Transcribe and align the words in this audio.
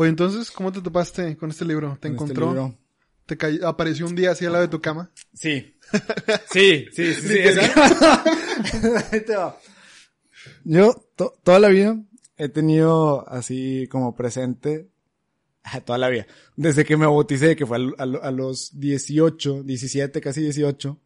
Oye, 0.00 0.10
entonces, 0.10 0.50
¿cómo 0.52 0.70
te 0.70 0.80
topaste 0.80 1.36
con 1.36 1.50
este 1.50 1.64
libro? 1.64 1.88
¿Te 2.00 2.06
este 2.06 2.08
encontró? 2.08 2.46
libro. 2.46 2.78
¿Te 3.26 3.36
cay- 3.36 3.58
apareció 3.64 4.06
un 4.06 4.14
día 4.14 4.30
así 4.30 4.46
al 4.46 4.52
lado 4.52 4.64
de 4.64 4.70
tu 4.70 4.80
cama? 4.80 5.10
Sí. 5.34 5.74
Sí, 6.50 6.86
sí, 6.92 7.14
sí, 7.14 7.20
sí. 7.20 7.38
Ahí 9.12 9.20
te 9.22 9.34
va. 9.36 9.58
Yo 10.64 10.94
to- 11.16 11.34
toda 11.42 11.58
la 11.58 11.68
vida 11.68 11.98
he 12.36 12.48
tenido 12.48 13.28
así 13.28 13.86
como 13.90 14.14
presente, 14.14 14.88
toda 15.84 15.98
la 15.98 16.08
vida, 16.10 16.26
desde 16.56 16.84
que 16.84 16.96
me 16.96 17.06
bauticé, 17.06 17.56
que 17.56 17.66
fue 17.66 17.76
al- 17.78 17.94
a, 18.22 18.30
los 18.30 18.78
18, 18.78 19.62
17, 19.64 20.20
casi 20.20 20.42
18, 20.42 20.98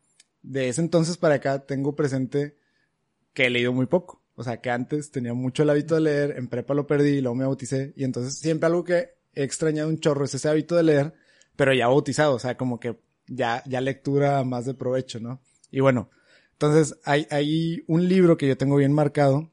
de 0.43 0.69
ese 0.69 0.80
entonces 0.80 1.16
para 1.16 1.37
acá 1.37 1.65
tengo 1.65 1.95
presente 1.97 2.59
que 3.33 3.47
he 3.47 3.51
leído 3.51 3.73
muy 3.73 3.87
poco. 3.87 4.22
O 4.42 4.45
sea, 4.45 4.60
que 4.60 4.70
antes 4.70 5.12
tenía 5.12 5.34
mucho 5.34 5.62
el 5.62 5.70
hábito 5.70 5.95
de 5.95 6.01
leer, 6.01 6.34
en 6.37 6.48
prepa 6.48 6.74
lo 6.74 6.84
perdí, 6.84 7.20
luego 7.20 7.37
me 7.37 7.45
bauticé, 7.45 7.92
y 7.95 8.02
entonces 8.02 8.37
siempre 8.38 8.66
algo 8.66 8.82
que 8.82 9.10
he 9.34 9.45
extrañado 9.45 9.88
un 9.88 10.01
chorro 10.01 10.24
es 10.24 10.34
ese 10.34 10.48
hábito 10.48 10.74
de 10.74 10.82
leer, 10.82 11.15
pero 11.55 11.73
ya 11.73 11.87
bautizado, 11.87 12.34
o 12.34 12.38
sea, 12.40 12.57
como 12.57 12.80
que 12.80 12.99
ya, 13.29 13.62
ya 13.66 13.80
lectura 13.80 14.43
más 14.43 14.66
de 14.66 14.74
provecho, 14.74 15.21
¿no? 15.21 15.40
Y 15.71 15.79
bueno, 15.79 16.10
entonces 16.54 16.99
hay, 17.04 17.29
hay 17.30 17.84
un 17.87 18.09
libro 18.09 18.37
que 18.37 18.49
yo 18.49 18.57
tengo 18.57 18.74
bien 18.74 18.93
marcado, 18.93 19.52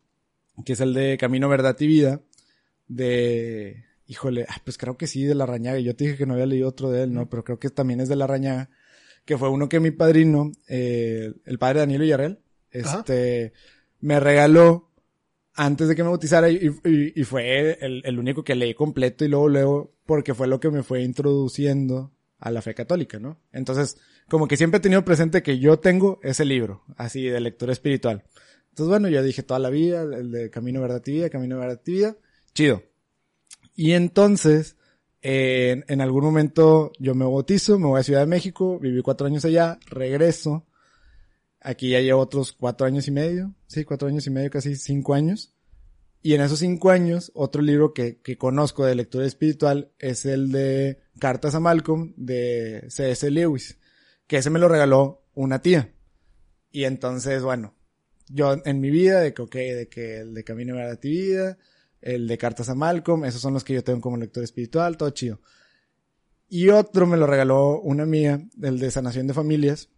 que 0.65 0.73
es 0.73 0.81
el 0.81 0.95
de 0.95 1.19
Camino, 1.19 1.47
Verdad 1.49 1.77
y 1.79 1.85
Vida, 1.85 2.21
de, 2.87 3.85
híjole, 4.07 4.47
ah, 4.49 4.59
pues 4.63 4.79
creo 4.79 4.97
que 4.97 5.05
sí, 5.05 5.23
de 5.23 5.35
La 5.35 5.45
Rañaga. 5.45 5.77
Yo 5.77 5.95
te 5.95 6.05
dije 6.05 6.17
que 6.17 6.25
no 6.25 6.33
había 6.33 6.47
leído 6.47 6.67
otro 6.67 6.89
de 6.89 7.03
él, 7.03 7.13
¿no? 7.13 7.29
Pero 7.29 7.43
creo 7.43 7.59
que 7.59 7.69
también 7.69 8.01
es 8.01 8.09
de 8.09 8.15
La 8.15 8.25
Rañaga, 8.25 8.71
que 9.23 9.37
fue 9.37 9.49
uno 9.49 9.69
que 9.69 9.79
mi 9.79 9.91
padrino, 9.91 10.51
eh, 10.67 11.31
el 11.45 11.59
padre 11.59 11.81
Daniel 11.81 12.01
Villarreal, 12.01 12.39
Ajá. 12.83 13.03
Me 14.01 14.19
regaló 14.19 14.89
antes 15.53 15.87
de 15.89 15.95
que 15.95 16.03
me 16.03 16.09
bautizara 16.09 16.49
y, 16.49 16.69
fue 17.23 17.77
el, 17.81 18.17
único 18.17 18.43
que 18.43 18.55
leí 18.55 18.73
completo 18.73 19.25
y 19.25 19.27
luego, 19.27 19.49
luego, 19.49 19.93
porque 20.05 20.33
fue 20.33 20.47
lo 20.47 20.59
que 20.59 20.69
me 20.69 20.83
fue 20.83 21.01
introduciendo 21.01 22.13
a 22.39 22.51
la 22.51 22.61
fe 22.61 22.73
católica, 22.73 23.19
¿no? 23.19 23.41
Entonces, 23.51 23.97
como 24.29 24.47
que 24.47 24.55
siempre 24.55 24.77
he 24.77 24.81
tenido 24.81 25.03
presente 25.03 25.43
que 25.43 25.59
yo 25.59 25.79
tengo 25.79 26.19
ese 26.23 26.45
libro, 26.45 26.83
así 26.95 27.23
de 27.23 27.41
lectura 27.41 27.73
espiritual. 27.73 28.23
Entonces, 28.69 28.89
bueno, 28.89 29.09
yo 29.09 29.21
dije 29.21 29.43
toda 29.43 29.59
la 29.59 29.69
vida, 29.69 30.03
el 30.03 30.31
de 30.31 30.49
Camino, 30.49 30.79
Verdad 30.79 31.01
y 31.05 31.11
Vida, 31.11 31.29
Camino, 31.29 31.59
Verdad 31.59 31.81
y 31.85 31.91
Vida, 31.91 32.15
chido. 32.53 32.83
Y 33.75 33.91
entonces, 33.91 34.77
eh, 35.21 35.71
en, 35.71 35.85
en 35.89 35.99
algún 35.99 36.23
momento 36.23 36.93
yo 36.99 37.15
me 37.15 37.25
bautizo, 37.25 37.77
me 37.77 37.87
voy 37.87 37.99
a 37.99 38.03
Ciudad 38.03 38.21
de 38.21 38.27
México, 38.27 38.79
viví 38.79 39.01
cuatro 39.01 39.27
años 39.27 39.43
allá, 39.43 39.77
regreso, 39.87 40.65
aquí 41.61 41.89
ya 41.89 41.99
llevo 41.99 42.21
otros 42.21 42.53
cuatro 42.53 42.87
años 42.87 43.07
y 43.07 43.11
medio, 43.11 43.53
sí, 43.67 43.83
cuatro 43.83 44.07
años 44.07 44.25
y 44.27 44.29
medio, 44.29 44.49
casi 44.49 44.75
cinco 44.75 45.13
años. 45.13 45.53
Y 46.21 46.33
en 46.33 46.41
esos 46.41 46.59
cinco 46.59 46.89
años, 46.89 47.31
otro 47.33 47.61
libro 47.61 47.93
que, 47.93 48.19
que 48.21 48.37
conozco 48.37 48.85
de 48.85 48.95
lectura 48.95 49.25
espiritual 49.25 49.91
es 49.99 50.25
el 50.25 50.51
de 50.51 50.99
Cartas 51.17 51.55
a 51.55 51.61
Malcolm 51.61 52.13
de 52.17 52.85
C.S. 52.89 53.31
Lewis, 53.31 53.77
que 54.27 54.37
ese 54.37 54.49
me 54.49 54.59
lo 54.59 54.67
regaló 54.67 55.23
una 55.33 55.61
tía. 55.61 55.93
Y 56.71 56.83
entonces, 56.83 57.41
bueno, 57.41 57.73
yo 58.27 58.61
en 58.65 58.81
mi 58.81 58.89
vida, 58.89 59.21
de 59.21 59.33
que, 59.33 59.41
ok, 59.41 59.55
de 59.55 59.87
que 59.89 60.19
el 60.19 60.33
de 60.33 60.43
Camino 60.43 60.75
Verdad 60.75 60.99
y 61.03 61.09
Vida, 61.09 61.57
el 62.01 62.27
de 62.27 62.37
Cartas 62.37 62.69
a 62.69 62.75
Malcolm, 62.75 63.25
esos 63.25 63.41
son 63.41 63.53
los 63.53 63.63
que 63.63 63.73
yo 63.73 63.83
tengo 63.83 64.01
como 64.01 64.17
lector 64.17 64.43
espiritual, 64.43 64.97
todo 64.97 65.09
chido. 65.11 65.41
Y 66.47 66.69
otro 66.69 67.05
me 67.05 67.17
lo 67.17 67.27
regaló 67.27 67.79
una 67.79 68.03
amiga, 68.03 68.41
el 68.61 68.79
de 68.79 68.91
Sanación 68.91 69.27
de 69.27 69.33
Familias, 69.33 69.89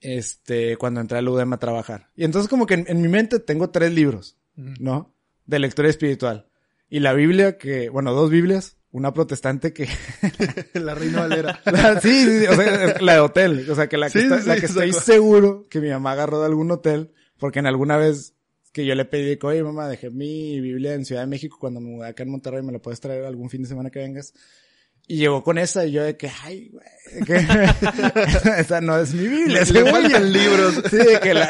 este, 0.00 0.76
cuando 0.76 1.00
entré 1.00 1.18
al 1.18 1.28
UDEM 1.28 1.52
a 1.52 1.58
trabajar. 1.58 2.10
Y 2.16 2.24
entonces 2.24 2.48
como 2.48 2.66
que 2.66 2.74
en, 2.74 2.84
en 2.88 3.00
mi 3.00 3.08
mente 3.08 3.38
tengo 3.40 3.70
tres 3.70 3.92
libros, 3.92 4.36
¿no? 4.56 5.14
De 5.46 5.58
lectura 5.58 5.88
espiritual. 5.88 6.48
Y 6.88 7.00
la 7.00 7.12
Biblia 7.12 7.58
que, 7.58 7.88
bueno, 7.88 8.12
dos 8.12 8.30
Biblias, 8.30 8.76
una 8.92 9.12
protestante 9.12 9.72
que, 9.72 9.88
la 10.74 10.94
Reina 10.94 11.20
Valera. 11.22 11.60
la- 11.66 12.00
sí, 12.00 12.24
sí, 12.24 12.40
sí, 12.40 12.46
o 12.46 12.54
sea, 12.54 12.96
la 13.00 13.14
de 13.14 13.20
hotel, 13.20 13.66
o 13.70 13.74
sea, 13.74 13.88
que 13.88 13.96
la 13.98 14.08
que, 14.10 14.18
Sí, 14.20 14.24
está- 14.24 14.40
sí, 14.40 14.48
la 14.48 14.54
sí, 14.54 14.60
que 14.60 14.66
estoy 14.66 14.92
seguro 14.92 15.66
que 15.68 15.80
mi 15.80 15.88
mamá 15.90 16.12
agarró 16.12 16.40
de 16.40 16.46
algún 16.46 16.70
hotel, 16.70 17.12
porque 17.38 17.58
en 17.58 17.66
alguna 17.66 17.96
vez 17.96 18.34
que 18.72 18.84
yo 18.86 18.94
le 18.94 19.04
pedí 19.04 19.38
oye 19.42 19.62
mamá, 19.62 19.88
dejé 19.88 20.10
mi 20.10 20.60
Biblia 20.60 20.94
en 20.94 21.04
Ciudad 21.04 21.22
de 21.22 21.28
México 21.28 21.56
cuando 21.60 21.80
me 21.80 21.90
mudé 21.90 22.08
acá 22.08 22.22
en 22.24 22.30
Monterrey, 22.30 22.62
me 22.62 22.72
la 22.72 22.80
puedes 22.80 23.00
traer 23.00 23.24
algún 23.24 23.48
fin 23.50 23.62
de 23.62 23.68
semana 23.68 23.90
que 23.90 24.00
vengas. 24.00 24.34
Y 25.06 25.16
llegó 25.18 25.42
con 25.44 25.58
esa 25.58 25.84
y 25.84 25.92
yo 25.92 26.02
de 26.02 26.16
que, 26.16 26.30
ay, 26.44 26.70
güey, 26.70 27.24
que 27.26 27.36
esa 28.58 28.80
no 28.80 28.98
es 28.98 29.12
mi 29.12 29.28
Biblia. 29.28 29.62
Le- 29.62 29.72
le 29.84 29.90
faltan 29.90 30.32
libros. 30.32 30.82
Sí, 30.90 30.96
de 30.96 31.20
que 31.20 31.34
la, 31.34 31.48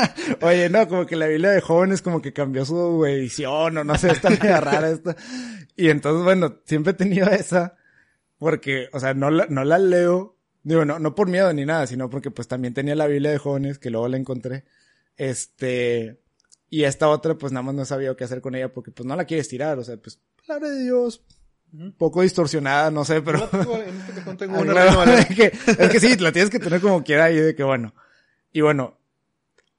oye, 0.40 0.68
no, 0.70 0.86
como 0.88 1.04
que 1.06 1.16
la 1.16 1.26
Biblia 1.26 1.50
de 1.50 1.60
jóvenes 1.60 2.00
como 2.00 2.22
que 2.22 2.32
cambió 2.32 2.64
su 2.64 3.04
edición 3.04 3.76
o 3.78 3.82
no 3.84 3.98
sé, 3.98 4.12
está 4.12 4.30
medio 4.30 4.60
rara 4.60 4.90
esta. 4.90 5.16
Y 5.76 5.88
entonces, 5.88 6.22
bueno, 6.22 6.60
siempre 6.64 6.92
he 6.92 6.94
tenido 6.94 7.28
esa 7.28 7.76
porque, 8.38 8.88
o 8.92 9.00
sea, 9.00 9.14
no 9.14 9.30
la, 9.30 9.46
no 9.48 9.64
la 9.64 9.78
leo, 9.78 10.36
digo, 10.62 10.84
no, 10.84 10.98
no 11.00 11.14
por 11.16 11.28
miedo 11.28 11.52
ni 11.52 11.64
nada, 11.64 11.86
sino 11.88 12.08
porque 12.08 12.30
pues 12.30 12.46
también 12.46 12.72
tenía 12.74 12.94
la 12.94 13.06
Biblia 13.08 13.30
de 13.32 13.38
jóvenes 13.38 13.78
que 13.80 13.90
luego 13.90 14.06
la 14.08 14.16
encontré. 14.16 14.64
Este, 15.16 16.20
y 16.70 16.84
esta 16.84 17.08
otra 17.08 17.34
pues 17.36 17.52
nada 17.52 17.62
más 17.64 17.74
no 17.74 17.84
sabía 17.84 18.14
qué 18.16 18.24
hacer 18.24 18.40
con 18.40 18.54
ella 18.54 18.72
porque 18.72 18.90
pues 18.92 19.06
no 19.06 19.16
la 19.16 19.24
quieres 19.24 19.48
tirar, 19.48 19.78
o 19.78 19.84
sea, 19.84 19.96
pues, 19.96 20.20
palabra 20.46 20.70
de 20.70 20.82
Dios, 20.84 21.22
poco 21.96 22.22
distorsionada, 22.22 22.90
no 22.90 23.04
sé, 23.04 23.22
pero... 23.22 23.48
en 23.52 24.00
este 24.00 24.12
cajón 24.14 24.36
tengo 24.36 24.54
una 24.60 24.72
claro, 24.72 24.90
Reina 24.90 24.96
Valera. 24.96 25.20
es, 25.28 25.36
que, 25.36 25.52
es 25.82 25.88
que 25.90 26.00
sí, 26.00 26.16
la 26.16 26.32
tienes 26.32 26.50
que 26.50 26.58
tener 26.58 26.80
como 26.80 27.02
quiera 27.02 27.24
ahí 27.24 27.36
de 27.36 27.54
que 27.54 27.62
bueno. 27.62 27.94
Y 28.52 28.60
bueno, 28.60 28.98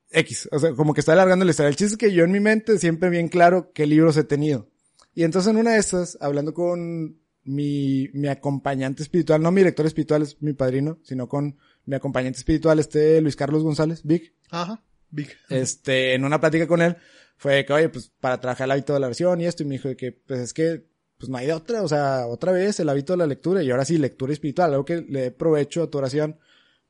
X, 0.10 0.50
o 0.52 0.60
sea, 0.60 0.74
como 0.74 0.94
que 0.94 1.02
está 1.02 1.14
alargando 1.14 1.46
la 1.46 1.52
historia. 1.52 1.70
El 1.70 1.76
chiste 1.76 1.94
es 1.94 1.98
que 1.98 2.14
yo 2.14 2.24
en 2.24 2.32
mi 2.32 2.40
mente 2.40 2.78
siempre 2.78 3.10
bien 3.10 3.28
claro 3.28 3.72
qué 3.74 3.86
libros 3.86 4.18
he 4.18 4.24
tenido. 4.24 4.70
Y 5.16 5.24
entonces 5.24 5.52
en 5.52 5.58
una 5.58 5.72
de 5.72 5.80
esas, 5.80 6.18
hablando 6.22 6.54
con 6.54 7.18
mi, 7.44 8.10
mi 8.14 8.28
acompañante 8.28 9.04
espiritual, 9.04 9.42
no 9.42 9.52
mi 9.52 9.62
director 9.62 9.86
espiritual, 9.86 10.22
es 10.22 10.42
mi 10.42 10.54
padrino, 10.54 11.00
sino 11.04 11.28
con 11.28 11.58
mi 11.86 11.96
acompañante 11.96 12.40
espiritual, 12.40 12.80
este 12.80 13.22
Luis 13.22 13.36
Carlos 13.36 13.64
González, 13.64 14.02
Vic, 14.04 14.34
Ajá. 14.50 14.82
Big. 15.10 15.30
este, 15.50 16.14
en 16.14 16.26
una 16.26 16.40
plática 16.40 16.68
con 16.68 16.82
él, 16.82 16.98
fue 17.38 17.66
que, 17.66 17.74
oye, 17.74 17.90
pues 17.90 18.12
para 18.20 18.40
trabajar 18.40 18.66
el 18.66 18.72
hábito 18.72 18.94
de 18.94 19.00
la 19.00 19.08
oración 19.08 19.42
y 19.42 19.46
esto, 19.46 19.64
y 19.64 19.66
me 19.66 19.74
dijo 19.74 19.96
que, 19.96 20.12
pues 20.12 20.40
es 20.40 20.54
que, 20.54 20.86
pues 21.24 21.30
no 21.30 21.38
hay 21.38 21.52
otra, 21.52 21.84
o 21.84 21.88
sea, 21.88 22.28
otra 22.28 22.52
vez 22.52 22.82
el 22.82 22.90
hábito 22.90 23.14
de 23.14 23.18
la 23.18 23.28
lectura, 23.28 23.64
y 23.64 23.72
ahora 23.72 23.86
sí, 23.86 23.98
lectura 23.98 24.34
espiritual, 24.34 24.72
algo 24.72 24.84
que 24.84 24.98
le 25.08 25.32
provecho 25.32 25.84
a 25.84 25.90
tu 25.90 25.98
oración, 25.98 26.38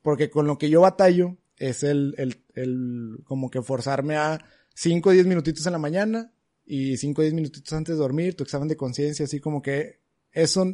porque 0.02 0.28
con 0.28 0.48
lo 0.48 0.58
que 0.58 0.68
yo 0.68 0.80
batallo 0.80 1.36
es 1.56 1.84
el, 1.84 2.16
el, 2.18 2.42
el, 2.54 3.18
como 3.22 3.48
que 3.48 3.62
forzarme 3.62 4.16
a 4.16 4.44
5 4.74 5.08
o 5.08 5.12
10 5.12 5.26
minutitos 5.28 5.64
en 5.66 5.72
la 5.72 5.78
mañana, 5.78 6.32
y 6.66 6.96
5 6.96 7.20
o 7.20 7.22
10 7.22 7.32
minutitos 7.32 7.72
antes 7.74 7.94
de 7.94 8.02
dormir, 8.02 8.34
tu 8.34 8.42
examen 8.42 8.66
de 8.66 8.76
conciencia, 8.76 9.24
así 9.24 9.38
como 9.38 9.62
que, 9.62 10.00
eso, 10.32 10.64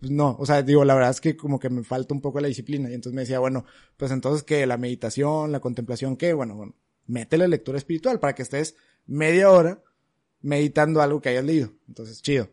pues 0.00 0.10
no, 0.10 0.34
o 0.40 0.44
sea, 0.44 0.60
digo, 0.62 0.84
la 0.84 0.94
verdad 0.94 1.10
es 1.10 1.20
que 1.20 1.36
como 1.36 1.60
que 1.60 1.70
me 1.70 1.84
falta 1.84 2.12
un 2.12 2.20
poco 2.20 2.40
la 2.40 2.48
disciplina, 2.48 2.90
y 2.90 2.94
entonces 2.94 3.14
me 3.14 3.20
decía, 3.20 3.38
bueno, 3.38 3.66
pues 3.96 4.10
entonces 4.10 4.42
que 4.42 4.66
la 4.66 4.78
meditación, 4.78 5.52
la 5.52 5.60
contemplación, 5.60 6.16
¿qué? 6.16 6.32
Bueno, 6.32 6.56
bueno, 6.56 6.74
métele 7.06 7.46
lectura 7.46 7.78
espiritual 7.78 8.18
para 8.18 8.34
que 8.34 8.42
estés 8.42 8.74
media 9.06 9.48
hora 9.48 9.80
meditando 10.40 11.00
algo 11.00 11.20
que 11.20 11.28
hayas 11.28 11.44
leído. 11.44 11.70
Entonces, 11.86 12.20
chido. 12.20 12.50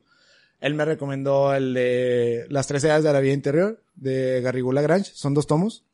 Él 0.60 0.74
me 0.74 0.86
recomendó 0.86 1.54
el 1.54 1.74
de 1.74 2.46
Las 2.50 2.68
tres 2.68 2.84
edades 2.84 3.04
de 3.04 3.14
la 3.14 3.20
vida 3.20 3.34
interior 3.34 3.82
de 3.96 4.42
Garrigou 4.42 4.74
Grange. 4.74 5.12
Son 5.14 5.34
dos 5.34 5.48
tomos. 5.48 5.86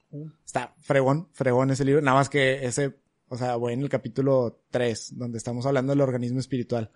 Está 0.45 0.73
fregón, 0.79 1.27
fregón 1.33 1.71
ese 1.71 1.85
libro. 1.85 2.01
Nada 2.01 2.17
más 2.17 2.29
que 2.29 2.65
ese, 2.65 2.93
o 3.29 3.37
sea, 3.37 3.55
voy 3.55 3.73
en 3.73 3.81
el 3.81 3.89
capítulo 3.89 4.59
3, 4.69 5.17
donde 5.17 5.37
estamos 5.37 5.65
hablando 5.65 5.91
del 5.91 6.01
organismo 6.01 6.39
espiritual. 6.39 6.91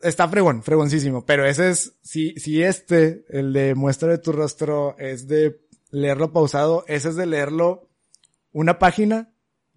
Está 0.00 0.28
fregón, 0.28 0.62
fregoncísimo. 0.62 1.24
Pero 1.24 1.44
ese 1.46 1.70
es, 1.70 1.94
si, 2.02 2.34
si 2.38 2.62
este, 2.62 3.24
el 3.28 3.52
de 3.52 3.74
muestra 3.74 4.08
de 4.08 4.18
tu 4.18 4.32
rostro, 4.32 4.96
es 4.98 5.28
de 5.28 5.60
leerlo 5.90 6.32
pausado, 6.32 6.84
ese 6.86 7.10
es 7.10 7.16
de 7.16 7.26
leerlo 7.26 7.88
una 8.52 8.78
página 8.78 9.30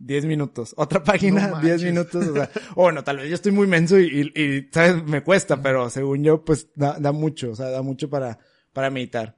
10 0.05 0.25
minutos. 0.25 0.73
Otra 0.77 1.03
página, 1.03 1.47
No 1.47 1.59
10 1.59 1.63
manches. 1.63 1.83
minutos. 1.83 2.27
O 2.27 2.33
sea, 2.33 2.49
bueno, 2.75 3.03
tal 3.03 3.17
vez 3.17 3.29
yo 3.29 3.35
estoy 3.35 3.51
muy 3.51 3.67
menso 3.67 3.99
y, 3.99 4.31
y, 4.35 4.41
y, 4.41 4.69
¿sabes? 4.71 5.03
Me 5.03 5.23
cuesta, 5.23 5.61
pero 5.61 5.89
según 5.89 6.23
yo, 6.23 6.43
pues 6.43 6.67
da, 6.75 6.99
da 6.99 7.11
mucho, 7.11 7.51
o 7.51 7.55
sea, 7.55 7.69
da 7.69 7.81
mucho 7.81 8.09
para, 8.09 8.39
para 8.73 8.89
meditar. 8.89 9.37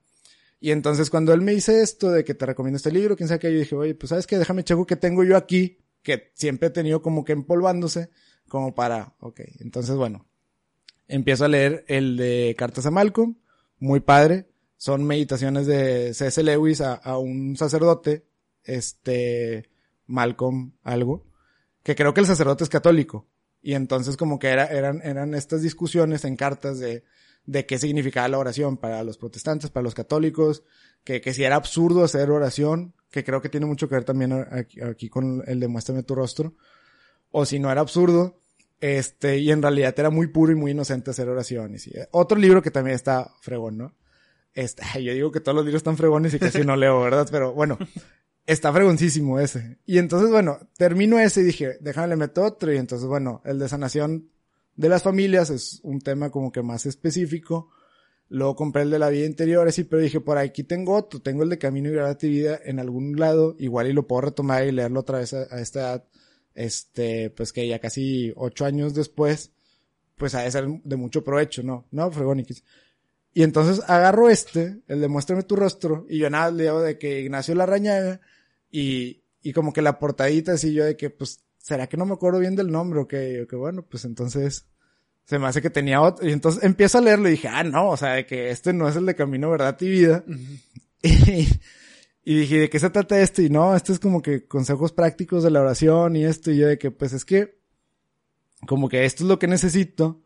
Y 0.60 0.72
entonces 0.72 1.10
cuando 1.10 1.34
él 1.34 1.42
me 1.42 1.54
dice 1.54 1.82
esto 1.82 2.10
de 2.12 2.24
que 2.24 2.34
te 2.34 2.46
recomiendo 2.46 2.78
este 2.78 2.92
libro, 2.92 3.18
quién 3.18 3.28
sabe 3.28 3.40
qué, 3.40 3.52
yo 3.52 3.60
dije, 3.60 3.76
oye, 3.76 3.96
pues 3.96 4.10
sabes 4.10 4.26
qué, 4.26 4.38
déjame 4.38 4.64
checo 4.64 4.86
que 4.86 4.96
tengo 4.96 5.24
yo 5.26 5.36
aquí, 5.36 5.80
que 6.02 6.32
siempre 6.36 6.70
he 6.70 6.72
tenido 6.72 7.02
como 7.02 7.26
que 7.26 7.34
empolvándose, 7.34 8.10
como 8.48 8.74
para, 8.74 9.14
ok, 9.20 9.42
entonces 9.60 9.96
bueno, 9.96 10.26
empiezo 11.08 11.44
a 11.44 11.50
leer 11.50 11.84
el 11.90 12.16
de 12.16 12.56
Cartas 12.58 12.86
a 12.86 12.92
Malcolm, 12.92 13.36
muy 13.80 14.00
padre. 14.00 14.48
Son 14.78 15.04
meditaciones 15.06 15.66
de 15.66 16.14
C.S. 16.14 16.44
Lewis 16.44 16.82
a, 16.82 16.94
a 16.96 17.18
un 17.18 17.56
sacerdote, 17.56 18.26
este, 18.64 19.70
Malcolm 20.08 20.74
algo, 20.84 21.26
que 21.84 21.96
creo 21.96 22.14
que 22.14 22.22
el 22.22 22.28
sacerdote 22.28 22.64
es 22.64 22.70
católico. 22.70 23.28
Y 23.62 23.74
entonces 23.76 24.18
como 24.18 24.40
que 24.40 24.50
era, 24.50 24.66
eran, 24.66 25.02
eran 25.04 25.34
estas 25.34 25.62
discusiones 25.62 26.26
en 26.26 26.36
cartas 26.36 26.80
de, 26.80 27.04
de 27.46 27.66
qué 27.66 27.78
significaba 27.78 28.28
la 28.28 28.38
oración 28.38 28.78
para 28.78 29.04
los 29.04 29.18
protestantes, 29.18 29.70
para 29.70 29.84
los 29.84 29.94
católicos, 29.94 30.64
que, 31.04 31.22
que 31.22 31.34
si 31.34 31.44
era 31.44 31.56
absurdo 31.56 32.04
hacer 32.04 32.30
oración, 32.32 32.94
que 33.10 33.24
creo 33.24 33.42
que 33.42 33.50
tiene 33.50 33.66
mucho 33.66 33.88
que 33.88 33.96
ver 33.96 34.06
también 34.06 34.34
aquí, 34.34 35.10
con 35.10 35.44
el 35.46 35.60
demuéstrame 35.60 36.04
tu 36.04 36.16
rostro, 36.16 36.56
o 37.32 37.46
si 37.46 37.60
no 37.60 37.72
era 37.72 37.82
absurdo, 37.82 38.42
este, 38.80 39.38
y 39.38 39.52
en 39.52 39.62
realidad 39.62 39.94
era 39.98 40.10
muy 40.10 40.28
puro 40.28 40.52
y 40.52 40.56
muy 40.56 40.72
inocente 40.72 41.12
hacer 41.12 41.30
oraciones. 41.30 41.88
Y, 41.88 41.94
otro 42.12 42.38
libro 42.38 42.62
que 42.62 42.72
también 42.72 42.96
está 42.96 43.32
fregón, 43.40 43.78
¿no? 43.78 43.96
Este, 44.54 44.84
yo 45.04 45.14
digo 45.14 45.32
que 45.32 45.40
todos 45.40 45.56
los 45.56 45.66
libros 45.66 45.80
están 45.80 45.98
fregones 45.98 46.34
y 46.34 46.40
casi 46.40 46.64
no 46.64 46.76
leo, 46.76 47.02
¿verdad? 47.02 47.28
Pero 47.32 47.54
bueno, 47.54 47.78
está 48.46 48.72
fregoncísimo 48.74 49.40
ese. 49.40 49.78
Y 49.86 49.98
entonces, 49.98 50.30
bueno, 50.30 50.60
termino 50.78 51.20
ese 51.20 51.42
y 51.42 51.46
dije, 51.46 51.78
déjame 51.80 52.16
meto 52.16 52.44
otro. 52.44 52.74
Y 52.74 52.78
entonces, 52.78 53.08
bueno, 53.08 53.42
el 53.46 53.60
de 53.60 53.70
sanación 53.70 54.30
de 54.76 54.90
las 54.90 55.04
familias 55.04 55.50
es 55.50 55.80
un 55.84 56.02
tema 56.02 56.30
como 56.30 56.52
que 56.52 56.62
más 56.62 56.86
específico. 56.86 57.70
Luego 58.30 58.56
compré 58.56 58.82
el 58.82 58.90
de 58.90 59.00
la 59.00 59.10
vida 59.10 59.26
interior, 59.26 59.68
así, 59.68 59.84
pero 59.84 60.02
dije, 60.02 60.20
por 60.20 60.38
aquí 60.38 60.64
tengo 60.64 60.96
otro, 60.96 61.22
tengo 61.22 61.44
el 61.44 61.50
de 61.50 61.60
camino 61.60 61.90
y 61.90 62.28
vida 62.28 62.60
en 62.64 62.80
algún 62.80 63.20
lado, 63.20 63.56
igual 63.60 63.88
y 63.88 63.94
lo 63.94 64.08
puedo 64.08 64.22
retomar 64.22 64.66
y 64.66 64.72
leerlo 64.72 65.02
otra 65.02 65.20
vez 65.20 65.34
a, 65.34 65.60
esta 65.60 65.80
edad, 65.82 66.06
este, 66.56 67.30
pues 67.30 67.54
que 67.54 67.68
ya 67.68 67.78
casi 67.78 68.34
ocho 68.36 68.66
años 68.66 68.96
después, 68.96 69.52
pues 70.16 70.34
ha 70.34 70.42
de 70.42 70.52
ser 70.52 70.68
de 70.68 70.96
mucho 70.96 71.24
provecho, 71.24 71.62
¿no? 71.62 71.86
No, 71.92 72.10
fregóniquis. 72.12 72.64
Y 73.36 73.44
entonces 73.44 73.84
agarro 73.88 74.30
este, 74.30 74.82
el 74.88 75.02
de 75.02 75.08
Muéstrame 75.08 75.44
tu 75.44 75.56
rostro, 75.56 76.08
y 76.10 76.18
yo 76.18 76.30
nada 76.32 76.50
leo 76.50 76.82
de 76.82 76.98
que 76.98 77.22
Ignacio 77.22 77.54
Larrañaga, 77.54 78.20
y, 78.74 79.24
y 79.44 79.54
como 79.54 79.72
que 79.72 79.84
la 79.84 80.00
portadita 80.00 80.54
así 80.54 80.74
yo 80.74 80.84
de 80.84 80.98
que, 80.98 81.12
pues, 81.12 81.42
¿será 81.60 81.86
que 81.86 81.96
no 81.96 82.08
me 82.08 82.14
acuerdo 82.14 82.40
bien 82.40 82.56
del 82.56 82.72
nombre? 82.72 83.02
O 83.02 83.08
que, 83.08 83.46
que 83.48 83.56
bueno, 83.56 83.86
pues 83.88 84.04
entonces 84.04 84.66
se 85.26 85.38
me 85.38 85.46
hace 85.46 85.62
que 85.62 85.70
tenía 85.70 86.02
otro. 86.02 86.28
Y 86.28 86.32
entonces 86.32 86.64
empiezo 86.64 86.98
a 86.98 87.02
leerlo 87.02 87.28
y 87.28 87.34
dije, 87.34 87.50
ah, 87.50 87.64
no, 87.64 87.92
o 87.92 87.98
sea, 87.98 88.14
de 88.14 88.26
que 88.26 88.50
este 88.50 88.74
no 88.74 88.90
es 88.90 88.96
el 88.96 89.06
de 89.06 89.14
Camino, 89.14 89.52
Verdad 89.52 89.80
y 89.80 89.90
Vida. 89.90 90.24
y, 91.04 91.48
y, 92.26 92.36
dije, 92.36 92.62
¿de 92.62 92.70
qué 92.72 92.80
se 92.80 92.90
trata 92.90 93.22
este? 93.22 93.44
Y 93.44 93.50
no, 93.52 93.76
este 93.76 93.94
es 93.94 94.00
como 94.00 94.24
que 94.24 94.48
consejos 94.48 94.92
prácticos 94.92 95.44
de 95.44 95.52
la 95.52 95.62
oración 95.62 96.16
y 96.16 96.26
esto. 96.26 96.50
Y 96.50 96.58
yo 96.58 96.68
de 96.68 96.80
que, 96.80 96.90
pues 96.90 97.14
es 97.14 97.26
que, 97.26 97.60
como 98.66 98.90
que 98.90 99.06
esto 99.06 99.24
es 99.24 99.30
lo 99.30 99.38
que 99.38 99.46
necesito. 99.46 100.24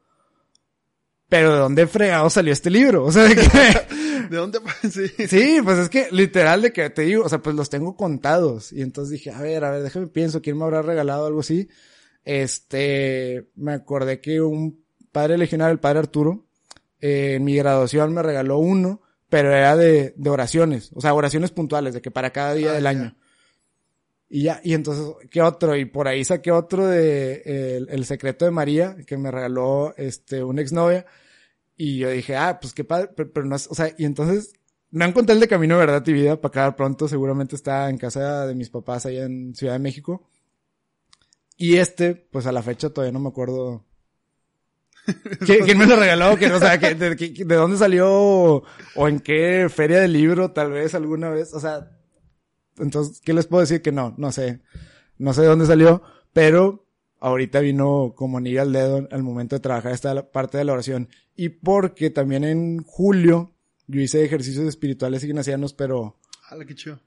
Pero 1.27 1.51
¿de 1.51 1.59
dónde 1.59 1.85
fregado 1.85 2.29
salió 2.29 2.53
este 2.53 2.69
libro? 2.69 3.03
O 3.03 3.11
sea, 3.11 3.23
de 3.23 3.35
que, 3.35 3.41
¿De 4.29 4.37
dónde? 4.37 4.59
Sí. 4.91 5.07
sí, 5.27 5.59
pues 5.63 5.77
es 5.79 5.89
que 5.89 6.07
literal 6.11 6.61
de 6.61 6.71
que 6.73 6.89
te 6.89 7.03
digo, 7.03 7.23
o 7.25 7.29
sea, 7.29 7.39
pues 7.39 7.55
los 7.55 7.69
tengo 7.69 7.95
contados. 7.95 8.71
Y 8.73 8.81
entonces 8.81 9.11
dije, 9.11 9.31
a 9.31 9.41
ver, 9.41 9.63
a 9.63 9.71
ver, 9.71 9.83
déjame 9.83 10.07
pienso, 10.07 10.41
¿quién 10.41 10.57
me 10.57 10.63
habrá 10.65 10.81
regalado 10.81 11.25
algo 11.25 11.39
así? 11.41 11.67
Este, 12.23 13.49
me 13.55 13.73
acordé 13.73 14.19
que 14.21 14.41
un 14.41 14.83
padre 15.11 15.37
legionario, 15.37 15.71
el 15.73 15.79
padre 15.79 15.99
Arturo, 15.99 16.45
eh, 16.99 17.35
en 17.35 17.43
mi 17.43 17.55
graduación 17.55 18.13
me 18.13 18.21
regaló 18.21 18.57
uno, 18.59 19.01
pero 19.29 19.51
era 19.51 19.75
de, 19.75 20.13
de 20.15 20.29
oraciones, 20.29 20.91
o 20.93 21.01
sea, 21.01 21.13
oraciones 21.13 21.51
puntuales, 21.51 21.93
de 21.93 22.01
que 22.01 22.11
para 22.11 22.31
cada 22.31 22.53
día 22.53 22.71
Ah, 22.71 22.73
del 22.73 22.83
ya. 22.83 22.89
año. 22.89 23.15
Y 24.29 24.43
ya, 24.43 24.59
y 24.63 24.73
entonces, 24.73 25.05
¿qué 25.31 25.41
otro? 25.41 25.75
Y 25.77 25.85
por 25.85 26.07
ahí 26.09 26.25
saqué 26.25 26.51
otro 26.51 26.85
de 26.85 27.77
el, 27.77 27.87
el 27.89 28.05
secreto 28.05 28.43
de 28.45 28.51
María, 28.51 28.97
que 29.05 29.17
me 29.17 29.31
regaló 29.31 29.93
este 29.97 30.43
una 30.43 30.61
exnovia. 30.61 31.05
Y 31.77 31.99
yo 31.99 32.09
dije, 32.09 32.35
ah, 32.35 32.59
pues 32.59 32.73
qué 32.73 32.83
padre, 32.83 33.09
pero, 33.15 33.31
pero 33.31 33.45
no 33.45 33.55
es, 33.55 33.67
o 33.67 33.75
sea, 33.75 33.93
y 33.97 34.05
entonces 34.05 34.53
no 34.89 35.05
encontré 35.05 35.33
el 35.35 35.39
de 35.39 35.47
Camino 35.47 35.75
de 35.75 35.85
Verdad 35.85 36.03
y 36.07 36.13
Vida 36.13 36.41
para 36.41 36.49
acabar 36.49 36.75
pronto, 36.75 37.07
seguramente 37.07 37.55
está 37.55 37.89
en 37.89 37.97
casa 37.97 38.47
de 38.47 38.55
mis 38.55 38.69
papás 38.69 39.05
allá 39.05 39.25
en 39.25 39.53
Ciudad 39.53 39.73
de 39.73 39.79
México. 39.79 40.27
Y 41.55 41.77
este, 41.77 42.15
pues 42.15 42.45
a 42.47 42.51
la 42.51 42.63
fecha 42.63 42.89
todavía 42.89 43.11
no 43.13 43.19
me 43.19 43.29
acuerdo. 43.29 43.83
¿Quién, 45.45 45.77
me 45.77 45.85
lo 45.85 45.95
regaló? 45.95 46.35
Que, 46.37 46.51
o 46.51 46.59
sea, 46.59 46.77
que, 46.79 46.95
de, 46.95 47.15
que- 47.15 47.45
de 47.45 47.55
dónde 47.55 47.77
salió 47.77 48.07
o, 48.11 48.63
o 48.95 49.07
en 49.07 49.19
qué 49.19 49.67
feria 49.69 49.99
del 49.99 50.13
libro 50.13 50.51
tal 50.51 50.71
vez 50.71 50.95
alguna 50.95 51.29
vez? 51.29 51.53
O 51.53 51.59
sea, 51.59 51.91
entonces, 52.77 53.21
¿qué 53.21 53.33
les 53.33 53.45
puedo 53.47 53.61
decir? 53.61 53.81
Que 53.81 53.91
no, 53.91 54.13
no 54.17 54.31
sé. 54.31 54.61
No 55.17 55.33
sé 55.33 55.41
de 55.41 55.47
dónde 55.47 55.65
salió, 55.65 56.03
pero 56.33 56.86
ahorita 57.19 57.59
vino 57.59 58.13
como 58.15 58.37
anillo 58.37 58.61
al 58.61 58.73
dedo 58.73 59.07
al 59.09 59.23
momento 59.23 59.55
de 59.55 59.59
trabajar 59.59 59.93
esta 59.93 60.31
parte 60.31 60.57
de 60.57 60.65
la 60.65 60.73
oración. 60.73 61.09
Y 61.35 61.49
porque 61.49 62.09
también 62.09 62.43
en 62.43 62.83
julio 62.83 63.53
yo 63.87 64.01
hice 64.01 64.23
ejercicios 64.23 64.65
espirituales 64.65 65.23
ignacianos, 65.23 65.73
pero, 65.73 66.17
¡Hala, 66.49 66.65
qué 66.65 66.75
chido! 66.75 66.99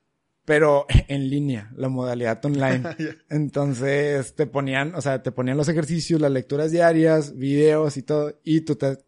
pero 0.45 0.87
en 1.09 1.31
línea, 1.31 1.71
la 1.77 1.89
modalidad 1.89 2.45
online. 2.45 2.83
Ya. 2.99 3.17
Entonces 3.29 4.35
te 4.35 4.47
ponían, 4.47 4.95
o 4.95 5.01
sea, 5.01 5.23
te 5.23 5.33
ponían 5.33 5.57
los 5.57 5.69
ejercicios, 5.69 6.21
las 6.21 6.33
lecturas 6.33 6.71
diarias, 6.71 7.37
videos 7.37 7.97
y 7.97 8.03
todo, 8.03 8.39
y 8.43 8.63
tú 8.63 8.77
te, 8.77 8.99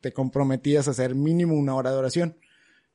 te 0.00 0.12
comprometías 0.12 0.88
a 0.88 0.92
hacer 0.92 1.14
mínimo 1.14 1.54
una 1.54 1.74
hora 1.74 1.90
de 1.90 1.96
oración. 1.96 2.36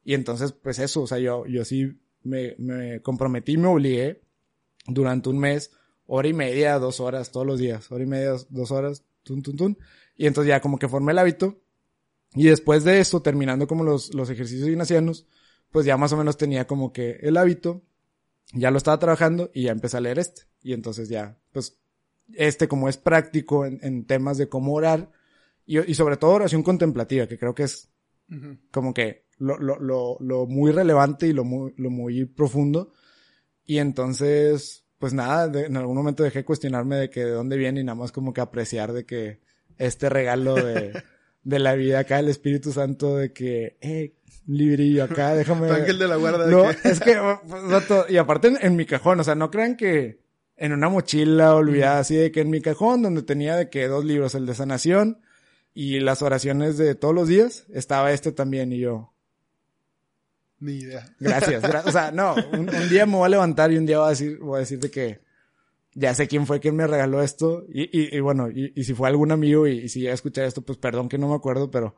Y 0.04 0.13
entonces, 0.13 0.54
pues 0.54 0.80
eso, 0.80 1.02
o 1.02 1.08
sea, 1.08 1.20
yo, 1.20 1.46
yo 1.48 1.66
sí 1.66 2.00
me, 2.24 2.56
me 2.58 3.02
comprometí, 3.02 3.58
me 3.58 3.68
obligué 3.68 4.22
durante 4.88 5.28
un 5.30 5.40
mes, 5.40 5.72
hora 6.07 6.27
y 6.27 6.33
media, 6.33 6.80
dos 6.80 7.00
horas, 7.00 7.31
todos 7.31 7.45
los 7.45 7.59
días, 7.59 7.92
hora 7.92 8.04
y 8.04 8.07
media, 8.07 8.33
dos, 8.50 8.71
horas, 8.71 9.04
tun, 9.24 9.44
tun, 9.44 9.56
tun. 9.56 9.77
Y 10.15 10.25
entonces 10.25 10.50
ya 10.50 10.62
como 10.62 10.80
que 10.80 10.88
formé 10.88 11.12
el 11.12 11.19
hábito. 11.19 11.62
Y 12.33 12.45
después 12.45 12.83
de 12.83 13.00
eso, 13.00 13.21
terminando 13.21 13.68
como 13.68 13.83
los, 13.83 14.13
los 14.13 14.30
ejercicios 14.30 14.68
ignacianos, 14.68 15.27
pues 15.71 15.86
ya 15.86 15.98
más 15.98 16.12
o 16.13 16.18
menos 16.18 16.38
tenía 16.38 16.65
como 16.65 16.92
que 16.92 17.18
el 17.21 17.38
hábito, 17.38 17.83
ya 18.54 18.71
lo 18.71 18.77
estaba 18.77 19.00
trabajando 19.00 19.51
y 19.54 19.63
ya 19.63 19.71
empecé 19.71 19.98
a 19.98 20.01
leer 20.01 20.19
este. 20.19 20.44
Y 20.62 20.74
entonces 20.74 21.09
ya, 21.09 21.38
pues, 21.51 21.77
este 22.33 22.68
como 22.68 22.89
es 22.89 22.98
práctico 22.98 23.65
en, 23.65 23.80
en 23.81 24.06
temas 24.06 24.38
de 24.38 24.50
cómo 24.50 24.74
orar 24.74 25.12
y, 25.65 25.80
y 25.80 25.94
sobre 25.95 26.18
todo 26.18 26.31
oración 26.31 26.63
contemplativa, 26.63 27.27
que 27.27 27.38
creo 27.38 27.53
que 27.53 27.63
es 27.63 27.89
como 28.71 28.94
que 28.94 29.25
lo, 29.38 29.57
lo, 29.57 29.80
lo, 29.80 30.18
lo 30.19 30.45
muy 30.45 30.71
relevante 30.71 31.27
y 31.27 31.33
lo 31.33 31.44
muy, 31.44 31.74
lo 31.77 31.89
muy 31.89 32.25
profundo. 32.25 32.94
Y 33.65 33.77
entonces, 33.77 34.86
pues 35.00 35.14
nada, 35.14 35.48
de- 35.48 35.66
en 35.66 35.78
algún 35.78 35.96
momento 35.96 36.24
dejé 36.24 36.40
de 36.40 36.46
cuestionarme 36.46 36.96
de 36.96 37.10
que 37.10 37.24
de 37.26 37.32
dónde 37.32 37.58
viene 37.58 37.82
y 37.82 37.84
nada 37.84 37.96
más 37.96 38.12
como 38.12 38.34
que 38.34 38.42
apreciar 38.42 38.94
de 38.94 39.06
que 39.06 39.40
este 39.78 40.10
regalo 40.10 40.56
de, 40.56 40.92
de 41.44 41.60
la 41.60 41.76
vida 41.76 42.00
acá, 42.00 42.20
el 42.20 42.30
Espíritu 42.30 42.72
Santo, 42.72 43.16
de 43.18 43.32
que, 43.34 43.78
eh, 43.82 44.14
librillo 44.48 45.04
acá, 45.04 45.36
déjame. 45.36 45.70
Ángel 45.70 46.00
de 46.00 46.08
la 46.08 46.16
guarda. 46.16 46.46
de 46.46 46.51
No, 46.51 46.63
que- 46.82 46.89
es 46.89 47.00
que, 47.00 47.18
y 48.10 48.18
aparte 48.18 48.48
en, 48.48 48.58
en 48.62 48.75
mi 48.75 48.86
cajón, 48.86 49.20
o 49.20 49.24
sea, 49.24 49.36
no 49.36 49.51
crean 49.51 49.75
que 49.75 50.20
en 50.56 50.74
una 50.74 50.89
mochila 50.89 51.54
olvidada, 51.54 52.00
así 52.00 52.16
de 52.16 52.32
que 52.32 52.42
en 52.42 52.50
mi 52.50 52.62
cajón, 52.62 53.04
donde 53.04 53.22
tenía 53.22 53.56
de 53.56 53.70
que 53.70 53.88
dos 53.88 54.04
libros, 54.06 54.34
el 54.34 54.46
de 54.48 54.56
sanación 54.56 55.20
y 55.75 56.00
las 56.00 56.24
oraciones 56.24 56.77
de 56.77 56.96
todos 56.96 57.13
los 57.13 57.27
días, 57.27 57.66
estaba 57.72 58.12
este 58.12 58.32
también 58.32 58.74
y 58.74 58.80
yo, 58.80 59.13
Ni 60.60 60.74
idea. 60.80 61.06
gracias, 61.20 61.62
gra- 61.64 61.84
o 61.86 61.92
sea, 61.92 62.12
no, 62.12 62.36
un, 62.54 62.70
un 62.74 62.90
día 62.90 63.06
me 63.06 63.16
voy 63.16 63.26
a 63.26 63.30
levantar 63.30 63.72
y 63.72 63.78
un 63.78 63.86
día 63.86 64.00
voy 64.00 64.08
a 64.08 64.10
decir, 64.10 64.40
voy 64.40 64.58
a 64.58 64.60
decir 64.62 64.80
de 64.80 64.90
que 64.90 65.20
ya 65.94 66.14
sé 66.16 66.28
quién 66.28 66.46
fue 66.48 66.60
quien 66.60 66.76
me 66.76 66.86
regaló 66.88 67.22
esto 67.22 67.64
y, 67.72 67.84
y, 67.84 68.16
y 68.16 68.20
bueno, 68.20 68.50
y, 68.50 68.72
y 68.76 68.84
si 68.84 68.94
fue 68.94 69.08
algún 69.08 69.32
amigo 69.32 69.68
y, 69.68 69.80
y 69.80 69.90
si 69.90 70.00
llega 70.02 70.12
a 70.14 70.16
escuchar 70.16 70.46
esto, 70.46 70.62
pues 70.64 70.78
perdón 70.78 71.10
que 71.10 71.18
no 71.18 71.28
me 71.30 71.36
acuerdo, 71.36 71.70
pero, 71.72 71.96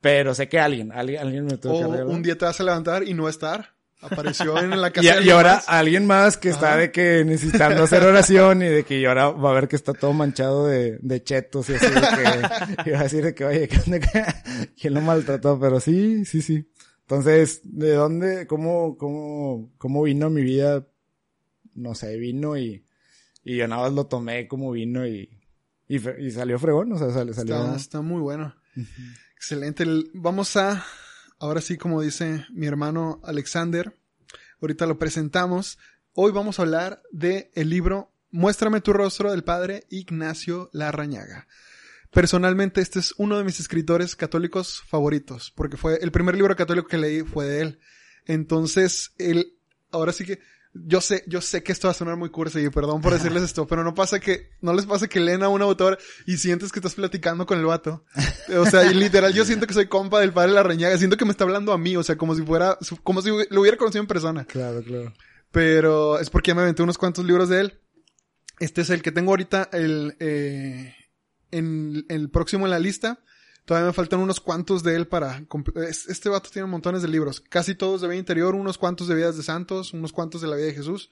pero 0.00 0.34
sé 0.34 0.48
que 0.48 0.58
alguien, 0.60 0.92
alguien, 0.92 1.20
alguien 1.20 1.44
me 1.46 1.56
tuvo 1.56 1.78
que 1.78 1.84
O 1.84 1.92
regalar. 1.92 2.14
un 2.14 2.22
día 2.22 2.36
te 2.38 2.44
vas 2.44 2.60
a 2.60 2.64
levantar 2.64 3.02
y 3.02 3.14
no 3.14 3.28
estar. 3.28 3.74
Apareció 4.02 4.58
en 4.58 4.78
la 4.80 4.88
Y, 4.90 4.92
casa 4.92 5.16
de 5.20 5.24
y 5.24 5.30
ahora 5.30 5.52
alguien 5.54 5.64
más. 5.64 5.68
alguien 5.68 6.06
más 6.06 6.36
que 6.36 6.48
está 6.50 6.68
Ajá. 6.72 6.76
de 6.76 6.92
que 6.92 7.24
necesitando 7.24 7.82
hacer 7.84 8.02
oración 8.04 8.62
y 8.62 8.66
de 8.66 8.84
que 8.84 8.98
y 9.00 9.06
ahora 9.06 9.30
va 9.30 9.50
a 9.50 9.54
ver 9.54 9.68
que 9.68 9.76
está 9.76 9.94
todo 9.94 10.12
manchado 10.12 10.66
de, 10.66 10.98
de 11.00 11.22
chetos 11.24 11.70
y 11.70 11.74
así 11.74 11.86
de 11.86 12.00
que 12.84 12.90
y 12.90 12.92
va 12.92 13.00
a 13.00 13.02
decir 13.04 13.24
de 13.24 13.34
que 13.34 13.44
oye. 13.46 13.68
¿quién 14.80 14.94
lo 14.94 15.00
maltrató? 15.00 15.58
Pero 15.58 15.80
sí, 15.80 16.24
sí, 16.26 16.42
sí. 16.42 16.68
Entonces, 17.08 17.60
¿de 17.62 17.92
dónde, 17.92 18.46
cómo, 18.48 18.96
cómo, 18.98 19.72
cómo 19.78 20.02
vino 20.02 20.28
mi 20.28 20.42
vida? 20.42 20.86
No 21.74 21.94
sé, 21.94 22.16
vino 22.16 22.56
y, 22.58 22.84
y 23.44 23.56
yo 23.56 23.68
nada 23.68 23.82
más 23.82 23.92
lo 23.92 24.06
tomé 24.06 24.48
como 24.48 24.72
vino 24.72 25.06
y, 25.06 25.30
y, 25.88 26.00
salió 26.32 26.58
fregón, 26.58 26.90
o 26.92 26.98
sea, 26.98 27.10
sal- 27.10 27.32
salió. 27.32 27.56
Está, 27.56 27.76
está 27.76 28.00
muy 28.00 28.20
bueno. 28.20 28.54
Excelente. 29.36 29.84
El- 29.84 30.10
Vamos 30.14 30.56
a, 30.56 30.84
ahora 31.38 31.60
sí, 31.60 31.76
como 31.76 32.02
dice 32.02 32.44
mi 32.50 32.66
hermano 32.66 33.20
Alexander, 33.22 33.96
ahorita 34.60 34.86
lo 34.86 34.98
presentamos. 34.98 35.78
Hoy 36.12 36.32
vamos 36.32 36.58
a 36.58 36.62
hablar 36.62 37.02
de 37.12 37.50
el 37.54 37.70
libro 37.70 38.10
Muéstrame 38.32 38.80
tu 38.80 38.92
rostro 38.92 39.30
del 39.30 39.44
padre 39.44 39.84
Ignacio 39.90 40.70
Larrañaga. 40.72 41.46
Personalmente, 42.16 42.80
este 42.80 42.98
es 42.98 43.12
uno 43.18 43.36
de 43.36 43.44
mis 43.44 43.60
escritores 43.60 44.16
católicos 44.16 44.82
favoritos, 44.88 45.52
porque 45.54 45.76
fue 45.76 45.98
el 46.00 46.10
primer 46.10 46.34
libro 46.34 46.56
católico 46.56 46.88
que 46.88 46.96
leí 46.96 47.20
fue 47.20 47.44
de 47.44 47.60
él. 47.60 47.78
Entonces, 48.24 49.12
él, 49.18 49.52
ahora 49.92 50.12
sí 50.12 50.24
que 50.24 50.38
yo 50.72 51.02
sé, 51.02 51.24
yo 51.26 51.42
sé 51.42 51.62
que 51.62 51.72
esto 51.72 51.88
va 51.88 51.92
a 51.92 51.94
sonar 51.94 52.16
muy 52.16 52.30
cursi 52.30 52.60
y 52.60 52.70
perdón 52.70 53.02
por 53.02 53.12
decirles 53.12 53.42
esto, 53.42 53.66
pero 53.66 53.84
no 53.84 53.94
pasa 53.94 54.18
que, 54.18 54.48
no 54.62 54.72
les 54.72 54.86
pasa 54.86 55.08
que 55.08 55.20
leen 55.20 55.42
a 55.42 55.50
un 55.50 55.60
autor 55.60 55.98
y 56.24 56.38
sientes 56.38 56.72
que 56.72 56.78
estás 56.78 56.94
platicando 56.94 57.44
con 57.44 57.58
el 57.58 57.66
vato. 57.66 58.02
O 58.56 58.64
sea, 58.64 58.90
y 58.90 58.94
literal 58.94 59.34
yo 59.34 59.44
siento 59.44 59.66
que 59.66 59.74
soy 59.74 59.86
compa 59.86 60.18
del 60.20 60.32
padre 60.32 60.52
de 60.52 60.54
la 60.54 60.62
reñaga, 60.62 60.96
siento 60.96 61.18
que 61.18 61.26
me 61.26 61.32
está 61.32 61.44
hablando 61.44 61.74
a 61.74 61.78
mí, 61.78 61.98
o 61.98 62.02
sea, 62.02 62.16
como 62.16 62.34
si 62.34 62.40
fuera, 62.40 62.78
como 63.02 63.20
si 63.20 63.28
lo 63.28 63.60
hubiera 63.60 63.76
conocido 63.76 64.00
en 64.00 64.08
persona. 64.08 64.46
Claro, 64.46 64.82
claro. 64.82 65.12
Pero 65.52 66.18
es 66.18 66.30
porque 66.30 66.52
ya 66.52 66.54
me 66.54 66.62
aventé 66.62 66.82
unos 66.82 66.96
cuantos 66.96 67.26
libros 67.26 67.50
de 67.50 67.60
él. 67.60 67.80
Este 68.58 68.80
es 68.80 68.88
el 68.88 69.02
que 69.02 69.12
tengo 69.12 69.32
ahorita, 69.32 69.68
el, 69.74 70.16
eh, 70.18 70.95
en 71.50 72.04
el 72.08 72.30
próximo 72.30 72.66
en 72.66 72.70
la 72.70 72.78
lista. 72.78 73.20
Todavía 73.64 73.88
me 73.88 73.92
faltan 73.92 74.20
unos 74.20 74.40
cuantos 74.40 74.84
de 74.84 74.94
él 74.94 75.08
para... 75.08 75.44
Este 75.88 76.28
vato 76.28 76.50
tiene 76.50 76.68
montones 76.68 77.02
de 77.02 77.08
libros. 77.08 77.40
Casi 77.40 77.74
todos 77.74 78.00
de 78.00 78.06
vida 78.06 78.18
interior, 78.18 78.54
unos 78.54 78.78
cuantos 78.78 79.08
de 79.08 79.16
vidas 79.16 79.36
de 79.36 79.42
santos, 79.42 79.92
unos 79.92 80.12
cuantos 80.12 80.40
de 80.40 80.46
la 80.46 80.54
vida 80.54 80.66
de 80.66 80.74
Jesús. 80.74 81.10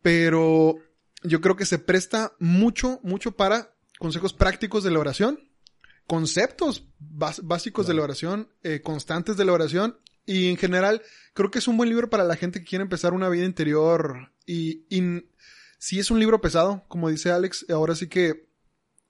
Pero 0.00 0.76
yo 1.24 1.40
creo 1.40 1.56
que 1.56 1.66
se 1.66 1.80
presta 1.80 2.32
mucho, 2.38 3.00
mucho 3.02 3.32
para 3.32 3.74
consejos 3.98 4.32
prácticos 4.32 4.84
de 4.84 4.92
la 4.92 5.00
oración, 5.00 5.40
conceptos 6.06 6.86
básicos 6.98 7.88
de 7.88 7.94
la 7.94 8.02
oración, 8.02 8.48
eh, 8.62 8.80
constantes 8.80 9.36
de 9.36 9.44
la 9.44 9.52
oración. 9.52 9.98
Y 10.26 10.50
en 10.50 10.58
general, 10.58 11.02
creo 11.34 11.50
que 11.50 11.58
es 11.58 11.66
un 11.66 11.76
buen 11.76 11.88
libro 11.88 12.08
para 12.08 12.22
la 12.22 12.36
gente 12.36 12.60
que 12.60 12.66
quiere 12.66 12.84
empezar 12.84 13.14
una 13.14 13.28
vida 13.28 13.44
interior. 13.44 14.32
Y, 14.46 14.84
y 14.88 15.24
si 15.78 15.98
es 15.98 16.10
un 16.10 16.20
libro 16.20 16.40
pesado, 16.40 16.84
como 16.86 17.08
dice 17.08 17.32
Alex, 17.32 17.66
ahora 17.70 17.96
sí 17.96 18.08
que 18.08 18.47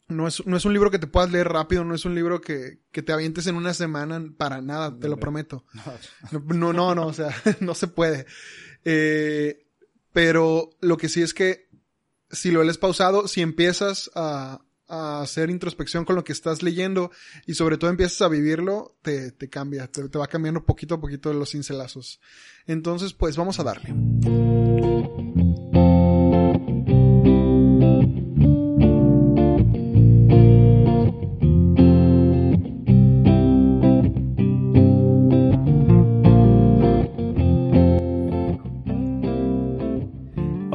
no 0.08 0.26
es, 0.26 0.44
no 0.46 0.56
es 0.56 0.64
un 0.64 0.72
libro 0.72 0.90
que 0.90 0.98
te 0.98 1.06
puedas 1.06 1.30
leer 1.30 1.48
rápido, 1.48 1.84
no 1.84 1.94
es 1.94 2.04
un 2.04 2.14
libro 2.14 2.40
que, 2.40 2.80
que 2.90 3.02
te 3.02 3.12
avientes 3.12 3.46
en 3.46 3.56
una 3.56 3.74
semana 3.74 4.24
para 4.36 4.60
nada, 4.60 4.98
te 4.98 5.08
lo 5.08 5.18
prometo. 5.18 5.64
No, 6.48 6.72
no, 6.72 6.94
no, 6.94 7.06
o 7.06 7.12
sea, 7.12 7.34
no 7.60 7.74
se 7.74 7.88
puede. 7.88 8.26
Eh, 8.84 9.66
pero 10.12 10.70
lo 10.80 10.96
que 10.96 11.08
sí 11.08 11.22
es 11.22 11.34
que 11.34 11.68
si 12.30 12.50
lo 12.50 12.62
lees 12.62 12.78
pausado, 12.78 13.28
si 13.28 13.40
empiezas 13.40 14.10
a, 14.14 14.60
a 14.88 15.20
hacer 15.20 15.50
introspección 15.50 16.04
con 16.04 16.16
lo 16.16 16.24
que 16.24 16.32
estás 16.32 16.62
leyendo 16.62 17.10
y 17.46 17.54
sobre 17.54 17.78
todo 17.78 17.90
empiezas 17.90 18.22
a 18.22 18.28
vivirlo, 18.28 18.96
te, 19.02 19.32
te 19.32 19.48
cambia, 19.48 19.86
te, 19.86 20.08
te 20.08 20.18
va 20.18 20.26
cambiando 20.26 20.64
poquito 20.64 20.96
a 20.96 21.00
poquito 21.00 21.32
los 21.32 21.50
cincelazos. 21.50 22.20
Entonces, 22.66 23.12
pues 23.12 23.36
vamos 23.36 23.60
a 23.60 23.64
darle. 23.64 23.94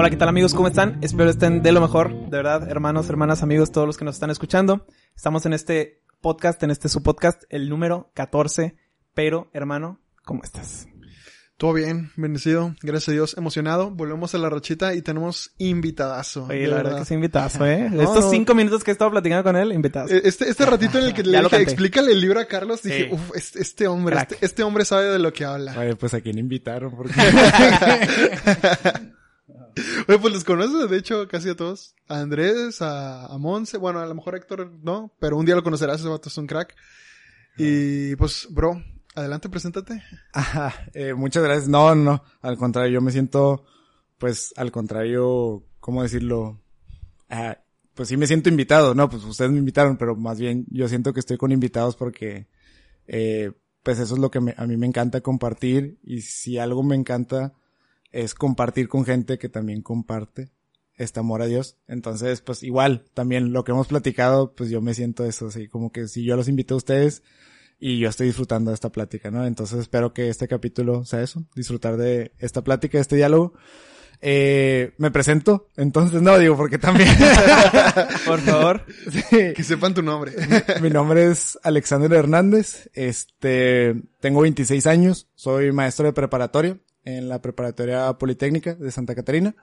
Hola, 0.03 0.09
¿qué 0.09 0.17
tal 0.17 0.27
amigos? 0.27 0.53
¿Cómo 0.53 0.67
están? 0.67 0.97
Espero 1.01 1.29
estén 1.29 1.63
de 1.63 1.71
lo 1.71 1.79
mejor, 1.79 2.13
de 2.13 2.35
verdad, 2.35 2.69
hermanos, 2.69 3.07
hermanas, 3.07 3.41
amigos, 3.41 3.71
todos 3.71 3.87
los 3.87 3.97
que 3.97 4.03
nos 4.03 4.15
están 4.15 4.31
escuchando. 4.31 4.85
Estamos 5.15 5.45
en 5.45 5.53
este 5.53 6.01
podcast, 6.19 6.61
en 6.61 6.71
este 6.71 6.89
su 6.89 7.01
podcast, 7.01 7.43
el 7.47 7.69
número 7.69 8.11
14. 8.13 8.75
Pero, 9.13 9.49
hermano, 9.53 10.01
¿cómo 10.25 10.43
estás? 10.43 10.89
Todo 11.55 11.71
bien, 11.71 12.11
bendecido, 12.17 12.75
gracias 12.81 13.07
a 13.07 13.11
Dios, 13.13 13.37
emocionado. 13.37 13.91
Volvemos 13.91 14.35
a 14.35 14.39
la 14.39 14.49
rachita 14.49 14.93
y 14.93 15.01
tenemos 15.01 15.53
invitadazo. 15.57 16.47
Oye, 16.49 16.67
la 16.67 16.75
verdad, 16.75 16.97
que 16.97 17.03
es 17.03 17.11
invitazo, 17.11 17.65
¿eh? 17.65 17.89
Estos 17.97 18.29
cinco 18.29 18.55
minutos 18.55 18.83
que 18.83 18.91
he 18.91 18.93
estado 18.93 19.11
platicando 19.11 19.45
con 19.45 19.55
él, 19.55 19.71
invitazo. 19.71 20.13
Este, 20.13 20.49
este 20.49 20.65
ratito 20.65 20.99
en 20.99 21.05
el 21.05 21.13
que 21.13 21.23
le 21.23 21.39
dije, 21.39 21.61
explícale 21.61 22.11
el 22.11 22.19
libro 22.19 22.41
a 22.41 22.45
Carlos, 22.45 22.83
dije, 22.83 23.07
uff, 23.09 23.31
este, 23.35 23.61
este, 23.61 23.87
hombre, 23.87 24.17
este, 24.17 24.37
este, 24.41 24.63
hombre 24.63 24.83
sabe 24.83 25.05
de 25.05 25.19
lo 25.19 25.31
que 25.31 25.45
habla. 25.45 25.79
Oye, 25.79 25.95
pues 25.95 26.13
a 26.13 26.19
quién 26.19 26.39
invitaron, 26.39 26.93
porque... 26.93 27.13
Oye, 30.07 30.19
pues 30.19 30.33
los 30.33 30.43
conoces, 30.43 30.89
de 30.89 30.97
hecho, 30.97 31.27
casi 31.27 31.49
a 31.49 31.55
todos. 31.55 31.95
A 32.07 32.19
Andrés, 32.19 32.81
a, 32.81 33.25
a 33.25 33.37
Monse, 33.37 33.77
bueno, 33.77 33.99
a 33.99 34.05
lo 34.05 34.15
mejor 34.15 34.35
Héctor 34.35 34.71
no, 34.81 35.13
pero 35.19 35.37
un 35.37 35.45
día 35.45 35.55
lo 35.55 35.63
conocerás, 35.63 35.99
ese 35.99 36.09
vato 36.09 36.29
es 36.29 36.37
un 36.37 36.47
crack. 36.47 36.75
Y 37.57 38.15
pues, 38.15 38.47
bro, 38.49 38.83
adelante, 39.15 39.49
preséntate. 39.49 40.01
Ajá, 40.33 40.73
eh, 40.93 41.13
muchas 41.13 41.43
gracias. 41.43 41.67
No, 41.67 41.95
no, 41.95 42.23
al 42.41 42.57
contrario, 42.57 42.93
yo 42.93 43.01
me 43.01 43.11
siento, 43.11 43.65
pues, 44.17 44.53
al 44.57 44.71
contrario, 44.71 45.65
¿cómo 45.79 46.03
decirlo? 46.03 46.61
Ah, 47.29 47.57
pues 47.93 48.09
sí 48.09 48.17
me 48.17 48.27
siento 48.27 48.49
invitado, 48.49 48.95
no, 48.95 49.09
pues 49.09 49.23
ustedes 49.23 49.51
me 49.51 49.59
invitaron, 49.59 49.97
pero 49.97 50.15
más 50.15 50.39
bien 50.39 50.65
yo 50.69 50.87
siento 50.87 51.13
que 51.13 51.19
estoy 51.19 51.37
con 51.37 51.51
invitados 51.51 51.95
porque, 51.95 52.47
eh, 53.07 53.51
pues 53.83 53.99
eso 53.99 54.15
es 54.15 54.19
lo 54.19 54.31
que 54.31 54.39
me, 54.39 54.55
a 54.57 54.65
mí 54.65 54.77
me 54.77 54.87
encanta 54.87 55.21
compartir 55.21 55.99
y 56.03 56.21
si 56.21 56.57
algo 56.57 56.83
me 56.83 56.95
encanta 56.95 57.53
es 58.13 58.35
compartir 58.35 58.87
con 58.87 59.03
gente 59.03 59.37
que 59.37 59.49
también 59.49 59.81
comparte 59.81 60.51
este 60.95 61.19
amor 61.19 61.41
a 61.41 61.47
Dios. 61.47 61.77
Entonces, 61.87 62.41
pues 62.41 62.63
igual, 62.63 63.05
también 63.13 63.51
lo 63.51 63.63
que 63.63 63.71
hemos 63.71 63.87
platicado, 63.87 64.53
pues 64.53 64.69
yo 64.69 64.79
me 64.81 64.93
siento 64.93 65.25
eso, 65.25 65.47
así 65.47 65.67
como 65.67 65.91
que 65.91 66.07
si 66.07 66.23
yo 66.23 66.37
los 66.37 66.47
invito 66.47 66.75
a 66.75 66.77
ustedes 66.77 67.23
y 67.79 67.97
yo 67.99 68.07
estoy 68.07 68.27
disfrutando 68.27 68.71
de 68.71 68.75
esta 68.75 68.91
plática, 68.91 69.31
¿no? 69.31 69.45
Entonces 69.45 69.79
espero 69.79 70.13
que 70.13 70.29
este 70.29 70.47
capítulo 70.47 71.03
sea 71.03 71.21
eso, 71.21 71.43
disfrutar 71.55 71.97
de 71.97 72.31
esta 72.37 72.63
plática, 72.63 72.99
de 72.99 73.01
este 73.01 73.15
diálogo. 73.15 73.53
Eh, 74.25 74.93
me 74.99 75.11
presento, 75.11 75.67
entonces 75.75 76.21
no 76.21 76.37
digo 76.37 76.55
porque 76.55 76.77
también. 76.77 77.09
Por 78.25 78.39
favor. 78.39 78.85
Que 79.29 79.63
sepan 79.63 79.93
tu 79.93 80.01
nombre. 80.01 80.33
Mi 80.81 80.89
nombre 80.89 81.29
es 81.29 81.59
Alexander 81.63 82.13
Hernández. 82.13 82.89
Este, 82.93 83.95
tengo 84.21 84.41
26 84.41 84.87
años, 84.87 85.27
soy 85.35 85.73
maestro 85.73 86.05
de 86.05 86.13
preparatoria 86.13 86.77
en 87.03 87.29
la 87.29 87.41
preparatoria 87.41 88.13
Politécnica 88.17 88.75
de 88.75 88.91
Santa 88.91 89.15
Catarina. 89.15 89.55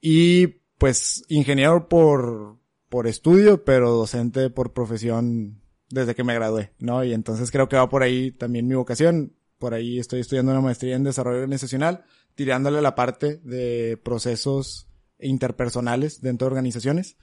Y 0.00 0.46
pues 0.78 1.24
ingeniero 1.28 1.88
por, 1.88 2.58
por 2.88 3.06
estudio, 3.06 3.64
pero 3.64 3.90
docente 3.90 4.50
por 4.50 4.72
profesión 4.72 5.62
desde 5.90 6.14
que 6.14 6.24
me 6.24 6.34
gradué, 6.34 6.72
¿no? 6.78 7.04
Y 7.04 7.12
entonces 7.12 7.50
creo 7.50 7.68
que 7.68 7.76
va 7.76 7.88
por 7.88 8.02
ahí 8.02 8.32
también 8.32 8.66
mi 8.66 8.74
vocación. 8.74 9.34
Por 9.58 9.74
ahí 9.74 9.98
estoy 9.98 10.20
estudiando 10.20 10.52
una 10.52 10.60
maestría 10.60 10.96
en 10.96 11.04
desarrollo 11.04 11.38
organizacional, 11.38 12.04
tirándole 12.34 12.82
la 12.82 12.94
parte 12.94 13.40
de 13.42 13.98
procesos 14.02 14.88
interpersonales 15.18 16.20
dentro 16.20 16.46
de 16.46 16.50
organizaciones. 16.50 17.16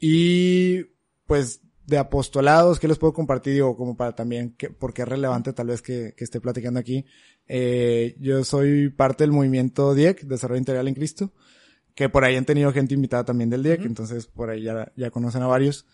Y 0.00 0.84
pues 1.26 1.61
de 1.86 1.98
apostolados, 1.98 2.78
¿qué 2.78 2.88
les 2.88 2.98
puedo 2.98 3.12
compartir? 3.12 3.54
Digo, 3.54 3.76
como 3.76 3.96
para 3.96 4.14
también, 4.14 4.54
que, 4.56 4.70
porque 4.70 5.02
es 5.02 5.08
relevante 5.08 5.52
tal 5.52 5.68
vez 5.68 5.82
que, 5.82 6.14
que 6.16 6.24
esté 6.24 6.40
platicando 6.40 6.78
aquí. 6.78 7.04
Eh, 7.48 8.16
yo 8.20 8.44
soy 8.44 8.88
parte 8.90 9.24
del 9.24 9.32
movimiento 9.32 9.94
DIEC, 9.94 10.22
Desarrollo 10.22 10.58
Integral 10.58 10.88
en 10.88 10.94
Cristo, 10.94 11.32
que 11.94 12.08
por 12.08 12.24
ahí 12.24 12.36
han 12.36 12.44
tenido 12.44 12.72
gente 12.72 12.94
invitada 12.94 13.24
también 13.24 13.50
del 13.50 13.62
DIEC, 13.62 13.84
entonces 13.84 14.26
por 14.26 14.50
ahí 14.50 14.62
ya, 14.62 14.92
ya 14.96 15.10
conocen 15.10 15.42
a 15.42 15.46
varios. 15.46 15.86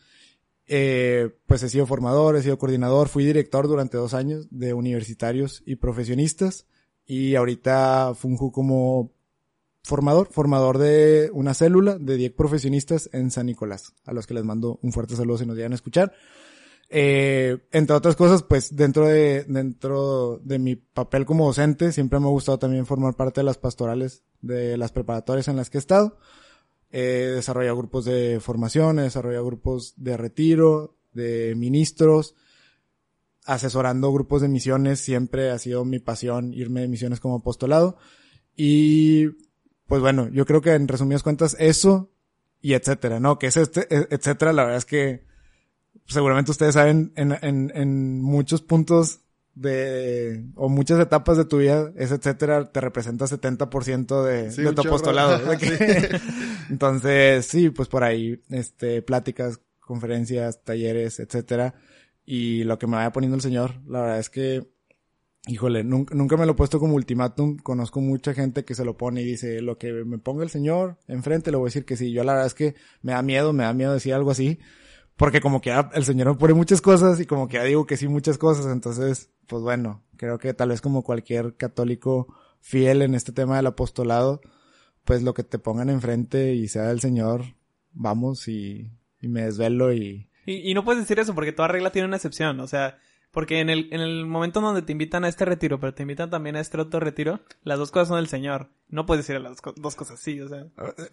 Eh, 0.67 1.31
pues 1.47 1.63
he 1.63 1.71
sido 1.71 1.87
formador, 1.87 2.37
he 2.37 2.43
sido 2.43 2.59
coordinador, 2.59 3.09
fui 3.09 3.25
director 3.25 3.67
durante 3.67 3.97
dos 3.97 4.13
años 4.13 4.49
de 4.51 4.75
universitarios 4.75 5.63
y 5.65 5.77
profesionistas 5.77 6.67
y 7.07 7.37
ahorita 7.37 8.13
funjo 8.15 8.53
como 8.53 9.13
formador, 9.83 10.29
formador 10.31 10.79
de 10.79 11.31
una 11.33 11.55
célula 11.55 11.99
de 11.99 12.17
10 12.17 12.33
profesionistas 12.33 13.09
en 13.13 13.31
San 13.31 13.47
Nicolás, 13.47 13.95
a 14.05 14.13
los 14.13 14.27
que 14.27 14.35
les 14.35 14.45
mando 14.45 14.79
un 14.83 14.93
fuerte 14.93 15.17
saludo 15.17 15.39
si 15.39 15.47
nos 15.47 15.57
llegan 15.57 15.73
a 15.73 15.77
escuchar. 15.77 16.13
Eh, 16.91 17.59
entre 17.73 17.95
otras 17.95 18.17
cosas, 18.17 18.43
pues 18.43 18.75
dentro 18.75 19.07
de, 19.07 19.45
dentro 19.45 20.41
de 20.43 20.59
mi 20.59 20.77
papel 20.77 21.27
como 21.27 21.47
docente, 21.47 21.93
siempre 21.93 22.19
me 22.19 22.27
ha 22.27 22.31
gustado 22.31 22.59
también 22.59 22.87
formar 22.87 23.15
parte 23.15 23.41
de 23.41 23.45
las 23.45 23.59
pastorales 23.59 24.23
de 24.41 24.79
las 24.79 24.93
preparatorias 24.93 25.49
en 25.49 25.57
las 25.57 25.71
que 25.71 25.79
he 25.79 25.81
estado. 25.81 26.19
He 26.91 27.03
desarrollado 27.03 27.77
grupos 27.77 28.07
de 28.07 28.41
formación, 28.41 28.99
he 28.99 29.03
desarrollado 29.03 29.45
grupos 29.45 29.93
de 29.97 30.17
retiro, 30.17 30.97
de 31.13 31.55
ministros, 31.55 32.35
asesorando 33.45 34.13
grupos 34.13 34.41
de 34.41 34.49
misiones, 34.49 35.01
siempre 35.01 35.51
ha 35.51 35.59
sido 35.59 35.85
mi 35.85 35.99
pasión 35.99 36.55
irme 36.55 36.81
de 36.81 36.89
misiones 36.89 37.21
como 37.21 37.37
apostolado. 37.37 37.99
Y 38.57 39.27
pues 39.89 40.01
bueno, 40.03 40.29
yo 40.29 40.47
creo 40.47 40.61
que 40.61 40.75
en 40.75 40.87
resumidas 40.87 41.23
cuentas 41.23 41.57
eso 41.59 42.11
y 42.61 42.75
etcétera, 42.75 43.19
¿no? 43.19 43.39
Que 43.39 43.49
es 43.49 43.57
este, 43.57 43.93
e, 43.95 44.07
etcétera, 44.11 44.53
la 44.53 44.63
verdad 44.63 44.79
es 44.79 44.85
que 44.85 45.25
seguramente 46.07 46.51
ustedes 46.51 46.75
saben 46.75 47.13
en, 47.17 47.37
en, 47.43 47.73
en 47.75 48.21
muchos 48.21 48.63
puntos 48.63 49.21
de, 49.55 50.45
o 50.55 50.69
muchas 50.69 51.01
etapas 51.01 51.37
de 51.37 51.45
tu 51.45 51.59
vida, 51.59 51.93
ese 51.97 52.15
etcétera 52.15 52.71
te 52.71 52.81
representa 52.81 53.25
70% 53.25 54.23
de, 54.23 54.51
de 54.51 54.73
tu 54.73 54.83
apostolado. 54.83 55.41
Entonces, 56.71 57.47
sí, 57.47 57.71
pues 57.71 57.89
por 57.89 58.05
ahí, 58.05 58.41
este, 58.51 59.03
pláticas, 59.03 59.61
conferencias, 59.81 60.63
talleres, 60.63 61.19
etcétera. 61.19 61.75
Y 62.25 62.65
lo 62.65 62.79
que 62.79 62.87
me 62.87 62.97
vaya 62.97 63.11
poniendo 63.11 63.37
el 63.37 63.43
Señor, 63.43 63.81
la 63.87 64.03
verdad 64.03 64.19
es 64.19 64.31
que 64.31 64.69
Híjole, 65.49 65.83
nunca, 65.83 66.15
nunca 66.15 66.37
me 66.37 66.45
lo 66.45 66.53
he 66.53 66.55
puesto 66.55 66.79
como 66.79 66.95
ultimátum. 66.95 67.57
Conozco 67.57 68.01
mucha 68.01 68.35
gente 68.35 68.65
que 68.65 68.75
se 68.75 68.85
lo 68.85 68.97
pone 68.97 69.23
y 69.23 69.25
dice, 69.25 69.63
lo 69.63 69.79
que 69.79 69.93
me 70.05 70.19
ponga 70.19 70.45
el 70.45 70.51
señor 70.51 70.99
enfrente, 71.09 71.51
le 71.51 71.57
voy 71.57 71.67
a 71.67 71.71
decir 71.71 71.87
que 71.87 71.97
sí. 71.97 72.13
Yo 72.13 72.23
la 72.23 72.33
verdad 72.35 72.47
es 72.47 72.55
que 72.55 72.75
me 73.01 73.13
da 73.13 73.23
miedo, 73.23 73.53
me 73.53 73.65
da 73.65 73.73
miedo 73.73 73.95
decir 73.95 74.13
algo 74.13 74.31
así. 74.31 74.59
Porque 75.17 75.41
como 75.41 75.61
que 75.61 75.75
el 75.95 76.05
señor 76.05 76.29
me 76.29 76.35
pone 76.35 76.55
muchas 76.55 76.81
cosas 76.81 77.19
y 77.19 77.27
como 77.27 77.49
que 77.49 77.57
ya 77.57 77.65
digo 77.65 77.87
que 77.87 77.97
sí 77.97 78.07
muchas 78.07 78.39
cosas. 78.39 78.67
Entonces, 78.67 79.31
pues 79.47 79.63
bueno, 79.63 80.05
creo 80.17 80.39
que 80.39 80.55
tal 80.55 80.69
vez 80.69 80.81
como 80.81 81.03
cualquier 81.03 81.57
católico 81.57 82.29
fiel 82.61 83.03
en 83.03 83.15
este 83.15 83.33
tema 83.33 83.57
del 83.57 83.67
apostolado, 83.67 84.41
pues 85.05 85.23
lo 85.23 85.33
que 85.35 85.45
te 85.45 85.59
pongan 85.59 85.89
enfrente 85.89 86.55
y 86.55 86.69
sea 86.69 86.85
del 86.85 87.01
Señor, 87.01 87.43
vamos 87.93 88.47
y, 88.49 88.93
y 89.21 89.29
me 89.29 89.43
desvelo 89.43 89.93
y... 89.93 90.29
y... 90.47 90.71
Y 90.71 90.75
no 90.75 90.85
puedes 90.85 91.03
decir 91.03 91.19
eso 91.19 91.35
porque 91.35 91.53
toda 91.53 91.69
regla 91.69 91.91
tiene 91.91 92.07
una 92.07 92.17
excepción, 92.17 92.61
o 92.61 92.67
sea, 92.67 92.99
porque 93.39 93.61
en 93.61 93.71
el, 93.71 93.87
en 93.93 94.01
el 94.01 94.27
momento 94.27 94.61
donde 94.61 94.83
te 94.83 94.91
invitan 94.91 95.23
a 95.25 95.29
este 95.29 95.45
retiro, 95.45 95.79
pero 95.79 95.95
te 95.95 96.03
invitan 96.03 96.29
también 96.29 96.57
a 96.57 96.61
este 96.61 96.77
otro 96.81 96.99
retiro, 96.99 97.39
las 97.63 97.79
dos 97.79 97.93
cosas 97.93 98.09
son 98.09 98.17
del 98.17 98.27
Señor. 98.27 98.69
No 98.89 99.07
puedes 99.07 99.25
decir 99.25 99.41
las 99.41 99.61
co- 99.61 99.75
dos 99.77 99.95
cosas 99.95 100.19
así, 100.19 100.41
o 100.41 100.49
sea. 100.49 100.65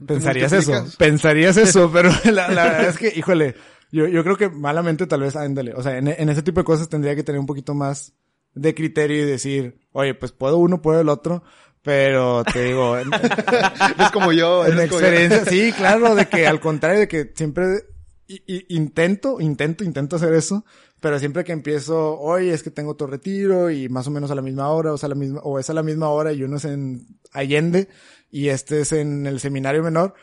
Pensarías 0.07 0.51
eso, 0.51 0.87
pensarías 0.97 1.55
eso, 1.57 1.91
pero 1.93 2.09
la, 2.23 2.49
la 2.49 2.63
verdad 2.63 2.87
es 2.89 2.97
que, 2.97 3.13
híjole, 3.15 3.53
yo, 3.91 4.07
yo 4.07 4.23
creo 4.23 4.37
que 4.37 4.49
malamente 4.49 5.05
tal 5.05 5.19
vez, 5.21 5.35
ándale, 5.35 5.75
o 5.75 5.83
sea, 5.83 5.99
en, 5.99 6.07
en 6.07 6.29
ese 6.29 6.41
tipo 6.41 6.61
de 6.61 6.65
cosas 6.65 6.89
tendría 6.89 7.15
que 7.15 7.21
tener 7.23 7.37
un 7.39 7.45
poquito 7.45 7.75
más 7.75 8.13
de 8.55 8.73
criterio 8.73 9.21
y 9.21 9.25
decir, 9.25 9.77
oye, 9.91 10.15
pues 10.15 10.31
puedo 10.31 10.57
uno, 10.57 10.81
puedo 10.81 11.01
el 11.01 11.09
otro, 11.09 11.43
pero 11.83 12.43
te 12.43 12.63
digo, 12.63 12.97
en, 12.97 13.11
Es 13.99 14.09
como 14.11 14.31
yo, 14.31 14.65
en 14.65 14.71
como 14.71 14.85
yo. 14.87 14.97
experiencia, 14.97 15.45
sí, 15.45 15.71
claro, 15.77 16.15
de 16.15 16.25
que 16.25 16.47
al 16.47 16.59
contrario, 16.59 17.01
de 17.01 17.07
que 17.07 17.31
siempre 17.35 17.83
i- 18.27 18.65
intento, 18.75 19.39
intento, 19.39 19.83
intento 19.83 20.15
hacer 20.15 20.33
eso, 20.33 20.65
pero 20.99 21.19
siempre 21.19 21.43
que 21.43 21.51
empiezo, 21.51 22.19
oye, 22.19 22.53
es 22.53 22.63
que 22.63 22.71
tengo 22.71 22.91
otro 22.91 23.07
retiro 23.07 23.69
y 23.69 23.89
más 23.89 24.07
o 24.07 24.11
menos 24.11 24.31
a 24.31 24.35
la 24.35 24.41
misma 24.41 24.69
hora, 24.69 24.93
o, 24.93 24.97
sea, 24.97 25.09
la 25.09 25.15
misma, 25.15 25.39
o 25.43 25.59
es 25.59 25.69
a 25.69 25.73
la 25.73 25.83
misma 25.83 26.09
hora 26.09 26.31
y 26.33 26.43
uno 26.43 26.57
es 26.57 26.65
en 26.65 27.05
Allende 27.31 27.87
y 28.31 28.49
este 28.49 28.81
es 28.81 28.91
en 28.91 29.25
el 29.27 29.39
seminario 29.39 29.83
menor. 29.83 30.13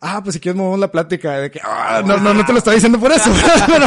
Ah, 0.00 0.20
pues 0.22 0.34
si 0.34 0.40
quieres 0.40 0.56
movemos 0.58 0.80
la 0.80 0.90
plática 0.90 1.38
de 1.38 1.50
que, 1.50 1.60
ah, 1.62 2.02
no, 2.04 2.18
no, 2.18 2.34
no 2.34 2.44
te 2.44 2.52
lo 2.52 2.58
estaba 2.58 2.74
diciendo 2.74 2.98
por 3.00 3.10
eso. 3.12 3.30
pero, 3.66 3.86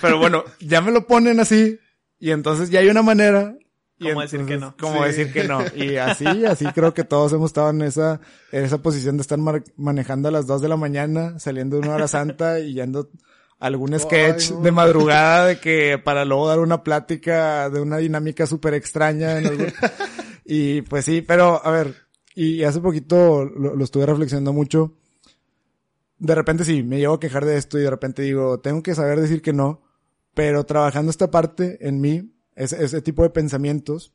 pero 0.00 0.18
bueno, 0.18 0.44
ya 0.60 0.80
me 0.80 0.92
lo 0.92 1.06
ponen 1.06 1.40
así 1.40 1.78
y 2.18 2.30
entonces 2.30 2.70
ya 2.70 2.80
hay 2.80 2.88
una 2.88 3.02
manera. 3.02 3.56
Y 3.98 4.08
¿Cómo 4.08 4.20
decir 4.20 4.44
que 4.44 4.58
no? 4.58 4.76
Como 4.78 4.98
Sí. 5.02 5.04
decir 5.08 5.32
que 5.32 5.44
no. 5.44 5.60
Y 5.74 5.96
así, 5.96 6.26
así 6.46 6.66
creo 6.74 6.92
que 6.92 7.04
todos 7.04 7.32
hemos 7.32 7.50
estado 7.50 7.70
en 7.70 7.82
esa, 7.82 8.20
en 8.52 8.64
esa 8.64 8.78
posición 8.82 9.16
de 9.16 9.22
estar 9.22 9.38
mar- 9.38 9.64
manejando 9.76 10.28
a 10.28 10.32
las 10.32 10.46
dos 10.46 10.60
de 10.60 10.68
la 10.68 10.76
mañana, 10.76 11.38
saliendo 11.38 11.76
de 11.80 11.86
una 11.86 11.94
hora 11.96 12.08
santa 12.08 12.60
y 12.60 12.74
yendo 12.74 13.10
a 13.58 13.66
algún 13.66 13.98
sketch 13.98 14.50
no. 14.50 14.60
de 14.60 14.70
madrugada 14.70 15.46
de 15.46 15.58
que 15.60 15.98
para 16.02 16.24
luego 16.26 16.46
dar 16.48 16.58
una 16.60 16.82
plática 16.82 17.70
de 17.70 17.80
una 17.80 17.96
dinámica 17.96 18.46
súper 18.46 18.74
extraña. 18.74 19.38
en 19.38 19.46
algún- 19.46 19.72
y 20.44 20.82
pues 20.82 21.04
sí, 21.06 21.22
pero 21.22 21.64
a 21.64 21.70
ver, 21.70 21.94
y 22.34 22.62
hace 22.64 22.80
poquito 22.80 23.44
lo, 23.46 23.74
lo 23.76 23.82
estuve 23.84 24.04
reflexionando 24.04 24.52
mucho. 24.52 24.94
De 26.18 26.34
repente 26.34 26.64
sí, 26.64 26.82
me 26.82 26.98
llevo 26.98 27.14
a 27.14 27.20
quejar 27.20 27.44
de 27.44 27.56
esto 27.56 27.78
y 27.78 27.82
de 27.82 27.90
repente 27.90 28.22
digo, 28.22 28.60
tengo 28.60 28.82
que 28.82 28.94
saber 28.94 29.20
decir 29.20 29.40
que 29.42 29.52
no, 29.52 29.82
pero 30.34 30.64
trabajando 30.64 31.10
esta 31.10 31.30
parte 31.30 31.78
en 31.86 32.00
mí, 32.00 32.32
ese, 32.56 32.82
ese 32.82 33.00
tipo 33.02 33.22
de 33.22 33.30
pensamientos, 33.30 34.12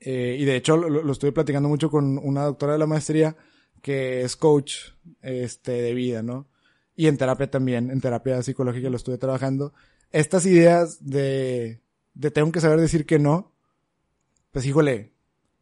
eh, 0.00 0.36
y 0.38 0.44
de 0.44 0.56
hecho 0.56 0.76
lo, 0.76 0.88
lo 0.88 1.12
estuve 1.12 1.32
platicando 1.32 1.68
mucho 1.68 1.90
con 1.90 2.18
una 2.18 2.44
doctora 2.44 2.72
de 2.72 2.78
la 2.78 2.86
maestría 2.86 3.36
que 3.82 4.22
es 4.22 4.36
coach 4.36 4.92
este, 5.22 5.72
de 5.72 5.94
vida, 5.94 6.22
¿no? 6.22 6.48
Y 6.96 7.06
en 7.06 7.16
terapia 7.16 7.50
también, 7.50 7.90
en 7.90 8.00
terapia 8.00 8.42
psicológica 8.42 8.90
lo 8.90 8.96
estuve 8.96 9.18
trabajando. 9.18 9.72
Estas 10.10 10.46
ideas 10.46 11.04
de, 11.04 11.80
de 12.14 12.30
tengo 12.30 12.50
que 12.50 12.60
saber 12.60 12.80
decir 12.80 13.06
que 13.06 13.18
no, 13.18 13.52
pues 14.50 14.66
híjole, 14.66 15.12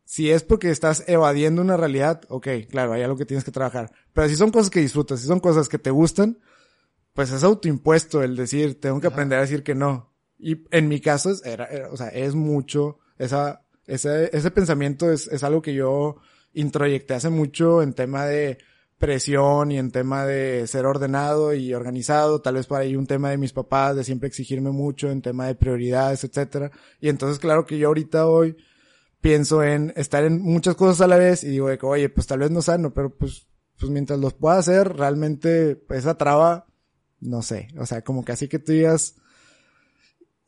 si 0.05 0.31
es 0.31 0.45
porque 0.45 0.71
estás 0.71 1.05
evadiendo 1.09 1.61
una 1.61 1.77
realidad, 1.77 2.23
ok, 2.29 2.49
claro, 2.71 2.93
hay 2.93 3.03
algo 3.03 3.17
que 3.17 3.27
tienes 3.27 3.45
que 3.45 3.51
trabajar. 3.51 3.93
Pero 4.13 4.29
si 4.29 4.37
son 4.37 4.51
cosas 4.51 4.71
que 4.71 4.81
disfrutas, 4.81 5.21
si 5.21 5.27
son 5.27 5.41
cosas 5.41 5.69
que 5.69 5.79
te 5.79 5.91
gustan, 5.91 6.39
pues 7.13 7.31
es 7.33 7.43
autoimpuesto 7.43 8.23
el 8.23 8.37
decir, 8.37 8.81
tengo 8.81 9.01
que 9.01 9.09
aprender 9.09 9.39
a 9.39 9.43
decir 9.43 9.63
que 9.63 9.75
no. 9.75 10.13
Y 10.39 10.65
en 10.71 10.89
mi 10.89 11.01
caso, 11.01 11.31
es, 11.31 11.45
era, 11.45 11.67
era- 11.67 11.91
o 11.91 11.97
sea, 11.97 12.09
es 12.09 12.35
mucho, 12.35 12.99
esa, 13.19 13.63
ese, 13.87 14.37
ese 14.37 14.51
pensamiento 14.51 15.11
es, 15.11 15.29
es 15.29 15.43
algo 15.45 15.63
que 15.63 15.75
yo 15.75 16.17
introyecté 16.53 17.15
hace 17.15 17.31
mucho 17.31 17.83
en 17.83 17.93
tema 17.95 18.25
de 18.27 18.59
presión 18.99 19.71
y 19.73 19.79
en 19.79 19.91
tema 19.91 20.25
de 20.25 20.67
ser 20.67 20.87
ordenado 20.87 21.53
y 21.55 21.75
organizado, 21.75 22.41
tal 22.41 22.55
vez 22.55 22.67
por 22.67 22.81
ahí 22.81 22.97
un 22.97 23.07
tema 23.07 23.31
de 23.31 23.37
mis 23.37 23.53
papás, 23.53 23.95
de 23.95 24.05
siempre 24.05 24.27
exigirme 24.29 24.71
mucho 24.71 25.11
en 25.11 25.21
tema 25.21 25.47
de 25.47 25.55
prioridades, 25.55 26.25
etcétera. 26.25 26.71
Y 27.01 27.11
entonces, 27.11 27.39
claro 27.39 27.67
que 27.67 27.77
yo 27.79 27.89
ahorita 27.89 28.27
hoy 28.27 28.57
pienso 29.21 29.63
en 29.63 29.93
estar 29.97 30.25
en 30.25 30.41
muchas 30.41 30.77
cosas 30.77 31.01
a 31.03 31.07
la 31.09 31.17
vez 31.17 31.45
y 31.45 31.49
digo 31.49 31.69
de 31.69 31.77
que, 31.79 31.85
oye, 31.87 32.09
pues 32.09 32.27
tal 32.27 32.39
vez 32.39 32.51
no 32.51 32.63
sano, 32.63 32.95
pero 32.95 33.15
pues, 33.15 33.47
pues 33.79 33.91
mientras 33.91 34.19
los 34.19 34.33
pueda 34.33 34.57
hacer, 34.59 34.97
realmente 34.97 35.77
pues, 35.77 36.01
esa 36.01 36.17
traba, 36.17 36.67
no 37.21 37.43
sé, 37.43 37.69
o 37.79 37.85
sea, 37.85 38.03
como 38.03 38.25
que 38.25 38.33
así 38.33 38.49
que 38.49 38.59
tú 38.59 38.73
digas, 38.73 39.17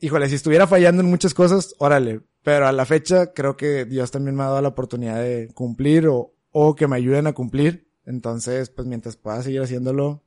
híjole, 0.00 0.28
si 0.28 0.34
estuviera 0.34 0.66
fallando 0.66 1.02
en 1.02 1.08
muchas 1.08 1.34
cosas, 1.34 1.74
órale, 1.78 2.20
pero 2.42 2.66
a 2.66 2.72
la 2.72 2.86
fecha 2.86 3.32
creo 3.32 3.56
que 3.56 3.84
Dios 3.84 4.10
también 4.10 4.36
me 4.36 4.42
ha 4.42 4.46
dado 4.46 4.62
la 4.62 4.68
oportunidad 4.68 5.20
de 5.20 5.50
cumplir 5.54 6.08
o, 6.08 6.34
o 6.50 6.74
que 6.74 6.86
me 6.86 6.96
ayuden 6.96 7.26
a 7.26 7.32
cumplir, 7.32 7.88
entonces 8.04 8.70
pues 8.70 8.86
mientras 8.86 9.16
pueda 9.16 9.42
seguir 9.42 9.62
haciéndolo, 9.62 10.22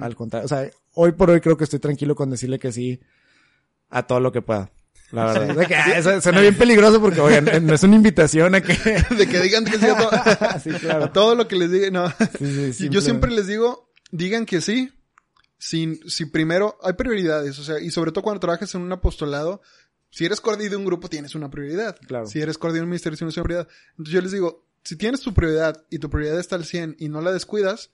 al 0.00 0.14
contrario, 0.14 0.44
o 0.44 0.48
sea, 0.48 0.70
hoy 0.94 1.12
por 1.12 1.30
hoy 1.30 1.40
creo 1.40 1.56
que 1.56 1.64
estoy 1.64 1.80
tranquilo 1.80 2.14
con 2.14 2.30
decirle 2.30 2.60
que 2.60 2.70
sí 2.70 3.00
a 3.90 4.06
todo 4.06 4.20
lo 4.20 4.30
que 4.30 4.42
pueda. 4.42 4.70
La 5.12 5.26
verdad. 5.26 5.54
Sea, 5.54 5.66
que, 5.66 5.74
ah, 5.74 5.98
eso 5.98 6.20
suena 6.20 6.40
bien 6.40 6.56
peligroso 6.56 7.00
porque, 7.00 7.20
oigan, 7.20 7.66
no 7.66 7.74
es 7.74 7.82
una 7.82 7.96
invitación 7.96 8.54
a 8.54 8.60
que... 8.60 8.74
De 9.16 9.28
que 9.28 9.40
digan 9.40 9.64
que 9.64 9.78
sí 9.78 9.86
a 9.86 9.96
todo, 9.96 10.10
sí, 10.64 10.70
claro. 10.70 11.04
a 11.04 11.12
todo 11.12 11.34
lo 11.34 11.46
que 11.46 11.56
les 11.56 11.70
diga. 11.70 11.90
No. 11.90 12.08
Sí, 12.38 12.72
sí, 12.72 12.88
Yo 12.88 13.00
siempre 13.00 13.30
les 13.30 13.46
digo, 13.46 13.92
digan 14.10 14.46
que 14.46 14.60
sí. 14.60 14.90
Si, 15.64 16.00
si 16.08 16.24
primero 16.24 16.76
hay 16.82 16.94
prioridades, 16.94 17.56
o 17.60 17.62
sea, 17.62 17.78
y 17.78 17.92
sobre 17.92 18.10
todo 18.10 18.24
cuando 18.24 18.40
trabajas 18.40 18.74
en 18.74 18.80
un 18.80 18.90
apostolado, 18.90 19.62
si 20.10 20.24
eres 20.24 20.40
coordinador 20.40 20.70
de 20.72 20.76
un 20.78 20.84
grupo 20.84 21.08
tienes 21.08 21.36
una 21.36 21.50
prioridad. 21.50 21.96
Claro. 22.04 22.26
Si 22.26 22.40
eres 22.40 22.58
coordinador 22.58 22.80
de 22.80 22.86
un 22.86 22.90
ministerio 22.90 23.16
tienes 23.16 23.36
una 23.36 23.44
prioridad. 23.44 23.68
Entonces 23.90 24.12
yo 24.12 24.20
les 24.22 24.32
digo, 24.32 24.66
si 24.82 24.96
tienes 24.96 25.20
tu 25.20 25.32
prioridad 25.32 25.86
y 25.88 26.00
tu 26.00 26.10
prioridad 26.10 26.40
está 26.40 26.56
al 26.56 26.64
100 26.64 26.96
y 26.98 27.08
no 27.08 27.20
la 27.20 27.30
descuidas, 27.30 27.92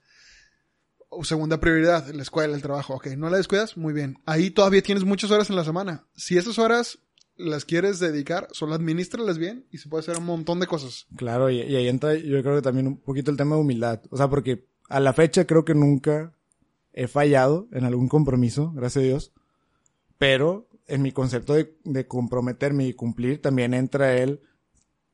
o 1.09 1.23
segunda 1.23 1.59
prioridad, 1.59 2.07
la 2.07 2.23
escuela, 2.23 2.55
el 2.55 2.63
trabajo, 2.63 2.95
ok, 2.95 3.05
no 3.09 3.29
la 3.29 3.37
descuidas, 3.37 3.77
muy 3.77 3.93
bien. 3.93 4.17
Ahí 4.25 4.49
todavía 4.49 4.81
tienes 4.81 5.03
muchas 5.03 5.29
horas 5.29 5.51
en 5.51 5.55
la 5.55 5.63
semana. 5.63 6.07
Si 6.15 6.39
esas 6.39 6.57
horas 6.57 6.97
las 7.37 7.65
quieres 7.65 7.99
dedicar, 7.99 8.47
solo 8.51 8.73
administralas 8.73 9.37
bien 9.37 9.67
y 9.69 9.77
se 9.77 9.89
puede 9.89 10.01
hacer 10.01 10.17
un 10.17 10.25
montón 10.25 10.59
de 10.59 10.65
cosas. 10.65 11.05
Claro, 11.17 11.51
y, 11.51 11.61
y 11.61 11.75
ahí 11.75 11.87
entra 11.87 12.15
yo 12.15 12.41
creo 12.41 12.55
que 12.55 12.63
también 12.63 12.87
un 12.87 12.99
poquito 12.99 13.29
el 13.29 13.37
tema 13.37 13.57
de 13.57 13.61
humildad. 13.61 14.01
O 14.09 14.17
sea, 14.17 14.27
porque 14.27 14.65
a 14.89 14.99
la 14.99 15.13
fecha 15.13 15.45
creo 15.45 15.63
que 15.63 15.75
nunca 15.75 16.33
he 16.93 17.07
fallado 17.07 17.67
en 17.71 17.85
algún 17.85 18.07
compromiso, 18.07 18.71
gracias 18.73 19.03
a 19.03 19.07
Dios. 19.07 19.33
Pero 20.17 20.67
en 20.87 21.01
mi 21.01 21.11
concepto 21.11 21.53
de, 21.53 21.75
de 21.83 22.07
comprometerme 22.07 22.87
y 22.87 22.93
cumplir 22.93 23.41
también 23.41 23.73
entra 23.73 24.17
el, 24.17 24.41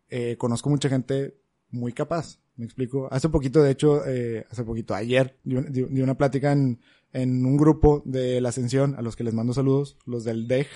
eh, 0.10 0.36
conozco 0.38 0.70
mucha 0.70 0.90
gente 0.90 1.38
muy 1.70 1.94
capaz. 1.94 2.40
¿Me 2.56 2.64
explico? 2.66 3.08
Hace 3.12 3.28
poquito, 3.30 3.62
de 3.62 3.72
hecho, 3.72 4.06
eh, 4.08 4.46
hace 4.50 4.64
poquito, 4.64 4.96
ayer, 4.96 5.38
di, 5.44 5.56
di- 5.70 5.84
di 5.90 6.02
una 6.02 6.16
plática 6.18 6.54
en, 6.54 6.80
en 7.12 7.46
un 7.46 7.58
grupo 7.58 8.02
de 8.06 8.40
la 8.40 8.50
Ascensión, 8.50 8.96
a 8.96 9.02
los 9.02 9.16
que 9.18 9.26
les 9.26 9.34
mando 9.34 9.54
saludos, 9.54 9.98
los 10.06 10.24
del 10.24 10.48
DEG, 10.48 10.68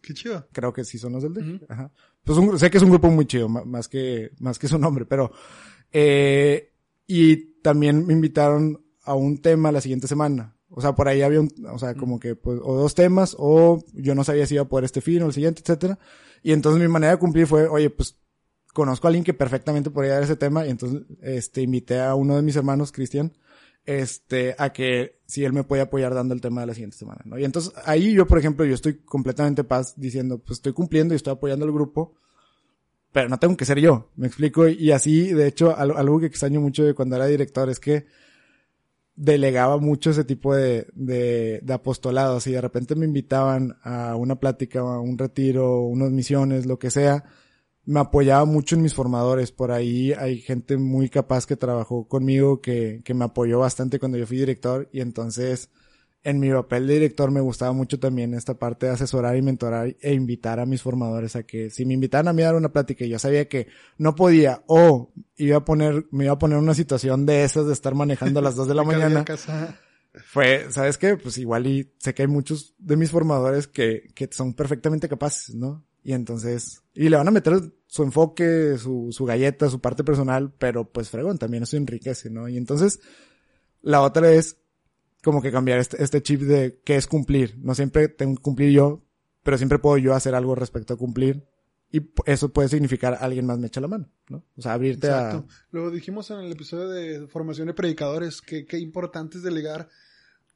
Qué 0.00 0.12
chido. 0.14 0.48
creo 0.52 0.72
que 0.72 0.84
sí 0.84 0.98
son 0.98 1.12
los 1.12 1.22
del 1.22 1.34
DEG. 1.34 1.66
Ajá. 1.68 1.92
Pues 2.24 2.36
un- 2.36 2.58
sé 2.58 2.68
que 2.70 2.78
es 2.78 2.82
un 2.82 2.90
grupo 2.90 3.08
muy 3.08 3.26
chido, 3.26 3.48
más 3.48 3.86
que, 3.88 4.32
más 4.40 4.58
que 4.58 4.66
su 4.66 4.76
nombre, 4.76 5.06
pero, 5.06 5.30
eh, 5.92 6.72
y 7.06 7.36
también 7.62 8.04
me 8.04 8.12
invitaron 8.12 8.81
a 9.02 9.14
un 9.14 9.38
tema 9.38 9.72
la 9.72 9.80
siguiente 9.80 10.06
semana. 10.06 10.56
O 10.68 10.80
sea, 10.80 10.94
por 10.94 11.08
ahí 11.08 11.22
había 11.22 11.40
un, 11.40 11.50
o 11.70 11.78
sea, 11.78 11.94
como 11.94 12.18
que, 12.18 12.34
pues, 12.34 12.58
o 12.62 12.74
dos 12.76 12.94
temas, 12.94 13.36
o 13.38 13.84
yo 13.92 14.14
no 14.14 14.24
sabía 14.24 14.46
si 14.46 14.54
iba 14.54 14.62
a 14.62 14.68
poder 14.68 14.84
este 14.84 15.00
fin 15.02 15.22
o 15.22 15.26
el 15.26 15.32
siguiente, 15.32 15.60
etcétera. 15.60 15.98
Y 16.42 16.52
entonces 16.52 16.80
mi 16.80 16.88
manera 16.88 17.12
de 17.12 17.18
cumplir 17.18 17.46
fue, 17.46 17.68
oye, 17.68 17.90
pues, 17.90 18.16
conozco 18.72 19.06
a 19.06 19.08
alguien 19.08 19.22
que 19.24 19.34
perfectamente 19.34 19.90
podría 19.90 20.14
dar 20.14 20.22
ese 20.22 20.36
tema, 20.36 20.66
y 20.66 20.70
entonces, 20.70 21.02
este, 21.20 21.60
invité 21.60 22.00
a 22.00 22.14
uno 22.14 22.36
de 22.36 22.42
mis 22.42 22.56
hermanos, 22.56 22.90
Cristian, 22.90 23.32
este, 23.84 24.54
a 24.58 24.72
que 24.72 25.18
si 25.26 25.44
él 25.44 25.52
me 25.52 25.64
puede 25.64 25.82
apoyar 25.82 26.14
dando 26.14 26.32
el 26.32 26.40
tema 26.40 26.62
de 26.62 26.68
la 26.68 26.74
siguiente 26.74 26.96
semana, 26.96 27.20
¿no? 27.26 27.38
Y 27.38 27.44
entonces 27.44 27.72
ahí 27.84 28.14
yo, 28.14 28.26
por 28.26 28.38
ejemplo, 28.38 28.64
yo 28.64 28.74
estoy 28.74 28.98
completamente 29.04 29.64
paz 29.64 29.94
diciendo, 29.96 30.38
pues 30.38 30.58
estoy 30.58 30.72
cumpliendo 30.72 31.12
y 31.12 31.16
estoy 31.16 31.32
apoyando 31.34 31.66
al 31.66 31.72
grupo, 31.72 32.14
pero 33.12 33.28
no 33.28 33.38
tengo 33.38 33.56
que 33.58 33.66
ser 33.66 33.78
yo, 33.78 34.10
me 34.16 34.26
explico, 34.26 34.66
y 34.68 34.90
así, 34.92 35.34
de 35.34 35.48
hecho, 35.48 35.76
al- 35.76 35.96
algo 35.96 36.18
que 36.18 36.26
extraño 36.26 36.60
mucho 36.60 36.82
de 36.84 36.94
cuando 36.94 37.16
era 37.16 37.26
director 37.26 37.68
es 37.68 37.78
que 37.78 38.06
delegaba 39.14 39.78
mucho 39.78 40.10
ese 40.10 40.24
tipo 40.24 40.54
de, 40.54 40.86
de, 40.94 41.60
de 41.62 41.72
apostolados. 41.72 42.46
Y 42.46 42.52
de 42.52 42.60
repente 42.60 42.94
me 42.94 43.06
invitaban 43.06 43.76
a 43.82 44.16
una 44.16 44.36
plática, 44.36 44.80
a 44.80 45.00
un 45.00 45.18
retiro, 45.18 45.82
unas 45.82 46.10
misiones, 46.10 46.66
lo 46.66 46.78
que 46.78 46.90
sea, 46.90 47.24
me 47.84 48.00
apoyaba 48.00 48.44
mucho 48.44 48.76
en 48.76 48.82
mis 48.82 48.94
formadores. 48.94 49.52
Por 49.52 49.72
ahí 49.72 50.12
hay 50.12 50.40
gente 50.40 50.76
muy 50.76 51.08
capaz 51.08 51.46
que 51.46 51.56
trabajó 51.56 52.06
conmigo, 52.08 52.60
que, 52.60 53.02
que 53.04 53.14
me 53.14 53.24
apoyó 53.24 53.58
bastante 53.58 53.98
cuando 53.98 54.18
yo 54.18 54.26
fui 54.26 54.38
director. 54.38 54.88
Y 54.92 55.00
entonces 55.00 55.70
en 56.24 56.38
mi 56.38 56.50
papel 56.50 56.86
de 56.86 56.94
director 56.94 57.30
me 57.30 57.40
gustaba 57.40 57.72
mucho 57.72 57.98
también 57.98 58.34
esta 58.34 58.54
parte 58.54 58.86
de 58.86 58.92
asesorar 58.92 59.36
y 59.36 59.42
mentorar 59.42 59.96
e 60.00 60.12
invitar 60.14 60.60
a 60.60 60.66
mis 60.66 60.82
formadores 60.82 61.34
a 61.34 61.42
que 61.42 61.70
si 61.70 61.84
me 61.84 61.94
invitaran 61.94 62.28
a 62.28 62.32
mí 62.32 62.42
a 62.42 62.46
dar 62.46 62.54
una 62.54 62.72
plática 62.72 63.04
y 63.04 63.08
yo 63.08 63.18
sabía 63.18 63.48
que 63.48 63.66
no 63.98 64.14
podía 64.14 64.62
o 64.66 65.12
iba 65.36 65.56
a 65.58 65.64
poner, 65.64 66.06
me 66.12 66.24
iba 66.24 66.34
a 66.34 66.38
poner 66.38 66.58
una 66.58 66.74
situación 66.74 67.26
de 67.26 67.44
esas 67.44 67.66
de 67.66 67.72
estar 67.72 67.94
manejando 67.94 68.38
a 68.38 68.42
las 68.42 68.54
dos 68.54 68.68
de 68.68 68.74
la 68.74 68.84
mañana, 68.84 69.24
Casa. 69.24 69.78
fue, 70.24 70.66
¿sabes 70.70 70.96
qué? 70.96 71.16
Pues 71.16 71.38
igual 71.38 71.66
y 71.66 71.92
sé 71.98 72.14
que 72.14 72.22
hay 72.22 72.28
muchos 72.28 72.74
de 72.78 72.96
mis 72.96 73.10
formadores 73.10 73.66
que, 73.66 74.10
que 74.14 74.28
son 74.30 74.54
perfectamente 74.54 75.08
capaces, 75.08 75.54
¿no? 75.54 75.84
Y 76.04 76.12
entonces, 76.12 76.82
y 76.94 77.08
le 77.08 77.16
van 77.16 77.28
a 77.28 77.32
meter 77.32 77.54
su 77.86 78.02
enfoque, 78.02 78.76
su, 78.78 79.08
su 79.12 79.24
galleta, 79.24 79.68
su 79.68 79.80
parte 79.80 80.02
personal, 80.02 80.52
pero 80.58 80.90
pues 80.90 81.10
fregón, 81.10 81.38
también 81.38 81.62
eso 81.62 81.76
enriquece, 81.76 82.28
¿no? 82.30 82.48
Y 82.48 82.56
entonces, 82.56 83.00
la 83.82 84.02
otra 84.02 84.32
es 84.32 84.56
como 85.22 85.40
que 85.42 85.52
cambiar 85.52 85.78
este, 85.78 86.02
este 86.02 86.22
chip 86.22 86.40
de 86.42 86.80
qué 86.84 86.96
es 86.96 87.06
cumplir. 87.06 87.56
No 87.58 87.74
siempre 87.74 88.08
tengo 88.08 88.36
que 88.36 88.42
cumplir 88.42 88.72
yo, 88.72 89.04
pero 89.42 89.56
siempre 89.58 89.78
puedo 89.78 89.98
yo 89.98 90.14
hacer 90.14 90.34
algo 90.34 90.54
respecto 90.54 90.94
a 90.94 90.96
cumplir. 90.96 91.46
Y 91.94 92.00
eso 92.24 92.50
puede 92.52 92.68
significar 92.70 93.18
alguien 93.20 93.44
más 93.44 93.58
me 93.58 93.66
echa 93.66 93.80
la 93.82 93.88
mano, 93.88 94.08
¿no? 94.30 94.44
O 94.56 94.62
sea, 94.62 94.72
abrirte 94.72 95.08
Exacto. 95.08 95.46
Lo 95.72 95.90
dijimos 95.90 96.30
en 96.30 96.38
el 96.38 96.50
episodio 96.52 96.88
de 96.88 97.26
formación 97.28 97.66
de 97.66 97.74
predicadores, 97.74 98.40
que 98.40 98.64
qué 98.64 98.78
importante 98.78 99.36
es 99.36 99.42
delegar, 99.44 99.90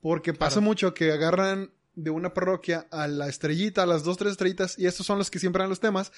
porque 0.00 0.32
pasa 0.32 0.60
mucho 0.60 0.94
que 0.94 1.12
agarran 1.12 1.72
de 1.94 2.08
una 2.10 2.32
parroquia 2.32 2.86
a 2.90 3.06
la 3.06 3.28
estrellita, 3.28 3.82
a 3.82 3.86
las 3.86 4.02
dos, 4.02 4.16
tres 4.16 4.32
estrellitas, 4.32 4.78
y 4.78 4.86
estos 4.86 5.04
son 5.06 5.18
los 5.18 5.30
que 5.30 5.38
siempre 5.38 5.60
dan 5.62 5.68
los 5.68 5.80
temas, 5.80 6.10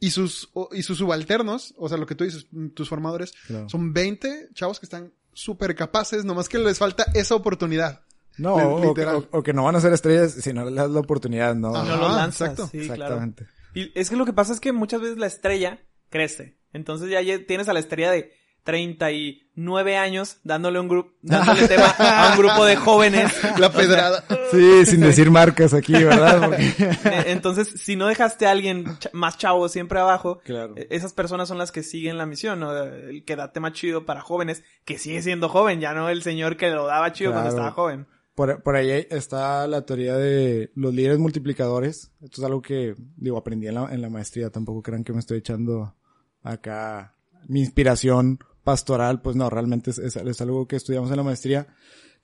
y 0.00 0.10
sus, 0.10 0.50
o- 0.54 0.70
y 0.72 0.82
sus 0.82 0.98
subalternos, 0.98 1.74
o 1.78 1.88
sea, 1.88 1.96
lo 1.96 2.06
que 2.06 2.14
tú 2.16 2.24
dices, 2.24 2.46
mm, 2.50 2.68
tus 2.70 2.88
formadores, 2.88 3.32
a... 3.44 3.46
Claro. 3.46 3.68
son 3.68 3.92
20 3.92 4.48
chavos 4.54 4.80
que 4.80 4.86
están 4.86 5.12
súper 5.36 5.74
capaces, 5.74 6.24
nomás 6.24 6.48
que 6.48 6.58
les 6.58 6.78
falta 6.78 7.04
esa 7.14 7.34
oportunidad. 7.34 8.00
No, 8.38 8.54
o, 8.54 8.74
o- 8.80 8.84
literal. 8.88 9.16
o- 9.30 9.38
o 9.38 9.42
que 9.42 9.52
no 9.52 9.64
van 9.64 9.76
a 9.76 9.80
ser 9.80 9.92
estrellas 9.92 10.32
si 10.32 10.52
no 10.52 10.64
les 10.64 10.74
das 10.74 10.90
la 10.90 11.00
oportunidad, 11.00 11.54
¿no? 11.54 11.74
Ajá. 11.76 11.84
no 11.84 11.96
los 11.96 12.16
lanzas. 12.16 12.50
exacto. 12.50 12.68
Sí, 12.72 12.78
claro. 12.86 12.94
Exactamente. 13.16 13.46
Y 13.74 13.92
es 13.98 14.08
que 14.10 14.16
lo 14.16 14.24
que 14.24 14.32
pasa 14.32 14.52
es 14.52 14.60
que 14.60 14.72
muchas 14.72 15.00
veces 15.02 15.18
la 15.18 15.26
estrella 15.26 15.80
crece. 16.08 16.58
Entonces 16.72 17.10
ya 17.10 17.20
tienes 17.46 17.68
a 17.68 17.72
la 17.74 17.80
estrella 17.80 18.10
de 18.10 18.32
39 18.66 19.96
años 19.96 20.36
dándole 20.44 20.78
un 20.78 20.88
grupo, 20.88 21.12
dándole 21.22 21.66
tema 21.66 21.86
a 21.98 22.32
un 22.32 22.38
grupo 22.38 22.64
de 22.66 22.76
jóvenes. 22.76 23.32
La 23.58 23.72
pedrada. 23.72 24.22
Sí, 24.50 24.84
sin 24.84 25.00
decir 25.00 25.30
marcas 25.30 25.72
aquí, 25.72 25.92
¿verdad? 25.92 26.40
Porque- 26.48 26.64
Eh, 26.66 27.24
Entonces, 27.28 27.68
si 27.82 27.96
no 27.96 28.06
dejaste 28.06 28.46
a 28.46 28.50
alguien 28.50 28.84
ch- 28.84 29.10
más 29.12 29.38
chavo 29.38 29.68
siempre 29.68 29.98
abajo, 29.98 30.40
Claro. 30.44 30.74
eh, 30.76 30.86
esas 30.90 31.12
personas 31.14 31.48
son 31.48 31.56
las 31.58 31.72
que 31.72 31.82
siguen 31.82 32.18
la 32.18 32.26
misión, 32.26 32.60
¿no? 32.60 32.76
El 32.76 33.24
que 33.24 33.36
da 33.36 33.52
tema 33.52 33.72
chido 33.72 34.04
para 34.04 34.20
jóvenes, 34.20 34.62
que 34.84 34.98
sigue 34.98 35.22
siendo 35.22 35.48
joven, 35.48 35.80
ya 35.80 35.94
no 35.94 36.08
el 36.10 36.22
señor 36.22 36.56
que 36.56 36.68
lo 36.70 36.86
daba 36.86 37.12
chido 37.12 37.32
cuando 37.32 37.48
estaba 37.50 37.70
joven. 37.70 38.06
Por, 38.34 38.62
por 38.62 38.76
ahí 38.76 39.06
está 39.08 39.66
la 39.66 39.86
teoría 39.86 40.14
de 40.16 40.70
los 40.74 40.92
líderes 40.92 41.18
multiplicadores. 41.18 42.10
Esto 42.22 42.42
es 42.42 42.44
algo 42.44 42.60
que, 42.60 42.94
digo, 43.16 43.38
aprendí 43.38 43.66
en 43.68 43.76
la, 43.76 43.88
en 43.90 44.02
la 44.02 44.10
maestría. 44.10 44.50
Tampoco 44.50 44.82
crean 44.82 45.04
que 45.04 45.14
me 45.14 45.20
estoy 45.20 45.38
echando 45.38 45.94
acá 46.42 47.14
mi 47.48 47.60
inspiración 47.60 48.38
pastoral. 48.66 49.22
Pues 49.22 49.36
no, 49.36 49.48
realmente 49.48 49.90
es, 49.92 49.98
es- 49.98 50.16
es 50.16 50.40
algo 50.42 50.66
que 50.66 50.74
estudiamos 50.76 51.10
en 51.10 51.16
la 51.16 51.22
maestría, 51.22 51.68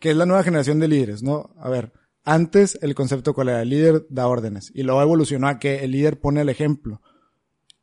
que 0.01 0.11
es 0.11 0.17
la 0.17 0.27
nueva 0.27 0.43
generación 0.43 0.81
de 0.81 0.89
líderes, 0.89 1.23
¿no? 1.23 1.55
A 1.59 1.71
ver, 1.71 1.93
antes 2.25 2.79
el 2.83 2.95
concepto 2.95 3.33
cuál 3.33 3.49
era, 3.51 3.63
el 3.63 3.71
líder 3.71 4.07
da 4.11 4.27
órdenes 4.27 4.71
y 4.75 4.83
luego 4.83 5.01
evolucionó 5.01 5.47
a 5.49 5.59
que 5.61 5.85
el 5.85 5.93
líder 5.93 6.21
pone 6.21 6.41
el 6.41 6.49
ejemplo. 6.49 7.01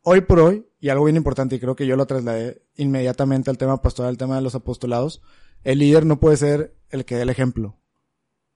Hoy 0.04 0.22
por 0.22 0.40
hoy, 0.40 0.66
y 0.80 0.90
algo 0.90 1.06
bien 1.06 1.16
importante, 1.18 1.56
y 1.56 1.60
creo 1.60 1.76
que 1.76 1.88
yo 1.88 1.96
lo 1.96 2.06
trasladé 2.06 2.62
inmediatamente 2.76 3.50
al 3.50 3.58
tema 3.58 3.82
pastoral, 3.82 4.10
al 4.12 4.18
tema 4.18 4.36
de 4.36 4.42
los 4.42 4.56
apostolados, 4.56 5.22
el 5.64 5.80
líder 5.80 6.06
no 6.06 6.20
puede 6.20 6.38
ser 6.38 6.76
el 6.90 7.06
que 7.06 7.16
dé 7.16 7.22
el 7.24 7.30
ejemplo. 7.30 7.78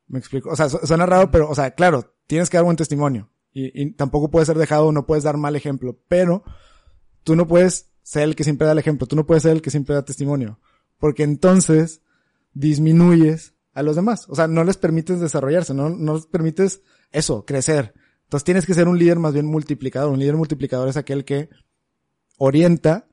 ¿Me 0.07 0.19
explico? 0.19 0.49
O 0.49 0.55
sea, 0.55 0.69
su- 0.69 0.85
suena 0.85 1.05
raro, 1.05 1.31
pero, 1.31 1.49
o 1.49 1.55
sea, 1.55 1.71
claro, 1.71 2.13
tienes 2.27 2.49
que 2.49 2.57
dar 2.57 2.65
buen 2.65 2.77
testimonio. 2.77 3.29
Y, 3.51 3.81
y 3.81 3.91
tampoco 3.91 4.31
puedes 4.31 4.47
ser 4.47 4.57
dejado, 4.57 4.91
no 4.91 5.05
puedes 5.05 5.23
dar 5.23 5.37
mal 5.37 5.55
ejemplo. 5.55 5.99
Pero 6.07 6.43
tú 7.23 7.35
no 7.35 7.47
puedes 7.47 7.92
ser 8.03 8.23
el 8.23 8.35
que 8.35 8.43
siempre 8.43 8.67
da 8.67 8.73
el 8.73 8.79
ejemplo. 8.79 9.07
Tú 9.07 9.15
no 9.15 9.25
puedes 9.25 9.43
ser 9.43 9.53
el 9.53 9.61
que 9.61 9.71
siempre 9.71 9.95
da 9.95 10.05
testimonio. 10.05 10.59
Porque 10.99 11.23
entonces 11.23 12.01
disminuyes 12.53 13.55
a 13.73 13.81
los 13.81 13.95
demás. 13.95 14.27
O 14.29 14.35
sea, 14.35 14.47
no 14.47 14.63
les 14.63 14.77
permites 14.77 15.19
desarrollarse, 15.19 15.73
no, 15.73 15.89
no 15.89 16.15
les 16.15 16.27
permites 16.27 16.81
eso, 17.11 17.45
crecer. 17.45 17.93
Entonces 18.25 18.43
tienes 18.43 18.65
que 18.65 18.73
ser 18.73 18.87
un 18.87 18.99
líder 18.99 19.19
más 19.19 19.33
bien 19.33 19.45
multiplicador. 19.45 20.11
Un 20.11 20.19
líder 20.19 20.35
multiplicador 20.35 20.89
es 20.89 20.97
aquel 20.97 21.25
que 21.25 21.49
orienta 22.37 23.07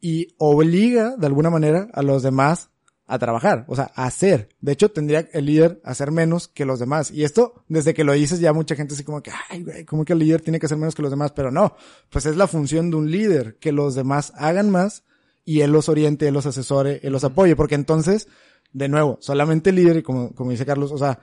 y 0.00 0.34
obliga 0.38 1.16
de 1.16 1.26
alguna 1.26 1.50
manera 1.50 1.88
a 1.92 2.02
los 2.02 2.22
demás 2.22 2.70
a 3.10 3.18
trabajar, 3.18 3.64
o 3.66 3.74
sea, 3.74 3.90
a 3.96 4.06
hacer. 4.06 4.50
De 4.60 4.70
hecho, 4.70 4.90
tendría 4.92 5.28
el 5.32 5.46
líder 5.46 5.80
hacer 5.84 6.12
menos 6.12 6.46
que 6.46 6.64
los 6.64 6.78
demás. 6.78 7.10
Y 7.10 7.24
esto, 7.24 7.64
desde 7.66 7.92
que 7.92 8.04
lo 8.04 8.12
dices, 8.12 8.38
ya 8.38 8.52
mucha 8.52 8.76
gente 8.76 8.94
así 8.94 9.02
como 9.02 9.20
que, 9.20 9.32
ay, 9.50 9.64
güey, 9.64 9.84
como 9.84 10.04
que 10.04 10.12
el 10.12 10.20
líder 10.20 10.42
tiene 10.42 10.60
que 10.60 10.66
hacer 10.66 10.78
menos 10.78 10.94
que 10.94 11.02
los 11.02 11.10
demás, 11.10 11.32
pero 11.32 11.50
no, 11.50 11.74
pues 12.08 12.26
es 12.26 12.36
la 12.36 12.46
función 12.46 12.90
de 12.90 12.96
un 12.96 13.10
líder, 13.10 13.58
que 13.58 13.72
los 13.72 13.96
demás 13.96 14.32
hagan 14.36 14.70
más 14.70 15.02
y 15.44 15.62
él 15.62 15.72
los 15.72 15.88
oriente, 15.88 16.28
él 16.28 16.34
los 16.34 16.46
asesore, 16.46 17.00
él 17.02 17.12
los 17.12 17.24
apoye, 17.24 17.56
porque 17.56 17.74
entonces, 17.74 18.28
de 18.72 18.88
nuevo, 18.88 19.18
solamente 19.20 19.70
el 19.70 19.76
líder, 19.76 19.96
y 19.96 20.02
como, 20.04 20.32
como 20.32 20.52
dice 20.52 20.64
Carlos, 20.64 20.92
o 20.92 20.98
sea, 20.98 21.18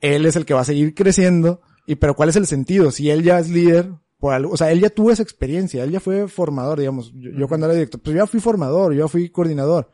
él 0.00 0.26
es 0.26 0.36
el 0.36 0.46
que 0.46 0.54
va 0.54 0.60
a 0.60 0.64
seguir 0.64 0.94
creciendo, 0.94 1.62
y 1.84 1.96
pero 1.96 2.14
¿cuál 2.14 2.28
es 2.28 2.36
el 2.36 2.46
sentido? 2.46 2.92
Si 2.92 3.10
él 3.10 3.24
ya 3.24 3.40
es 3.40 3.50
líder, 3.50 3.90
por 4.20 4.34
algo, 4.34 4.52
o 4.52 4.56
sea, 4.56 4.70
él 4.70 4.78
ya 4.78 4.90
tuvo 4.90 5.10
esa 5.10 5.24
experiencia, 5.24 5.82
él 5.82 5.90
ya 5.90 5.98
fue 5.98 6.28
formador, 6.28 6.78
digamos, 6.78 7.12
yo, 7.12 7.32
yo 7.32 7.48
cuando 7.48 7.66
era 7.66 7.74
director, 7.74 8.00
pues 8.00 8.14
yo 8.14 8.22
ya 8.22 8.26
fui 8.28 8.38
formador, 8.38 8.92
yo 8.94 9.06
ya 9.06 9.08
fui 9.08 9.30
coordinador. 9.30 9.90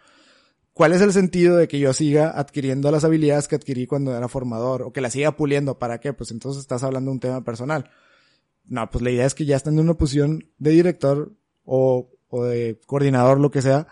¿Cuál 0.81 0.95
es 0.95 1.03
el 1.03 1.13
sentido 1.13 1.59
de 1.59 1.69
que 1.69 1.79
yo 1.79 1.93
siga 1.93 2.31
adquiriendo 2.31 2.91
las 2.91 3.05
habilidades 3.05 3.49
que 3.49 3.55
adquirí 3.55 3.87
cuando 3.87 4.17
era 4.17 4.29
formador 4.29 4.81
o 4.81 4.95
que 4.95 5.03
las 5.03 5.13
siga 5.13 5.37
puliendo? 5.37 5.79
¿Para 5.79 6.01
qué? 6.01 6.15
Pues 6.15 6.31
entonces 6.31 6.63
estás 6.63 6.83
hablando 6.83 7.11
de 7.11 7.17
un 7.17 7.21
tema 7.21 7.45
personal. 7.45 7.91
No, 8.65 8.89
pues 8.89 9.05
la 9.05 9.11
idea 9.11 9.27
es 9.27 9.35
que 9.35 9.45
ya 9.45 9.57
estando 9.57 9.83
en 9.83 9.89
una 9.89 9.99
posición 9.99 10.49
de 10.57 10.71
director 10.71 11.35
o, 11.67 12.09
de 12.33 12.81
coordinador, 12.87 13.41
lo 13.41 13.51
que 13.51 13.61
sea, 13.61 13.89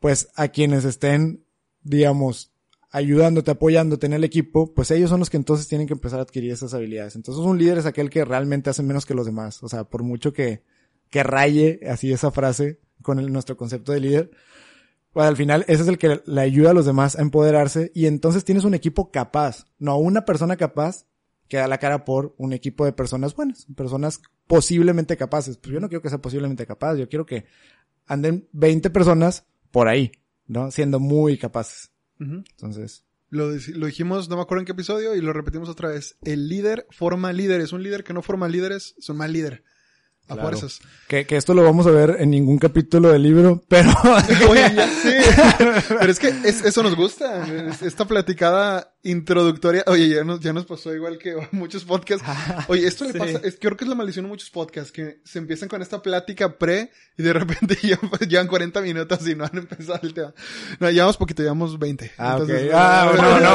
pues 0.00 0.28
a 0.34 0.48
quienes 0.48 0.84
estén, 0.84 1.44
digamos, 1.84 2.50
ayudándote, 2.90 3.52
apoyándote 3.52 4.06
en 4.06 4.14
el 4.14 4.24
equipo, 4.24 4.74
pues 4.74 4.90
ellos 4.90 5.10
son 5.10 5.20
los 5.20 5.30
que 5.30 5.36
entonces 5.36 5.68
tienen 5.68 5.86
que 5.86 5.94
empezar 5.94 6.18
a 6.18 6.22
adquirir 6.22 6.50
esas 6.50 6.74
habilidades. 6.74 7.14
Entonces 7.14 7.44
un 7.44 7.56
líder 7.56 7.78
es 7.78 7.86
aquel 7.86 8.10
que 8.10 8.24
realmente 8.24 8.68
hace 8.68 8.82
menos 8.82 9.06
que 9.06 9.14
los 9.14 9.26
demás. 9.26 9.62
O 9.62 9.68
sea, 9.68 9.84
por 9.84 10.02
mucho 10.02 10.32
que, 10.32 10.64
que 11.08 11.22
raye 11.22 11.78
así 11.88 12.10
esa 12.10 12.32
frase 12.32 12.80
con 13.00 13.24
nuestro 13.32 13.56
concepto 13.56 13.92
de 13.92 14.00
líder, 14.00 14.30
pues 15.16 15.28
al 15.28 15.36
final 15.38 15.64
ese 15.66 15.80
es 15.80 15.88
el 15.88 15.96
que 15.96 16.20
le 16.26 16.40
ayuda 16.42 16.72
a 16.72 16.74
los 16.74 16.84
demás 16.84 17.16
a 17.16 17.22
empoderarse 17.22 17.90
y 17.94 18.04
entonces 18.04 18.44
tienes 18.44 18.64
un 18.64 18.74
equipo 18.74 19.10
capaz, 19.10 19.64
no 19.78 19.96
una 19.96 20.26
persona 20.26 20.58
capaz 20.58 21.06
que 21.48 21.56
da 21.56 21.66
la 21.66 21.78
cara 21.78 22.04
por 22.04 22.34
un 22.36 22.52
equipo 22.52 22.84
de 22.84 22.92
personas 22.92 23.34
buenas, 23.34 23.64
personas 23.74 24.20
posiblemente 24.46 25.16
capaces. 25.16 25.56
Pues 25.56 25.72
yo 25.72 25.80
no 25.80 25.88
quiero 25.88 26.02
que 26.02 26.10
sea 26.10 26.20
posiblemente 26.20 26.66
capaz, 26.66 26.96
yo 26.96 27.08
quiero 27.08 27.24
que 27.24 27.46
anden 28.04 28.46
20 28.52 28.90
personas 28.90 29.46
por 29.70 29.88
ahí, 29.88 30.12
¿no? 30.48 30.70
Siendo 30.70 31.00
muy 31.00 31.38
capaces. 31.38 31.92
Entonces, 32.20 33.06
Lo, 33.30 33.52
lo 33.52 33.86
dijimos, 33.86 34.28
no 34.28 34.36
me 34.36 34.42
acuerdo 34.42 34.60
en 34.60 34.66
qué 34.66 34.72
episodio, 34.72 35.16
y 35.16 35.22
lo 35.22 35.32
repetimos 35.32 35.70
otra 35.70 35.88
vez. 35.88 36.18
El 36.24 36.50
líder 36.50 36.86
forma 36.90 37.32
líderes. 37.32 37.72
Un 37.72 37.82
líder 37.82 38.04
que 38.04 38.12
no 38.12 38.20
forma 38.20 38.48
líderes 38.48 38.94
es 38.98 39.08
un 39.08 39.16
mal 39.16 39.32
líder. 39.32 39.64
A 40.28 40.34
Claro. 40.34 40.48
fuerzas. 40.48 40.80
que, 41.08 41.24
que 41.24 41.36
esto 41.36 41.54
lo 41.54 41.62
vamos 41.62 41.86
a 41.86 41.90
ver 41.92 42.16
en 42.18 42.30
ningún 42.30 42.58
capítulo 42.58 43.10
del 43.12 43.22
libro, 43.22 43.62
pero 43.68 43.90
Oye, 44.50 44.72
ya 44.74 44.88
sé. 45.02 45.20
Pero 45.88 46.10
es 46.10 46.18
que 46.18 46.28
es- 46.28 46.64
eso 46.64 46.82
nos 46.82 46.96
gusta. 46.96 47.46
es- 47.46 47.82
Esta 47.82 48.06
platicada 48.06 48.92
introductoria. 49.10 49.82
Oye, 49.86 50.08
ya 50.08 50.24
nos, 50.24 50.40
ya 50.40 50.52
nos 50.52 50.66
pasó 50.66 50.94
igual 50.94 51.18
que 51.18 51.36
muchos 51.52 51.84
podcasts. 51.84 52.26
Oye, 52.68 52.86
esto 52.86 53.04
le 53.04 53.12
Sí. 53.12 53.18
pasa. 53.18 53.40
Es, 53.44 53.56
creo 53.60 53.76
que 53.76 53.84
es 53.84 53.88
la 53.88 53.94
maldición 53.94 54.24
de 54.24 54.30
muchos 54.30 54.50
podcasts 54.50 54.92
que 54.92 55.20
se 55.24 55.38
empiezan 55.38 55.68
con 55.68 55.80
esta 55.82 56.02
plática 56.02 56.58
pre 56.58 56.90
y 57.16 57.22
de 57.22 57.32
repente 57.32 57.78
ya, 57.82 57.96
pues, 57.96 58.28
llevan 58.28 58.46
40 58.48 58.80
minutos 58.80 59.26
y 59.26 59.34
no 59.34 59.44
han 59.44 59.56
empezado 59.58 60.00
el 60.02 60.14
tema. 60.14 60.34
No, 60.80 60.90
llevamos 60.90 61.16
poquito, 61.16 61.42
llevamos 61.42 61.78
20. 61.78 62.12
Ah. 62.18 62.38
Ah, 62.74 63.10
bueno, 63.14 63.40
no, 63.40 63.54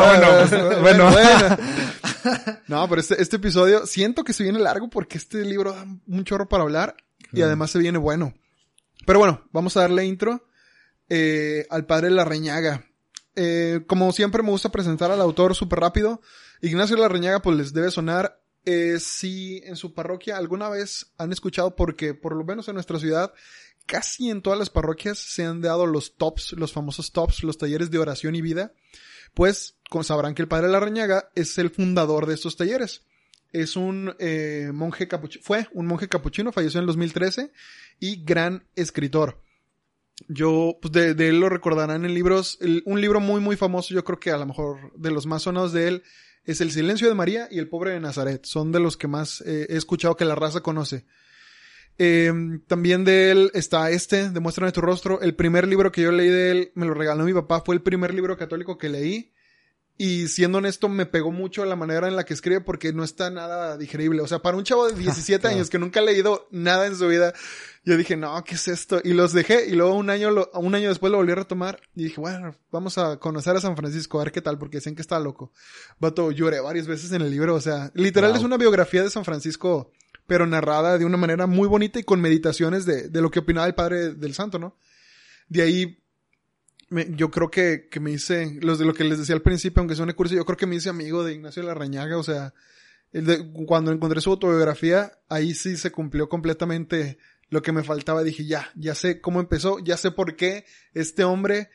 bueno, 0.81 0.81
pues, 0.81 1.15
bueno. 1.15 1.57
No, 2.67 2.87
pero 2.87 3.01
este, 3.01 3.19
este 3.21 3.37
episodio 3.37 3.85
siento 3.87 4.23
que 4.23 4.33
se 4.33 4.43
viene 4.43 4.59
largo 4.59 4.89
porque 4.89 5.17
este 5.17 5.43
libro 5.43 5.73
da 5.73 5.85
un 6.07 6.23
chorro 6.23 6.47
para 6.47 6.63
hablar 6.63 6.95
y 7.33 7.41
además 7.41 7.71
se 7.71 7.79
viene 7.79 7.97
bueno. 7.97 8.33
Pero 9.07 9.17
bueno, 9.19 9.43
vamos 9.51 9.75
a 9.75 9.81
darle 9.81 10.05
intro 10.05 10.47
eh, 11.09 11.65
al 11.71 11.85
padre 11.87 12.11
Larreñaga. 12.11 12.85
Eh, 13.35 13.81
como 13.87 14.11
siempre 14.11 14.43
me 14.43 14.49
gusta 14.49 14.69
presentar 14.69 15.11
al 15.11 15.21
autor 15.21 15.55
súper 15.55 15.79
rápido. 15.79 16.21
Ignacio 16.61 16.97
Larreñaga 16.97 17.41
pues 17.41 17.57
les 17.57 17.73
debe 17.73 17.91
sonar 17.91 18.41
eh, 18.65 18.97
si 18.99 19.61
en 19.65 19.75
su 19.75 19.93
parroquia 19.93 20.37
alguna 20.37 20.69
vez 20.69 21.13
han 21.17 21.31
escuchado 21.31 21.75
porque 21.75 22.13
por 22.13 22.35
lo 22.35 22.43
menos 22.43 22.67
en 22.67 22.75
nuestra 22.75 22.99
ciudad 22.99 23.33
casi 23.85 24.29
en 24.29 24.41
todas 24.41 24.59
las 24.59 24.69
parroquias 24.69 25.17
se 25.17 25.43
han 25.43 25.61
dado 25.61 25.85
los 25.85 26.15
tops, 26.15 26.53
los 26.53 26.71
famosos 26.71 27.11
tops, 27.11 27.43
los 27.43 27.57
talleres 27.57 27.91
de 27.91 27.99
oración 27.99 28.35
y 28.35 28.41
vida. 28.41 28.73
Pues 29.33 29.77
sabrán 30.03 30.35
que 30.35 30.41
el 30.41 30.47
padre 30.47 30.69
Larreñaga 30.69 31.29
es 31.35 31.57
el 31.57 31.69
fundador 31.69 32.25
de 32.25 32.35
estos 32.35 32.57
talleres. 32.57 33.05
Es 33.51 33.75
un 33.75 34.15
eh, 34.19 34.71
monje 34.73 35.07
capuchino, 35.07 35.43
fue 35.43 35.67
un 35.73 35.85
monje 35.87 36.07
capuchino, 36.07 36.51
falleció 36.51 36.79
en 36.79 36.83
el 36.83 36.87
2013 36.87 37.51
y 37.99 38.23
gran 38.23 38.65
escritor. 38.75 39.41
Yo, 40.27 40.77
pues 40.81 40.91
de, 40.91 41.13
de 41.13 41.29
él 41.29 41.39
lo 41.39 41.49
recordarán 41.49 42.05
en 42.05 42.13
libros, 42.13 42.59
un 42.85 43.01
libro 43.01 43.19
muy 43.19 43.41
muy 43.41 43.55
famoso, 43.55 43.93
yo 43.93 44.03
creo 44.03 44.19
que 44.19 44.31
a 44.31 44.37
lo 44.37 44.45
mejor 44.45 44.91
de 44.95 45.11
los 45.11 45.25
más 45.25 45.43
sonados 45.43 45.73
de 45.73 45.87
él 45.87 46.03
es 46.43 46.61
El 46.61 46.71
silencio 46.71 47.07
de 47.07 47.15
María 47.15 47.47
y 47.51 47.59
El 47.59 47.69
pobre 47.69 47.91
de 47.91 47.99
Nazaret. 47.99 48.45
Son 48.45 48.71
de 48.71 48.79
los 48.79 48.97
que 48.97 49.07
más 49.07 49.41
eh, 49.41 49.67
he 49.69 49.77
escuchado 49.77 50.15
que 50.15 50.25
la 50.25 50.35
raza 50.35 50.61
conoce. 50.61 51.05
Eh, 51.97 52.31
también 52.67 53.03
de 53.03 53.31
él 53.31 53.51
está 53.53 53.91
este, 53.91 54.29
Demuéstrame 54.29 54.71
tu 54.71 54.81
rostro. 54.81 55.21
El 55.21 55.35
primer 55.35 55.67
libro 55.67 55.91
que 55.91 56.01
yo 56.01 56.11
leí 56.11 56.29
de 56.29 56.51
él, 56.51 56.71
me 56.75 56.85
lo 56.85 56.93
regaló 56.93 57.23
mi 57.25 57.33
papá, 57.33 57.61
fue 57.65 57.75
el 57.75 57.81
primer 57.81 58.13
libro 58.13 58.37
católico 58.37 58.77
que 58.77 58.89
leí. 58.89 59.33
Y 60.03 60.29
siendo 60.29 60.57
honesto, 60.57 60.89
me 60.89 61.05
pegó 61.05 61.31
mucho 61.31 61.63
la 61.63 61.75
manera 61.75 62.07
en 62.07 62.15
la 62.15 62.25
que 62.25 62.33
escribe 62.33 62.59
porque 62.59 62.91
no 62.91 63.03
está 63.03 63.29
nada 63.29 63.77
digerible. 63.77 64.23
O 64.23 64.27
sea, 64.27 64.39
para 64.39 64.57
un 64.57 64.63
chavo 64.63 64.87
de 64.89 64.95
17 64.99 65.47
años 65.47 65.69
que 65.69 65.77
nunca 65.77 65.99
ha 65.99 66.03
leído 66.03 66.47
nada 66.49 66.87
en 66.87 66.95
su 66.95 67.07
vida, 67.07 67.35
yo 67.85 67.95
dije, 67.97 68.17
no, 68.17 68.43
¿qué 68.43 68.55
es 68.55 68.67
esto? 68.67 68.99
Y 69.03 69.13
los 69.13 69.31
dejé 69.31 69.67
y 69.67 69.73
luego 69.73 69.93
un 69.93 70.09
año, 70.09 70.31
lo, 70.31 70.49
un 70.55 70.73
año 70.73 70.89
después 70.89 71.11
lo 71.11 71.19
volví 71.19 71.33
a 71.33 71.35
retomar 71.35 71.81
y 71.93 72.05
dije, 72.05 72.19
bueno, 72.19 72.55
vamos 72.71 72.97
a 72.97 73.17
conocer 73.17 73.55
a 73.55 73.61
San 73.61 73.77
Francisco, 73.77 74.19
a 74.19 74.23
ver 74.23 74.31
qué 74.31 74.41
tal, 74.41 74.57
porque 74.57 74.77
dicen 74.77 74.95
que 74.95 75.03
está 75.03 75.19
loco. 75.19 75.53
Vato, 75.99 76.31
lloré 76.31 76.59
varias 76.61 76.87
veces 76.87 77.11
en 77.11 77.21
el 77.21 77.29
libro, 77.29 77.53
o 77.53 77.61
sea, 77.61 77.91
literal 77.93 78.31
Wow. 78.31 78.39
es 78.39 78.43
una 78.43 78.57
biografía 78.57 79.03
de 79.03 79.11
San 79.11 79.23
Francisco, 79.23 79.91
pero 80.25 80.47
narrada 80.47 80.97
de 80.97 81.05
una 81.05 81.17
manera 81.17 81.45
muy 81.45 81.67
bonita 81.67 81.99
y 81.99 82.03
con 82.03 82.21
meditaciones 82.21 82.87
de, 82.87 83.07
de 83.09 83.21
lo 83.21 83.29
que 83.29 83.37
opinaba 83.37 83.67
el 83.67 83.75
padre 83.75 84.15
del 84.15 84.33
santo, 84.33 84.57
¿no? 84.57 84.75
De 85.47 85.61
ahí 85.61 86.00
me- 86.91 87.07
yo 87.15 87.31
creo 87.31 87.49
que, 87.49 87.87
que 87.89 87.99
me 87.99 88.11
hice, 88.11 88.59
los 88.61 88.77
de 88.77 88.85
lo 88.85 88.93
que 88.93 89.05
les 89.05 89.17
decía 89.17 89.33
al 89.33 89.41
principio, 89.41 89.79
aunque 89.79 89.99
un 89.99 90.11
curso, 90.11 90.35
yo 90.35 90.45
creo 90.45 90.57
que 90.57 90.67
me 90.67 90.75
hice 90.75 90.89
amigo 90.89 91.23
de 91.23 91.33
Ignacio 91.33 91.63
Larrañaga, 91.63 92.17
o 92.17 92.23
sea, 92.23 92.53
el 93.13 93.25
de- 93.25 93.51
cuando 93.65 93.91
encontré 93.91 94.19
su 94.21 94.29
autobiografía, 94.29 95.13
ahí 95.29 95.55
sí 95.55 95.77
se 95.77 95.91
cumplió 95.91 96.27
completamente 96.29 97.17
lo 97.49 97.61
que 97.61 97.71
me 97.71 97.83
faltaba. 97.83 98.23
Dije, 98.23 98.45
ya, 98.45 98.71
ya 98.75 98.93
sé 98.93 99.21
cómo 99.21 99.39
empezó, 99.39 99.79
ya 99.79 99.95
sé 99.97 100.11
por 100.11 100.35
qué 100.35 100.65
este 100.93 101.23
hombre, 101.23 101.69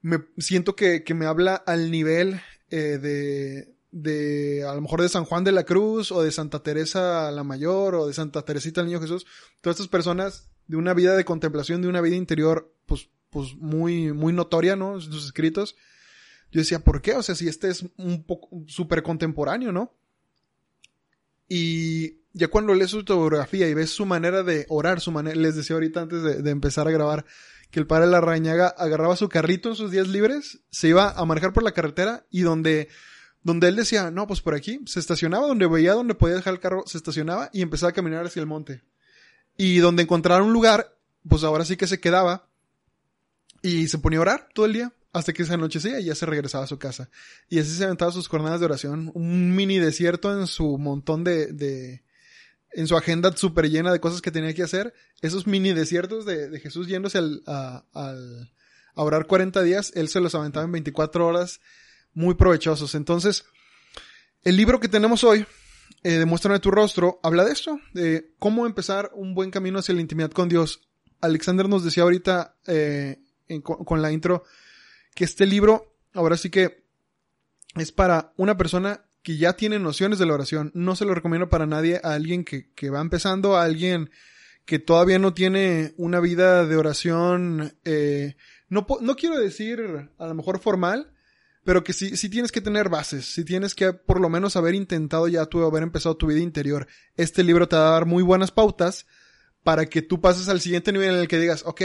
me 0.00 0.24
siento 0.38 0.74
que, 0.74 1.04
que 1.04 1.14
me 1.14 1.26
habla 1.26 1.54
al 1.54 1.90
nivel 1.90 2.40
eh, 2.70 2.98
de, 2.98 3.74
de, 3.90 4.64
a 4.66 4.74
lo 4.74 4.80
mejor 4.80 5.02
de 5.02 5.08
San 5.10 5.24
Juan 5.26 5.44
de 5.44 5.52
la 5.52 5.64
Cruz, 5.64 6.12
o 6.12 6.22
de 6.22 6.32
Santa 6.32 6.62
Teresa 6.62 7.30
la 7.30 7.44
Mayor, 7.44 7.94
o 7.94 8.06
de 8.06 8.14
Santa 8.14 8.42
Teresita 8.42 8.80
el 8.80 8.86
Niño 8.86 9.00
Jesús, 9.00 9.26
todas 9.60 9.76
estas 9.76 9.88
personas 9.88 10.48
de 10.66 10.76
una 10.78 10.94
vida 10.94 11.14
de 11.14 11.24
contemplación, 11.26 11.82
de 11.82 11.88
una 11.88 12.00
vida 12.00 12.16
interior, 12.16 12.74
pues, 12.86 13.10
pues 13.36 13.54
muy, 13.54 14.14
muy 14.14 14.32
notoria, 14.32 14.76
¿no? 14.76 14.98
Sus 14.98 15.26
escritos. 15.26 15.76
Yo 16.50 16.60
decía, 16.60 16.78
¿por 16.78 17.02
qué? 17.02 17.12
O 17.16 17.22
sea, 17.22 17.34
si 17.34 17.48
este 17.48 17.68
es 17.68 17.84
un 17.98 18.24
poco 18.24 18.48
súper 18.66 19.02
contemporáneo, 19.02 19.72
¿no? 19.72 19.92
Y 21.50 22.22
ya 22.32 22.48
cuando 22.48 22.72
lees 22.72 22.92
su 22.92 22.96
autobiografía 22.96 23.68
y 23.68 23.74
ves 23.74 23.90
su 23.90 24.06
manera 24.06 24.42
de 24.42 24.64
orar, 24.70 25.02
su 25.02 25.12
manera, 25.12 25.36
les 25.36 25.54
decía 25.54 25.76
ahorita 25.76 26.00
antes 26.00 26.22
de, 26.42 26.50
empezar 26.50 26.88
a 26.88 26.90
grabar, 26.90 27.26
que 27.70 27.78
el 27.78 27.86
padre 27.86 28.06
Larrañaga 28.06 28.68
agarraba 28.68 29.16
su 29.16 29.28
carrito 29.28 29.68
en 29.68 29.76
sus 29.76 29.90
días 29.90 30.08
libres, 30.08 30.60
se 30.70 30.88
iba 30.88 31.10
a 31.10 31.24
manejar 31.26 31.52
por 31.52 31.62
la 31.62 31.72
carretera 31.72 32.24
y 32.30 32.40
donde, 32.40 32.88
donde 33.42 33.68
él 33.68 33.76
decía, 33.76 34.10
no, 34.10 34.26
pues 34.26 34.40
por 34.40 34.54
aquí, 34.54 34.80
se 34.86 34.98
estacionaba, 34.98 35.46
donde 35.46 35.66
veía 35.66 35.92
donde 35.92 36.14
podía 36.14 36.36
dejar 36.36 36.54
el 36.54 36.60
carro, 36.60 36.84
se 36.86 36.96
estacionaba 36.96 37.50
y 37.52 37.60
empezaba 37.60 37.90
a 37.90 37.94
caminar 37.94 38.24
hacia 38.24 38.40
el 38.40 38.46
monte. 38.46 38.82
Y 39.58 39.76
donde 39.80 40.04
encontrara 40.04 40.42
un 40.42 40.54
lugar, 40.54 40.96
pues 41.28 41.44
ahora 41.44 41.66
sí 41.66 41.76
que 41.76 41.86
se 41.86 42.00
quedaba 42.00 42.48
y 43.66 43.88
se 43.88 43.98
ponía 43.98 44.20
a 44.20 44.22
orar 44.22 44.48
todo 44.54 44.66
el 44.66 44.74
día 44.74 44.92
hasta 45.12 45.32
que 45.32 45.44
se 45.44 45.52
anochecía 45.52 45.98
y 45.98 46.04
ya 46.04 46.14
se 46.14 46.24
regresaba 46.24 46.64
a 46.64 46.68
su 46.68 46.78
casa. 46.78 47.10
Y 47.48 47.58
así 47.58 47.70
se 47.70 47.82
aventaba 47.82 48.12
sus 48.12 48.28
jornadas 48.28 48.60
de 48.60 48.66
oración, 48.66 49.10
un 49.14 49.56
mini 49.56 49.80
desierto 49.80 50.32
en 50.38 50.46
su 50.46 50.78
montón 50.78 51.24
de, 51.24 51.52
de 51.52 52.04
en 52.70 52.86
su 52.86 52.96
agenda 52.96 53.36
súper 53.36 53.68
llena 53.68 53.90
de 53.90 53.98
cosas 53.98 54.22
que 54.22 54.30
tenía 54.30 54.54
que 54.54 54.62
hacer. 54.62 54.94
Esos 55.20 55.48
mini 55.48 55.72
desiertos 55.72 56.24
de, 56.26 56.48
de 56.48 56.60
Jesús 56.60 56.86
yéndose 56.86 57.18
al, 57.18 57.42
a, 57.48 57.84
al, 57.92 58.52
orar 58.94 59.26
40 59.26 59.62
días, 59.64 59.90
él 59.96 60.08
se 60.08 60.20
los 60.20 60.36
aventaba 60.36 60.64
en 60.64 60.70
24 60.70 61.26
horas 61.26 61.60
muy 62.14 62.34
provechosos. 62.34 62.94
Entonces, 62.94 63.46
el 64.44 64.56
libro 64.56 64.78
que 64.78 64.88
tenemos 64.88 65.24
hoy, 65.24 65.44
eh, 66.04 66.18
Demuéstrame 66.18 66.60
tu 66.60 66.70
rostro, 66.70 67.18
habla 67.24 67.44
de 67.44 67.52
esto, 67.52 67.80
de 67.94 68.32
cómo 68.38 68.64
empezar 68.64 69.10
un 69.14 69.34
buen 69.34 69.50
camino 69.50 69.80
hacia 69.80 69.94
la 69.94 70.02
intimidad 70.02 70.30
con 70.30 70.48
Dios. 70.48 70.82
Alexander 71.20 71.68
nos 71.68 71.82
decía 71.82 72.04
ahorita 72.04 72.56
eh, 72.68 73.25
con, 73.62 74.02
la 74.02 74.12
intro 74.12 74.44
que 75.14 75.24
este 75.24 75.46
libro, 75.46 75.94
ahora 76.14 76.36
sí 76.36 76.50
que 76.50 76.84
es 77.76 77.92
para 77.92 78.32
una 78.36 78.56
persona 78.56 79.04
que 79.22 79.36
ya 79.36 79.54
tiene 79.54 79.78
nociones 79.78 80.18
de 80.18 80.26
la 80.26 80.34
oración. 80.34 80.70
No 80.74 80.94
se 80.94 81.04
lo 81.04 81.14
recomiendo 81.14 81.48
para 81.48 81.66
nadie 81.66 82.00
a 82.02 82.14
alguien 82.14 82.44
que, 82.44 82.70
que 82.74 82.90
va 82.90 83.00
empezando, 83.00 83.56
a 83.56 83.64
alguien 83.64 84.10
que 84.66 84.78
todavía 84.78 85.18
no 85.18 85.32
tiene 85.32 85.94
una 85.96 86.20
vida 86.20 86.66
de 86.66 86.76
oración, 86.76 87.74
eh, 87.84 88.36
no, 88.68 88.86
no 89.00 89.14
quiero 89.14 89.38
decir 89.38 90.10
a 90.18 90.26
lo 90.26 90.34
mejor 90.34 90.58
formal, 90.58 91.12
pero 91.64 91.84
que 91.84 91.92
sí, 91.92 92.16
sí 92.16 92.28
tienes 92.28 92.52
que 92.52 92.60
tener 92.60 92.88
bases, 92.88 93.26
sí 93.26 93.44
tienes 93.44 93.74
que 93.74 93.92
por 93.92 94.20
lo 94.20 94.28
menos 94.28 94.56
haber 94.56 94.74
intentado 94.74 95.28
ya 95.28 95.46
tú 95.46 95.64
haber 95.64 95.84
empezado 95.84 96.16
tu 96.16 96.26
vida 96.26 96.40
interior. 96.40 96.88
Este 97.16 97.44
libro 97.44 97.68
te 97.68 97.76
va 97.76 97.88
a 97.88 97.92
dar 97.92 98.06
muy 98.06 98.24
buenas 98.24 98.50
pautas 98.50 99.06
para 99.62 99.86
que 99.86 100.02
tú 100.02 100.20
pases 100.20 100.48
al 100.48 100.60
siguiente 100.60 100.92
nivel 100.92 101.10
en 101.10 101.20
el 101.20 101.28
que 101.28 101.38
digas, 101.38 101.62
ok, 101.64 101.82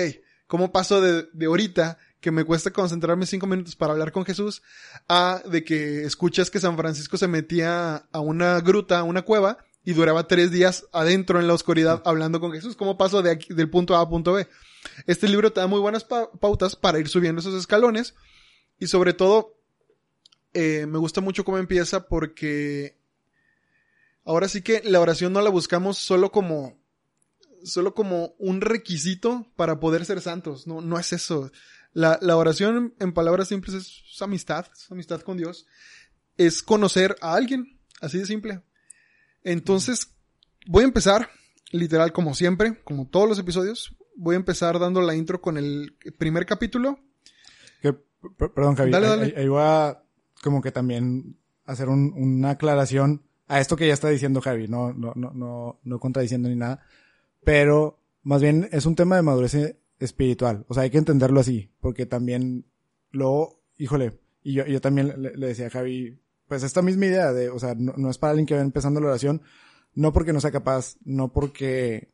¿cómo 0.51 0.73
paso 0.73 0.99
de, 0.99 1.29
de 1.31 1.45
ahorita 1.45 1.97
que 2.19 2.29
me 2.29 2.43
cuesta 2.43 2.71
concentrarme 2.71 3.25
cinco 3.25 3.47
minutos 3.47 3.77
para 3.77 3.93
hablar 3.93 4.11
con 4.11 4.25
Jesús 4.25 4.61
a 5.07 5.41
de 5.49 5.63
que 5.63 6.03
escuchas 6.03 6.51
que 6.51 6.59
San 6.59 6.75
Francisco 6.75 7.15
se 7.15 7.29
metía 7.29 8.03
a 8.11 8.19
una 8.19 8.59
gruta, 8.59 8.99
a 8.99 9.03
una 9.03 9.21
cueva 9.21 9.59
y 9.85 9.93
duraba 9.93 10.27
tres 10.27 10.51
días 10.51 10.85
adentro 10.91 11.39
en 11.39 11.47
la 11.47 11.53
oscuridad 11.53 12.01
hablando 12.03 12.41
con 12.41 12.51
Jesús? 12.51 12.75
¿Cómo 12.75 12.97
paso 12.97 13.21
de 13.21 13.31
aquí, 13.31 13.53
del 13.53 13.69
punto 13.69 13.95
A 13.95 14.01
a 14.01 14.09
punto 14.09 14.33
B? 14.33 14.45
Este 15.07 15.29
libro 15.29 15.53
te 15.53 15.61
da 15.61 15.67
muy 15.67 15.79
buenas 15.79 16.03
pa- 16.03 16.29
pautas 16.33 16.75
para 16.75 16.99
ir 16.99 17.07
subiendo 17.07 17.39
esos 17.39 17.55
escalones 17.57 18.13
y 18.77 18.87
sobre 18.87 19.13
todo 19.13 19.55
eh, 20.53 20.85
me 20.85 20.97
gusta 20.97 21.21
mucho 21.21 21.45
cómo 21.45 21.59
empieza 21.59 22.07
porque 22.07 22.97
ahora 24.25 24.49
sí 24.49 24.61
que 24.61 24.81
la 24.83 24.99
oración 24.99 25.31
no 25.31 25.41
la 25.41 25.49
buscamos 25.49 25.97
solo 25.97 26.29
como 26.29 26.80
solo 27.63 27.93
como 27.93 28.33
un 28.37 28.61
requisito 28.61 29.47
para 29.55 29.79
poder 29.79 30.05
ser 30.05 30.21
santos. 30.21 30.67
No, 30.67 30.81
no 30.81 30.97
es 30.99 31.13
eso. 31.13 31.51
La, 31.93 32.17
la 32.21 32.37
oración, 32.37 32.93
en 32.99 33.13
palabras 33.13 33.49
simples, 33.49 33.75
es, 33.75 34.03
es 34.13 34.21
amistad, 34.21 34.67
es 34.73 34.91
amistad 34.91 35.21
con 35.21 35.37
Dios. 35.37 35.65
Es 36.37 36.61
conocer 36.63 37.15
a 37.21 37.33
alguien, 37.35 37.79
así 37.99 38.17
de 38.17 38.25
simple. 38.25 38.61
Entonces, 39.43 40.15
voy 40.67 40.83
a 40.83 40.87
empezar, 40.87 41.29
literal, 41.71 42.13
como 42.13 42.33
siempre, 42.35 42.81
como 42.83 43.07
todos 43.07 43.27
los 43.27 43.39
episodios. 43.39 43.95
Voy 44.15 44.35
a 44.35 44.39
empezar 44.39 44.77
dando 44.79 45.01
la 45.01 45.15
intro 45.15 45.41
con 45.41 45.57
el 45.57 45.95
primer 46.17 46.45
capítulo. 46.45 46.99
Que, 47.81 47.93
per- 47.93 48.53
perdón, 48.53 48.75
Javi. 48.75 48.91
Dale, 48.91 49.07
dale. 49.07 49.25
Ahí, 49.25 49.33
ahí 49.37 49.47
voy 49.47 49.61
a 49.63 50.03
como 50.43 50.61
que 50.61 50.71
también 50.71 51.37
hacer 51.65 51.89
un- 51.89 52.13
una 52.15 52.51
aclaración 52.51 53.23
a 53.47 53.59
esto 53.59 53.75
que 53.75 53.87
ya 53.87 53.93
está 53.93 54.09
diciendo 54.09 54.41
Javi. 54.41 54.67
No, 54.67 54.93
no, 54.93 55.13
no, 55.15 55.31
no, 55.33 55.79
no 55.83 55.99
contradiciendo 55.99 56.49
ni 56.49 56.55
nada. 56.55 56.83
Pero 57.43 57.97
más 58.23 58.41
bien 58.41 58.67
es 58.71 58.85
un 58.85 58.95
tema 58.95 59.15
de 59.15 59.21
madurez 59.21 59.53
e- 59.55 59.77
espiritual. 59.99 60.65
O 60.67 60.73
sea, 60.73 60.83
hay 60.83 60.89
que 60.89 60.97
entenderlo 60.97 61.39
así. 61.39 61.69
Porque 61.81 62.05
también 62.05 62.65
luego, 63.11 63.59
híjole, 63.77 64.19
y 64.43 64.53
yo, 64.53 64.65
yo 64.65 64.81
también 64.81 65.13
le, 65.21 65.35
le 65.35 65.47
decía 65.47 65.67
a 65.67 65.71
Javi, 65.71 66.19
pues 66.47 66.63
esta 66.63 66.81
misma 66.81 67.05
idea 67.05 67.33
de, 67.33 67.49
o 67.49 67.59
sea, 67.59 67.75
no, 67.75 67.93
no 67.97 68.09
es 68.09 68.17
para 68.17 68.31
alguien 68.31 68.45
que 68.45 68.55
va 68.55 68.61
empezando 68.61 68.99
la 68.99 69.07
oración, 69.07 69.41
no 69.93 70.13
porque 70.13 70.33
no 70.33 70.41
sea 70.41 70.51
capaz, 70.51 70.97
no 71.05 71.31
porque, 71.31 72.09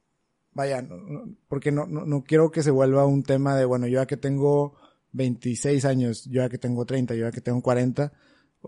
vaya, 0.53 0.81
no- 0.81 0.97
no- 0.97 1.35
porque 1.47 1.71
no, 1.71 1.85
no, 1.87 2.23
quiero 2.23 2.51
que 2.51 2.63
se 2.63 2.71
vuelva 2.71 3.05
un 3.05 3.23
tema 3.23 3.55
de, 3.55 3.65
bueno, 3.65 3.87
yo 3.87 3.99
ya 4.01 4.05
que 4.07 4.17
tengo 4.17 4.75
26 5.13 5.85
años, 5.85 6.25
yo 6.25 6.41
ya 6.43 6.49
que 6.49 6.57
tengo 6.57 6.85
30, 6.85 7.15
yo 7.15 7.25
ya 7.25 7.31
que 7.31 7.41
tengo 7.41 7.61
40, 7.61 8.11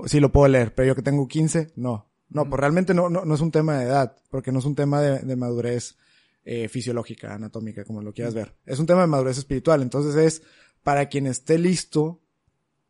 sí 0.05 0.19
lo 0.19 0.31
puedo 0.31 0.47
leer, 0.47 0.73
pero 0.73 0.87
yo 0.87 0.95
que 0.95 1.01
tengo 1.01 1.27
15, 1.27 1.71
no. 1.75 2.07
No, 2.29 2.47
pues 2.47 2.59
realmente 2.59 2.93
no, 2.93 3.09
no, 3.09 3.25
no 3.25 3.33
es 3.35 3.41
un 3.41 3.51
tema 3.51 3.77
de 3.79 3.85
edad, 3.85 4.15
porque 4.29 4.51
no 4.51 4.59
es 4.59 4.65
un 4.65 4.75
tema 4.75 5.01
de, 5.01 5.19
de 5.19 5.35
madurez 5.35 5.97
eh, 6.51 6.67
fisiológica, 6.67 7.35
anatómica, 7.35 7.83
como 7.83 8.01
lo 8.01 8.11
quieras 8.11 8.33
ver. 8.33 8.55
Es 8.65 8.79
un 8.79 8.87
tema 8.87 9.01
de 9.01 9.07
madurez 9.07 9.37
espiritual, 9.37 9.83
entonces 9.83 10.15
es 10.15 10.41
para 10.81 11.07
quien 11.07 11.27
esté 11.27 11.59
listo 11.59 12.23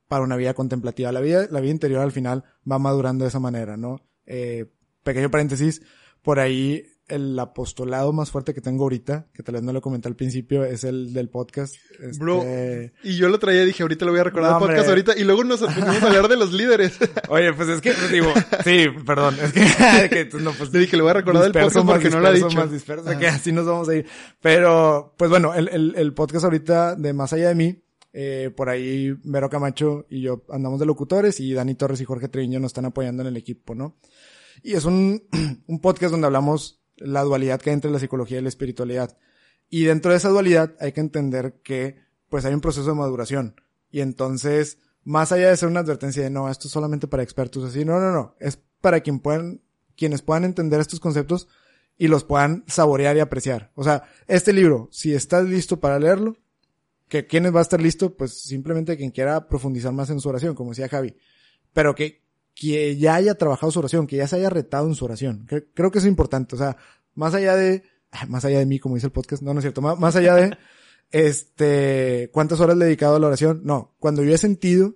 para 0.08 0.24
una 0.24 0.38
vida 0.38 0.54
contemplativa. 0.54 1.12
La 1.12 1.19
vida, 1.19 1.45
la 1.52 1.60
vida 1.60 1.74
interior 1.74 2.02
al 2.02 2.13
final 2.13 2.45
va 2.69 2.80
madurando 2.80 3.26
de 3.26 3.28
esa 3.28 3.41
manera, 3.41 3.76
¿no? 3.76 4.00
Eh, 4.26 4.72
pequeño 5.04 5.30
paréntesis, 5.30 5.82
por 6.22 6.39
ahí 6.39 6.86
el 7.10 7.38
apostolado 7.39 8.13
más 8.13 8.32
fuerte 8.32 8.54
que 8.54 8.62
tengo 8.62 8.84
ahorita, 8.84 9.28
que 9.34 9.43
tal 9.43 9.56
vez 9.56 9.63
no 9.63 9.74
lo 9.74 9.82
comenté 9.82 10.08
al 10.08 10.15
principio, 10.15 10.63
es 10.63 10.84
el 10.84 11.13
del 11.13 11.30
podcast. 11.30 11.76
Este, 12.00 12.19
Bro, 12.24 12.45
Y 13.04 13.17
yo 13.17 13.30
lo 13.30 13.39
traía 13.39 13.63
y 13.63 13.65
dije, 13.67 13.84
ahorita 13.84 14.06
lo 14.06 14.12
voy 14.12 14.22
a 14.22 14.24
recordar 14.24 14.52
No, 14.52 14.58
el 14.58 14.62
podcast 14.62 14.88
hombre. 14.89 14.91
ahorita. 15.04 15.17
Y 15.19 15.24
luego 15.26 15.43
nos 15.43 15.60
pusimos 15.60 16.02
a 16.04 16.08
hablar 16.08 16.28
de 16.28 16.38
los 16.38 16.54
líderes. 16.54 16.98
Oye, 17.30 17.54
pues 17.54 17.69
es 17.69 17.82
que, 17.82 17.91
pues 17.91 18.12
digo, 18.12 18.32
sí, 18.63 18.86
perdón, 19.06 19.36
es 19.41 19.52
que, 19.54 20.10
que 20.10 20.26
tú 20.26 20.39
no, 20.39 20.52
pues, 20.54 20.72
Le 20.72 20.80
dije, 20.80 20.95
le 20.95 21.04
voy 21.04 21.12
a 21.12 21.15
recordar 21.15 21.43
el 21.45 21.52
disperso 21.52 21.82
podcast 21.86 22.02
porque 22.04 22.10
no 22.10 22.19
lo 22.22 22.28
ha 22.28 22.32
dicho. 22.32 22.50
más 22.52 22.72
disperso, 22.72 23.17
que 23.19 23.28
así 23.28 23.52
nos 23.52 23.65
vamos 23.65 23.89
a 23.89 23.95
ir. 23.95 24.06
Pero, 24.41 25.13
pues 25.17 25.30
bueno, 25.30 25.54
el, 25.54 25.67
el, 25.69 25.93
el 25.98 26.13
podcast 26.13 26.45
ahorita 26.45 26.95
de 26.95 27.13
Más 27.13 27.34
Allá 27.34 27.50
de 27.50 27.56
Mí, 27.56 27.84
eh, 28.13 28.52
por 28.56 28.69
ahí 28.69 29.13
Vero 29.24 29.50
Camacho 29.50 30.06
y 30.10 30.22
yo 30.22 30.43
andamos 30.50 30.80
de 30.80 30.86
locutores 30.88 31.39
y 31.39 31.54
Dani 31.54 31.76
Torres 31.76 32.02
y 32.02 32.06
Jorge 32.06 32.28
Treviño 32.28 32.60
nos 32.60 32.69
están 32.69 32.86
apoyando 32.86 33.22
en 33.22 33.28
el 33.28 33.38
equipo, 33.38 33.76
¿no? 33.76 33.98
Y 34.63 34.74
es 34.74 34.86
un, 34.86 35.24
un 35.67 35.80
podcast 35.80 36.12
donde 36.12 36.26
hablamos 36.28 36.82
la 37.00 37.24
dualidad 37.24 37.60
que 37.60 37.70
hay 37.70 37.74
entre 37.74 37.92
la 37.92 38.00
psicología 38.00 38.40
y 38.40 38.42
la 38.42 38.50
espiritualidad. 38.50 39.18
Y 39.70 39.84
dentro 39.84 40.12
de 40.12 40.18
esa 40.18 40.30
dualidad 40.30 40.76
hay 40.80 40.92
que 40.92 41.02
entender 41.02 41.62
que, 41.64 42.00
pues 42.30 42.46
hay 42.46 42.54
un 42.54 42.62
proceso 42.62 42.90
de 42.90 42.96
maduración. 42.96 43.56
Y 43.92 44.02
entonces, 44.02 44.78
más 45.04 45.32
allá 45.32 45.50
de 45.50 45.58
ser 45.58 45.70
una 45.70 45.82
advertencia 45.82 46.24
de 46.24 46.30
no, 46.30 46.50
esto 46.50 46.68
es 46.68 46.74
solamente 46.74 47.08
para 47.08 47.24
expertos 47.24 47.64
así, 47.64 47.86
no, 47.86 48.00
no, 48.00 48.12
no, 48.12 48.36
es 48.40 48.60
para 48.82 49.02
quien 49.02 49.20
puedan, 49.20 49.62
quienes 49.96 50.22
puedan 50.22 50.44
entender 50.44 50.80
estos 50.80 51.00
conceptos 51.00 51.48
y 51.98 52.08
los 52.08 52.24
puedan 52.24 52.64
saborear 52.68 53.18
y 53.18 53.20
apreciar. 53.20 53.72
O 53.76 53.84
sea, 53.84 54.04
este 54.28 54.54
libro, 54.54 54.88
si 54.92 55.14
estás 55.14 55.46
listo 55.46 55.80
para 55.80 56.00
leerlo, 56.00 56.38
que 57.10 57.28
quienes 57.28 57.54
va 57.54 57.60
a 57.60 57.64
estar 57.64 57.82
listo, 57.82 58.16
pues 58.16 58.42
simplemente 58.42 58.96
quien 58.96 59.12
quiera 59.12 59.48
profundizar 59.50 59.92
más 59.92 60.10
en 60.10 60.22
su 60.22 60.30
oración, 60.30 60.56
como 60.56 60.72
decía 60.72 60.88
Javi. 60.88 61.16
pero 61.74 61.96
que, 61.96 62.24
que 62.60 62.98
ya 62.98 63.15
haya 63.15 63.36
trabajado 63.36 63.72
su 63.72 63.80
oración, 63.80 64.06
que 64.06 64.17
ya 64.17 64.28
se 64.28 64.36
haya 64.36 64.50
retado 64.50 64.88
en 64.88 64.95
su 64.95 65.06
oración. 65.06 65.45
Cre- 65.48 65.67
creo 65.74 65.91
que 65.91 66.00
eso 66.00 66.08
es 66.08 66.12
importante. 66.12 66.56
O 66.56 66.58
sea, 66.58 66.76
más 67.15 67.34
allá 67.34 67.56
de, 67.56 67.84
más 68.28 68.43
allá 68.43 68.60
de 68.60 68.65
mí, 68.65 68.80
como 68.80 68.95
dice 68.95 69.08
el 69.08 69.13
podcast, 69.13 69.41
no, 69.41 69.54
no 69.54 69.60
es 69.60 69.63
cierto, 69.63 69.82
más, 69.82 69.98
más 69.98 70.15
allá 70.17 70.36
de, 70.36 70.58
este, 71.12 72.30
cuántas 72.34 72.60
horas 72.60 72.78
le 72.78 72.86
he 72.86 72.88
dedicado 72.88 73.15
a 73.15 73.19
la 73.19 73.28
oración, 73.28 73.62
no, 73.63 73.95
cuando 74.00 74.24
yo 74.24 74.34
he 74.34 74.38
sentido 74.38 74.95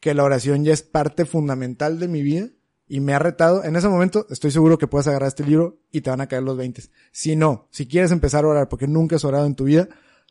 que 0.00 0.14
la 0.14 0.24
oración 0.24 0.64
ya 0.64 0.72
es 0.72 0.82
parte 0.82 1.24
fundamental 1.24 1.98
de 1.98 2.08
mi 2.08 2.22
vida 2.22 2.48
y 2.88 3.00
me 3.00 3.14
ha 3.14 3.18
retado, 3.18 3.64
en 3.64 3.74
ese 3.76 3.88
momento 3.88 4.26
estoy 4.30 4.50
seguro 4.50 4.78
que 4.78 4.86
puedes 4.86 5.08
agarrar 5.08 5.28
este 5.28 5.44
libro 5.44 5.80
y 5.90 6.02
te 6.02 6.10
van 6.10 6.20
a 6.20 6.28
caer 6.28 6.44
los 6.44 6.56
20. 6.56 6.82
Si 7.12 7.34
no, 7.36 7.68
si 7.70 7.86
quieres 7.88 8.10
empezar 8.12 8.44
a 8.44 8.48
orar 8.48 8.68
porque 8.68 8.86
nunca 8.86 9.16
has 9.16 9.24
orado 9.24 9.46
en 9.46 9.54
tu 9.54 9.64
vida, 9.64 9.88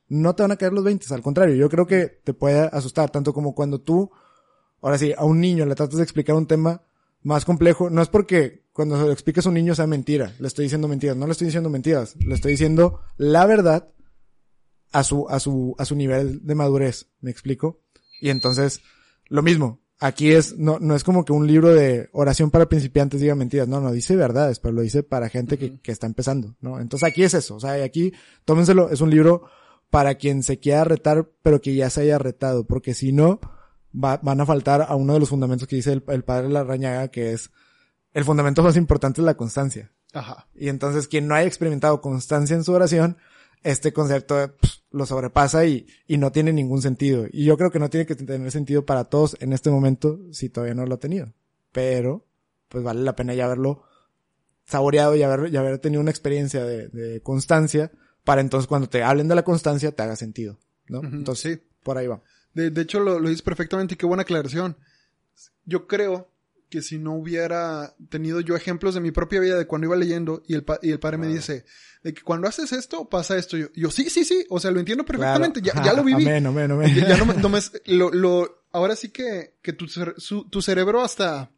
no 0.08 0.36
te 0.36 0.44
van 0.44 0.52
a 0.52 0.56
caer 0.56 0.72
los 0.74 0.84
20, 0.84 1.14
al 1.14 1.22
contrario, 1.22 1.56
yo 1.56 1.70
creo 1.70 1.86
que 1.86 2.06
te 2.24 2.34
puede 2.34 2.60
asustar, 2.72 3.10
tanto 3.10 3.34
como 3.34 3.54
cuando 3.54 3.82
tú, 3.82 4.12
ahora 4.82 4.98
sí, 4.98 5.14
a 5.18 5.26
un 5.26 5.40
niño 5.40 5.66
le 5.66 5.76
tratas 5.76 5.98
de 5.98 6.04
explicar 6.04 6.36
un 6.36 6.48
tema 6.48 6.84
más 7.24 7.44
complejo, 7.44 7.90
no 7.90 8.02
es 8.02 8.08
porque 8.08 8.66
cuando 8.72 8.98
se 8.98 9.06
lo 9.06 9.12
expliques 9.12 9.46
a 9.46 9.50
un 9.50 9.56
niño 9.56 9.74
sea 9.74 9.88
mentira, 9.88 10.34
le 10.40 10.48
estoy 10.48 10.66
diciendo 10.66 10.88
mentiras, 10.88 11.18
no 11.18 11.26
le 11.26 11.32
estoy 11.32 11.46
diciendo 11.46 11.70
mentiras, 11.70 12.16
le 12.18 12.36
estoy 12.36 12.52
diciendo 12.52 13.00
la 13.18 13.46
verdad 13.46 13.90
a 14.92 15.04
su, 15.04 15.28
a 15.30 15.40
su, 15.40 15.76
a 15.78 15.86
su 15.86 15.96
nivel 15.96 16.46
de 16.46 16.56
madurez, 16.56 17.08
¿me 17.22 17.32
explico? 17.32 17.82
Y 18.22 18.30
entonces, 18.30 18.82
lo 19.28 19.42
mismo, 19.42 19.82
aquí 20.00 20.32
es, 20.32 20.58
no, 20.58 20.78
no 20.80 20.96
es 20.96 21.04
como 21.04 21.26
que 21.26 21.34
un 21.34 21.48
libro 21.48 21.74
de 21.74 22.10
oración 22.12 22.52
para 22.52 22.70
principiantes 22.70 23.22
diga 23.22 23.34
mentiras, 23.34 23.68
no, 23.68 23.82
no, 23.82 23.92
dice 23.92 24.16
verdades, 24.16 24.60
pero 24.60 24.74
lo 24.74 24.82
dice 24.82 25.04
para 25.04 25.30
gente 25.30 25.58
que, 25.58 25.80
que 25.80 25.92
está 25.92 26.06
empezando, 26.06 26.56
¿no? 26.62 26.80
Entonces 26.80 27.10
aquí 27.10 27.24
es 27.24 27.34
eso, 27.34 27.56
o 27.56 27.60
sea, 27.60 27.84
aquí, 27.84 28.14
tómenselo, 28.46 28.90
es 28.90 29.02
un 29.02 29.10
libro 29.10 29.50
para 29.90 30.16
quien 30.16 30.44
se 30.44 30.60
quiera 30.60 30.84
retar, 30.84 31.30
pero 31.42 31.62
que 31.62 31.74
ya 31.74 31.90
se 31.90 32.02
haya 32.02 32.18
retado, 32.18 32.66
porque 32.66 32.94
si 32.94 33.12
no, 33.14 33.40
va- 34.04 34.18
van 34.22 34.42
a 34.42 34.46
faltar 34.46 34.86
a 34.88 34.96
uno 34.96 35.14
de 35.14 35.20
los 35.20 35.30
fundamentos 35.30 35.68
que 35.68 35.76
dice 35.76 35.94
el, 35.94 36.04
el 36.08 36.24
padre 36.24 36.50
Larrañaga, 36.50 37.08
que 37.10 37.34
es, 37.34 37.52
el 38.14 38.24
fundamento 38.24 38.64
más 38.64 38.78
importante 38.78 39.22
es 39.22 39.26
la 39.26 39.36
constancia. 39.38 39.92
Ajá. 40.14 40.48
Y 40.56 40.70
entonces 40.70 41.08
quien 41.08 41.28
no 41.28 41.36
haya 41.36 41.48
experimentado 41.48 42.02
constancia 42.02 42.56
en 42.56 42.64
su 42.64 42.72
oración, 42.74 43.18
este 43.64 43.92
concepto 43.94 44.36
pff, 44.56 44.76
lo 44.92 45.06
sobrepasa 45.06 45.66
y, 45.66 45.88
y 46.08 46.18
no 46.18 46.32
tiene 46.32 46.54
ningún 46.54 46.82
sentido. 46.82 47.26
Y 47.32 47.46
yo 47.46 47.58
creo 47.58 47.72
que 47.72 47.80
no 47.80 47.90
tiene 47.90 48.06
que 48.06 48.16
tener 48.16 48.52
sentido 48.52 48.86
para 48.86 49.06
todos 49.06 49.36
en 49.40 49.52
este 49.54 49.70
momento 49.72 50.20
si 50.32 50.50
todavía 50.50 50.76
no 50.76 50.86
lo 50.86 50.96
ha 50.96 51.00
tenido. 51.00 51.34
Pero, 51.72 52.26
pues 52.70 52.84
vale 52.84 53.02
la 53.02 53.16
pena 53.16 53.34
ya 53.34 53.46
haberlo 53.46 53.84
saboreado 54.66 55.16
y 55.16 55.24
haber, 55.24 55.54
y 55.54 55.58
haber 55.58 55.80
tenido 55.80 56.02
una 56.02 56.12
experiencia 56.12 56.64
de, 56.64 56.88
de 56.90 57.22
constancia 57.22 57.92
para 58.24 58.42
entonces 58.42 58.68
cuando 58.68 58.88
te 58.90 59.04
hablen 59.04 59.28
de 59.28 59.36
la 59.36 59.44
constancia 59.44 59.92
te 59.92 60.02
haga 60.04 60.16
sentido. 60.16 60.58
¿no? 60.88 61.02
Entonces, 61.04 61.60
sí. 61.60 61.64
por 61.84 61.98
ahí 61.98 62.08
va. 62.08 62.22
De, 62.56 62.72
de 62.72 62.82
hecho, 62.82 63.00
lo, 63.00 63.20
lo 63.20 63.30
dices 63.30 63.44
perfectamente 63.44 63.94
y 63.94 63.98
qué 63.98 64.08
buena 64.08 64.24
aclaración. 64.24 64.76
Yo 65.66 65.86
creo 65.88 66.32
que 66.70 66.82
si 66.82 66.98
no 66.98 67.14
hubiera 67.14 67.96
tenido 68.10 68.40
yo 68.42 68.56
ejemplos 68.56 68.96
de 68.96 69.02
mi 69.02 69.12
propia 69.12 69.40
vida 69.40 69.56
de 69.58 69.68
cuando 69.68 69.86
iba 69.88 69.96
leyendo 69.96 70.42
y 70.48 70.56
el, 70.56 70.64
pa- 70.64 70.80
y 70.82 70.92
el 70.92 71.00
padre 71.00 71.18
me 71.18 71.28
dice 71.28 71.64
de 72.04 72.14
que 72.14 72.22
cuando 72.24 72.48
haces 72.48 72.72
esto 72.74 73.08
pasa 73.08 73.38
esto. 73.38 73.56
Yo, 73.58 73.68
yo 73.76 73.92
sí, 73.92 74.10
sí, 74.10 74.26
sí. 74.26 74.46
O 74.50 74.60
sea, 74.60 74.72
lo 74.72 74.80
entiendo 74.80 75.06
perfectamente. 75.06 75.62
Claro. 75.62 75.80
Ya, 75.82 75.86
ya 75.92 75.94
lo 75.98 76.04
viví. 76.06 76.26
Amén, 76.26 76.46
amén, 76.48 76.72
amén. 76.72 76.96
Ya, 76.96 77.10
ya 77.10 77.18
no 77.18 77.26
me, 77.26 77.34
no 77.36 77.50
me- 77.50 77.60
lo, 77.86 78.10
lo- 78.12 78.64
ahora 78.72 78.96
sí 78.96 79.10
que, 79.10 79.56
que 79.62 79.74
tu, 79.74 79.88
su- 79.88 80.50
tu 80.50 80.62
cerebro 80.62 81.04
hasta 81.04 81.52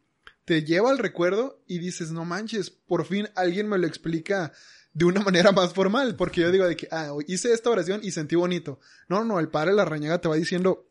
te 0.44 0.64
lleva 0.64 0.90
al 0.90 0.98
recuerdo 0.98 1.62
y 1.66 1.78
dices, 1.78 2.10
no 2.10 2.24
manches, 2.24 2.70
por 2.70 3.04
fin 3.04 3.28
alguien 3.34 3.68
me 3.68 3.76
lo 3.78 3.86
explica 3.86 4.52
de 4.94 5.04
una 5.04 5.20
manera 5.20 5.52
más 5.52 5.74
formal, 5.74 6.16
porque 6.16 6.40
yo 6.40 6.50
digo 6.50 6.66
de 6.66 6.74
que, 6.76 6.88
ah, 6.90 7.12
hice 7.26 7.52
esta 7.52 7.70
oración 7.70 8.00
y 8.02 8.10
sentí 8.12 8.34
bonito. 8.36 8.80
No, 9.08 9.24
no, 9.24 9.38
el 9.40 9.48
padre 9.48 9.72
Larrañaga 9.74 10.20
te 10.20 10.28
va 10.28 10.36
diciendo 10.36 10.87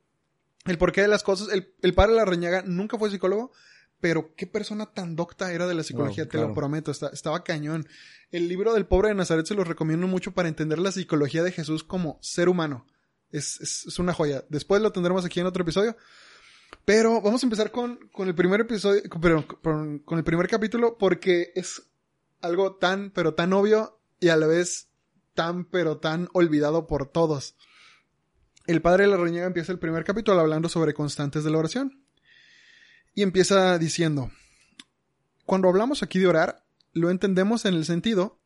el 0.68 0.78
porqué 0.78 1.02
de 1.02 1.08
las 1.08 1.24
cosas. 1.24 1.50
El, 1.50 1.74
el 1.82 1.94
padre 1.94 2.16
Larrañaga 2.16 2.64
nunca 2.66 2.98
fue 2.98 3.10
psicólogo, 3.10 3.52
pero 4.00 4.34
qué 4.36 4.46
persona 4.48 4.86
tan 4.94 5.16
docta 5.16 5.52
era 5.52 5.68
de 5.68 5.74
la 5.74 5.84
psicología, 5.84 6.26
Wow, 6.26 6.32
te 6.32 6.38
lo 6.38 6.54
prometo, 6.54 6.92
está- 6.92 7.10
estaba 7.14 7.44
cañón. 7.44 7.88
El 8.32 8.48
libro 8.48 8.74
del 8.74 8.86
pobre 8.86 9.10
de 9.10 9.16
Nazaret 9.16 9.46
se 9.46 9.56
los 9.56 9.68
recomiendo 9.68 10.06
mucho 10.08 10.34
para 10.34 10.48
entender 10.50 10.80
la 10.80 10.92
psicología 10.92 11.44
de 11.44 11.52
Jesús 11.52 11.84
como 11.84 12.20
ser 12.22 12.50
humano. 12.50 12.86
Es, 13.32 13.60
es, 13.62 13.86
es 13.88 14.00
una 14.00 14.14
joya. 14.14 14.46
Después 14.50 14.82
lo 14.82 14.92
tendremos 14.92 15.26
aquí 15.26 15.40
en 15.40 15.46
otro 15.48 15.64
episodio. 15.64 15.96
Pero 16.86 17.22
vamos 17.22 17.42
a 17.44 17.46
empezar 17.46 17.72
con, 17.72 17.98
con 18.12 18.28
el 18.28 18.36
primer 18.36 18.62
episodio, 18.62 19.02
con, 19.10 19.22
perdón, 19.22 19.44
con, 19.44 20.00
con 20.00 20.18
el 20.18 20.24
primer 20.24 20.48
capítulo 20.48 20.98
porque 20.98 21.52
es 21.56 21.84
algo 22.42 22.76
tan, 22.76 23.12
pero 23.12 23.34
tan 23.34 23.54
obvio 23.54 24.00
y 24.20 24.30
a 24.30 24.36
la 24.38 24.48
vez 24.48 24.90
tan, 25.34 25.66
pero 25.66 25.98
tan 25.98 26.30
olvidado 26.34 26.88
por 26.88 27.08
todos. 27.10 27.56
El 28.68 28.82
padre 28.82 29.08
de 29.08 29.10
la 29.10 29.46
empieza 29.46 29.72
el 29.72 29.80
primer 29.80 30.04
capítulo 30.04 30.42
hablando 30.42 30.68
sobre 30.68 30.94
constantes 30.94 31.46
de 31.46 31.52
la 31.52 31.58
oración. 31.58 32.04
Y 33.16 33.22
empieza 33.22 33.78
diciendo, 33.78 34.30
cuando 35.46 35.70
hablamos 35.70 36.04
aquí 36.04 36.20
de 36.20 36.28
orar, 36.28 36.66
lo 36.92 37.10
entendemos 37.10 37.64
en 37.64 37.76
el 37.76 37.86
sentido 37.86 38.42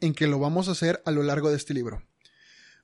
en 0.00 0.14
que 0.14 0.26
lo 0.26 0.38
vamos 0.38 0.68
a 0.68 0.72
hacer 0.72 1.02
a 1.04 1.10
lo 1.10 1.22
largo 1.22 1.50
de 1.50 1.56
este 1.56 1.74
libro. 1.74 2.02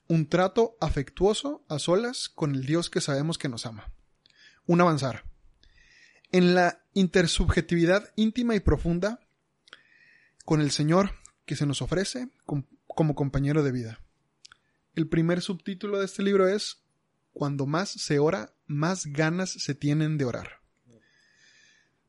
Un 0.06 0.28
trato 0.28 0.76
afectuoso 0.78 1.64
a 1.70 1.78
solas 1.78 2.28
con 2.28 2.54
el 2.54 2.66
Dios 2.66 2.90
que 2.90 3.00
sabemos 3.00 3.38
que 3.38 3.48
nos 3.48 3.64
ama. 3.64 3.90
Un 4.66 4.82
avanzar. 4.82 5.24
En 6.30 6.54
la 6.54 6.84
intersubjetividad 6.92 8.12
íntima 8.16 8.54
y 8.54 8.60
profunda 8.60 9.26
con 10.44 10.60
el 10.60 10.70
Señor 10.70 11.12
que 11.46 11.56
se 11.56 11.64
nos 11.64 11.80
ofrece 11.80 12.28
com- 12.44 12.66
como 12.86 13.14
compañero 13.14 13.62
de 13.62 13.72
vida. 13.72 14.00
El 14.96 15.08
primer 15.08 15.42
subtítulo 15.42 15.98
de 15.98 16.06
este 16.06 16.22
libro 16.22 16.48
es 16.48 16.78
Cuando 17.34 17.66
más 17.66 17.90
se 17.90 18.18
ora, 18.18 18.54
más 18.66 19.04
ganas 19.04 19.50
se 19.50 19.74
tienen 19.74 20.16
de 20.16 20.24
orar. 20.24 20.62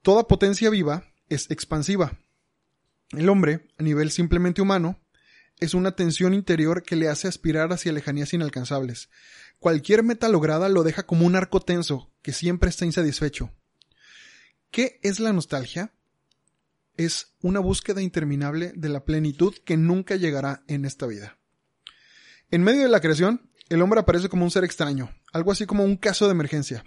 Toda 0.02 0.30
potencia 0.30 0.70
viva 0.70 1.04
es 1.28 1.52
expansiva. 1.52 2.18
El 3.10 3.28
hombre, 3.28 3.68
a 3.78 3.84
nivel 3.84 4.10
simplemente 4.10 4.62
humano, 4.62 5.02
es 5.60 5.74
una 5.74 5.98
tensión 5.98 6.34
interior 6.34 6.82
que 6.82 6.96
le 6.96 7.10
hace 7.10 7.28
aspirar 7.28 7.74
hacia 7.74 7.92
lejanías 7.92 8.34
inalcanzables. 8.34 9.10
Cualquier 9.60 10.02
meta 10.04 10.30
lograda 10.30 10.70
lo 10.70 10.84
deja 10.84 11.06
como 11.06 11.26
un 11.26 11.36
arco 11.36 11.60
tenso 11.60 12.10
que 12.22 12.32
siempre 12.32 12.70
está 12.70 12.86
insatisfecho. 12.86 13.52
¿Qué 14.72 15.02
es 15.04 15.20
la 15.20 15.34
nostalgia? 15.34 15.92
Es 16.96 17.36
una 17.42 17.60
búsqueda 17.60 18.02
interminable 18.02 18.72
de 18.76 18.88
la 18.88 19.04
plenitud 19.04 19.54
que 19.66 19.76
nunca 19.76 20.16
llegará 20.16 20.64
en 20.68 20.86
esta 20.86 21.06
vida. 21.06 21.38
En 22.50 22.64
medio 22.64 22.84
de 22.84 22.88
la 22.88 23.02
creación, 23.02 23.52
el 23.68 23.82
hombre 23.82 24.00
aparece 24.00 24.30
como 24.30 24.46
un 24.46 24.52
ser 24.52 24.64
extraño, 24.64 25.14
algo 25.34 25.52
así 25.52 25.66
como 25.66 25.84
un 25.84 25.98
caso 25.98 26.28
de 26.28 26.32
emergencia. 26.32 26.86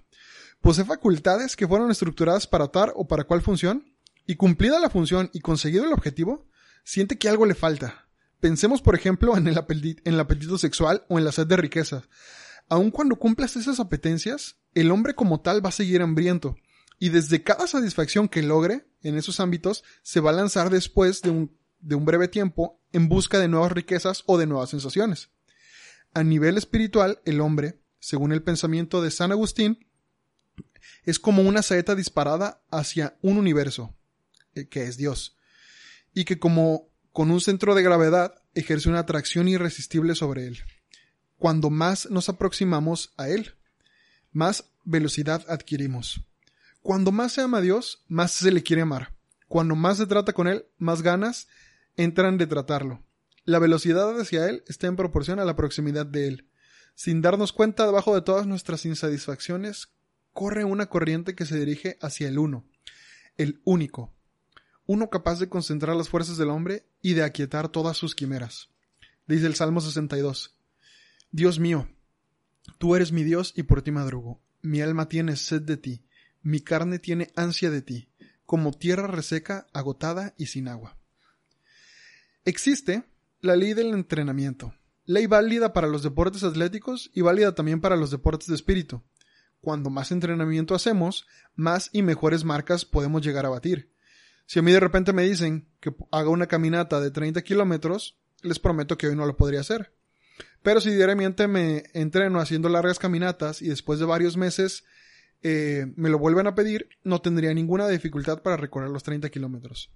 Posee 0.63 0.87
facultades 0.87 1.55
que 1.55 1.69
fueron 1.69 1.91
estructuradas 1.91 2.47
para 2.47 2.69
tal 2.69 2.93
o 2.95 3.07
para 3.07 3.25
cual 3.25 3.43
función, 3.43 3.95
y 4.27 4.37
cumplida 4.37 4.81
la 4.81 4.89
función 4.89 5.29
y 5.35 5.41
conseguido 5.41 5.85
el 5.85 5.93
objetivo, 5.93 6.49
siente 6.83 7.19
que 7.19 7.29
algo 7.29 7.45
le 7.45 7.55
falta. 7.55 8.09
Pensemos, 8.41 8.81
por 8.81 8.95
ejemplo, 8.95 9.37
en 9.37 9.49
el, 9.49 9.59
apetito, 9.59 10.57
sexual 10.57 11.05
o 11.11 11.19
en 11.19 11.27
la 11.27 11.33
sed 11.33 11.47
de 11.47 11.59
riqueza. 11.59 12.05
Aun 12.71 12.91
cuando 12.91 13.17
cumplas 13.17 13.57
esas 13.57 13.81
apetencias, 13.81 14.57
el 14.73 14.91
hombre 14.91 15.15
como 15.15 15.43
tal 15.43 15.63
va 15.63 15.69
a 15.69 15.73
seguir 15.73 16.01
hambriento, 16.01 16.57
y 16.99 17.11
desde 17.11 17.43
cada 17.43 17.67
satisfacción 17.67 18.29
que 18.29 18.43
logre 18.43 18.87
en 19.03 19.19
esos 19.19 19.41
ámbitos, 19.41 19.85
se 20.03 20.21
va 20.21 20.31
a 20.31 20.35
lanzar 20.35 20.71
después 20.71 21.21
de 21.21 21.31
un 21.31 22.05
breve 22.07 22.29
tiempo 22.29 22.81
en 22.93 23.11
busca 23.11 23.39
de 23.39 23.49
nuevas 23.49 23.73
riquezas 23.73 24.23
o 24.25 24.39
de 24.39 24.47
nuevas 24.47 24.71
sensaciones. 24.71 25.29
A 26.13 26.25
nivel 26.25 26.59
espiritual, 26.59 27.21
el 27.25 27.41
hombre, 27.41 27.81
según 28.01 28.33
el 28.33 28.43
pensamiento 28.43 29.01
de 29.01 29.11
San 29.11 29.31
Agustín, 29.31 29.87
es 31.05 31.19
como 31.19 31.43
una 31.43 31.63
saeta 31.63 31.95
disparada 31.95 32.63
hacia 32.71 33.17
un 33.23 33.39
universo, 33.39 33.95
eh, 34.55 34.69
que 34.69 34.85
es 34.85 34.97
Dios, 34.97 35.39
y 36.13 36.25
que 36.25 36.39
como 36.39 36.89
con 37.13 37.31
un 37.31 37.41
centro 37.41 37.75
de 37.75 37.83
gravedad 37.83 38.35
ejerce 38.55 38.89
una 38.89 39.01
atracción 39.01 39.49
irresistible 39.49 40.15
sobre 40.15 40.47
él. 40.47 40.61
Cuando 41.39 41.71
más 41.71 42.11
nos 42.11 42.29
aproximamos 42.29 43.13
a 43.17 43.29
él, 43.29 43.55
más 44.33 44.65
velocidad 44.85 45.45
adquirimos. 45.49 46.23
Cuando 46.83 47.13
más 47.13 47.33
se 47.33 47.43
ama 47.43 47.59
a 47.59 47.63
Dios, 47.63 48.05
más 48.09 48.33
se 48.33 48.51
le 48.51 48.63
quiere 48.63 48.83
amar. 48.83 49.15
Cuando 49.49 49.75
más 49.75 49.99
se 49.99 50.07
trata 50.07 50.33
con 50.33 50.49
él, 50.49 50.67
más 50.79 51.03
ganas 51.03 51.49
entran 51.97 52.39
de 52.39 52.47
tratarlo. 52.47 53.03
La 53.45 53.59
velocidad 53.59 54.19
hacia 54.21 54.49
él 54.49 54.63
está 54.67 54.87
en 54.87 54.97
proporción 54.97 55.39
a 55.41 55.45
la 55.45 55.57
proximidad 55.57 56.07
de 56.07 56.29
él. 56.29 56.49
Sin 56.95 57.23
darnos 57.23 57.53
cuenta, 57.53 57.87
debajo 57.87 58.15
de 58.15 58.23
todas 58.23 58.47
nuestras 58.47 58.85
insatisfacciones, 58.85 59.89
corre 60.33 60.65
una 60.65 60.87
corriente 60.87 61.35
que 61.35 61.47
se 61.47 61.59
dirige 61.59 61.97
hacia 62.01 62.29
el 62.29 62.39
uno, 62.39 62.67
el 63.37 63.61
único, 63.65 64.15
uno 64.87 65.09
capaz 65.09 65.39
de 65.39 65.49
concentrar 65.49 65.97
las 65.97 66.09
fuerzas 66.09 66.37
del 66.37 66.51
hombre 66.51 66.85
y 67.01 67.15
de 67.15 67.23
aquietar 67.23 67.69
todas 67.69 67.97
sus 67.97 68.15
quimeras. 68.15 68.69
Dice 69.27 69.47
el 69.47 69.55
Salmo 69.55 69.81
62. 69.81 70.57
Dios 71.31 71.59
mío, 71.61 71.89
tú 72.79 72.97
eres 72.97 73.13
mi 73.13 73.23
Dios 73.23 73.53
y 73.57 73.63
por 73.63 73.83
ti 73.83 73.93
madrugo. 73.93 74.43
Mi 74.63 74.81
alma 74.81 75.09
tiene 75.09 75.37
sed 75.37 75.63
de 75.63 75.77
ti, 75.77 76.05
mi 76.43 76.61
carne 76.61 76.99
tiene 76.99 77.31
ansia 77.37 77.71
de 77.71 77.83
ti, 77.83 78.09
como 78.45 78.73
tierra 78.73 79.07
reseca, 79.07 79.67
agotada 79.73 80.35
y 80.37 80.47
sin 80.47 80.69
agua. 80.69 80.99
Existe 82.45 83.05
la 83.41 83.57
ley 83.57 83.75
del 83.75 83.95
entrenamiento, 83.95 84.75
ley 85.07 85.27
válida 85.27 85.73
para 85.73 85.89
los 85.89 86.03
deportes 86.03 86.45
atléticos 86.45 87.11
y 87.15 87.23
válida 87.23 87.55
también 87.55 87.81
para 87.81 87.97
los 87.97 88.11
deportes 88.11 88.49
de 88.49 88.55
espíritu. 88.55 89.03
cuando 89.63 89.91
más 89.91 90.11
entrenamiento 90.11 90.75
hacemos, 90.75 91.27
más 91.55 91.91
y 91.93 92.01
mejores 92.01 92.45
marcas 92.45 92.87
podemos 92.87 93.21
llegar 93.21 93.45
a 93.45 93.51
batir. 93.51 93.93
Si 94.47 94.59
a 94.59 94.63
mí 94.63 94.73
de 94.73 94.81
repente 94.81 95.13
me 95.13 95.23
dicen 95.23 95.69
que 95.81 95.95
haga 96.11 96.31
una 96.31 96.47
caminata 96.47 96.99
de 96.99 97.11
30 97.11 97.43
kilómetros, 97.43 98.19
les 98.41 98.59
prometo 98.59 98.97
que 98.97 99.09
hoy 99.09 99.17
no 99.17 99.27
lo 99.27 99.37
podría 99.37 99.61
hacer. 99.61 99.93
Pero 100.63 100.81
si 100.81 100.91
diariamente 100.91 101.47
me 101.47 101.85
entreno 101.93 102.41
haciendo 102.41 102.71
largas 102.71 102.99
caminatas 102.99 103.61
y 103.61 103.69
después 103.69 103.99
de 103.99 104.07
varios 104.07 104.39
meses 104.39 104.85
eh, 105.43 105.93
me 105.95 106.09
lo 106.09 106.19
vuelven 106.19 106.47
a 106.47 106.55
pedir, 106.55 106.89
no 107.05 107.21
tendría 107.21 107.53
ninguna 107.53 107.87
dificultad 107.87 108.43
para 108.43 108.57
recorrer 108.57 108.89
los 108.89 109.03
30 109.03 109.29
kilómetros. 109.29 109.91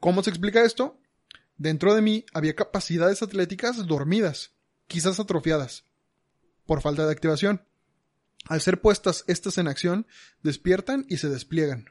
¿Cómo 0.00 0.22
se 0.22 0.30
explica 0.30 0.64
esto? 0.64 0.98
Dentro 1.56 1.94
de 1.94 2.02
mí 2.02 2.24
había 2.32 2.54
capacidades 2.54 3.22
atléticas 3.22 3.86
dormidas, 3.86 4.52
quizás 4.86 5.20
atrofiadas, 5.20 5.84
por 6.66 6.80
falta 6.80 7.06
de 7.06 7.12
activación. 7.12 7.66
Al 8.46 8.60
ser 8.60 8.80
puestas 8.80 9.24
estas 9.26 9.58
en 9.58 9.68
acción, 9.68 10.06
despiertan 10.42 11.06
y 11.08 11.18
se 11.18 11.28
despliegan. 11.28 11.86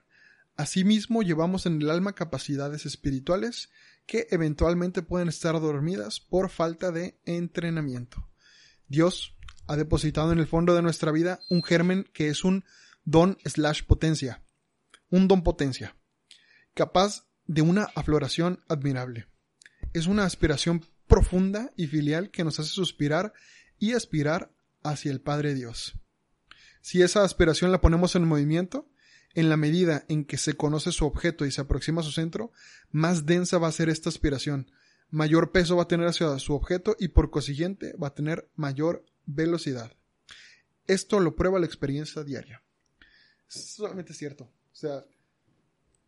Asimismo, 0.55 1.23
llevamos 1.23 1.65
en 1.65 1.81
el 1.81 1.89
alma 1.89 2.13
capacidades 2.13 2.85
espirituales 2.85 3.69
que 4.05 4.27
eventualmente 4.29 5.01
pueden 5.01 5.29
estar 5.29 5.59
dormidas 5.59 6.19
por 6.19 6.49
falta 6.49 6.91
de 6.91 7.17
entrenamiento. 7.25 8.29
Dios 8.87 9.35
ha 9.65 9.75
depositado 9.75 10.31
en 10.31 10.39
el 10.39 10.47
fondo 10.47 10.75
de 10.75 10.81
nuestra 10.81 11.11
vida 11.11 11.39
un 11.49 11.63
germen 11.63 12.07
que 12.13 12.27
es 12.27 12.43
un 12.43 12.65
don 13.05 13.37
slash 13.45 13.83
potencia, 13.83 14.43
un 15.09 15.27
don 15.27 15.41
potencia, 15.41 15.95
capaz 16.73 17.25
de 17.45 17.61
una 17.61 17.85
afloración 17.95 18.59
admirable. 18.67 19.32
Es 19.93 20.07
una 20.07 20.25
aspiración 20.25 20.85
profunda 21.07 21.71
y 21.75 21.87
filial 21.87 22.31
que 22.31 22.43
nos 22.43 22.59
hace 22.59 22.69
suspirar 22.69 23.33
y 23.79 23.93
aspirar 23.93 24.51
hacia 24.83 25.11
el 25.11 25.21
Padre 25.21 25.53
Dios. 25.53 25.95
Si 26.81 27.01
esa 27.01 27.23
aspiración 27.23 27.71
la 27.71 27.79
ponemos 27.79 28.15
en 28.15 28.27
movimiento, 28.27 28.89
en 29.35 29.49
la 29.49 29.57
medida 29.57 30.05
en 30.09 30.25
que 30.25 30.37
se 30.37 30.55
conoce 30.55 30.91
su 30.91 31.05
objeto 31.05 31.45
y 31.45 31.51
se 31.51 31.61
aproxima 31.61 32.01
a 32.01 32.03
su 32.03 32.11
centro, 32.11 32.51
más 32.91 33.25
densa 33.25 33.57
va 33.57 33.67
a 33.67 33.71
ser 33.71 33.89
esta 33.89 34.09
aspiración, 34.09 34.71
mayor 35.09 35.51
peso 35.51 35.75
va 35.75 35.83
a 35.83 35.87
tener 35.87 36.07
hacia 36.07 36.37
su 36.39 36.53
objeto 36.53 36.95
y 36.99 37.09
por 37.09 37.29
consiguiente 37.29 37.95
va 38.01 38.07
a 38.07 38.15
tener 38.15 38.49
mayor 38.55 39.05
velocidad. 39.25 39.95
Esto 40.87 41.19
lo 41.19 41.35
prueba 41.35 41.59
la 41.59 41.65
experiencia 41.65 42.23
diaria. 42.23 42.61
Es 43.47 43.79
cierto. 44.17 44.45
O 44.45 44.75
sea, 44.75 45.05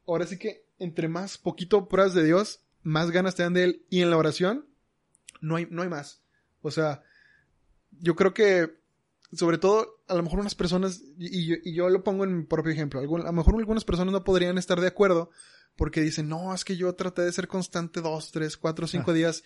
ahora 0.08 0.26
sí 0.26 0.38
que 0.38 0.66
entre 0.80 1.08
más 1.08 1.38
poquito 1.38 1.88
pruebas 1.88 2.14
de 2.14 2.24
Dios, 2.24 2.65
más 2.86 3.12
ganas 3.12 3.36
te 3.36 3.44
dan 3.44 3.54
de 3.54 3.66
Él. 3.66 3.86
Y 3.90 4.02
en 4.02 4.10
la 4.10 4.18
oración, 4.18 4.66
no 5.42 5.58
hay, 5.58 5.68
no 5.70 5.82
hay 5.82 5.90
más. 5.90 6.22
O 6.62 6.72
sea, 6.72 7.04
yo 7.92 8.16
creo 8.16 8.34
que 8.34 8.86
sobre 9.34 9.58
todo, 9.58 10.02
a 10.08 10.16
lo 10.16 10.24
mejor 10.24 10.40
unas 10.40 10.56
personas, 10.56 11.02
y, 11.18 11.74
yo 11.74 11.90
lo 11.90 12.04
pongo 12.04 12.24
en 12.24 12.38
mi 12.38 12.44
propio 12.44 12.72
ejemplo, 12.72 13.00
a 13.00 13.04
lo 13.04 13.34
mejor 13.34 13.56
algunas 13.56 13.84
personas 13.84 14.12
no 14.12 14.24
podrían 14.24 14.58
estar 14.58 14.80
de 14.80 14.88
acuerdo 14.88 15.30
porque 15.76 16.02
dicen, 16.02 16.30
no, 16.30 16.54
es 16.54 16.64
que 16.64 16.78
yo 16.78 16.94
traté 16.96 17.24
de 17.24 17.32
ser 17.32 17.48
constante 17.48 18.02
dos, 18.02 18.32
tres, 18.32 18.56
cuatro, 18.56 18.88
cinco 18.88 19.12
ah. 19.12 19.14
días 19.14 19.44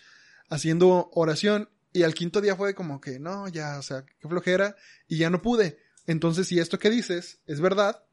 haciendo 0.48 1.10
oración 1.12 1.68
y 1.92 2.04
al 2.04 2.14
quinto 2.14 2.40
día 2.40 2.54
fue 2.54 2.74
como 2.74 3.00
que, 3.00 3.18
no, 3.18 3.48
ya, 3.48 3.78
o 3.78 3.82
sea, 3.82 4.04
qué 4.04 4.28
flojera 4.28 4.76
y 5.08 5.18
ya 5.18 5.30
no 5.30 5.42
pude. 5.42 5.78
Entonces, 6.06 6.46
si 6.46 6.58
esto 6.58 6.78
que 6.78 6.90
dices 6.90 7.40
es 7.46 7.60
verdad, 7.60 8.04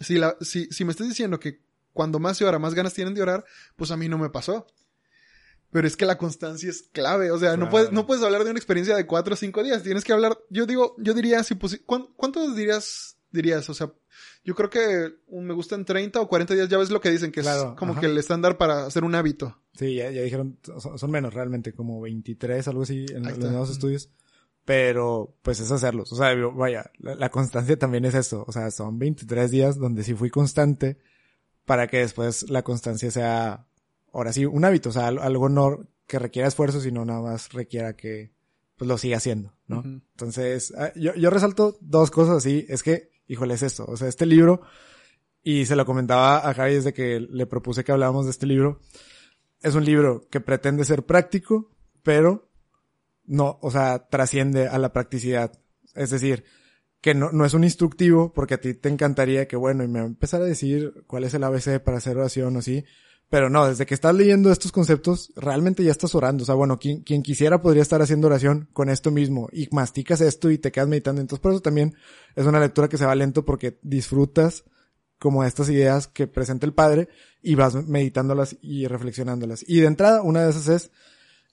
si, 0.00 0.16
la, 0.16 0.36
si, 0.40 0.66
si 0.70 0.84
me 0.84 0.92
estás 0.92 1.08
diciendo 1.08 1.38
que 1.38 1.60
cuando 1.96 2.18
más 2.18 2.36
se 2.36 2.44
ora, 2.44 2.58
más 2.58 2.74
ganas 2.74 2.92
tienen 2.92 3.14
de 3.14 3.22
orar, 3.22 3.44
pues 3.74 3.90
a 3.90 3.96
mí 3.96 4.06
no 4.06 4.18
me 4.18 4.28
pasó. 4.28 4.66
Pero 5.70 5.88
es 5.88 5.96
que 5.96 6.04
la 6.04 6.18
constancia 6.18 6.68
es 6.68 6.82
clave. 6.92 7.30
O 7.30 7.38
sea, 7.38 7.56
no, 7.56 7.70
puedes, 7.70 7.90
no 7.90 8.06
puedes 8.06 8.22
hablar 8.22 8.44
de 8.44 8.50
una 8.50 8.58
experiencia 8.58 8.94
de 8.94 9.06
cuatro 9.06 9.32
o 9.32 9.36
cinco 9.36 9.62
días. 9.62 9.82
Tienes 9.82 10.04
que 10.04 10.12
hablar, 10.12 10.38
yo 10.50 10.66
digo, 10.66 10.94
yo 10.98 11.14
diría, 11.14 11.42
si 11.42 11.56
¿cuántos 11.56 12.54
dirías, 12.54 13.16
dirías? 13.32 13.68
O 13.70 13.74
sea, 13.74 13.90
yo 14.44 14.54
creo 14.54 14.68
que 14.68 15.14
me 15.30 15.54
gustan 15.54 15.86
30 15.86 16.20
o 16.20 16.28
40 16.28 16.54
días. 16.54 16.68
Ya 16.68 16.76
ves 16.76 16.90
lo 16.90 17.00
que 17.00 17.10
dicen, 17.10 17.32
que 17.32 17.40
es 17.40 17.48
como 17.76 17.98
que 17.98 18.06
el 18.06 18.18
estándar 18.18 18.58
para 18.58 18.84
hacer 18.84 19.02
un 19.02 19.14
hábito. 19.14 19.58
Sí, 19.72 19.94
ya, 19.94 20.10
dijeron, 20.10 20.58
son, 20.78 21.10
menos 21.10 21.32
realmente, 21.32 21.72
como 21.72 22.02
23, 22.02 22.68
algo 22.68 22.82
así, 22.82 23.06
en 23.08 23.22
los 23.22 23.38
nuevos 23.38 23.70
estudios. 23.70 24.10
Pero, 24.66 25.34
pues 25.42 25.60
es 25.60 25.70
hacerlos. 25.70 26.12
O 26.12 26.16
sea, 26.16 26.34
vaya, 26.34 26.90
la, 26.98 27.14
la, 27.14 27.30
constancia 27.30 27.78
también 27.78 28.04
es 28.04 28.14
eso. 28.14 28.44
O 28.46 28.52
sea, 28.52 28.70
son 28.70 28.98
23 28.98 29.50
días 29.50 29.78
donde 29.78 30.04
sí 30.04 30.12
fui 30.14 30.28
constante 30.28 30.98
para 31.66 31.88
que 31.88 31.98
después 31.98 32.48
la 32.48 32.62
constancia 32.62 33.10
sea 33.10 33.66
ahora 34.12 34.32
sí, 34.32 34.46
un 34.46 34.64
hábito, 34.64 34.88
o 34.88 34.92
sea, 34.92 35.08
algo 35.08 35.50
no 35.50 35.86
que 36.06 36.18
requiera 36.18 36.48
esfuerzo, 36.48 36.80
sino 36.80 37.04
nada 37.04 37.20
más 37.20 37.52
requiera 37.52 37.94
que 37.94 38.32
pues 38.76 38.88
lo 38.88 38.96
siga 38.96 39.18
haciendo, 39.18 39.52
¿no? 39.66 39.82
Entonces, 39.84 40.72
ah, 40.76 40.92
yo, 40.94 41.14
yo 41.14 41.30
resalto 41.30 41.76
dos 41.80 42.10
cosas 42.10 42.38
así, 42.38 42.64
es 42.68 42.82
que, 42.82 43.10
híjole, 43.26 43.54
es 43.54 43.62
esto, 43.62 43.84
o 43.86 43.96
sea, 43.96 44.08
este 44.08 44.26
libro, 44.26 44.62
y 45.42 45.66
se 45.66 45.76
lo 45.76 45.84
comentaba 45.86 46.48
a 46.48 46.54
Javi 46.54 46.74
desde 46.74 46.92
que 46.92 47.20
le 47.20 47.46
propuse 47.46 47.84
que 47.84 47.92
habláramos 47.92 48.26
de 48.26 48.30
este 48.30 48.46
libro, 48.46 48.80
es 49.62 49.74
un 49.74 49.84
libro 49.84 50.26
que 50.30 50.40
pretende 50.40 50.84
ser 50.84 51.04
práctico, 51.04 51.70
pero 52.02 52.48
no, 53.24 53.58
o 53.62 53.70
sea, 53.70 54.08
trasciende 54.08 54.68
a 54.68 54.78
la 54.78 54.92
practicidad. 54.92 55.58
Es 55.94 56.10
decir, 56.10 56.44
que 57.06 57.14
no, 57.14 57.30
no 57.30 57.44
es 57.44 57.54
un 57.54 57.62
instructivo, 57.62 58.32
porque 58.32 58.54
a 58.54 58.60
ti 58.60 58.74
te 58.74 58.88
encantaría 58.88 59.46
que, 59.46 59.54
bueno, 59.54 59.84
y 59.84 59.86
me 59.86 60.00
va 60.00 60.06
a 60.06 60.08
empezar 60.08 60.42
a 60.42 60.44
decir 60.44 61.04
cuál 61.06 61.22
es 61.22 61.34
el 61.34 61.44
ABC 61.44 61.78
para 61.78 61.98
hacer 61.98 62.16
oración 62.16 62.56
o 62.56 62.58
así, 62.58 62.84
pero 63.30 63.48
no, 63.48 63.64
desde 63.68 63.86
que 63.86 63.94
estás 63.94 64.12
leyendo 64.12 64.50
estos 64.50 64.72
conceptos, 64.72 65.32
realmente 65.36 65.84
ya 65.84 65.92
estás 65.92 66.16
orando. 66.16 66.42
O 66.42 66.46
sea, 66.46 66.56
bueno, 66.56 66.80
quien, 66.80 67.02
quien 67.04 67.22
quisiera 67.22 67.62
podría 67.62 67.82
estar 67.82 68.02
haciendo 68.02 68.26
oración 68.26 68.68
con 68.72 68.88
esto 68.88 69.12
mismo 69.12 69.48
y 69.52 69.68
masticas 69.70 70.20
esto 70.20 70.50
y 70.50 70.58
te 70.58 70.72
quedas 70.72 70.88
meditando. 70.88 71.20
Entonces, 71.20 71.40
por 71.40 71.52
eso 71.52 71.60
también 71.60 71.94
es 72.34 72.44
una 72.44 72.58
lectura 72.58 72.88
que 72.88 72.98
se 72.98 73.06
va 73.06 73.14
lento 73.14 73.44
porque 73.44 73.78
disfrutas 73.82 74.64
como 75.20 75.44
estas 75.44 75.70
ideas 75.70 76.08
que 76.08 76.26
presenta 76.26 76.66
el 76.66 76.74
Padre 76.74 77.08
y 77.40 77.54
vas 77.54 77.76
meditándolas 77.86 78.56
y 78.60 78.88
reflexionándolas. 78.88 79.64
Y 79.64 79.78
de 79.78 79.86
entrada, 79.86 80.22
una 80.22 80.42
de 80.42 80.50
esas 80.50 80.66
es 80.66 80.90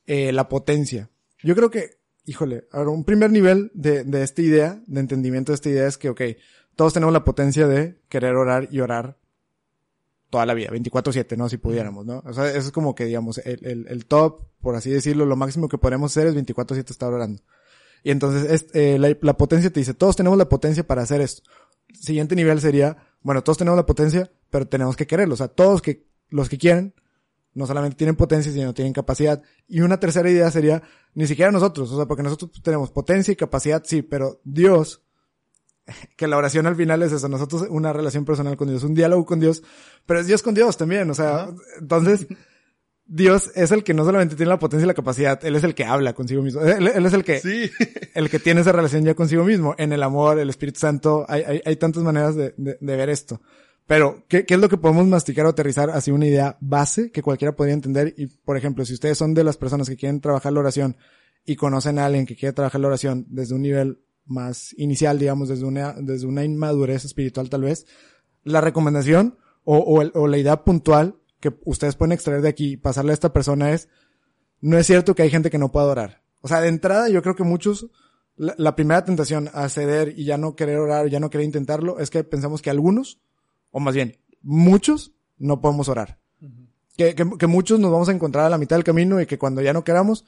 eh, 0.07 0.31
la 0.31 0.49
potencia. 0.49 1.11
Yo 1.43 1.55
creo 1.55 1.69
que, 1.69 2.01
híjole, 2.25 2.67
ahora 2.71 2.91
un 2.91 3.03
primer 3.03 3.31
nivel 3.31 3.71
de, 3.73 4.03
de 4.03 4.23
esta 4.23 4.41
idea, 4.41 4.81
de 4.87 4.99
entendimiento 4.99 5.51
de 5.51 5.55
esta 5.55 5.69
idea 5.69 5.87
es 5.87 5.97
que, 5.97 6.09
ok, 6.09 6.21
todos 6.75 6.93
tenemos 6.93 7.13
la 7.13 7.23
potencia 7.23 7.67
de 7.67 7.99
querer 8.09 8.35
orar 8.35 8.67
y 8.71 8.79
orar 8.79 9.17
toda 10.29 10.45
la 10.45 10.55
vida, 10.55 10.69
24/7, 10.71 11.37
¿no? 11.37 11.47
Si 11.47 11.57
pudiéramos, 11.57 12.05
¿no? 12.05 12.23
O 12.25 12.33
sea, 12.33 12.49
eso 12.49 12.67
es 12.67 12.71
como 12.71 12.95
que, 12.95 13.05
digamos, 13.05 13.37
el, 13.39 13.63
el, 13.65 13.87
el 13.87 14.05
top, 14.05 14.41
por 14.61 14.75
así 14.75 14.89
decirlo, 14.89 15.25
lo 15.25 15.35
máximo 15.35 15.69
que 15.69 15.77
podemos 15.77 16.11
hacer 16.11 16.27
es 16.27 16.35
24/7 16.35 16.89
estar 16.89 17.13
orando. 17.13 17.43
Y 18.03 18.11
entonces, 18.11 18.49
es, 18.49 18.65
eh, 18.73 18.97
la, 18.97 19.15
la, 19.21 19.37
potencia 19.37 19.71
te 19.71 19.79
dice, 19.79 19.93
todos 19.93 20.15
tenemos 20.15 20.37
la 20.37 20.49
potencia 20.49 20.85
para 20.85 21.03
hacer 21.03 21.21
esto. 21.21 21.43
Siguiente 21.93 22.35
nivel 22.35 22.59
sería, 22.59 22.97
bueno, 23.21 23.43
todos 23.43 23.59
tenemos 23.59 23.77
la 23.77 23.85
potencia, 23.85 24.31
pero 24.49 24.67
tenemos 24.67 24.95
que 24.95 25.05
quererlo. 25.05 25.35
O 25.35 25.37
sea, 25.37 25.49
todos 25.49 25.81
que, 25.81 26.07
los 26.29 26.49
que 26.49 26.57
quieren, 26.57 26.95
no 27.53 27.67
solamente 27.67 27.97
tienen 27.97 28.15
potencia, 28.15 28.51
sino 28.51 28.73
tienen 28.73 28.93
capacidad. 28.93 29.41
Y 29.67 29.81
una 29.81 29.99
tercera 29.99 30.29
idea 30.29 30.49
sería, 30.51 30.83
ni 31.13 31.27
siquiera 31.27 31.51
nosotros, 31.51 31.91
o 31.91 31.95
sea, 31.97 32.05
porque 32.05 32.23
nosotros 32.23 32.51
tenemos 32.61 32.91
potencia 32.91 33.31
y 33.31 33.35
capacidad, 33.35 33.83
sí, 33.85 34.01
pero 34.01 34.41
Dios 34.43 35.03
que 36.17 36.27
la 36.27 36.37
oración 36.37 36.67
al 36.67 36.75
final 36.75 37.01
es 37.03 37.11
eso, 37.11 37.27
nosotros 37.27 37.65
una 37.69 37.93
relación 37.93 38.25
personal 38.25 38.57
con 38.57 38.69
Dios, 38.69 38.83
un 38.83 38.93
diálogo 38.93 39.25
con 39.25 39.39
Dios, 39.39 39.63
pero 40.05 40.19
es 40.19 40.27
Dios 40.27 40.41
con 40.41 40.53
Dios 40.53 40.77
también, 40.77 41.09
o 41.09 41.13
sea, 41.13 41.49
entonces 41.79 42.27
Dios 43.05 43.51
es 43.55 43.71
el 43.71 43.83
que 43.83 43.93
no 43.93 44.05
solamente 44.05 44.35
tiene 44.35 44.49
la 44.49 44.59
potencia 44.59 44.85
y 44.85 44.87
la 44.87 44.93
capacidad, 44.93 45.43
Él 45.43 45.55
es 45.55 45.63
el 45.63 45.75
que 45.75 45.85
habla 45.85 46.13
consigo 46.13 46.41
mismo, 46.41 46.61
Él, 46.61 46.87
es 46.87 47.13
el 47.13 47.23
que, 47.23 47.41
el 48.15 48.29
que 48.29 48.39
tiene 48.39 48.61
esa 48.61 48.71
relación 48.71 49.03
ya 49.03 49.13
consigo 49.13 49.43
mismo, 49.43 49.75
en 49.77 49.91
el 49.91 50.03
amor, 50.03 50.39
el 50.39 50.49
Espíritu 50.49 50.79
Santo, 50.79 51.25
hay, 51.27 51.43
hay, 51.43 51.61
hay 51.65 51.75
tantas 51.75 52.03
maneras 52.03 52.35
de, 52.35 52.53
de, 52.57 52.77
de, 52.79 52.95
ver 52.95 53.09
esto. 53.09 53.41
Pero, 53.85 54.23
¿qué, 54.27 54.45
¿qué 54.45 54.53
es 54.53 54.59
lo 54.59 54.69
que 54.69 54.77
podemos 54.77 55.05
masticar 55.07 55.45
o 55.45 55.49
aterrizar 55.49 55.89
así 55.89 56.11
una 56.11 56.25
idea 56.25 56.57
base 56.61 57.11
que 57.11 57.21
cualquiera 57.21 57.55
podría 57.55 57.73
entender? 57.73 58.13
Y, 58.17 58.27
por 58.27 58.57
ejemplo, 58.57 58.85
si 58.85 58.93
ustedes 58.93 59.17
son 59.17 59.33
de 59.33 59.43
las 59.43 59.57
personas 59.57 59.89
que 59.89 59.97
quieren 59.97 60.21
trabajar 60.21 60.53
la 60.53 60.61
oración 60.61 60.95
y 61.45 61.55
conocen 61.55 61.99
a 61.99 62.05
alguien 62.05 62.25
que 62.25 62.35
quiere 62.35 62.53
trabajar 62.53 62.79
la 62.79 62.87
oración 62.87 63.25
desde 63.29 63.55
un 63.55 63.61
nivel 63.61 63.99
más 64.25 64.73
inicial, 64.77 65.19
digamos, 65.19 65.49
desde 65.49 65.65
una, 65.65 65.93
desde 65.93 66.27
una 66.27 66.43
inmadurez 66.43 67.05
espiritual 67.05 67.49
tal 67.49 67.63
vez, 67.63 67.85
la 68.43 68.61
recomendación 68.61 69.37
o, 69.63 70.01
o, 70.13 70.27
la 70.27 70.37
idea 70.37 70.63
puntual 70.63 71.15
que 71.39 71.53
ustedes 71.65 71.95
pueden 71.95 72.13
extraer 72.13 72.41
de 72.41 72.49
aquí 72.49 72.71
y 72.73 72.77
pasarle 72.77 73.11
a 73.11 73.13
esta 73.13 73.33
persona 73.33 73.71
es, 73.71 73.89
no 74.61 74.77
es 74.77 74.87
cierto 74.87 75.15
que 75.15 75.23
hay 75.23 75.29
gente 75.29 75.49
que 75.49 75.57
no 75.57 75.71
pueda 75.71 75.87
orar. 75.87 76.23
O 76.41 76.47
sea, 76.47 76.61
de 76.61 76.67
entrada 76.67 77.09
yo 77.09 77.21
creo 77.21 77.35
que 77.35 77.43
muchos, 77.43 77.87
la, 78.35 78.75
primera 78.75 79.03
tentación 79.03 79.49
a 79.53 79.67
ceder 79.69 80.13
y 80.17 80.25
ya 80.25 80.37
no 80.37 80.55
querer 80.55 80.79
orar, 80.79 81.07
ya 81.07 81.19
no 81.19 81.29
querer 81.29 81.45
intentarlo, 81.45 81.99
es 81.99 82.09
que 82.09 82.23
pensamos 82.23 82.61
que 82.61 82.69
algunos, 82.69 83.21
o 83.73 83.79
más 83.79 83.93
bien, 83.93 84.17
muchos, 84.41 85.13
no 85.37 85.59
podemos 85.59 85.89
orar. 85.89 86.19
que, 86.95 87.15
que, 87.15 87.29
que 87.37 87.47
muchos 87.47 87.79
nos 87.79 87.91
vamos 87.91 88.07
a 88.07 88.13
encontrar 88.13 88.45
a 88.45 88.49
la 88.49 88.57
mitad 88.57 88.77
del 88.77 88.85
camino 88.85 89.19
y 89.19 89.25
que 89.25 89.37
cuando 89.37 89.61
ya 89.61 89.73
no 89.73 89.83
queramos, 89.83 90.25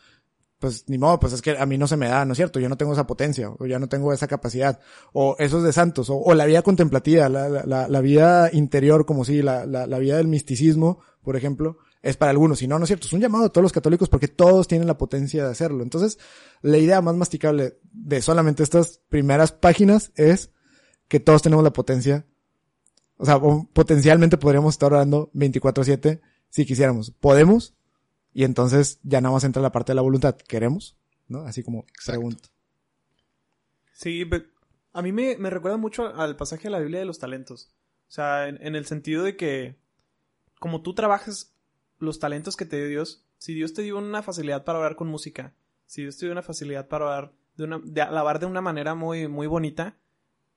pues 0.60 0.86
ni 0.88 0.98
modo, 0.98 1.20
pues 1.20 1.34
es 1.34 1.42
que 1.42 1.58
a 1.58 1.66
mí 1.66 1.78
no 1.78 1.88
se 1.88 1.96
me 1.96 2.08
da, 2.08 2.26
¿no 2.26 2.32
es 2.32 2.38
cierto? 2.38 2.60
Yo 2.60 2.70
no 2.70 2.76
tengo 2.76 2.94
esa 2.94 3.06
potencia, 3.06 3.52
o 3.52 3.66
ya 3.68 3.78
no 3.78 3.88
tengo 3.88 4.12
esa 4.12 4.28
capacidad, 4.28 4.80
o 5.14 5.36
esos 5.38 5.64
de 5.64 5.72
santos, 5.72 6.10
o, 6.10 6.34
la 6.34 6.46
vida 6.46 6.64
contemplativa, 6.64 7.30
la, 7.30 7.50
la, 7.50 7.88
la, 7.88 8.02
vida 8.02 8.50
interior, 8.52 9.06
como 9.06 9.26
si, 9.26 9.42
la, 9.42 9.66
la, 9.66 9.86
la 9.86 10.00
vida 10.00 10.18
del 10.18 10.28
misticismo, 10.28 11.00
por 11.22 11.36
ejemplo, 11.36 11.78
es 12.02 12.18
para 12.18 12.32
algunos, 12.32 12.62
y 12.62 12.68
no, 12.68 12.80
no 12.80 12.86
es 12.86 12.90
cierto, 12.90 13.08
es 13.08 13.14
un 13.14 13.20
llamado 13.20 13.46
a 13.46 13.50
todos 13.50 13.64
los 13.64 13.74
católicos 13.74 14.10
porque 14.10 14.28
todos 14.28 14.68
tienen 14.68 14.88
la 14.88 14.98
potencia 14.98 15.44
de 15.44 15.52
hacerlo. 15.52 15.84
Entonces, 15.84 16.20
la 16.62 16.78
idea 16.78 17.02
más 17.02 17.16
masticable 17.16 17.78
de 17.92 18.22
solamente 18.22 18.64
estas 18.64 19.02
primeras 19.10 19.52
páginas 19.52 20.12
es 20.16 20.52
que 21.08 21.20
todos 21.20 21.42
tenemos 21.42 21.64
la 21.64 21.74
potencia. 21.74 22.26
O 23.18 23.26
sea, 23.26 23.40
potencialmente 23.40 24.38
podríamos 24.38 24.74
estar 24.74 24.92
orando 24.94 25.30
24/7 25.34 26.20
si 26.50 26.66
quisiéramos. 26.66 27.12
Podemos. 27.12 27.74
Y 28.34 28.44
entonces 28.44 29.00
ya 29.04 29.22
nada 29.22 29.34
más 29.34 29.44
entra 29.46 29.62
la 29.62 29.72
parte 29.72 29.92
de 29.94 29.96
la 29.96 30.02
voluntad. 30.02 30.36
¿Queremos? 30.36 30.98
¿No? 31.28 31.42
Así 31.42 31.64
como 31.64 31.86
pregunto. 32.06 32.50
Sí, 33.94 34.26
pe- 34.26 34.48
a 34.94 35.02
mí 35.02 35.12
me, 35.12 35.38
me 35.38 35.50
recuerda 35.50 35.78
mucho 35.78 36.14
al 36.16 36.36
pasaje 36.36 36.64
de 36.64 36.70
la 36.72 36.80
Biblia 36.80 37.00
de 37.00 37.06
los 37.06 37.20
talentos. 37.20 37.70
O 38.08 38.12
sea, 38.12 38.48
en, 38.48 38.58
en 38.62 38.76
el 38.76 38.86
sentido 38.86 39.24
de 39.24 39.36
que 39.36 39.76
como 40.60 40.82
tú 40.82 40.94
trabajas 40.94 41.54
los 42.00 42.20
talentos 42.20 42.56
que 42.58 42.66
te 42.66 42.78
dio 42.78 42.88
Dios, 42.88 43.24
si 43.38 43.54
Dios 43.54 43.74
te 43.74 43.82
dio 43.82 43.98
una 43.98 44.22
facilidad 44.22 44.64
para 44.64 44.80
orar 44.80 44.96
con 44.96 45.08
música, 45.08 45.54
si 45.86 46.02
Dios 46.02 46.18
te 46.18 46.26
dio 46.26 46.34
una 46.34 46.42
facilidad 46.42 46.88
para 46.88 47.06
orar 47.06 47.34
de 47.58 47.64
una, 47.64 47.80
de 47.84 48.02
alabar 48.02 48.40
de 48.40 48.46
una 48.48 48.62
manera 48.62 48.96
muy, 48.96 49.28
muy 49.28 49.48
bonita, 49.48 49.96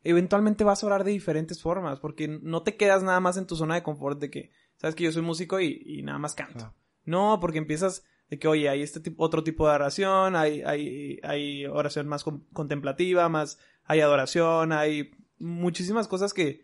eventualmente 0.05 0.64
vas 0.64 0.82
a 0.82 0.86
orar 0.86 1.05
de 1.05 1.11
diferentes 1.11 1.61
formas, 1.61 2.01
porque 2.01 2.28
no 2.28 2.62
te 2.62 2.76
quedas 2.76 3.03
nada 3.03 3.20
más 3.20 3.36
en 3.36 3.46
tu 3.46 3.57
zona 3.57 3.74
de 3.74 3.82
confort 3.82 4.20
de 4.20 4.30
que, 4.30 4.51
sabes 4.76 4.94
que 4.94 5.05
yo 5.05 5.12
soy 5.12 5.22
músico 5.22 5.61
y, 5.61 5.82
y 5.84 6.03
nada 6.03 6.18
más 6.18 6.34
canto. 6.34 6.64
Ah. 6.66 6.74
No, 7.05 7.38
porque 7.40 7.59
empiezas 7.59 8.05
de 8.28 8.38
que, 8.38 8.49
oye, 8.49 8.68
hay 8.68 8.82
este 8.82 9.01
tipo, 9.01 9.24
otro 9.24 9.42
tipo 9.42 9.66
de 9.66 9.74
oración, 9.74 10.36
hay, 10.36 10.62
hay, 10.62 11.18
hay 11.22 11.66
oración 11.66 12.07
más 12.07 12.24
con- 12.24 12.44
contemplativa, 12.53 13.28
más, 13.28 13.59
hay 13.84 14.01
adoración, 14.01 14.72
hay 14.72 15.11
muchísimas 15.38 16.09
cosas 16.09 16.34
que, 16.34 16.62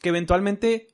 que 0.00 0.10
eventualmente, 0.10 0.88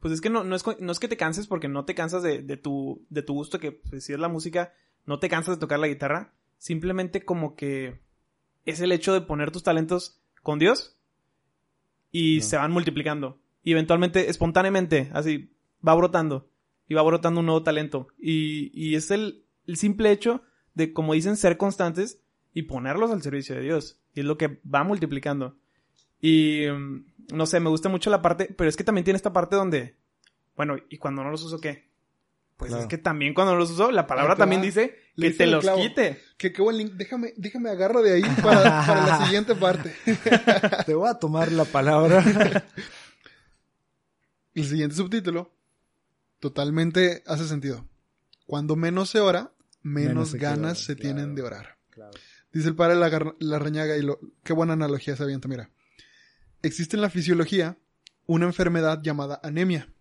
pues 0.00 0.14
es 0.14 0.20
que 0.20 0.30
no, 0.30 0.44
no, 0.44 0.56
es, 0.56 0.64
no 0.80 0.92
es 0.92 0.98
que 0.98 1.08
te 1.08 1.16
canses 1.18 1.46
porque 1.46 1.68
no 1.68 1.84
te 1.84 1.94
cansas 1.94 2.22
de, 2.22 2.42
de 2.42 2.56
tu, 2.56 3.04
de 3.10 3.22
tu 3.22 3.34
gusto, 3.34 3.58
que 3.60 3.72
pues, 3.72 4.04
si 4.04 4.14
es 4.14 4.18
la 4.18 4.28
música, 4.28 4.72
no 5.04 5.18
te 5.18 5.28
cansas 5.28 5.56
de 5.56 5.60
tocar 5.60 5.78
la 5.78 5.88
guitarra, 5.88 6.32
simplemente 6.56 7.24
como 7.24 7.54
que 7.54 8.00
es 8.64 8.80
el 8.80 8.92
hecho 8.92 9.12
de 9.12 9.20
poner 9.20 9.50
tus 9.50 9.62
talentos 9.62 10.20
con 10.48 10.58
Dios 10.58 10.96
y 12.10 12.38
No. 12.38 12.42
se 12.42 12.56
van 12.56 12.72
multiplicando. 12.72 13.38
Y 13.62 13.72
eventualmente, 13.72 14.30
espontáneamente, 14.30 15.10
así, 15.12 15.52
va 15.86 15.94
brotando. 15.94 16.48
Y 16.88 16.94
va 16.94 17.02
brotando 17.02 17.40
un 17.40 17.46
nuevo 17.46 17.62
talento. 17.62 18.08
Y, 18.18 18.70
y 18.72 18.94
es 18.94 19.10
el, 19.10 19.44
el 19.66 19.76
simple 19.76 20.10
hecho 20.10 20.40
de, 20.72 20.94
como 20.94 21.12
dicen, 21.12 21.36
ser 21.36 21.58
constantes 21.58 22.22
y 22.54 22.62
ponerlos 22.62 23.10
al 23.10 23.20
servicio 23.20 23.56
de 23.56 23.60
Dios. 23.60 24.00
Y 24.14 24.20
es 24.20 24.24
lo 24.24 24.38
que 24.38 24.58
va 24.64 24.84
multiplicando. 24.84 25.54
Y 26.18 26.62
mm, 26.66 27.34
no 27.34 27.44
sé, 27.44 27.60
me 27.60 27.68
gusta 27.68 27.90
mucho 27.90 28.08
la 28.08 28.22
parte, 28.22 28.46
pero 28.56 28.70
es 28.70 28.76
que 28.78 28.84
también 28.84 29.04
tiene 29.04 29.18
esta 29.18 29.34
parte 29.34 29.54
donde, 29.54 29.96
bueno, 30.56 30.76
¿y 30.88 30.96
cuando 30.96 31.22
no 31.22 31.30
los 31.30 31.44
uso 31.44 31.60
qué? 31.60 31.87
Pues 32.58 32.70
Claro. 32.70 32.82
es 32.82 32.88
que 32.88 32.98
también 32.98 33.32
cuando 33.34 33.54
los 33.54 33.70
uso, 33.70 33.90
la 33.92 34.06
palabra 34.06 34.34
también 34.36 34.60
dice 34.60 34.96
que 35.16 35.30
te 35.30 35.46
los 35.46 35.62
clavo. 35.62 35.80
quite. 35.80 36.20
Que 36.36 36.52
qué 36.52 36.60
buen 36.60 36.76
link. 36.76 36.92
Déjame, 36.94 37.32
déjame 37.36 37.70
agarro 37.70 38.02
de 38.02 38.12
ahí 38.14 38.22
para, 38.42 38.84
para 38.84 39.06
la 39.06 39.24
siguiente 39.24 39.54
parte. 39.54 39.94
Te 40.86 40.92
voy 40.94 41.08
a 41.08 41.14
tomar 41.14 41.50
la 41.52 41.64
palabra. 41.64 42.64
El 44.54 44.66
siguiente 44.66 44.96
subtítulo 44.96 45.52
totalmente 46.40 47.22
hace 47.26 47.46
sentido. 47.46 47.86
Cuando 48.46 48.76
menos 48.76 49.10
se 49.10 49.20
ora, 49.20 49.52
menos, 49.82 50.08
Menos 50.08 50.30
se 50.30 50.38
quiere 50.38 50.54
ganas 50.56 50.78
se 50.80 50.96
claro. 50.96 51.14
tienen 51.16 51.34
de 51.34 51.42
orar. 51.42 51.78
Dice 52.52 52.68
el 52.68 52.74
padre 52.74 52.96
Lagar- 52.96 53.36
Larrañaga 53.38 53.96
y 53.96 54.02
lo, 54.02 54.18
qué 54.42 54.52
buena 54.52 54.72
analogía 54.72 55.14
se 55.16 55.22
avienta, 55.22 55.48
mira. 55.48 55.70
Existe 56.62 56.96
en 56.96 57.02
la 57.02 57.10
fisiología 57.10 57.76
una 58.26 58.46
enfermedad 58.46 59.00
llamada 59.02 59.38
anemia. 59.42 59.92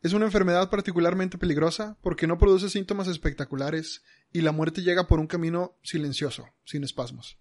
Es 0.00 0.12
una 0.12 0.26
enfermedad 0.26 0.70
particularmente 0.70 1.38
peligrosa 1.38 1.96
porque 2.02 2.26
no 2.28 2.38
produce 2.38 2.70
síntomas 2.70 3.08
espectaculares 3.08 4.02
y 4.32 4.42
la 4.42 4.52
muerte 4.52 4.82
llega 4.82 5.08
por 5.08 5.18
un 5.18 5.26
camino 5.26 5.76
silencioso, 5.82 6.48
sin 6.64 6.84
espasmos. 6.84 7.38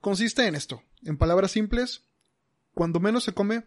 Consiste 0.00 0.46
en 0.46 0.54
esto, 0.54 0.82
en 1.02 1.18
palabras 1.18 1.50
simples, 1.50 2.04
cuando 2.72 3.00
menos 3.00 3.24
se 3.24 3.34
come, 3.34 3.64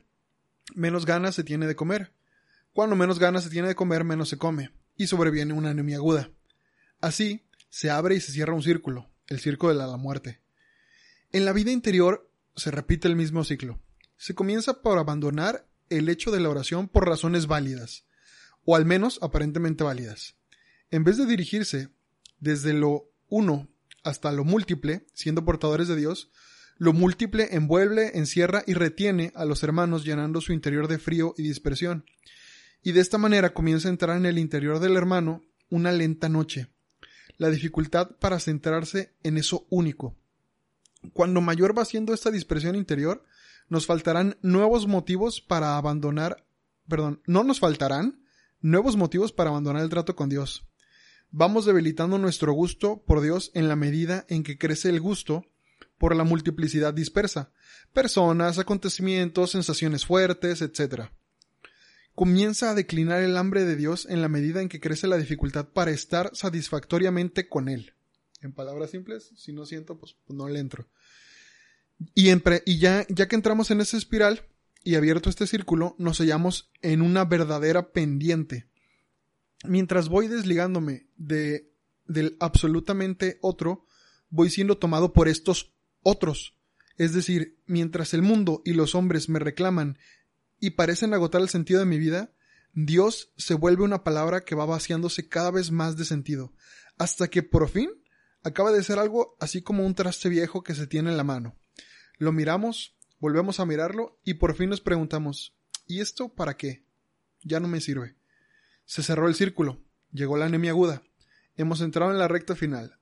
menos 0.73 1.05
ganas 1.05 1.35
se 1.35 1.43
tiene 1.43 1.67
de 1.67 1.75
comer. 1.75 2.13
Cuando 2.73 2.95
menos 2.95 3.19
ganas 3.19 3.43
se 3.43 3.49
tiene 3.49 3.67
de 3.67 3.75
comer, 3.75 4.03
menos 4.03 4.29
se 4.29 4.37
come, 4.37 4.71
y 4.95 5.07
sobreviene 5.07 5.53
una 5.53 5.71
anemia 5.71 5.97
aguda. 5.97 6.31
Así, 7.01 7.45
se 7.69 7.89
abre 7.89 8.15
y 8.15 8.21
se 8.21 8.31
cierra 8.31 8.53
un 8.53 8.63
círculo, 8.63 9.09
el 9.27 9.39
círculo 9.39 9.73
de 9.73 9.79
la, 9.79 9.87
la 9.87 9.97
muerte. 9.97 10.39
En 11.31 11.45
la 11.45 11.53
vida 11.53 11.71
interior 11.71 12.31
se 12.55 12.71
repite 12.71 13.07
el 13.07 13.15
mismo 13.15 13.43
ciclo. 13.43 13.79
Se 14.17 14.33
comienza 14.33 14.81
por 14.81 14.97
abandonar 14.97 15.67
el 15.97 16.09
hecho 16.09 16.31
de 16.31 16.39
la 16.39 16.49
oración 16.49 16.87
por 16.87 17.07
razones 17.07 17.47
válidas, 17.47 18.05
o 18.65 18.75
al 18.75 18.85
menos 18.85 19.19
aparentemente 19.21 19.83
válidas. 19.83 20.35
En 20.89 21.03
vez 21.03 21.17
de 21.17 21.25
dirigirse 21.25 21.89
desde 22.39 22.73
lo 22.73 23.11
uno 23.29 23.69
hasta 24.03 24.31
lo 24.31 24.43
múltiple, 24.43 25.05
siendo 25.13 25.45
portadores 25.45 25.87
de 25.87 25.95
Dios, 25.95 26.31
lo 26.77 26.93
múltiple 26.93 27.49
envuelve, 27.51 28.17
encierra 28.17 28.63
y 28.65 28.73
retiene 28.73 29.31
a 29.35 29.45
los 29.45 29.61
hermanos 29.63 30.03
llenando 30.03 30.41
su 30.41 30.51
interior 30.51 30.87
de 30.87 30.97
frío 30.97 31.35
y 31.37 31.43
dispersión. 31.43 32.05
Y 32.81 32.93
de 32.93 33.01
esta 33.01 33.19
manera 33.19 33.53
comienza 33.53 33.87
a 33.87 33.91
entrar 33.91 34.17
en 34.17 34.25
el 34.25 34.39
interior 34.39 34.79
del 34.79 34.97
hermano 34.97 35.43
una 35.69 35.91
lenta 35.91 36.27
noche, 36.27 36.67
la 37.37 37.49
dificultad 37.49 38.11
para 38.19 38.39
centrarse 38.39 39.13
en 39.23 39.37
eso 39.37 39.67
único. 39.69 40.15
Cuando 41.13 41.41
mayor 41.41 41.77
va 41.77 41.85
siendo 41.85 42.13
esta 42.13 42.31
dispersión 42.31 42.75
interior, 42.75 43.23
nos 43.71 43.85
faltarán 43.85 44.37
nuevos 44.41 44.85
motivos 44.85 45.39
para 45.39 45.77
abandonar, 45.77 46.45
perdón, 46.89 47.21
no 47.25 47.45
nos 47.45 47.61
faltarán 47.61 48.21
nuevos 48.59 48.97
motivos 48.97 49.31
para 49.31 49.49
abandonar 49.49 49.81
el 49.81 49.89
trato 49.89 50.13
con 50.13 50.27
Dios. 50.27 50.67
Vamos 51.29 51.63
debilitando 51.63 52.17
nuestro 52.17 52.51
gusto 52.51 53.01
por 53.07 53.21
Dios 53.21 53.49
en 53.53 53.69
la 53.69 53.77
medida 53.77 54.25
en 54.27 54.43
que 54.43 54.57
crece 54.57 54.89
el 54.89 54.99
gusto 54.99 55.45
por 55.97 56.17
la 56.17 56.25
multiplicidad 56.25 56.93
dispersa, 56.93 57.53
personas, 57.93 58.59
acontecimientos, 58.59 59.51
sensaciones 59.51 60.05
fuertes, 60.05 60.61
etc. 60.61 61.03
Comienza 62.13 62.71
a 62.71 62.75
declinar 62.75 63.21
el 63.21 63.37
hambre 63.37 63.63
de 63.63 63.77
Dios 63.77 64.05
en 64.09 64.21
la 64.21 64.27
medida 64.27 64.61
en 64.61 64.67
que 64.67 64.81
crece 64.81 65.07
la 65.07 65.15
dificultad 65.15 65.69
para 65.69 65.91
estar 65.91 66.29
satisfactoriamente 66.33 67.47
con 67.47 67.69
Él. 67.69 67.93
En 68.41 68.51
palabras 68.51 68.89
simples, 68.89 69.31
si 69.37 69.53
no 69.53 69.65
siento, 69.65 69.97
pues, 69.97 70.17
pues 70.25 70.35
no 70.35 70.49
le 70.49 70.59
entro. 70.59 70.89
Y, 72.15 72.77
ya, 72.79 73.05
ya 73.09 73.27
que 73.27 73.35
entramos 73.35 73.71
en 73.71 73.81
esa 73.81 73.97
espiral 73.97 74.41
y 74.83 74.95
abierto 74.95 75.29
este 75.29 75.47
círculo, 75.47 75.95
nos 75.99 76.19
hallamos 76.19 76.71
en 76.81 77.01
una 77.01 77.25
verdadera 77.25 77.91
pendiente. 77.91 78.67
Mientras 79.63 80.09
voy 80.09 80.27
desligándome 80.27 81.07
de, 81.17 81.71
del 82.07 82.37
absolutamente 82.39 83.37
otro, 83.41 83.85
voy 84.29 84.49
siendo 84.49 84.77
tomado 84.77 85.13
por 85.13 85.27
estos 85.27 85.73
otros. 86.01 86.57
Es 86.97 87.13
decir, 87.13 87.59
mientras 87.67 88.13
el 88.13 88.21
mundo 88.21 88.61
y 88.65 88.73
los 88.73 88.95
hombres 88.95 89.29
me 89.29 89.39
reclaman 89.39 89.97
y 90.59 90.71
parecen 90.71 91.13
agotar 91.13 91.41
el 91.41 91.49
sentido 91.49 91.79
de 91.79 91.85
mi 91.85 91.99
vida, 91.99 92.33
Dios 92.73 93.31
se 93.37 93.53
vuelve 93.53 93.83
una 93.83 94.03
palabra 94.03 94.41
que 94.41 94.55
va 94.55 94.65
vaciándose 94.65 95.27
cada 95.27 95.51
vez 95.51 95.71
más 95.71 95.97
de 95.97 96.05
sentido, 96.05 96.53
hasta 96.97 97.27
que 97.27 97.43
por 97.43 97.69
fin 97.69 97.89
acaba 98.43 98.71
de 98.71 98.83
ser 98.83 98.97
algo 98.97 99.35
así 99.39 99.61
como 99.61 99.85
un 99.85 99.93
traste 99.93 100.29
viejo 100.29 100.63
que 100.63 100.75
se 100.75 100.87
tiene 100.87 101.11
en 101.11 101.17
la 101.17 101.23
mano. 101.23 101.55
Lo 102.21 102.31
miramos, 102.31 102.95
volvemos 103.19 103.59
a 103.59 103.65
mirarlo 103.65 104.19
y 104.23 104.35
por 104.35 104.53
fin 104.53 104.69
nos 104.69 104.79
preguntamos, 104.79 105.55
¿y 105.87 106.01
esto 106.01 106.29
para 106.29 106.55
qué? 106.55 106.85
Ya 107.41 107.59
no 107.59 107.67
me 107.67 107.81
sirve. 107.81 108.15
Se 108.85 109.01
cerró 109.01 109.27
el 109.27 109.33
círculo, 109.33 109.81
llegó 110.11 110.37
la 110.37 110.45
anemia 110.45 110.69
aguda. 110.69 111.01
Hemos 111.55 111.81
entrado 111.81 112.11
en 112.11 112.19
la 112.19 112.27
recta 112.27 112.55
final, 112.55 112.99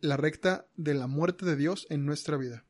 la 0.00 0.18
recta 0.18 0.68
de 0.76 0.92
la 0.92 1.06
muerte 1.06 1.46
de 1.46 1.56
Dios 1.56 1.86
en 1.88 2.04
nuestra 2.04 2.36
vida. 2.36 2.66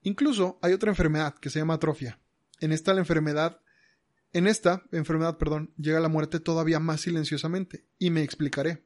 Incluso 0.00 0.58
hay 0.62 0.72
otra 0.72 0.88
enfermedad 0.88 1.34
que 1.34 1.50
se 1.50 1.58
llama 1.58 1.74
atrofia. 1.74 2.18
En 2.58 2.72
esta 2.72 2.94
la 2.94 3.00
enfermedad, 3.00 3.60
en 4.32 4.46
esta 4.46 4.84
enfermedad, 4.92 5.36
perdón, 5.36 5.74
llega 5.76 6.00
la 6.00 6.08
muerte 6.08 6.40
todavía 6.40 6.80
más 6.80 7.02
silenciosamente, 7.02 7.84
y 7.98 8.08
me 8.08 8.22
explicaré. 8.22 8.82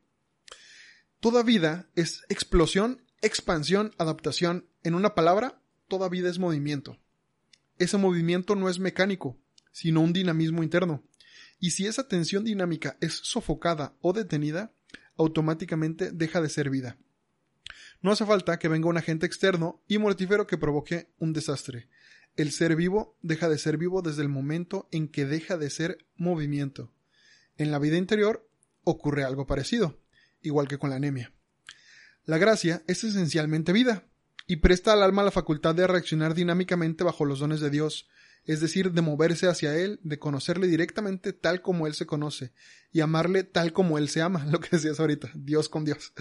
Toda 1.20 1.44
vida 1.44 1.88
es 1.94 2.24
explosión, 2.28 3.04
expansión, 3.22 3.94
adaptación. 3.96 4.68
En 4.82 4.96
una 4.96 5.14
palabra, 5.14 5.57
toda 5.88 6.08
vida 6.08 6.28
es 6.30 6.38
movimiento. 6.38 6.98
Ese 7.78 7.96
movimiento 7.96 8.54
no 8.54 8.68
es 8.68 8.78
mecánico, 8.78 9.38
sino 9.72 10.00
un 10.00 10.12
dinamismo 10.12 10.62
interno. 10.62 11.02
Y 11.60 11.70
si 11.70 11.86
esa 11.86 12.06
tensión 12.06 12.44
dinámica 12.44 12.96
es 13.00 13.14
sofocada 13.14 13.94
o 14.00 14.12
detenida, 14.12 14.72
automáticamente 15.16 16.12
deja 16.12 16.40
de 16.40 16.48
ser 16.48 16.70
vida. 16.70 16.96
No 18.00 18.12
hace 18.12 18.24
falta 18.24 18.58
que 18.58 18.68
venga 18.68 18.88
un 18.88 18.96
agente 18.96 19.26
externo 19.26 19.82
y 19.88 19.98
mortífero 19.98 20.46
que 20.46 20.58
provoque 20.58 21.10
un 21.18 21.32
desastre. 21.32 21.88
El 22.36 22.52
ser 22.52 22.76
vivo 22.76 23.16
deja 23.22 23.48
de 23.48 23.58
ser 23.58 23.78
vivo 23.78 24.02
desde 24.02 24.22
el 24.22 24.28
momento 24.28 24.88
en 24.92 25.08
que 25.08 25.26
deja 25.26 25.58
de 25.58 25.70
ser 25.70 26.06
movimiento. 26.16 26.92
En 27.56 27.72
la 27.72 27.80
vida 27.80 27.96
interior 27.96 28.48
ocurre 28.84 29.24
algo 29.24 29.46
parecido, 29.46 30.00
igual 30.40 30.68
que 30.68 30.78
con 30.78 30.90
la 30.90 30.96
anemia. 30.96 31.32
La 32.24 32.38
gracia 32.38 32.82
es 32.86 33.02
esencialmente 33.02 33.72
vida, 33.72 34.06
y 34.48 34.56
presta 34.56 34.94
al 34.94 35.02
alma 35.02 35.22
la 35.22 35.30
facultad 35.30 35.74
de 35.74 35.86
reaccionar 35.86 36.34
dinámicamente 36.34 37.04
bajo 37.04 37.26
los 37.26 37.38
dones 37.38 37.60
de 37.60 37.68
Dios, 37.68 38.08
es 38.46 38.60
decir, 38.60 38.92
de 38.92 39.02
moverse 39.02 39.46
hacia 39.46 39.76
Él, 39.76 40.00
de 40.02 40.18
conocerle 40.18 40.66
directamente 40.66 41.34
tal 41.34 41.60
como 41.60 41.86
Él 41.86 41.92
se 41.92 42.06
conoce, 42.06 42.52
y 42.90 43.00
amarle 43.00 43.44
tal 43.44 43.74
como 43.74 43.98
Él 43.98 44.08
se 44.08 44.22
ama, 44.22 44.46
lo 44.50 44.58
que 44.58 44.70
decías 44.72 44.98
ahorita, 44.98 45.30
Dios 45.34 45.68
con 45.68 45.84
Dios. 45.84 46.14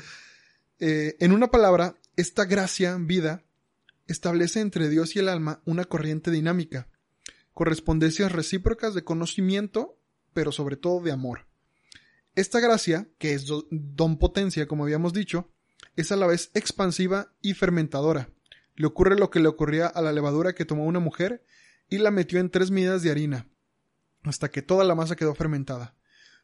Eh, 0.80 1.16
en 1.22 1.32
una 1.32 1.50
palabra, 1.50 1.96
esta 2.18 2.44
gracia, 2.44 2.98
vida, 3.00 3.46
establece 4.08 4.60
entre 4.60 4.90
Dios 4.90 5.16
y 5.16 5.20
el 5.20 5.30
alma 5.30 5.62
una 5.64 5.86
corriente 5.86 6.30
dinámica, 6.30 6.90
correspondencias 7.54 8.34
recíprocas 8.34 8.94
de 8.94 9.06
conocimiento, 9.06 9.98
pero 10.34 10.52
sobre 10.52 10.76
todo 10.76 11.02
de 11.02 11.14
amor. 11.14 11.48
Esta 12.36 12.60
gracia, 12.60 13.08
que 13.20 13.34
es 13.34 13.46
don 13.72 14.20
potencia, 14.20 14.68
como 14.68 14.84
habíamos 14.84 15.14
dicho, 15.14 15.50
es 15.98 16.12
a 16.14 16.16
la 16.16 16.28
vez 16.28 16.52
expansiva 16.54 17.34
y 17.42 17.54
fermentadora. 17.54 18.30
Le 18.76 18.88
ocurre 18.88 19.18
lo 19.18 19.30
que 19.30 19.40
le 19.40 19.50
ocurría 19.50 19.88
a 19.88 20.02
la 20.02 20.14
levadura 20.14 20.54
que 20.54 20.64
tomó 20.64 20.86
una 20.86 21.00
mujer 21.00 21.44
y 21.90 21.98
la 21.98 22.12
metió 22.12 22.40
en 22.40 22.50
tres 22.50 22.72
medidas 22.72 23.02
de 23.02 23.12
harina, 23.12 23.50
hasta 24.24 24.50
que 24.50 24.62
toda 24.62 24.86
la 24.86 24.96
masa 24.96 25.16
quedó 25.16 25.36
fermentada. 25.36 25.96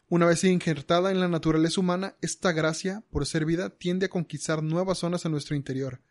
Una 0.10 0.26
vez 0.26 0.43
injertada 0.43 1.12
en 1.12 1.20
la 1.20 1.28
naturaleza 1.28 1.80
humana, 1.80 2.18
esta 2.22 2.51
gracia, 2.51 3.04
por 3.10 3.26
ser 3.26 3.45
vida, 3.45 3.70
tiende 3.70 4.08
a 4.08 4.10
conquistar 4.10 4.62
nuevas 4.62 4.97
zonas 4.97 5.26
en 5.26 5.32
nuestro 5.32 5.56
interior 5.56 6.01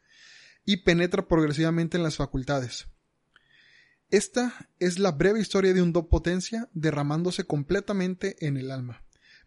y 0.64 0.78
penetra 0.78 1.26
progresivamente 1.26 1.96
en 1.96 2.02
las 2.02 2.16
facultades. 2.16 2.86
Esta 4.10 4.68
es 4.78 4.98
la 4.98 5.10
breve 5.10 5.40
historia 5.40 5.72
de 5.72 5.82
un 5.82 5.92
do 5.92 6.08
potencia 6.08 6.68
derramándose 6.72 7.44
completamente 7.44 8.36
en 8.46 8.56
el 8.56 8.70
alma. 8.70 9.02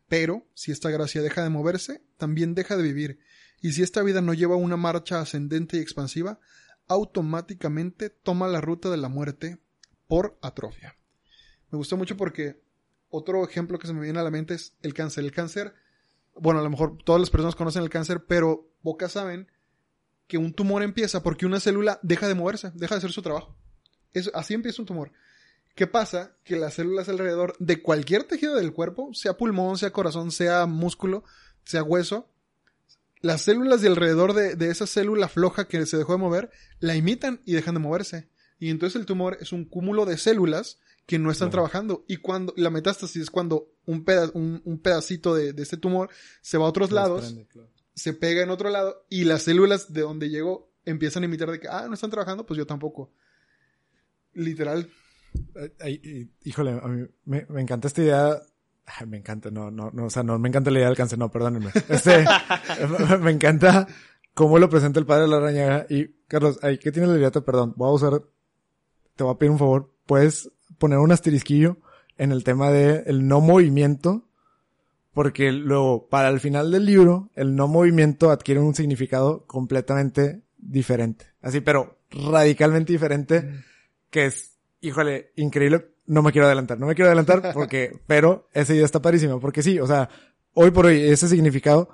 Pero, 0.08 0.48
si 0.54 0.72
esta 0.72 0.90
gracia 0.90 1.22
deja 1.22 1.44
de 1.44 1.50
moverse, 1.50 2.04
también 2.18 2.56
deja 2.56 2.76
de 2.76 2.84
vivir, 2.84 3.20
y 3.66 3.74
si 3.74 3.82
esta 3.82 4.04
vida 4.04 4.22
no 4.22 4.36
lleva 4.36 4.56
una 4.58 4.78
marcha 4.78 5.20
ascendente 5.20 5.78
y 5.78 5.80
expansiva, 5.80 6.40
automáticamente 6.88 8.12
toma 8.12 8.48
la 8.48 8.62
ruta 8.62 8.92
de 8.92 8.98
la 8.98 9.10
muerte 9.10 9.58
por 10.06 10.38
atrofia. 10.44 10.96
Me 11.72 11.78
gustó 11.80 11.98
mucho 11.98 12.16
porque 12.16 12.62
otro 13.10 13.44
ejemplo 13.44 13.80
que 13.80 13.88
se 13.88 13.94
me 13.96 14.02
viene 14.02 14.20
a 14.20 14.24
la 14.24 14.30
mente 14.30 14.54
es 14.54 14.76
el 14.84 14.94
cáncer. 14.94 15.24
El 15.24 15.32
cáncer, 15.32 15.74
bueno, 16.36 16.60
a 16.60 16.64
lo 16.64 16.70
mejor 16.70 17.00
todas 17.04 17.20
las 17.20 17.32
personas 17.32 17.56
conocen 17.56 17.82
el 17.82 17.90
cáncer, 17.90 18.26
pero 18.28 18.72
pocas 18.84 19.14
saben 19.14 19.52
que 20.28 20.38
un 20.38 20.54
tumor 20.54 20.84
empieza 20.84 21.24
porque 21.24 21.48
una 21.48 21.60
célula 21.60 22.00
deja 22.04 22.28
de 22.28 22.36
moverse, 22.36 22.70
deja 22.76 22.94
de 22.94 23.00
hacer 23.00 23.14
su 23.14 23.24
trabajo. 23.24 23.58
así 24.36 24.54
empieza 24.54 24.80
un 24.80 24.86
tumor. 24.86 25.12
¿Qué 25.74 25.88
pasa? 25.88 26.38
Que 26.44 26.56
las 26.56 26.76
células 26.76 27.10
alrededor 27.10 27.56
de 27.58 27.82
cualquier 27.82 28.26
tejido 28.26 28.58
del 28.58 28.74
cuerpo, 28.74 29.12
sea 29.16 29.38
pulmón, 29.38 29.80
sea 29.80 29.90
corazón, 29.90 30.30
sea 30.30 30.68
músculo, 30.68 31.24
sea 31.64 31.82
hueso, 31.82 32.30
las 33.26 33.42
células 33.42 33.82
de 33.82 33.88
alrededor 33.88 34.34
de, 34.34 34.56
de, 34.56 34.70
esa 34.70 34.86
célula 34.86 35.28
floja 35.28 35.68
que 35.68 35.84
se 35.88 35.98
dejó 35.98 36.14
de 36.14 36.20
mover, 36.20 36.52
la 36.80 36.96
imitan 36.96 37.42
y 37.44 37.54
dejan 37.54 37.74
de 37.74 37.80
moverse. 37.80 38.30
Y 38.60 38.70
entonces 38.70 39.00
el 39.00 39.08
tumor 39.08 39.40
es 39.42 39.52
un 39.52 39.66
cúmulo 39.66 40.06
de 40.06 40.20
células 40.20 40.78
que 41.08 41.18
no 41.18 41.32
están 41.32 41.50
trabajando. 41.50 42.06
Y 42.08 42.18
cuando 42.18 42.54
la 42.56 42.70
metástasis 42.70 43.24
es 43.24 43.32
cuando 43.32 43.72
un, 43.88 44.06
un, 44.64 44.80
pedacito 44.80 45.34
de, 45.34 45.54
de, 45.54 45.64
este 45.64 45.76
tumor 45.76 46.12
se 46.42 46.60
va 46.60 46.66
a 46.66 46.70
otros 46.70 46.92
lados, 46.92 47.36
se 47.96 48.14
pega 48.14 48.44
en 48.44 48.52
otro 48.52 48.70
lado 48.70 49.08
y 49.10 49.24
las 49.24 49.42
células 49.42 49.92
de 49.92 50.02
donde 50.02 50.30
llegó 50.30 50.72
empiezan 50.86 51.24
a 51.24 51.26
imitar 51.26 51.50
de 51.50 51.60
que, 51.60 51.68
ah, 51.68 51.88
no 51.88 51.96
están 51.96 52.12
trabajando, 52.12 52.46
pues 52.46 52.60
yo 52.60 52.68
tampoco. 52.68 53.12
Literal. 54.34 54.88
híjole, 56.44 56.80
a 56.80 56.88
mí 56.88 57.08
me, 57.24 57.48
me 57.50 57.62
encanta 57.62 57.88
esta 57.88 58.04
idea 58.04 58.40
me 59.08 59.18
encanta, 59.18 59.50
no, 59.52 59.72
no, 59.72 59.92
no, 59.92 60.06
o 60.06 60.10
sea, 60.10 60.24
no 60.24 60.38
me 60.40 60.50
encanta 60.50 60.72
la 60.72 60.80
idea 60.80 60.88
del 60.88 60.98
cáncer, 60.98 61.18
no, 61.20 61.30
perdónenme. 61.30 61.72
Este, 61.90 62.26
me 63.22 63.32
encanta 63.32 63.88
cómo 64.34 64.60
lo 64.60 64.70
presenta 64.70 65.00
el 65.00 65.06
padre 65.06 65.24
de 65.24 65.30
la 65.30 65.38
arañaga. 65.38 65.86
Y, 65.90 66.08
Carlos, 66.28 66.60
ay, 66.62 66.78
¿qué 66.78 66.92
tiene 66.92 67.08
la 67.08 67.18
idea? 67.18 67.32
Perdón, 67.32 67.74
voy 67.76 67.90
a 67.90 67.94
usar, 67.94 68.22
te 69.16 69.24
voy 69.24 69.34
a 69.34 69.38
pedir 69.38 69.52
un 69.52 69.60
favor, 69.60 69.94
puedes 70.06 70.52
poner 70.78 71.00
un 71.00 71.12
asterisquillo 71.12 71.78
en 72.18 72.32
el 72.32 72.44
tema 72.44 72.72
de 72.72 73.04
el 73.08 73.28
no 73.28 73.42
movimiento, 73.42 74.28
porque 75.14 75.52
luego, 75.52 76.08
para 76.10 76.30
el 76.30 76.40
final 76.40 76.72
del 76.72 76.86
libro, 76.86 77.30
el 77.36 77.56
no 77.56 77.68
movimiento 77.68 78.32
adquiere 78.32 78.60
un 78.60 78.76
significado 78.76 79.46
completamente 79.48 80.42
diferente. 80.58 81.26
Así, 81.42 81.62
pero 81.62 81.98
radicalmente 82.12 82.92
diferente, 82.92 83.42
mm. 83.42 83.64
que 84.10 84.26
es, 84.26 84.58
híjole, 84.82 85.32
increíble. 85.36 85.95
No 86.08 86.22
me 86.22 86.32
quiero 86.32 86.46
adelantar, 86.46 86.80
no 86.80 86.88
me 86.88 86.96
quiero 86.96 87.08
adelantar 87.08 87.52
porque, 87.54 88.00
pero 88.08 88.48
ese 88.54 88.74
día 88.74 88.86
está 88.86 89.02
parísimo, 89.02 89.40
porque 89.40 89.64
sí, 89.64 89.80
o 89.80 89.88
sea, 89.88 90.10
hoy 90.54 90.72
por 90.72 90.86
hoy 90.86 91.02
ese 91.02 91.28
significado, 91.28 91.90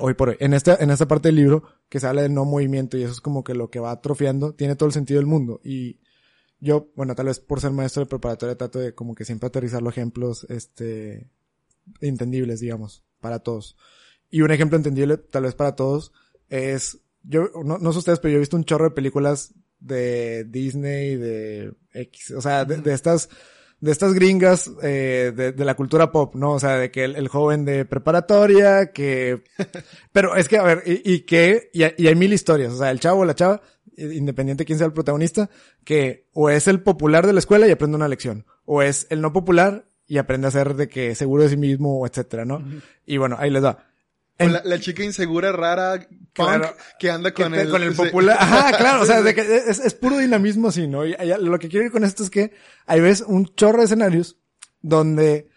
hoy 0.00 0.14
por 0.14 0.30
hoy, 0.30 0.36
en 0.40 0.54
esta, 0.54 0.76
en 0.76 0.90
esta 0.90 1.06
parte 1.06 1.28
del 1.28 1.36
libro 1.36 1.62
que 1.88 2.00
se 2.00 2.06
habla 2.06 2.22
del 2.22 2.34
no 2.34 2.44
movimiento 2.44 2.96
y 2.96 3.02
eso 3.02 3.12
es 3.12 3.20
como 3.20 3.44
que 3.44 3.54
lo 3.54 3.70
que 3.70 3.80
va 3.80 3.92
atrofiando, 3.92 4.54
tiene 4.54 4.76
todo 4.76 4.88
el 4.88 4.92
sentido 4.92 5.18
del 5.18 5.26
mundo 5.26 5.60
y 5.62 6.00
yo, 6.62 6.92
bueno, 6.94 7.16
tal 7.16 7.26
vez 7.26 7.40
por 7.40 7.60
ser 7.60 7.72
maestro 7.72 8.04
de 8.04 8.08
preparatoria 8.08 8.56
trato 8.56 8.78
de 8.78 8.94
como 8.94 9.16
que 9.16 9.24
siempre 9.24 9.48
aterrizar 9.48 9.82
los 9.82 9.92
ejemplos, 9.92 10.46
este, 10.48 11.28
entendibles, 12.00 12.60
digamos, 12.60 13.04
para 13.20 13.40
todos. 13.40 13.76
Y 14.30 14.42
un 14.42 14.52
ejemplo 14.52 14.76
entendible, 14.76 15.16
tal 15.16 15.42
vez 15.42 15.56
para 15.56 15.74
todos, 15.74 16.12
es, 16.48 17.00
yo, 17.24 17.50
no, 17.64 17.78
no 17.78 17.92
sé 17.92 17.98
ustedes, 17.98 18.20
pero 18.20 18.32
yo 18.32 18.36
he 18.36 18.40
visto 18.40 18.56
un 18.56 18.64
chorro 18.64 18.84
de 18.84 18.94
películas 18.94 19.54
de 19.82 20.44
Disney, 20.44 21.16
de 21.16 21.72
X, 21.92 22.30
o 22.32 22.40
sea, 22.40 22.64
de, 22.64 22.92
estas, 22.92 23.28
de 23.80 23.92
estas 23.92 24.14
gringas 24.14 24.70
eh, 24.82 25.32
de, 25.34 25.52
de, 25.52 25.64
la 25.64 25.74
cultura 25.74 26.12
pop, 26.12 26.34
¿no? 26.34 26.52
O 26.52 26.60
sea, 26.60 26.76
de 26.76 26.90
que 26.90 27.04
el, 27.04 27.28
joven 27.28 27.64
de 27.64 27.84
preparatoria, 27.84 28.92
que... 28.92 29.42
Pero 30.12 30.36
es 30.36 30.48
que, 30.48 30.58
a 30.58 30.62
ver, 30.62 30.82
y, 30.86 31.14
y 31.14 31.20
que, 31.20 31.70
y, 31.72 31.82
y, 32.02 32.06
hay 32.06 32.14
mil 32.14 32.32
historias, 32.32 32.72
o 32.72 32.78
sea, 32.78 32.90
el 32.90 33.00
chavo 33.00 33.20
o 33.20 33.24
la 33.24 33.34
chava 33.34 33.60
independiente 33.96 34.62
de 34.62 34.66
quién 34.66 34.78
sea 34.78 34.86
el 34.86 34.92
protagonista, 34.92 35.50
que 35.84 36.28
o 36.32 36.50
es 36.50 36.66
el 36.68 36.82
popular 36.82 37.26
de 37.26 37.32
la 37.32 37.38
escuela 37.38 37.66
y 37.66 37.70
aprende 37.70 37.96
una 37.96 38.08
lección, 38.08 38.46
o 38.64 38.82
es 38.82 39.06
el 39.10 39.20
no 39.20 39.32
popular 39.32 39.86
y 40.06 40.18
aprende 40.18 40.48
a 40.48 40.50
ser 40.50 40.74
de 40.74 40.88
que 40.88 41.14
seguro 41.14 41.42
de 41.42 41.50
sí 41.50 41.56
mismo, 41.56 42.06
etcétera, 42.06 42.44
¿no? 42.44 42.62
Y 43.06 43.16
bueno, 43.16 43.36
ahí 43.38 43.50
les 43.50 43.62
da. 43.62 43.91
La, 44.38 44.80
chica 44.80 45.04
insegura, 45.04 45.52
rara, 45.52 46.08
que 46.98 47.10
anda 47.10 47.32
con 47.32 47.54
el... 47.54 47.70
Con 47.70 47.82
el 47.82 47.94
popular. 47.94 48.36
Ajá, 48.40 48.76
claro, 48.76 49.02
o 49.02 49.06
sea, 49.06 49.22
de 49.22 49.34
que 49.34 49.40
es, 49.40 49.78
es 49.78 49.94
puro 49.94 50.18
dinamismo 50.18 50.68
así, 50.68 50.86
¿no? 50.88 51.06
Y 51.06 51.14
lo 51.40 51.58
que 51.58 51.68
quiero 51.68 51.86
ir 51.86 51.92
con 51.92 52.04
esto 52.04 52.22
es 52.22 52.30
que 52.30 52.52
hay 52.86 53.00
ves 53.00 53.22
un 53.26 53.54
chorro 53.54 53.78
de 53.78 53.84
escenarios 53.84 54.38
donde 54.80 55.48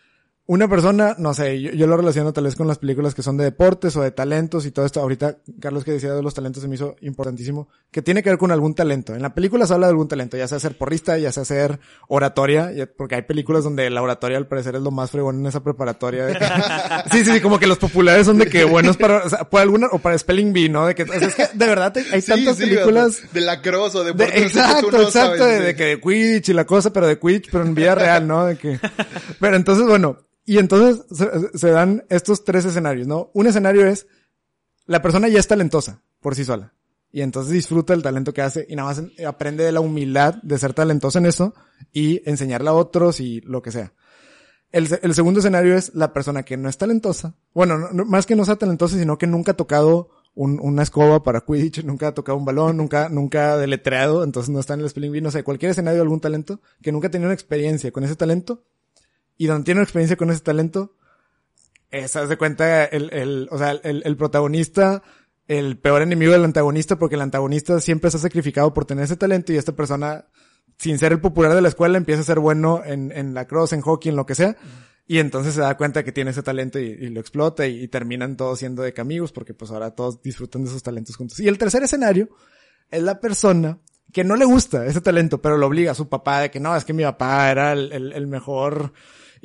una 0.47 0.67
persona, 0.67 1.15
no 1.17 1.33
sé, 1.33 1.59
yo, 1.59 1.87
lo 1.87 1.97
relaciono 1.97 2.31
tal 2.31 2.43
vez 2.43 2.55
con 2.55 2.67
las 2.67 2.77
películas 2.77 3.15
que 3.15 3.23
son 3.23 3.35
de 3.35 3.45
deportes 3.45 3.95
o 3.97 4.03
de 4.03 4.11
talentos 4.11 4.67
y 4.67 4.71
todo 4.71 4.85
esto. 4.85 5.01
Ahorita, 5.01 5.37
Carlos 5.59 5.83
que 5.83 5.91
decía 5.91 6.13
de 6.13 6.21
los 6.21 6.35
talentos 6.35 6.61
se 6.61 6.69
me 6.69 6.75
hizo 6.75 6.95
importantísimo, 7.01 7.67
que 7.89 8.03
tiene 8.03 8.21
que 8.21 8.29
ver 8.29 8.37
con 8.37 8.51
algún 8.51 8.75
talento. 8.75 9.15
En 9.15 9.23
la 9.23 9.33
película 9.33 9.65
se 9.65 9.73
habla 9.73 9.87
de 9.87 9.91
algún 9.91 10.07
talento, 10.07 10.37
ya 10.37 10.47
sea 10.47 10.59
ser 10.59 10.77
porrista, 10.77 11.17
ya 11.17 11.31
sea 11.31 11.45
ser 11.45 11.79
oratoria, 12.07 12.71
porque 12.95 13.15
hay 13.15 13.21
películas 13.23 13.63
donde 13.63 13.89
la 13.89 14.03
oratoria 14.03 14.37
al 14.37 14.47
parecer 14.47 14.75
es 14.75 14.83
lo 14.83 14.91
más 14.91 15.09
fregón 15.09 15.39
en 15.39 15.47
esa 15.47 15.63
preparatoria. 15.63 16.27
sí, 17.11 17.25
sí, 17.25 17.33
sí, 17.33 17.41
como 17.41 17.57
que 17.57 17.65
los 17.65 17.79
populares 17.79 18.27
son 18.27 18.37
de 18.37 18.45
que 18.45 18.65
buenos 18.65 18.97
para, 18.97 19.23
o 19.23 19.29
sea, 19.29 19.49
por 19.49 19.61
alguna, 19.61 19.87
o 19.91 19.97
para 19.97 20.15
Spelling 20.15 20.53
Bee, 20.53 20.69
¿no? 20.69 20.85
De 20.85 20.93
que, 20.93 21.03
es 21.03 21.33
que 21.33 21.47
de 21.53 21.65
verdad 21.65 21.91
hay 22.11 22.21
tantas 22.21 22.57
películas. 22.57 23.23
De 23.33 23.41
la 23.41 23.63
cross 23.63 23.95
o 23.95 24.03
de, 24.03 24.11
Exacto, 24.11 25.01
exacto, 25.01 25.43
de, 25.43 25.59
de, 25.59 25.75
que 25.75 25.85
de 25.85 25.99
Quidditch 25.99 26.49
y 26.49 26.53
la 26.53 26.65
cosa, 26.65 26.93
pero 26.93 27.07
de 27.07 27.17
Quidditch, 27.17 27.49
pero 27.51 27.65
en 27.65 27.73
vida 27.73 27.95
real, 27.95 28.27
¿no? 28.27 28.45
De 28.45 28.57
que, 28.57 28.79
pero 29.39 29.55
entonces, 29.55 29.87
bueno, 29.87 30.19
y 30.45 30.59
entonces 30.59 31.05
se, 31.55 31.69
dan 31.69 32.05
estos 32.09 32.43
tres 32.43 32.65
escenarios, 32.65 33.07
¿no? 33.07 33.31
Un 33.33 33.47
escenario 33.47 33.87
es, 33.87 34.07
la 34.85 35.01
persona 35.01 35.27
ya 35.27 35.39
es 35.39 35.47
talentosa 35.47 36.03
por 36.19 36.35
sí 36.35 36.45
sola. 36.45 36.73
Y 37.11 37.21
entonces 37.21 37.51
disfruta 37.51 37.93
el 37.93 38.03
talento 38.03 38.33
que 38.33 38.41
hace 38.41 38.65
y 38.69 38.75
nada 38.75 38.89
más 38.89 39.01
aprende 39.25 39.63
de 39.63 39.71
la 39.71 39.79
humildad 39.79 40.35
de 40.43 40.59
ser 40.59 40.73
talentosa 40.73 41.19
en 41.19 41.25
eso 41.25 41.55
y 41.91 42.21
enseñarle 42.29 42.69
a 42.69 42.73
otros 42.73 43.19
y 43.19 43.41
lo 43.41 43.61
que 43.61 43.71
sea. 43.71 43.93
El, 44.71 45.13
segundo 45.13 45.39
escenario 45.39 45.75
es 45.75 45.95
la 45.95 46.11
persona 46.11 46.43
que 46.43 46.57
no 46.57 46.67
es 46.67 46.77
talentosa. 46.77 47.35
Bueno, 47.53 47.87
más 48.05 48.25
que 48.25 48.35
no 48.35 48.43
sea 48.43 48.57
talentosa, 48.57 48.97
sino 48.97 49.17
que 49.17 49.27
nunca 49.27 49.53
ha 49.53 49.55
tocado 49.55 50.09
una 50.35 50.83
escoba 50.83 51.23
para 51.23 51.39
Quidditch, 51.39 51.85
nunca 51.85 52.09
ha 52.09 52.13
tocado 52.13 52.37
un 52.37 52.43
balón, 52.43 52.75
nunca, 52.75 53.07
nunca 53.07 53.53
ha 53.53 53.57
deletreado, 53.57 54.25
entonces 54.25 54.49
no 54.49 54.59
está 54.59 54.73
en 54.73 54.81
el 54.81 54.89
spelling 54.89 55.13
bee, 55.13 55.21
no 55.21 55.31
sé, 55.31 55.43
cualquier 55.43 55.71
escenario 55.71 55.99
de 55.99 56.01
algún 56.01 56.19
talento, 56.19 56.59
que 56.81 56.91
nunca 56.91 57.07
ha 57.07 57.11
tenido 57.11 57.29
una 57.29 57.33
experiencia 57.33 57.89
con 57.91 58.03
ese 58.03 58.17
talento 58.17 58.65
y 59.37 59.47
donde 59.47 59.65
tiene 59.65 59.79
una 59.79 59.83
experiencia 59.83 60.17
con 60.17 60.29
ese 60.29 60.41
talento, 60.41 60.95
eh, 61.91 62.07
se 62.07 62.19
hace 62.19 62.37
cuenta 62.37 62.85
el, 62.85 63.13
el, 63.13 63.47
o 63.51 63.57
sea, 63.57 63.71
el, 63.71 64.03
el 64.05 64.17
protagonista, 64.17 65.03
el 65.47 65.77
peor 65.77 66.01
enemigo 66.01 66.31
del 66.31 66.43
antagonista, 66.43 66.97
porque 66.97 67.15
el 67.15 67.21
antagonista 67.21 67.79
siempre 67.79 68.11
se 68.11 68.17
ha 68.17 68.19
sacrificado 68.19 68.73
por 68.73 68.85
tener 68.85 69.05
ese 69.05 69.17
talento 69.17 69.53
y 69.53 69.57
esta 69.57 69.75
persona, 69.75 70.25
sin 70.77 70.97
ser 70.97 71.11
el 71.11 71.21
popular 71.21 71.53
de 71.53 71.61
la 71.61 71.69
escuela, 71.69 71.97
empieza 71.97 72.21
a 72.21 72.25
ser 72.25 72.39
bueno 72.39 72.81
en, 72.83 73.11
en 73.11 73.33
la 73.33 73.45
cross, 73.45 73.73
en 73.73 73.81
hockey, 73.81 74.09
en 74.09 74.15
lo 74.15 74.25
que 74.25 74.35
sea. 74.35 74.57
Y 75.07 75.19
entonces 75.19 75.53
se 75.53 75.61
da 75.61 75.77
cuenta 75.77 76.03
que 76.03 76.11
tiene 76.11 76.31
ese 76.31 76.41
talento 76.41 76.79
y, 76.79 77.09
lo 77.09 77.19
explota 77.19 77.67
y, 77.67 77.87
terminan 77.87 78.37
todos 78.37 78.59
siendo 78.59 78.81
de 78.81 78.93
amigos 78.97 79.31
porque 79.31 79.53
pues 79.53 79.69
ahora 79.69 79.91
todos 79.91 80.21
disfrutan 80.21 80.63
de 80.63 80.69
esos 80.69 80.81
talentos 80.81 81.15
juntos. 81.15 81.39
Y 81.39 81.47
el 81.47 81.59
tercer 81.59 81.83
escenario 81.83 82.29
es 82.89 83.03
la 83.03 83.19
persona 83.19 83.79
que 84.11 84.23
no 84.23 84.35
le 84.35 84.45
gusta 84.45 84.85
ese 84.85 85.01
talento, 85.01 85.41
pero 85.41 85.57
lo 85.57 85.67
obliga 85.67 85.91
a 85.91 85.95
su 85.95 86.07
papá 86.07 86.41
de 86.41 86.51
que 86.51 86.59
no, 86.59 86.75
es 86.75 86.85
que 86.85 86.93
mi 86.93 87.03
papá 87.03 87.51
era 87.51 87.73
el, 87.73 87.91
el, 87.91 88.13
el 88.13 88.27
mejor 88.27 88.93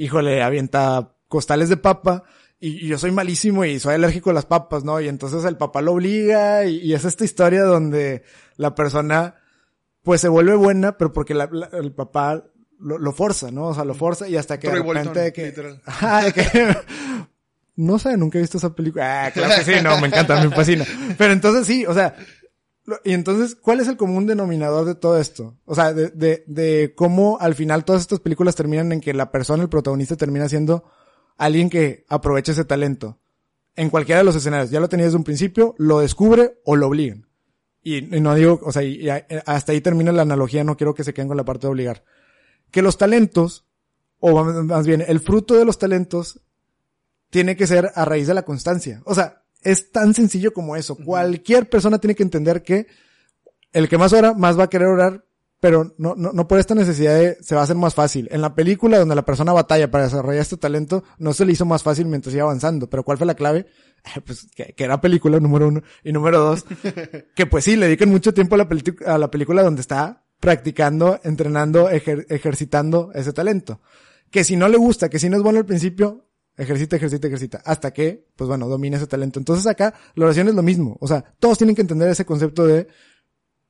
híjole, 0.00 0.42
avienta 0.42 1.12
costales 1.28 1.68
de 1.68 1.76
papa 1.76 2.24
y, 2.58 2.86
yo 2.88 2.98
soy 2.98 3.11
malísimo 3.11 3.64
y 3.64 3.78
soy 3.78 3.94
alérgico 3.94 4.30
a 4.30 4.34
las 4.34 4.46
papas, 4.46 4.82
¿no? 4.82 5.00
Y 5.00 5.08
entonces 5.08 5.44
el 5.44 5.56
papá 5.56 5.82
lo 5.82 5.92
obliga 5.92 6.64
y, 6.64 6.92
es 6.94 7.04
esta 7.04 7.24
historia 7.24 7.64
donde 7.64 8.22
la 8.56 8.74
persona 8.74 9.36
pues 10.02 10.22
se 10.22 10.28
vuelve 10.28 10.54
buena, 10.54 10.96
pero 10.96 11.12
porque 11.12 11.34
el 11.34 11.92
papá 11.92 12.42
lo, 12.78 12.98
lo, 12.98 13.12
forza, 13.12 13.50
¿no? 13.50 13.68
O 13.68 13.74
sea, 13.74 13.84
lo 13.84 13.94
forza 13.94 14.26
y 14.26 14.36
hasta 14.36 14.58
que 14.58 14.70
de 14.70 14.82
repente 14.82 15.32
que, 15.34 15.52
que 16.34 16.76
no 17.76 17.98
sé, 17.98 18.16
nunca 18.16 18.38
he 18.38 18.40
visto 18.40 18.56
esa 18.56 18.74
película. 18.74 19.26
Ah, 19.26 19.30
claro 19.30 19.54
que 19.56 19.64
sí, 19.64 19.82
no, 19.82 20.00
me 20.00 20.08
encanta, 20.08 20.42
me 20.42 20.54
fascina. 20.54 20.86
Pero 21.18 21.34
entonces 21.34 21.66
sí, 21.66 21.84
o 21.84 21.92
sea, 21.92 22.16
y 23.05 23.12
entonces, 23.12 23.57
¿cuál 23.57 23.80
es 23.80 23.88
el 23.88 23.97
común 23.97 24.26
denominador 24.26 24.84
de 24.84 24.95
todo 24.95 25.18
esto? 25.18 25.57
O 25.64 25.74
sea, 25.74 25.93
de, 25.93 26.09
de, 26.09 26.45
de 26.47 26.95
cómo 26.97 27.38
al 27.41 27.55
final 27.55 27.84
todas 27.84 28.03
estas 28.03 28.20
películas 28.20 28.55
terminan 28.57 28.93
en 28.93 29.01
que 29.01 29.14
la 29.14 29.30
persona, 29.30 29.62
el 29.62 29.68
protagonista, 29.68 30.16
termina 30.16 30.49
siendo 30.49 30.84
alguien 31.36 31.70
que 31.70 32.05
aprovecha 32.09 32.53
ese 32.53 32.64
talento. 32.64 33.18
En 33.76 33.88
cualquiera 33.91 34.18
de 34.18 34.24
los 34.24 34.36
escenarios. 34.36 34.70
Ya 34.70 34.80
lo 34.80 34.88
tenía 34.88 35.07
desde 35.07 35.16
un 35.16 35.24
principio, 35.24 35.74
lo 35.78 36.01
descubre 36.01 36.61
o 36.64 36.76
lo 36.76 36.88
obligan. 36.88 37.26
Y, 37.82 38.03
no 38.03 38.34
digo, 38.34 38.61
o 38.62 38.72
sea, 38.72 38.82
y- 38.82 39.09
hasta 39.47 39.72
ahí 39.72 39.80
termina 39.80 40.12
la 40.12 40.22
analogía, 40.22 40.64
no 40.64 40.76
quiero 40.76 40.95
que 40.95 41.05
se 41.05 41.14
queden 41.14 41.28
con 41.28 41.36
la 41.36 41.45
parte 41.45 41.66
de 41.66 41.70
obligar. 41.70 42.05
Que 42.70 42.82
los 42.82 42.99
talentos, 42.99 43.64
o 44.18 44.45
más 44.45 44.86
bien, 44.86 45.03
el 45.07 45.20
fruto 45.20 45.55
de 45.55 45.64
los 45.64 45.78
talentos, 45.78 46.41
tiene 47.30 47.57
que 47.57 47.66
ser 47.66 47.91
a 47.95 48.05
raíz 48.05 48.26
de 48.26 48.34
la 48.34 48.43
constancia. 48.43 49.01
O 49.07 49.14
sea, 49.14 49.43
es 49.62 49.90
tan 49.92 50.14
sencillo 50.14 50.52
como 50.52 50.76
eso. 50.76 50.96
Cualquier 50.96 51.68
persona 51.68 51.98
tiene 51.98 52.14
que 52.14 52.22
entender 52.22 52.62
que 52.62 52.86
el 53.72 53.88
que 53.88 53.98
más 53.98 54.12
ora, 54.12 54.34
más 54.34 54.58
va 54.58 54.64
a 54.64 54.70
querer 54.70 54.88
orar, 54.88 55.24
pero 55.61 55.94
no, 55.98 56.14
no, 56.16 56.32
no 56.32 56.48
por 56.48 56.58
esta 56.58 56.74
necesidad 56.74 57.14
de, 57.18 57.36
se 57.42 57.54
va 57.54 57.61
a 57.61 57.64
hacer 57.64 57.76
más 57.76 57.94
fácil. 57.94 58.28
En 58.32 58.40
la 58.40 58.54
película 58.54 58.98
donde 58.98 59.14
la 59.14 59.24
persona 59.26 59.52
batalla 59.52 59.90
para 59.90 60.04
desarrollar 60.04 60.40
este 60.40 60.56
talento, 60.56 61.04
no 61.18 61.34
se 61.34 61.44
le 61.44 61.52
hizo 61.52 61.66
más 61.66 61.82
fácil 61.82 62.06
mientras 62.06 62.34
iba 62.34 62.44
avanzando. 62.44 62.88
Pero 62.88 63.02
¿cuál 63.04 63.18
fue 63.18 63.26
la 63.26 63.34
clave? 63.34 63.66
Pues 64.24 64.46
que, 64.56 64.72
que 64.74 64.84
era 64.84 64.98
película 65.02 65.38
número 65.40 65.68
uno. 65.68 65.82
Y 66.02 66.12
número 66.12 66.38
dos, 66.38 66.64
que 67.36 67.44
pues 67.44 67.64
sí, 67.64 67.76
le 67.76 67.84
dedican 67.86 68.08
mucho 68.08 68.32
tiempo 68.32 68.54
a 68.54 68.58
la, 68.58 68.68
a 69.06 69.18
la 69.18 69.30
película 69.30 69.62
donde 69.62 69.82
está 69.82 70.24
practicando, 70.40 71.20
entrenando, 71.22 71.90
ejer- 71.90 72.24
ejercitando 72.30 73.11
ese 73.14 73.34
talento. 73.34 73.82
Que 74.30 74.42
si 74.42 74.56
no 74.56 74.68
le 74.68 74.78
gusta, 74.78 75.11
que 75.11 75.18
si 75.18 75.28
no 75.28 75.36
es 75.36 75.42
bueno 75.42 75.58
al 75.58 75.66
principio, 75.66 76.24
ejercita, 76.61 76.96
ejercita, 76.96 77.26
ejercita. 77.26 77.62
Hasta 77.64 77.92
que, 77.92 78.26
pues 78.36 78.48
bueno, 78.48 78.68
domina 78.68 78.96
ese 78.96 79.06
talento. 79.06 79.38
Entonces 79.38 79.66
acá, 79.66 79.94
la 80.14 80.24
oración 80.26 80.48
es 80.48 80.54
lo 80.54 80.62
mismo. 80.62 80.96
O 81.00 81.08
sea, 81.08 81.24
todos 81.38 81.58
tienen 81.58 81.74
que 81.74 81.82
entender 81.82 82.08
ese 82.08 82.24
concepto 82.24 82.66
de, 82.66 82.86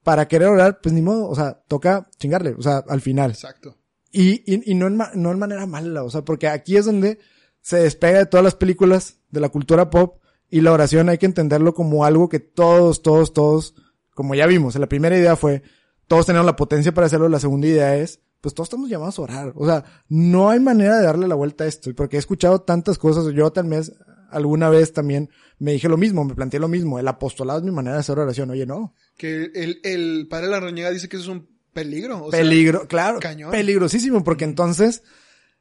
para 0.03 0.29
querer 0.29 0.49
orar, 0.49 0.81
pues 0.83 0.95
ni 0.95 1.03
modo, 1.03 1.29
o 1.29 1.35
sea, 1.35 1.63
toca 1.69 2.09
chingarle, 2.19 2.55
o 2.59 2.63
sea, 2.63 2.85
al 2.89 3.01
final. 3.01 3.31
Exacto. 3.31 3.77
Y, 4.13 4.43
y, 4.53 4.73
y 4.73 4.75
no, 4.75 4.87
en 4.87 4.97
ma- 4.97 5.13
no 5.15 5.31
en 5.31 5.39
manera 5.39 5.67
mala, 5.67 6.03
o 6.03 6.11
sea, 6.11 6.23
porque 6.23 6.49
aquí 6.49 6.77
es 6.77 6.85
donde 6.85 7.19
se 7.61 7.77
despega 7.77 8.19
de 8.19 8.27
todas 8.27 8.43
las 8.43 8.55
películas, 8.57 9.19
de 9.31 9.41
la 9.41 9.51
cultura 9.51 9.91
pop, 9.91 10.21
y 10.49 10.63
la 10.63 10.73
oración 10.73 11.09
hay 11.09 11.19
que 11.19 11.27
entenderlo 11.27 11.75
como 11.75 12.05
algo 12.05 12.29
que 12.29 12.41
todos, 12.41 13.03
todos, 13.03 13.33
todos, 13.33 13.75
como 14.15 14.35
ya 14.35 14.47
vimos, 14.47 14.75
la 14.77 14.89
primera 14.89 15.17
idea 15.17 15.37
fue, 15.37 15.63
todos 16.09 16.27
tenemos 16.27 16.45
la 16.47 16.57
potencia 16.57 16.93
para 16.93 17.07
hacerlo, 17.07 17.29
la 17.29 17.39
segunda 17.39 17.69
idea 17.69 17.97
es, 17.97 18.21
pues 18.41 18.55
todos 18.55 18.67
estamos 18.67 18.89
llamados 18.89 19.19
a 19.19 19.23
orar, 19.23 19.53
o 19.55 19.67
sea, 19.67 19.85
no 20.09 20.51
hay 20.51 20.61
manera 20.61 20.99
de 20.99 21.05
darle 21.05 21.29
la 21.29 21.35
vuelta 21.35 21.65
a 21.65 21.67
esto, 21.67 21.91
porque 21.95 22.17
he 22.17 22.19
escuchado 22.19 22.63
tantas 22.63 22.99
cosas, 22.99 23.27
yo 23.35 23.51
tal 23.53 23.69
vez, 23.69 23.93
alguna 24.31 24.71
vez 24.71 24.93
también 24.93 25.31
me 25.59 25.73
dije 25.73 25.89
lo 25.89 25.97
mismo, 25.97 26.25
me 26.25 26.35
planteé 26.35 26.59
lo 26.61 26.69
mismo, 26.69 26.99
el 26.99 27.09
apostolado 27.09 27.59
es 27.59 27.65
mi 27.65 27.71
manera 27.71 27.97
de 27.97 28.01
hacer 28.01 28.19
oración, 28.19 28.51
oye, 28.51 28.67
no, 28.67 28.95
Que 29.17 29.51
el, 29.55 29.81
el 29.85 30.27
padre 30.29 30.47
de 30.47 30.53
la 30.53 30.61
Reñega 30.61 30.91
dice 30.91 31.09
que 31.09 31.17
eso 31.17 31.25
es 31.25 31.37
un 31.37 31.49
peligro. 31.73 32.25
o 32.25 32.31
sea, 32.31 32.41
Peligro, 32.41 32.89
claro. 32.89 33.21
cañón. 33.21 33.51
Peligrosísimo, 33.51 34.25
porque 34.25 34.45
entonces, 34.45 35.03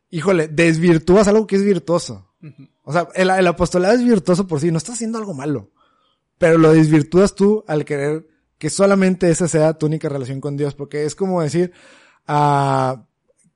híjole, 0.10 0.48
desvirtúas 0.48 1.28
algo 1.28 1.46
que 1.48 1.56
es 1.56 1.64
virtuoso. 1.64 2.28
O 2.84 2.94
sea, 2.94 3.10
el, 3.16 3.30
el 3.30 3.48
apostolado 3.48 3.94
es 3.94 4.04
virtuoso 4.04 4.48
por 4.48 4.60
sí, 4.60 4.72
no 4.72 4.78
estás 4.78 4.96
haciendo 4.96 5.18
algo 5.18 5.34
malo. 5.34 5.72
Pero 6.38 6.58
lo 6.58 6.72
desvirtúas 6.72 7.36
tú 7.36 7.66
al 7.68 7.84
querer 7.84 8.28
que 8.58 8.70
solamente 8.70 9.30
esa 9.30 9.48
sea 9.48 9.74
tu 9.78 9.86
única 9.86 10.10
relación 10.10 10.40
con 10.42 10.56
Dios, 10.58 10.74
porque 10.74 11.06
es 11.06 11.16
como 11.16 11.42
decir 11.42 11.74
a, 12.32 13.08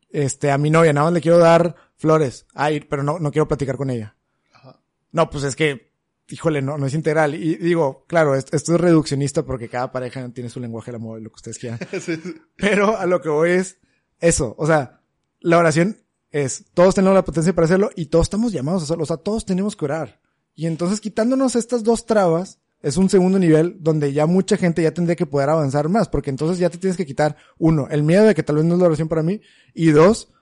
este, 0.09 0.49
a 0.49 0.57
mi 0.57 0.71
novia, 0.71 0.91
nada 0.93 1.05
más 1.05 1.13
le 1.13 1.21
quiero 1.21 1.38
dar 1.38 1.76
flores, 1.95 2.47
ay, 2.55 2.80
pero 2.82 3.03
no, 3.03 3.19
no 3.19 3.32
quiero 3.32 3.47
platicar 3.47 3.78
con 3.78 3.91
ella. 3.91 4.15
Ajá. 4.51 4.80
No, 5.11 5.30
pues 5.30 5.43
es 5.43 5.55
que, 5.55 5.93
híjole, 6.28 6.63
no, 6.63 6.80
no 6.80 6.88
es 6.88 6.95
integral. 6.95 7.36
Y 7.36 7.55
digo, 7.57 8.03
claro, 8.07 8.34
esto, 8.34 8.57
esto 8.57 8.74
es 8.74 8.82
reduccionista 8.82 9.43
porque 9.43 9.69
cada 9.69 9.91
pareja 9.91 10.28
tiene 10.30 10.49
su 10.49 10.59
lenguaje 10.59 10.88
del 10.88 10.95
amor, 10.99 11.21
lo 11.21 11.30
que 11.30 11.36
ustedes 11.36 11.59
quieran. 11.59 11.80
Sí, 11.91 12.15
sí. 12.15 12.36
Pero 12.55 12.97
a 12.97 13.05
lo 13.05 13.21
que 13.21 13.30
voy 13.30 13.51
es 13.51 13.78
eso. 14.19 14.55
O 14.57 14.65
sea, 14.65 15.01
la 15.39 15.59
oración 15.59 15.97
es, 16.32 16.65
todos 16.74 16.95
tenemos 16.95 17.13
la 17.13 17.24
potencia 17.24 17.53
para 17.53 17.65
hacerlo 17.65 17.91
y 17.95 18.07
todos 18.07 18.26
estamos 18.26 18.51
llamados 18.51 18.82
a 18.82 18.86
hacerlo. 18.86 19.03
O 19.03 19.07
sea, 19.07 19.17
todos 19.17 19.45
tenemos 19.45 19.76
que 19.76 19.86
orar. 19.86 20.19
Y 20.55 20.65
entonces 20.65 20.99
quitándonos 20.99 21.55
estas 21.55 21.84
dos 21.84 22.07
trabas, 22.07 22.59
es 22.84 22.97
un 22.97 23.09
segundo 23.09 23.39
nivel 23.39 23.77
donde 23.79 24.13
ya 24.13 24.27
mucha 24.27 24.57
gente 24.57 24.84
ya 24.84 24.93
tendría 24.93 25.15
que 25.15 25.25
poder 25.25 25.49
avanzar 25.49 25.89
más, 25.89 26.09
porque 26.09 26.29
entonces 26.29 26.59
ya 26.59 26.69
te 26.69 26.77
tienes 26.77 26.97
que 26.97 27.05
quitar, 27.05 27.38
uno, 27.57 27.88
el 27.89 28.03
miedo 28.03 28.25
de 28.25 28.36
que 28.36 28.43
tal 28.43 28.57
vez 28.57 28.65
no 28.65 28.75
es 28.75 28.79
la 28.81 28.88
oración 28.88 29.07
para 29.07 29.23
mí, 29.23 29.41
y 29.73 29.91
dos, 29.91 30.34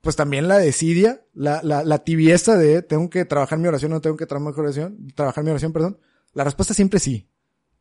pues 0.00 0.16
también 0.16 0.48
la 0.48 0.58
desidia, 0.58 1.24
la, 1.32 1.60
la, 1.62 1.84
la 1.84 2.00
tibieza 2.00 2.56
de 2.56 2.82
tengo 2.82 3.08
que 3.08 3.24
trabajar 3.24 3.58
mi 3.58 3.68
oración 3.68 3.92
o 3.92 3.94
no 3.94 4.00
tengo 4.00 4.16
que 4.16 4.26
trabajar 4.26 4.52
mi 4.52 4.60
oración, 4.60 5.08
trabajar 5.14 5.44
mi 5.44 5.50
oración, 5.50 5.72
perdón. 5.72 5.98
La 6.32 6.44
respuesta 6.44 6.74
siempre 6.74 6.96
es 6.96 7.02
sí. 7.02 7.28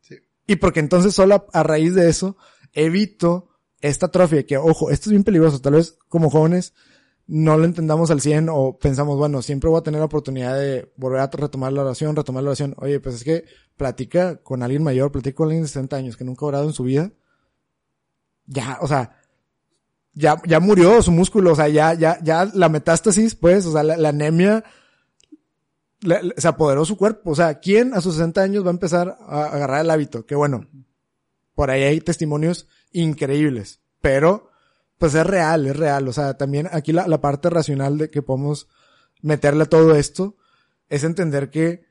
Sí. 0.02 0.16
Y 0.46 0.58
porque 0.58 0.80
entonces 0.80 1.14
solo 1.14 1.36
a, 1.36 1.60
a 1.60 1.64
raíz 1.64 1.96
de 1.96 2.10
eso 2.10 2.38
evito 2.74 3.50
esta 3.82 4.08
atrofia 4.08 4.46
que, 4.46 4.58
ojo, 4.58 4.92
esto 4.92 5.10
es 5.10 5.12
bien 5.12 5.24
peligroso. 5.24 5.62
Tal 5.62 5.74
vez 5.74 5.98
como 6.10 6.30
jóvenes 6.30 6.74
no 7.32 7.60
lo 7.60 7.66
entendamos 7.66 8.10
al 8.10 8.22
100 8.22 8.50
o 8.50 8.80
pensamos, 8.80 9.16
bueno, 9.16 9.44
siempre 9.44 9.70
voy 9.70 9.80
a 9.80 9.84
tener 9.84 10.00
la 10.00 10.06
oportunidad 10.06 10.58
de 10.58 10.92
volver 10.98 11.22
a 11.22 11.28
retomar 11.28 11.72
la 11.72 11.84
oración, 11.84 12.16
retomar 12.16 12.42
la 12.42 12.50
oración. 12.50 12.74
Oye, 12.78 13.00
pues 13.00 13.16
es 13.16 13.24
que 13.24 13.46
platica 13.78 14.38
con 14.38 14.64
alguien 14.64 14.82
mayor, 14.82 15.12
platica 15.12 15.36
con 15.36 15.46
alguien 15.46 15.62
de 15.62 15.68
60 15.68 15.96
años 15.96 16.18
que 16.18 16.24
nunca 16.24 16.44
ha 16.44 16.48
orado 16.48 16.66
en 16.66 16.74
su 16.74 16.84
vida. 16.84 17.12
Ya, 18.48 18.80
o 18.82 18.88
sea, 18.88 19.16
ya, 20.14 20.42
ya 20.48 20.60
murió 20.60 21.04
su 21.04 21.12
músculo, 21.12 21.52
o 21.52 21.56
sea, 21.56 21.68
ya, 21.68 21.94
ya, 21.94 22.18
ya 22.24 22.46
la 22.46 22.68
metástasis, 22.68 23.36
pues, 23.36 23.64
o 23.68 23.74
sea, 23.74 23.84
la, 23.84 24.10
anemia 24.10 24.64
se 26.36 26.48
apoderó 26.48 26.84
su 26.84 26.98
cuerpo. 26.98 27.30
O 27.30 27.36
sea, 27.36 27.60
¿quién 27.60 27.94
a 27.94 28.02
sus 28.02 28.16
60 28.16 28.42
años 28.42 28.64
va 28.64 28.70
a 28.70 28.72
empezar 28.72 29.20
a 29.22 29.46
agarrar 29.46 29.82
el 29.82 29.92
hábito? 29.92 30.26
Que 30.26 30.34
bueno, 30.34 30.68
por 31.54 31.70
ahí 31.70 31.84
hay 31.84 32.02
testimonios 32.02 32.68
increíbles, 32.92 33.82
pero 34.02 34.49
pues 35.00 35.16
es 35.16 35.26
real, 35.26 35.66
es 35.66 35.76
real. 35.76 36.08
O 36.08 36.14
sea, 36.14 36.38
también 36.38 36.70
aquí 36.72 36.92
la, 36.92 37.08
la 37.08 37.22
parte 37.22 37.50
racional 37.50 37.98
de 37.98 38.12
que 38.12 38.22
podemos 38.22 38.68
meterle 39.22 39.64
a 39.64 39.70
todo 39.70 39.96
esto 39.96 40.36
es 40.90 41.04
entender 41.04 41.50
que, 41.50 41.86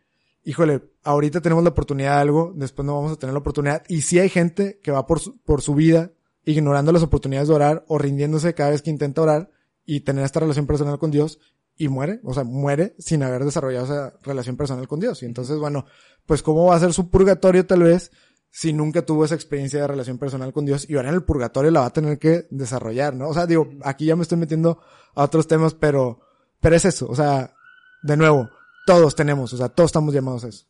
híjole, 0.44 0.82
ahorita 1.02 1.40
tenemos 1.40 1.64
la 1.64 1.70
oportunidad 1.70 2.14
de 2.16 2.20
algo, 2.20 2.52
después 2.54 2.86
no 2.86 2.94
vamos 2.94 3.12
a 3.12 3.16
tener 3.16 3.32
la 3.32 3.40
oportunidad. 3.40 3.82
Y 3.88 4.02
sí 4.02 4.18
hay 4.18 4.28
gente 4.28 4.78
que 4.82 4.92
va 4.92 5.06
por 5.06 5.20
su, 5.20 5.40
por 5.40 5.62
su 5.62 5.74
vida 5.74 6.12
ignorando 6.44 6.92
las 6.92 7.02
oportunidades 7.02 7.48
de 7.48 7.54
orar 7.54 7.84
o 7.88 7.98
rindiéndose 7.98 8.54
cada 8.54 8.70
vez 8.70 8.82
que 8.82 8.90
intenta 8.90 9.22
orar 9.22 9.50
y 9.84 10.00
tener 10.00 10.24
esta 10.24 10.40
relación 10.40 10.66
personal 10.66 10.98
con 10.98 11.10
Dios 11.10 11.38
y 11.76 11.88
muere, 11.88 12.20
o 12.24 12.34
sea, 12.34 12.44
muere 12.44 12.94
sin 12.98 13.22
haber 13.22 13.44
desarrollado 13.44 13.84
esa 13.86 14.14
relación 14.22 14.56
personal 14.56 14.88
con 14.88 15.00
Dios. 15.00 15.22
Y 15.22 15.26
entonces, 15.26 15.58
bueno, 15.58 15.86
pues 16.26 16.42
cómo 16.42 16.66
va 16.66 16.76
a 16.76 16.80
ser 16.80 16.92
su 16.92 17.08
purgatorio 17.08 17.66
tal 17.66 17.84
vez 17.84 18.10
si 18.50 18.72
nunca 18.72 19.04
tuvo 19.04 19.24
esa 19.24 19.34
experiencia 19.34 19.80
de 19.80 19.86
relación 19.86 20.18
personal 20.18 20.52
con 20.52 20.64
Dios 20.64 20.88
y 20.88 20.96
ahora 20.96 21.10
en 21.10 21.14
el 21.14 21.22
purgatorio 21.22 21.70
la 21.70 21.80
va 21.80 21.86
a 21.86 21.92
tener 21.92 22.18
que 22.18 22.46
desarrollar, 22.50 23.14
¿no? 23.14 23.28
O 23.28 23.34
sea, 23.34 23.46
digo, 23.46 23.70
aquí 23.82 24.06
ya 24.06 24.16
me 24.16 24.22
estoy 24.22 24.38
metiendo 24.38 24.80
a 25.14 25.24
otros 25.24 25.46
temas, 25.46 25.74
pero, 25.74 26.20
pero 26.60 26.76
es 26.76 26.84
eso, 26.84 27.06
o 27.08 27.14
sea, 27.14 27.54
de 28.02 28.16
nuevo, 28.16 28.48
todos 28.86 29.14
tenemos, 29.14 29.52
o 29.52 29.56
sea, 29.56 29.68
todos 29.68 29.88
estamos 29.88 30.14
llamados 30.14 30.44
a 30.44 30.48
eso. 30.48 30.66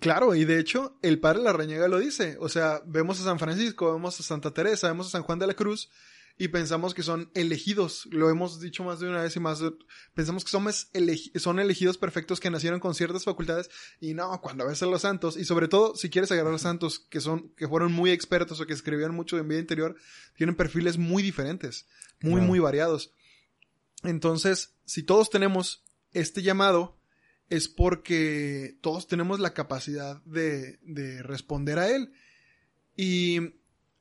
Claro, 0.00 0.34
y 0.34 0.44
de 0.44 0.58
hecho, 0.58 0.96
el 1.02 1.20
padre 1.20 1.42
Larrañaga 1.42 1.86
lo 1.86 1.98
dice. 1.98 2.36
O 2.40 2.48
sea, 2.48 2.80
vemos 2.86 3.20
a 3.20 3.24
San 3.24 3.38
Francisco, 3.38 3.92
vemos 3.92 4.18
a 4.18 4.22
Santa 4.22 4.52
Teresa, 4.52 4.88
vemos 4.88 5.08
a 5.08 5.10
San 5.10 5.22
Juan 5.22 5.38
de 5.38 5.46
la 5.46 5.54
Cruz 5.54 5.90
y 6.38 6.48
pensamos 6.48 6.94
que 6.94 7.02
son 7.02 7.30
elegidos. 7.34 8.06
Lo 8.10 8.30
hemos 8.30 8.60
dicho 8.60 8.82
más 8.84 9.00
de 9.00 9.08
una 9.08 9.22
vez 9.22 9.36
y 9.36 9.40
más. 9.40 9.60
de- 9.60 9.72
Pensamos 10.14 10.44
que 10.44 10.50
somos 10.50 10.90
elegi- 10.92 11.36
son 11.38 11.60
elegidos 11.60 11.98
perfectos 11.98 12.40
que 12.40 12.50
nacieron 12.50 12.80
con 12.80 12.94
ciertas 12.94 13.24
facultades 13.24 13.70
y 14.00 14.14
no, 14.14 14.40
cuando 14.40 14.66
ves 14.66 14.82
a 14.82 14.86
los 14.86 15.02
santos, 15.02 15.36
y 15.36 15.44
sobre 15.44 15.68
todo 15.68 15.94
si 15.94 16.10
quieres 16.10 16.32
agarrar 16.32 16.54
a 16.54 16.58
santos 16.58 16.98
que 16.98 17.20
son, 17.20 17.50
que 17.56 17.68
fueron 17.68 17.92
muy 17.92 18.10
expertos 18.10 18.60
o 18.60 18.66
que 18.66 18.72
escribían 18.72 19.14
mucho 19.14 19.38
en 19.38 19.48
vida 19.48 19.60
interior, 19.60 19.96
tienen 20.36 20.56
perfiles 20.56 20.98
muy 20.98 21.22
diferentes, 21.22 21.86
muy, 22.20 22.40
muy 22.40 22.58
variados. 22.58 23.12
Entonces, 24.02 24.74
si 24.84 25.02
todos 25.02 25.30
tenemos 25.30 25.84
este 26.12 26.42
llamado, 26.42 26.98
es 27.48 27.68
porque 27.68 28.78
todos 28.80 29.06
tenemos 29.06 29.38
la 29.38 29.52
capacidad 29.54 30.22
de, 30.24 30.78
de 30.82 31.22
responder 31.22 31.78
a 31.78 31.90
él. 31.94 32.12
Y 32.96 33.38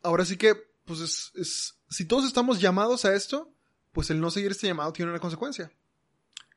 ahora 0.01 0.25
sí 0.25 0.37
que, 0.37 0.55
pues 0.85 0.99
es, 1.01 1.31
es- 1.35 1.75
si 1.89 2.05
todos 2.05 2.25
estamos 2.25 2.59
llamados 2.61 3.05
a 3.05 3.13
esto, 3.15 3.51
pues 3.91 4.09
el 4.09 4.21
no 4.21 4.31
seguir 4.31 4.51
este 4.51 4.67
llamado 4.67 4.93
tiene 4.93 5.11
una 5.11 5.19
consecuencia. 5.19 5.71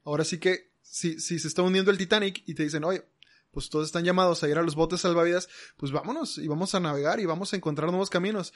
Ahora 0.04 0.24
sí 0.24 0.38
que, 0.38 0.70
si, 0.82 1.18
si 1.18 1.38
se 1.38 1.48
está 1.48 1.62
hundiendo 1.62 1.90
el 1.90 1.98
Titanic 1.98 2.42
y 2.46 2.54
te 2.54 2.62
dicen, 2.62 2.84
oye, 2.84 3.04
pues 3.50 3.68
todos 3.70 3.86
están 3.86 4.04
llamados 4.04 4.42
a 4.42 4.48
ir 4.48 4.58
a 4.58 4.62
los 4.62 4.74
botes 4.74 5.00
salvavidas, 5.00 5.48
pues 5.76 5.92
vámonos 5.92 6.38
y 6.38 6.46
vamos 6.48 6.74
a 6.74 6.80
navegar 6.80 7.20
y 7.20 7.26
vamos 7.26 7.52
a 7.52 7.56
encontrar 7.56 7.90
nuevos 7.90 8.10
caminos. 8.10 8.52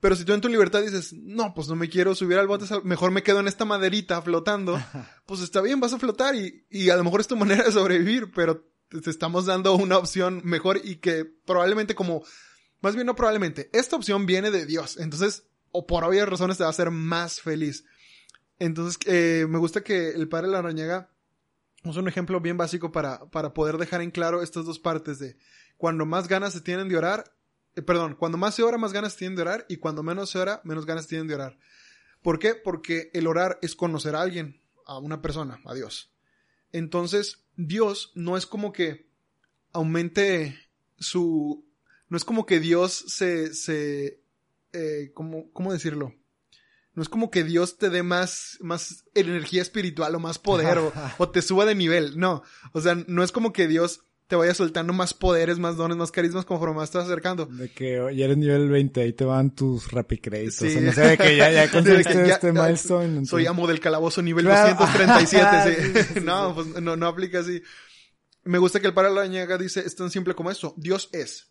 Pero 0.00 0.14
si 0.16 0.24
tú 0.24 0.32
en 0.32 0.40
tu 0.40 0.48
libertad 0.48 0.82
dices, 0.82 1.12
no, 1.12 1.54
pues 1.54 1.68
no 1.68 1.74
me 1.76 1.88
quiero 1.88 2.14
subir 2.14 2.38
al 2.38 2.46
bote, 2.46 2.64
mejor 2.84 3.10
me 3.10 3.22
quedo 3.22 3.40
en 3.40 3.48
esta 3.48 3.64
maderita 3.64 4.20
flotando, 4.22 4.80
pues 5.26 5.40
está 5.40 5.60
bien, 5.60 5.80
vas 5.80 5.92
a 5.92 5.98
flotar 5.98 6.34
y, 6.34 6.64
y 6.70 6.90
a 6.90 6.96
lo 6.96 7.04
mejor 7.04 7.20
es 7.20 7.26
tu 7.28 7.36
manera 7.36 7.64
de 7.64 7.72
sobrevivir, 7.72 8.30
pero 8.34 8.64
te 8.88 9.10
estamos 9.10 9.46
dando 9.46 9.74
una 9.74 9.98
opción 9.98 10.40
mejor 10.44 10.80
y 10.82 10.96
que 10.96 11.24
probablemente 11.24 11.94
como, 11.94 12.22
más 12.80 12.94
bien 12.94 13.06
no 13.06 13.16
probablemente, 13.16 13.70
esta 13.72 13.96
opción 13.96 14.26
viene 14.26 14.50
de 14.50 14.66
Dios, 14.66 14.98
entonces, 14.98 15.44
o 15.70 15.86
por 15.86 16.04
obvias 16.04 16.28
razones 16.28 16.56
te 16.56 16.64
va 16.64 16.68
a 16.68 16.70
hacer 16.70 16.90
más 16.90 17.40
feliz. 17.40 17.84
Entonces, 18.58 18.98
eh, 19.06 19.46
me 19.48 19.58
gusta 19.58 19.82
que 19.82 20.10
el 20.10 20.28
padre 20.28 20.48
Larrañaga 20.48 21.10
usa 21.84 22.02
un 22.02 22.08
ejemplo 22.08 22.40
bien 22.40 22.56
básico 22.56 22.90
para, 22.90 23.30
para 23.30 23.54
poder 23.54 23.78
dejar 23.78 24.02
en 24.02 24.10
claro 24.10 24.42
estas 24.42 24.64
dos 24.64 24.78
partes 24.78 25.18
de 25.18 25.36
cuando 25.76 26.04
más 26.04 26.26
ganas 26.28 26.52
se 26.52 26.60
tienen 26.60 26.88
de 26.88 26.96
orar, 26.96 27.32
eh, 27.76 27.82
perdón, 27.82 28.16
cuando 28.16 28.36
más 28.36 28.54
se 28.54 28.62
ora, 28.64 28.78
más 28.78 28.92
ganas 28.92 29.12
se 29.12 29.20
tienen 29.20 29.36
de 29.36 29.42
orar, 29.42 29.64
y 29.68 29.76
cuando 29.76 30.02
menos 30.02 30.30
se 30.30 30.38
ora, 30.38 30.60
menos 30.64 30.84
ganas 30.84 31.04
se 31.04 31.10
tienen 31.10 31.28
de 31.28 31.36
orar. 31.36 31.58
¿Por 32.22 32.38
qué? 32.40 32.54
Porque 32.54 33.10
el 33.14 33.26
orar 33.26 33.58
es 33.62 33.76
conocer 33.76 34.16
a 34.16 34.22
alguien, 34.22 34.60
a 34.86 34.98
una 34.98 35.22
persona, 35.22 35.60
a 35.64 35.74
Dios. 35.74 36.12
Entonces, 36.72 37.46
Dios 37.56 38.12
no 38.14 38.36
es 38.36 38.46
como 38.46 38.72
que 38.72 39.08
aumente 39.72 40.58
su... 40.98 41.64
No 42.08 42.16
es 42.16 42.24
como 42.24 42.46
que 42.46 42.60
Dios 42.60 42.92
se... 43.08 43.52
se 43.54 44.20
eh, 44.72 45.10
¿cómo, 45.14 45.50
¿Cómo 45.52 45.72
decirlo? 45.72 46.14
No 46.94 47.02
es 47.02 47.08
como 47.08 47.30
que 47.30 47.44
Dios 47.44 47.78
te 47.78 47.90
dé 47.90 48.02
más, 48.02 48.58
más 48.60 49.04
energía 49.14 49.62
espiritual 49.62 50.14
o 50.16 50.18
más 50.20 50.38
poder 50.38 50.78
o, 50.78 50.92
o 51.18 51.28
te 51.28 51.42
suba 51.42 51.64
de 51.64 51.74
nivel. 51.76 52.18
No. 52.18 52.42
O 52.72 52.80
sea, 52.80 52.96
no 53.06 53.22
es 53.22 53.30
como 53.30 53.52
que 53.52 53.68
Dios 53.68 54.00
te 54.26 54.36
vaya 54.36 54.52
soltando 54.52 54.92
más 54.92 55.14
poderes, 55.14 55.58
más 55.58 55.76
dones, 55.76 55.96
más 55.96 56.10
carismas 56.10 56.44
conforme 56.44 56.74
más 56.76 56.88
estás 56.90 57.04
acercando. 57.06 57.46
De 57.46 57.70
que 57.70 57.94
ya 58.14 58.24
eres 58.26 58.36
nivel 58.36 58.68
20, 58.68 59.00
ahí 59.00 59.12
te 59.12 59.24
van 59.24 59.54
tus 59.54 59.90
rapicréditos. 59.92 60.54
Sí. 60.56 60.76
O 60.76 60.80
no 60.82 60.92
sé, 60.92 61.00
de 61.02 61.16
que 61.18 61.36
ya, 61.36 61.50
ya 61.52 61.66
Sí, 61.68 61.72
conseguiste 61.72 62.12
que 62.14 62.26
ya- 62.26 62.34
este 62.34 62.52
ya- 62.52 62.62
milestone. 62.62 63.04
entonces- 63.04 63.30
Soy 63.30 63.46
amo 63.46 63.66
del 63.68 63.80
calabozo 63.80 64.20
nivel 64.20 64.44
Claro. 64.44 64.74
237. 64.78 65.74
sí. 65.76 65.82
Sí, 65.82 66.02
sí, 66.08 66.14
sí, 66.14 66.20
no, 66.24 66.54
pues 66.54 66.66
no, 66.82 66.96
no 66.96 67.06
aplica 67.06 67.38
así. 67.38 67.62
Me 68.44 68.58
gusta 68.58 68.80
que 68.80 68.88
el 68.88 68.94
padre 68.94 69.14
Lañaga 69.14 69.56
dice, 69.56 69.80
es 69.80 69.94
tan 69.94 70.10
simple 70.10 70.34
como 70.34 70.50
esto. 70.50 70.74
Dios 70.76 71.08
es. 71.12 71.48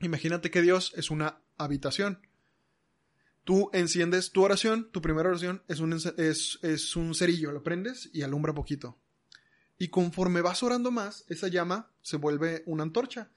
Imagínate 0.00 0.50
que 0.50 0.62
Dios 0.62 0.92
es 0.96 1.10
una 1.10 1.40
habitación. 1.56 2.20
Tú 3.44 3.70
enciendes 3.72 4.32
tu 4.32 4.42
oración, 4.44 4.90
tu 4.92 5.00
primera 5.00 5.28
oración 5.28 5.62
es 5.68 5.80
un, 5.80 5.94
es, 5.94 6.58
es 6.62 6.96
un 6.96 7.14
cerillo, 7.14 7.50
lo 7.50 7.62
prendes 7.62 8.10
y 8.12 8.22
alumbra 8.22 8.54
poquito. 8.54 8.98
Y 9.78 9.88
conforme 9.88 10.42
vas 10.42 10.62
orando 10.62 10.90
más, 10.90 11.24
esa 11.28 11.48
llama 11.48 11.90
se 12.02 12.16
vuelve 12.16 12.62
una 12.66 12.82
antorcha. 12.82 13.30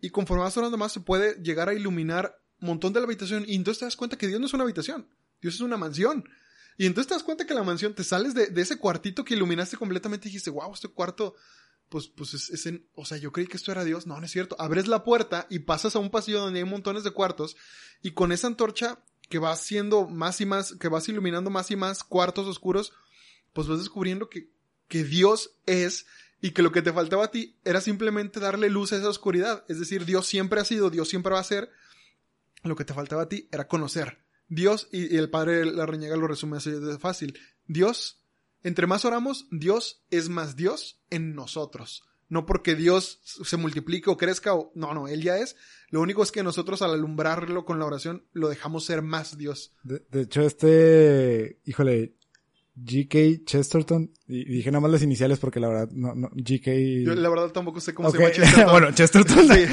Y 0.00 0.10
conforme 0.10 0.44
vas 0.44 0.56
orando 0.56 0.78
más, 0.78 0.92
se 0.92 1.00
puede 1.00 1.34
llegar 1.42 1.68
a 1.68 1.74
iluminar 1.74 2.40
un 2.60 2.68
montón 2.68 2.92
de 2.92 3.00
la 3.00 3.06
habitación. 3.06 3.44
Y 3.46 3.56
entonces 3.56 3.80
te 3.80 3.84
das 3.84 3.96
cuenta 3.96 4.16
que 4.16 4.28
Dios 4.28 4.40
no 4.40 4.46
es 4.46 4.54
una 4.54 4.64
habitación, 4.64 5.08
Dios 5.40 5.56
es 5.56 5.60
una 5.60 5.76
mansión. 5.76 6.24
Y 6.76 6.86
entonces 6.86 7.08
te 7.08 7.14
das 7.14 7.24
cuenta 7.24 7.44
que 7.44 7.54
la 7.54 7.64
mansión, 7.64 7.92
te 7.94 8.04
sales 8.04 8.34
de, 8.34 8.46
de 8.46 8.62
ese 8.62 8.78
cuartito 8.78 9.24
que 9.24 9.34
iluminaste 9.34 9.76
completamente 9.76 10.28
y 10.28 10.30
dijiste, 10.30 10.50
wow, 10.50 10.72
este 10.72 10.86
cuarto, 10.88 11.34
pues, 11.88 12.08
pues 12.08 12.34
es, 12.34 12.50
es 12.50 12.66
en, 12.66 12.86
o 12.94 13.04
sea, 13.04 13.18
yo 13.18 13.32
creí 13.32 13.46
que 13.46 13.56
esto 13.56 13.72
era 13.72 13.84
Dios. 13.84 14.06
No, 14.06 14.18
no 14.18 14.26
es 14.26 14.32
cierto. 14.32 14.56
Abres 14.58 14.86
la 14.86 15.04
puerta 15.04 15.46
y 15.50 15.60
pasas 15.60 15.96
a 15.96 15.98
un 15.98 16.10
pasillo 16.10 16.40
donde 16.40 16.60
hay 16.60 16.64
montones 16.64 17.04
de 17.04 17.10
cuartos 17.10 17.56
y 18.02 18.12
con 18.12 18.32
esa 18.32 18.46
antorcha 18.46 19.02
que 19.28 19.38
va 19.38 19.52
haciendo 19.52 20.08
más 20.08 20.40
y 20.40 20.46
más, 20.46 20.74
que 20.74 20.88
vas 20.88 21.08
iluminando 21.08 21.50
más 21.50 21.70
y 21.70 21.76
más 21.76 22.02
cuartos 22.02 22.46
oscuros, 22.46 22.92
pues 23.52 23.68
vas 23.68 23.78
descubriendo 23.78 24.28
que, 24.28 24.50
que 24.88 25.04
Dios 25.04 25.52
es 25.66 26.06
y 26.40 26.52
que 26.52 26.62
lo 26.62 26.72
que 26.72 26.82
te 26.82 26.92
faltaba 26.92 27.24
a 27.24 27.30
ti 27.30 27.56
era 27.64 27.80
simplemente 27.80 28.40
darle 28.40 28.70
luz 28.70 28.92
a 28.92 28.96
esa 28.96 29.08
oscuridad. 29.08 29.64
Es 29.68 29.78
decir, 29.78 30.04
Dios 30.04 30.26
siempre 30.26 30.60
ha 30.60 30.64
sido, 30.64 30.90
Dios 30.90 31.08
siempre 31.08 31.32
va 31.32 31.40
a 31.40 31.44
ser. 31.44 31.70
Lo 32.62 32.76
que 32.76 32.84
te 32.84 32.94
faltaba 32.94 33.22
a 33.22 33.28
ti 33.28 33.48
era 33.52 33.68
conocer. 33.68 34.18
Dios, 34.48 34.88
y, 34.92 35.16
el 35.16 35.30
padre 35.30 35.64
La 35.66 35.86
Reñega 35.86 36.16
lo 36.16 36.26
resume 36.26 36.56
así 36.56 36.70
de 36.70 36.98
fácil. 36.98 37.38
Dios, 37.66 38.17
entre 38.62 38.86
más 38.86 39.04
oramos, 39.04 39.46
Dios 39.50 40.04
es 40.10 40.28
más 40.28 40.56
Dios 40.56 41.00
en 41.10 41.34
nosotros. 41.34 42.02
No 42.28 42.44
porque 42.44 42.74
Dios 42.74 43.20
se 43.22 43.56
multiplique 43.56 44.10
o 44.10 44.18
crezca 44.18 44.54
o, 44.54 44.70
no, 44.74 44.92
no, 44.92 45.08
Él 45.08 45.22
ya 45.22 45.38
es. 45.38 45.56
Lo 45.88 46.02
único 46.02 46.22
es 46.22 46.30
que 46.30 46.42
nosotros 46.42 46.82
al 46.82 46.92
alumbrarlo 46.92 47.64
con 47.64 47.78
la 47.78 47.86
oración 47.86 48.26
lo 48.32 48.48
dejamos 48.48 48.84
ser 48.84 49.00
más 49.00 49.38
Dios. 49.38 49.72
De, 49.82 50.02
de 50.10 50.22
hecho, 50.22 50.42
este, 50.42 51.58
híjole, 51.64 52.16
G.K. 52.84 53.44
Chesterton, 53.44 54.12
y, 54.26 54.44
dije 54.44 54.70
nada 54.70 54.80
más 54.82 54.90
las 54.90 55.02
iniciales 55.02 55.38
porque 55.38 55.58
la 55.58 55.68
verdad, 55.68 55.88
no, 55.92 56.14
no, 56.14 56.28
G.K. 56.30 56.70
Yo 57.06 57.14
la 57.14 57.28
verdad 57.28 57.48
tampoco 57.50 57.80
sé 57.80 57.94
cómo 57.94 58.10
se 58.10 58.18
llama 58.18 58.30
Chesterton. 58.30 58.66
bueno, 58.70 58.92
Chesterton. 58.92 59.48
Sí. 59.48 59.64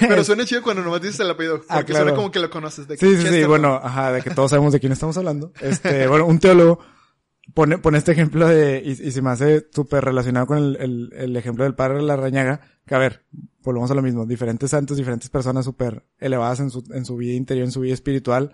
Pero 0.00 0.24
suena 0.24 0.44
chido 0.44 0.62
cuando 0.62 0.82
nomás 0.82 1.00
dices 1.02 1.20
el 1.20 1.30
apellido. 1.30 1.58
Porque 1.58 1.72
Ah, 1.72 1.84
claro. 1.84 2.04
suena 2.04 2.16
como 2.16 2.30
que 2.30 2.40
lo 2.40 2.50
conoces. 2.50 2.88
De 2.88 2.96
Sí, 2.96 3.16
sí, 3.16 3.26
sí, 3.28 3.44
bueno, 3.44 3.74
ajá, 3.82 4.12
de 4.12 4.22
que 4.22 4.30
todos 4.30 4.50
sabemos 4.50 4.72
de 4.72 4.80
quién 4.80 4.92
estamos 4.92 5.16
hablando. 5.16 5.52
Este, 5.60 6.06
bueno, 6.08 6.26
un 6.26 6.38
teólogo 6.38 6.80
pone, 7.54 7.78
pone 7.78 7.98
este 7.98 8.12
ejemplo 8.12 8.48
de, 8.48 8.82
y, 8.84 8.90
y 8.90 9.10
se 9.10 9.22
me 9.22 9.30
hace 9.30 9.66
súper 9.72 10.04
relacionado 10.04 10.46
con 10.46 10.58
el, 10.58 10.76
el, 10.80 11.12
el 11.14 11.36
ejemplo 11.36 11.64
del 11.64 11.74
padre 11.74 11.98
de 11.98 12.02
la 12.02 12.16
rañaga, 12.16 12.60
que 12.86 12.94
a 12.94 12.98
ver, 12.98 13.24
volvemos 13.62 13.90
a 13.90 13.94
lo 13.94 14.02
mismo, 14.02 14.26
diferentes 14.26 14.70
santos, 14.70 14.96
diferentes 14.96 15.30
personas 15.30 15.64
súper 15.64 16.04
elevadas 16.18 16.60
en 16.60 16.70
su, 16.70 16.84
en 16.92 17.04
su 17.04 17.16
vida 17.16 17.34
interior, 17.34 17.64
en 17.64 17.72
su 17.72 17.80
vida 17.80 17.94
espiritual, 17.94 18.52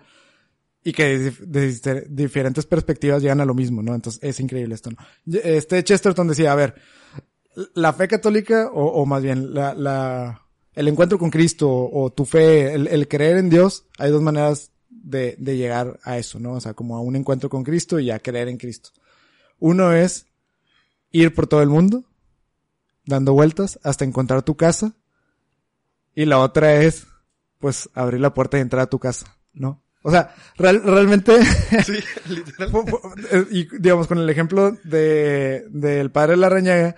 y 0.83 0.93
que 0.93 1.19
de, 1.19 1.31
de 1.31 1.69
dif- 1.69 2.07
diferentes 2.07 2.65
perspectivas 2.65 3.21
llegan 3.21 3.41
a 3.41 3.45
lo 3.45 3.53
mismo, 3.53 3.81
¿no? 3.81 3.93
Entonces 3.95 4.21
es 4.23 4.39
increíble 4.39 4.75
esto, 4.75 4.91
¿no? 4.91 4.97
Este 5.43 5.83
Chesterton 5.83 6.27
decía, 6.27 6.51
a 6.51 6.55
ver, 6.55 6.75
la 7.73 7.91
fe 7.93 8.07
católica, 8.07 8.69
o, 8.71 8.85
o 8.85 9.05
más 9.05 9.21
bien, 9.21 9.53
la, 9.53 9.73
la, 9.73 10.41
el 10.73 10.87
encuentro 10.87 11.17
con 11.19 11.31
Cristo, 11.31 11.69
o, 11.69 12.03
o 12.05 12.11
tu 12.11 12.23
fe, 12.25 12.73
el, 12.73 12.87
el 12.87 13.07
creer 13.07 13.37
en 13.37 13.49
Dios, 13.49 13.87
hay 13.97 14.11
dos 14.11 14.21
maneras 14.21 14.71
de, 14.89 15.35
de 15.37 15.57
llegar 15.57 15.99
a 16.03 16.17
eso, 16.17 16.39
¿no? 16.39 16.53
O 16.53 16.61
sea, 16.61 16.73
como 16.73 16.97
a 16.97 17.01
un 17.01 17.15
encuentro 17.15 17.49
con 17.49 17.63
Cristo 17.63 17.99
y 17.99 18.11
a 18.11 18.19
creer 18.19 18.47
en 18.47 18.57
Cristo. 18.57 18.89
Uno 19.59 19.93
es 19.93 20.25
ir 21.11 21.33
por 21.33 21.47
todo 21.47 21.61
el 21.61 21.69
mundo, 21.69 22.03
dando 23.05 23.33
vueltas 23.33 23.79
hasta 23.83 24.05
encontrar 24.05 24.43
tu 24.43 24.55
casa. 24.55 24.93
Y 26.15 26.25
la 26.25 26.39
otra 26.39 26.75
es, 26.81 27.07
pues, 27.59 27.89
abrir 27.93 28.19
la 28.21 28.33
puerta 28.33 28.57
y 28.57 28.61
entrar 28.61 28.81
a 28.83 28.89
tu 28.89 28.99
casa, 28.99 29.37
¿no? 29.53 29.81
O 30.01 30.11
sea, 30.11 30.33
real- 30.57 30.81
realmente, 30.83 31.37
Sí, 31.85 31.93
eh, 33.31 33.45
y 33.51 33.67
digamos, 33.79 34.07
con 34.07 34.17
el 34.17 34.29
ejemplo 34.29 34.71
de, 34.85 35.65
del 35.69 36.09
padre 36.11 36.31
de 36.31 36.37
la 36.37 36.49
reñaga, 36.49 36.95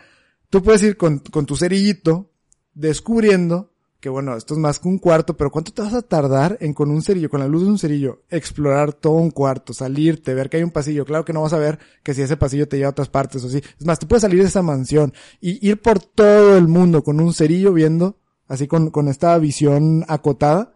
tú 0.49 0.61
puedes 0.61 0.83
ir 0.83 0.97
con, 0.97 1.19
con 1.19 1.45
tu 1.47 1.55
cerillito, 1.57 2.31
descubriendo 2.73 3.70
que 4.01 4.09
bueno, 4.09 4.35
esto 4.35 4.55
es 4.55 4.59
más 4.59 4.79
que 4.79 4.87
un 4.89 4.97
cuarto, 4.97 5.37
pero 5.37 5.51
¿cuánto 5.51 5.71
te 5.71 5.83
vas 5.83 5.93
a 5.93 6.01
tardar 6.01 6.57
en 6.59 6.73
con 6.73 6.89
un 6.89 7.03
cerillo, 7.03 7.29
con 7.29 7.39
la 7.39 7.47
luz 7.47 7.61
de 7.61 7.69
un 7.69 7.77
cerillo, 7.77 8.23
explorar 8.29 8.93
todo 8.93 9.13
un 9.13 9.29
cuarto, 9.29 9.73
salirte, 9.73 10.33
ver 10.33 10.49
que 10.49 10.57
hay 10.57 10.63
un 10.63 10.71
pasillo? 10.71 11.05
Claro 11.05 11.23
que 11.23 11.33
no 11.33 11.43
vas 11.43 11.53
a 11.53 11.59
ver 11.59 11.77
que 12.03 12.15
si 12.15 12.23
ese 12.23 12.35
pasillo 12.35 12.67
te 12.67 12.77
lleva 12.77 12.87
a 12.87 12.91
otras 12.91 13.09
partes 13.09 13.43
o 13.43 13.49
sí. 13.49 13.61
Es 13.79 13.85
más, 13.85 13.99
tú 13.99 14.07
puedes 14.07 14.23
salir 14.23 14.41
de 14.41 14.47
esa 14.47 14.63
mansión 14.63 15.13
y 15.39 15.65
ir 15.65 15.79
por 15.81 15.99
todo 15.99 16.57
el 16.57 16.67
mundo 16.67 17.03
con 17.03 17.21
un 17.21 17.31
cerillo 17.33 17.73
viendo, 17.73 18.17
así 18.47 18.67
con, 18.67 18.89
con 18.89 19.07
esta 19.07 19.37
visión 19.37 20.03
acotada, 20.07 20.73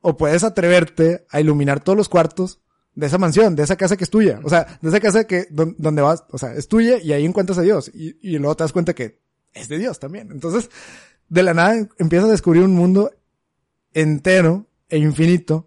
o 0.00 0.16
puedes 0.16 0.42
atreverte 0.42 1.26
a 1.30 1.38
iluminar 1.38 1.84
todos 1.84 1.96
los 1.96 2.08
cuartos 2.08 2.60
de 2.94 3.06
esa 3.06 3.18
mansión, 3.18 3.54
de 3.56 3.62
esa 3.62 3.76
casa 3.76 3.96
que 3.98 4.04
es 4.04 4.10
tuya. 4.10 4.40
O 4.42 4.48
sea, 4.48 4.78
de 4.80 4.88
esa 4.88 5.00
casa 5.00 5.24
que, 5.26 5.46
don- 5.50 5.76
donde 5.78 6.00
vas, 6.02 6.24
o 6.30 6.38
sea, 6.38 6.54
es 6.54 6.66
tuya 6.66 6.96
y 6.96 7.12
ahí 7.12 7.24
encuentras 7.26 7.58
a 7.58 7.62
Dios. 7.62 7.90
Y, 7.94 8.16
y 8.26 8.38
luego 8.38 8.56
te 8.56 8.64
das 8.64 8.72
cuenta 8.72 8.94
que 8.94 9.20
es 9.52 9.68
de 9.68 9.78
Dios 9.78 9.98
también. 10.00 10.30
Entonces, 10.32 10.70
de 11.32 11.42
la 11.42 11.54
nada 11.54 11.88
empiezas 11.98 12.28
a 12.28 12.32
descubrir 12.32 12.62
un 12.62 12.74
mundo 12.74 13.10
entero 13.94 14.66
e 14.90 14.98
infinito 14.98 15.66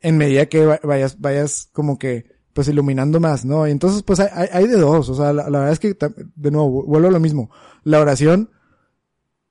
en 0.00 0.16
medida 0.18 0.46
que 0.46 0.66
va- 0.66 0.80
vayas, 0.82 1.20
vayas 1.20 1.68
como 1.72 1.98
que, 1.98 2.26
pues 2.52 2.66
iluminando 2.66 3.20
más, 3.20 3.44
¿no? 3.44 3.68
Y 3.68 3.70
entonces, 3.70 4.02
pues 4.02 4.18
hay, 4.18 4.48
hay- 4.52 4.66
de 4.66 4.76
dos. 4.76 5.08
O 5.08 5.14
sea, 5.14 5.32
la, 5.32 5.44
verdad 5.48 5.70
es 5.70 5.78
que, 5.78 5.96
de 6.34 6.50
nuevo, 6.50 6.82
vuelvo 6.84 7.06
a 7.08 7.12
lo 7.12 7.20
mismo. 7.20 7.48
La 7.84 8.00
oración 8.00 8.50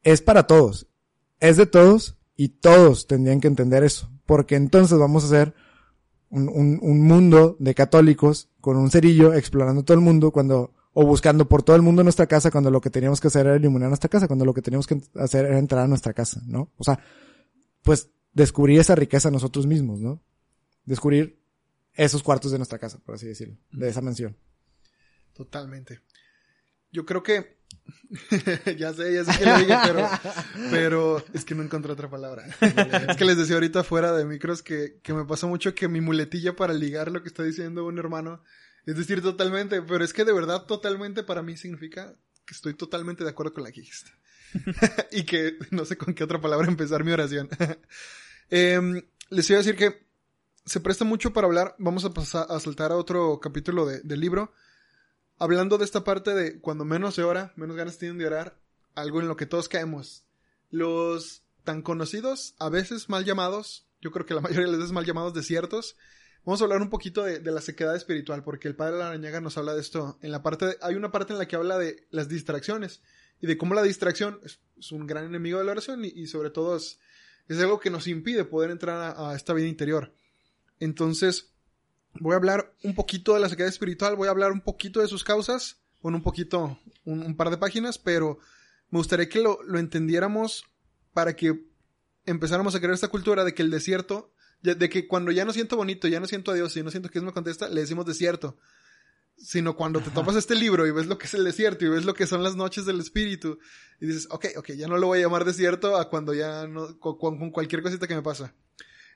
es 0.03 0.21
para 0.21 0.47
todos. 0.47 0.87
Es 1.39 1.55
de 1.55 1.65
todos 1.65 2.17
y 2.35 2.49
todos 2.49 3.07
tendrían 3.07 3.39
que 3.39 3.47
entender 3.47 3.83
eso. 3.85 4.09
Porque 4.25 4.55
entonces 4.55 4.97
vamos 4.99 5.23
a 5.23 5.27
hacer 5.27 5.53
un, 6.29 6.49
un, 6.49 6.79
un 6.81 7.01
mundo 7.07 7.55
de 7.59 7.73
católicos 7.73 8.49
con 8.59 8.75
un 8.75 8.91
cerillo 8.91 9.33
explorando 9.33 9.83
todo 9.83 9.95
el 9.95 10.03
mundo 10.03 10.31
cuando, 10.31 10.73
o 10.99 11.05
buscando 11.05 11.47
por 11.47 11.61
todo 11.61 11.75
el 11.75 11.83
mundo 11.83 12.01
nuestra 12.01 12.25
casa 12.25 12.49
cuando 12.49 12.71
lo 12.71 12.81
que 12.81 12.89
teníamos 12.89 13.21
que 13.21 13.27
hacer 13.27 13.45
era 13.45 13.55
iluminar 13.55 13.87
nuestra 13.87 14.09
casa, 14.09 14.25
cuando 14.25 14.45
lo 14.45 14.53
que 14.55 14.63
teníamos 14.63 14.87
que 14.87 14.99
hacer 15.13 15.45
era 15.45 15.59
entrar 15.59 15.83
a 15.83 15.87
nuestra 15.87 16.11
casa, 16.11 16.41
¿no? 16.47 16.71
O 16.75 16.83
sea, 16.83 16.99
pues 17.83 18.09
descubrir 18.33 18.79
esa 18.79 18.95
riqueza 18.95 19.29
nosotros 19.29 19.67
mismos, 19.67 19.99
¿no? 19.99 20.23
Descubrir 20.85 21.39
esos 21.93 22.23
cuartos 22.23 22.51
de 22.51 22.57
nuestra 22.57 22.79
casa, 22.79 22.97
por 22.97 23.13
así 23.13 23.27
decirlo, 23.27 23.59
de 23.71 23.89
esa 23.89 24.01
mansión. 24.01 24.37
Totalmente. 25.33 25.99
Yo 26.91 27.05
creo 27.05 27.21
que. 27.21 27.59
ya 28.79 28.91
sé, 28.91 29.13
ya 29.13 29.23
sé 29.23 29.37
que 29.37 29.45
lo 29.45 29.57
dije, 29.59 29.75
pero, 29.85 30.09
pero 30.71 31.25
es 31.31 31.45
que 31.45 31.53
no 31.53 31.61
encontré 31.61 31.91
otra 31.91 32.09
palabra. 32.09 32.43
es 33.07 33.17
que 33.17 33.25
les 33.25 33.37
decía 33.37 33.53
ahorita 33.53 33.83
fuera 33.83 34.13
de 34.13 34.25
micros 34.25 34.63
que, 34.63 34.99
que 35.03 35.13
me 35.13 35.25
pasa 35.25 35.45
mucho 35.45 35.75
que 35.75 35.87
mi 35.87 36.01
muletilla 36.01 36.55
para 36.55 36.73
ligar 36.73 37.11
lo 37.11 37.21
que 37.21 37.27
está 37.27 37.43
diciendo 37.43 37.85
un 37.85 37.99
hermano 37.99 38.41
es 38.87 38.97
decir 38.97 39.21
totalmente, 39.21 39.81
pero 39.83 40.03
es 40.03 40.13
que 40.13 40.25
de 40.25 40.33
verdad 40.33 40.65
totalmente 40.65 41.21
para 41.23 41.43
mí 41.43 41.55
significa 41.57 42.15
que 42.45 42.53
estoy 42.53 42.73
totalmente 42.73 43.23
de 43.23 43.29
acuerdo 43.29 43.53
con 43.53 43.63
la 43.63 43.71
que 43.71 43.81
dijiste. 43.81 44.09
y 45.11 45.23
que 45.23 45.57
no 45.71 45.85
sé 45.85 45.97
con 45.97 46.13
qué 46.13 46.23
otra 46.23 46.41
palabra 46.41 46.67
empezar 46.67 47.03
mi 47.03 47.11
oración. 47.11 47.49
Em, 48.49 49.01
les 49.29 49.49
iba 49.49 49.59
a 49.59 49.61
decir 49.61 49.75
que 49.75 50.07
se 50.65 50.79
presta 50.79 51.03
mucho 51.03 51.33
para 51.33 51.47
hablar. 51.47 51.75
Vamos 51.79 52.05
a 52.05 52.13
pasar 52.13 52.47
a 52.49 52.59
saltar 52.61 52.93
a 52.93 52.95
otro 52.95 53.41
capítulo 53.41 53.85
de- 53.85 53.99
del 54.01 54.21
libro 54.21 54.53
hablando 55.37 55.77
de 55.77 55.85
esta 55.85 56.03
parte 56.03 56.33
de 56.33 56.59
cuando 56.61 56.85
menos 56.85 57.15
se 57.15 57.23
ora, 57.23 57.53
menos 57.57 57.75
ganas 57.75 57.97
tienen 57.97 58.17
de 58.17 58.25
orar, 58.25 58.57
algo 58.95 59.19
en 59.21 59.27
lo 59.27 59.35
que 59.35 59.45
todos 59.45 59.69
caemos. 59.69 60.23
Los 60.69 61.43
tan 61.63 61.81
conocidos, 61.81 62.55
a 62.59 62.69
veces 62.69 63.09
mal 63.09 63.25
llamados, 63.25 63.85
yo 64.01 64.11
creo 64.11 64.25
que 64.25 64.33
la 64.33 64.41
mayoría 64.41 64.65
de 64.65 64.71
las 64.71 64.79
veces 64.79 64.93
mal 64.93 65.05
llamados 65.05 65.33
desiertos, 65.33 65.97
vamos 66.47 66.61
a 66.61 66.63
hablar 66.63 66.81
un 66.81 66.89
poquito 66.89 67.23
de, 67.25 67.41
la 67.41 67.59
sequedad 67.59 67.93
espiritual, 67.93 68.41
porque 68.41 68.69
el 68.69 68.75
padre 68.75 68.97
Larañaga 68.97 69.41
nos 69.41 69.57
habla 69.57 69.73
de 69.73 69.81
esto 69.81 70.17
en 70.21 70.31
la 70.31 70.43
parte, 70.43 70.65
de- 70.65 70.77
hay 70.81 70.95
una 70.95 71.11
parte 71.11 71.33
en 71.33 71.39
la 71.39 71.45
que 71.45 71.57
habla 71.57 71.77
de 71.77 72.07
las 72.09 72.29
distracciones 72.29 73.01
y 73.41 73.47
de 73.47 73.57
cómo 73.57 73.75
la 73.75 73.83
distracción, 73.83 74.39
es- 74.45 74.61
un 74.93 75.07
gran 75.07 75.25
enemigo 75.25 75.59
de 75.59 75.65
la 75.65 75.73
oración 75.73 76.05
y, 76.05 76.25
sobre 76.27 76.49
todo 76.49 76.77
es, 76.77 76.99
es, 77.49 77.59
algo 77.59 77.81
que 77.81 77.89
nos 77.89 78.07
impide 78.07 78.45
poder 78.45 78.71
entrar 78.71 79.15
a, 79.17 79.35
esta 79.35 79.53
vida 79.53 79.67
interior. 79.67 80.13
Entonces, 80.79 81.51
voy 82.13 82.31
a 82.31 82.37
hablar 82.37 82.73
un 82.81 82.95
poquito 82.95 83.33
de 83.33 83.41
la 83.41 83.49
sequedad 83.49 83.67
espiritual, 83.67 84.15
voy 84.15 84.29
a 84.29 84.31
hablar 84.31 84.53
un 84.53 84.61
poquito 84.61 85.01
de 85.01 85.09
sus 85.09 85.25
causas, 85.25 85.81
bueno, 86.01 86.19
un 86.19 86.23
poquito, 86.23 86.79
un, 87.03 87.23
un 87.23 87.35
par 87.35 87.49
de 87.49 87.57
páginas, 87.57 87.97
pero 87.97 88.39
me 88.89 88.99
gustaría 88.99 89.27
que 89.27 89.41
lo, 89.41 89.61
lo, 89.63 89.79
entendiéramos 89.79 90.63
para 91.11 91.35
que 91.35 91.65
empezáramos 92.25 92.73
a 92.73 92.79
crear 92.79 92.93
esta 92.93 93.09
cultura 93.09 93.43
de 93.43 93.53
que 93.53 93.63
el 93.63 93.69
desierto, 93.69 94.31
de 94.61 94.89
que 94.89 95.07
cuando 95.07 95.31
ya 95.31 95.45
no 95.45 95.53
siento 95.53 95.77
bonito, 95.77 96.07
ya 96.07 96.19
no 96.19 96.27
siento 96.27 96.51
a 96.51 96.55
Dios 96.55 96.75
y 96.75 96.83
no 96.83 96.91
siento 96.91 97.09
que 97.09 97.19
Dios 97.19 97.25
me 97.25 97.33
contesta, 97.33 97.69
le 97.69 97.81
decimos 97.81 98.05
desierto 98.05 98.57
sino 99.37 99.75
cuando 99.75 100.01
te 100.01 100.09
topas 100.09 100.35
este 100.35 100.55
libro 100.55 100.87
y 100.87 100.91
ves 100.91 101.05
lo 101.05 101.17
que 101.17 101.27
es 101.27 101.33
el 101.35 101.43
desierto 101.43 101.85
y 101.85 101.89
ves 101.89 102.05
lo 102.05 102.13
que 102.13 102.25
son 102.25 102.43
las 102.43 102.55
noches 102.55 102.85
del 102.85 102.99
espíritu 102.99 103.59
y 104.01 104.07
dices, 104.07 104.27
ok, 104.31 104.47
ok, 104.57 104.71
ya 104.71 104.87
no 104.87 104.97
lo 104.97 105.07
voy 105.07 105.19
a 105.19 105.21
llamar 105.23 105.45
desierto 105.45 105.95
a 105.95 106.09
cuando 106.09 106.33
ya 106.33 106.67
no, 106.67 106.99
con, 106.99 107.17
con 107.17 107.51
cualquier 107.51 107.83
cosita 107.83 108.07
que 108.07 108.15
me 108.15 108.23
pasa. 108.23 108.53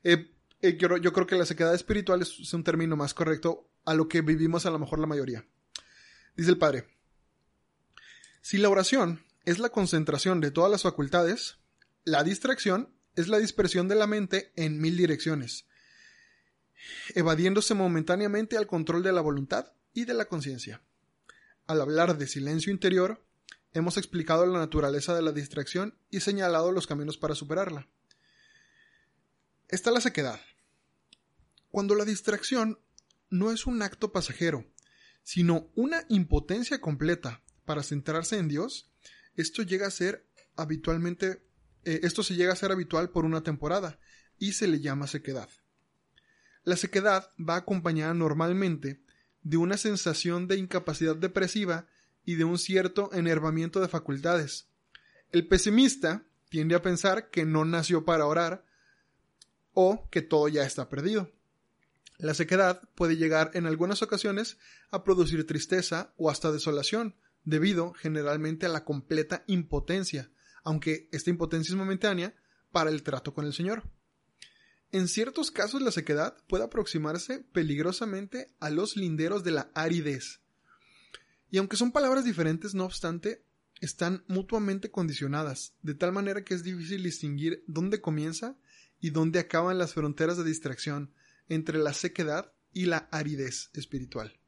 Eh, 0.04 0.32
eh, 0.62 0.78
yo, 0.78 0.98
yo, 0.98 1.12
creo 1.12 1.26
que 1.26 1.36
la 1.36 1.46
sequedad 1.46 1.74
espiritual 1.74 2.22
es, 2.22 2.40
es 2.40 2.54
un 2.54 2.64
término 2.64 2.96
más 2.96 3.14
correcto 3.14 3.68
a 3.84 3.96
lo 3.96 4.08
que 4.08 4.22
vivimos 4.22 4.66
a 4.66 4.72
lo 4.72 4.78
mejor 4.78 5.00
la 5.00 5.08
mayoría. 5.08 5.46
Dice 6.38 6.52
el 6.52 6.58
padre, 6.58 6.86
si 8.42 8.58
la 8.58 8.70
oración 8.70 9.24
es 9.46 9.58
la 9.58 9.70
concentración 9.70 10.40
de 10.40 10.52
todas 10.52 10.72
las 10.72 10.84
facultades, 10.84 11.58
la 12.04 12.24
distracción 12.24 12.94
es 13.16 13.28
la 13.28 13.40
dispersión 13.40 13.88
de 13.88 13.96
la 13.96 14.08
mente 14.08 14.52
en 14.56 14.80
mil 14.80 14.98
direcciones, 14.98 15.66
evadiéndose 17.16 17.74
momentáneamente 17.74 18.58
al 18.58 18.68
control 18.68 19.04
de 19.04 19.12
la 19.12 19.22
voluntad 19.22 19.74
y 19.94 20.06
de 20.06 20.14
la 20.14 20.26
conciencia. 20.26 20.82
Al 21.68 21.82
hablar 21.82 22.18
de 22.18 22.28
silencio 22.28 22.72
interior, 22.72 23.24
hemos 23.74 23.98
explicado 23.98 24.46
la 24.46 24.60
naturaleza 24.60 25.16
de 25.16 25.22
la 25.22 25.32
distracción 25.32 25.98
y 26.10 26.22
señalado 26.22 26.72
los 26.72 26.88
caminos 26.88 27.18
para 27.18 27.36
superarla. 27.36 27.88
Está 29.70 29.92
la 29.92 30.02
sequedad. 30.02 30.42
Cuando 31.70 31.96
la 31.96 32.04
distracción 32.04 32.80
no 33.30 33.52
es 33.52 33.66
un 33.66 33.82
acto 33.82 34.12
pasajero, 34.12 34.66
sino 35.24 35.72
una 35.76 36.04
impotencia 36.10 36.82
completa 36.82 37.42
para 37.64 37.84
centrarse 37.84 38.38
en 38.38 38.50
Dios, 38.50 38.92
esto 39.36 39.64
llega 39.64 39.88
a 39.88 39.92
ser 39.92 40.28
habitualmente, 40.58 41.42
eh, 41.86 42.02
esto 42.04 42.24
se 42.24 42.36
llega 42.36 42.54
a 42.54 42.58
ser 42.58 42.72
habitual 42.72 43.10
por 43.10 43.26
una 43.26 43.42
temporada 43.42 44.00
y 44.38 44.54
se 44.54 44.68
le 44.68 44.80
llama 44.80 45.08
sequedad. 45.08 45.50
La 46.64 46.76
sequedad 46.76 47.30
va 47.38 47.56
acompañada 47.56 48.14
normalmente 48.14 49.02
de 49.44 49.58
una 49.58 49.78
sensación 49.78 50.48
de 50.48 50.58
incapacidad 50.58 51.16
depresiva 51.16 51.88
y 52.26 52.36
de 52.36 52.44
un 52.44 52.60
cierto 52.60 53.10
enervamiento 53.14 53.80
de 53.80 53.88
facultades. 53.88 54.68
El 55.32 55.48
pesimista 55.48 56.24
tiende 56.50 56.76
a 56.76 56.82
pensar 56.82 57.30
que 57.30 57.46
no 57.46 57.66
nació 57.66 58.06
para 58.06 58.26
orar 58.26 58.66
o 59.74 60.08
que 60.10 60.22
todo 60.22 60.48
ya 60.48 60.64
está 60.64 60.90
perdido. 60.90 61.32
La 62.18 62.36
sequedad 62.36 62.88
puede 62.94 63.18
llegar 63.18 63.52
en 63.56 63.66
algunas 63.66 64.04
ocasiones 64.04 64.58
a 64.92 65.04
producir 65.04 65.48
tristeza 65.48 66.14
o 66.18 66.30
hasta 66.30 66.52
desolación, 66.52 67.16
debido 67.44 67.94
generalmente 67.94 68.68
a 68.68 68.70
la 68.70 68.84
completa 68.84 69.44
impotencia, 69.48 70.30
aunque 70.64 71.10
esta 71.12 71.30
impotencia 71.30 71.72
es 71.72 71.78
momentánea, 71.78 72.36
para 72.72 72.90
el 72.90 73.04
trato 73.04 73.34
con 73.34 73.46
el 73.46 73.54
Señor. 73.54 73.84
En 74.92 75.08
ciertos 75.08 75.52
casos 75.52 75.82
la 75.82 75.92
sequedad 75.92 76.38
puede 76.48 76.64
aproximarse 76.64 77.40
peligrosamente 77.54 78.48
a 78.60 78.70
los 78.70 78.98
linderos 78.98 79.44
de 79.44 79.52
la 79.52 79.72
aridez. 79.74 80.42
Y 81.50 81.58
aunque 81.58 81.78
son 81.78 81.92
palabras 81.92 82.26
diferentes, 82.26 82.74
no 82.74 82.86
obstante, 82.86 83.46
están 83.82 84.24
mutuamente 84.28 84.92
condicionadas, 84.92 85.74
de 85.82 85.96
tal 85.96 86.12
manera 86.12 86.44
que 86.44 86.54
es 86.54 86.64
difícil 86.64 87.04
distinguir 87.04 87.64
dónde 87.68 88.00
comienza 88.00 88.58
y 89.00 89.10
dónde 89.10 89.40
acaban 89.40 89.78
las 89.78 89.94
fronteras 89.94 90.38
de 90.38 90.44
distracción 90.44 91.14
entre 91.50 91.80
la 91.80 91.94
sequedad 91.94 92.54
y 92.72 92.86
la 92.86 93.10
aridez 93.12 93.70
espiritual. 93.74 94.40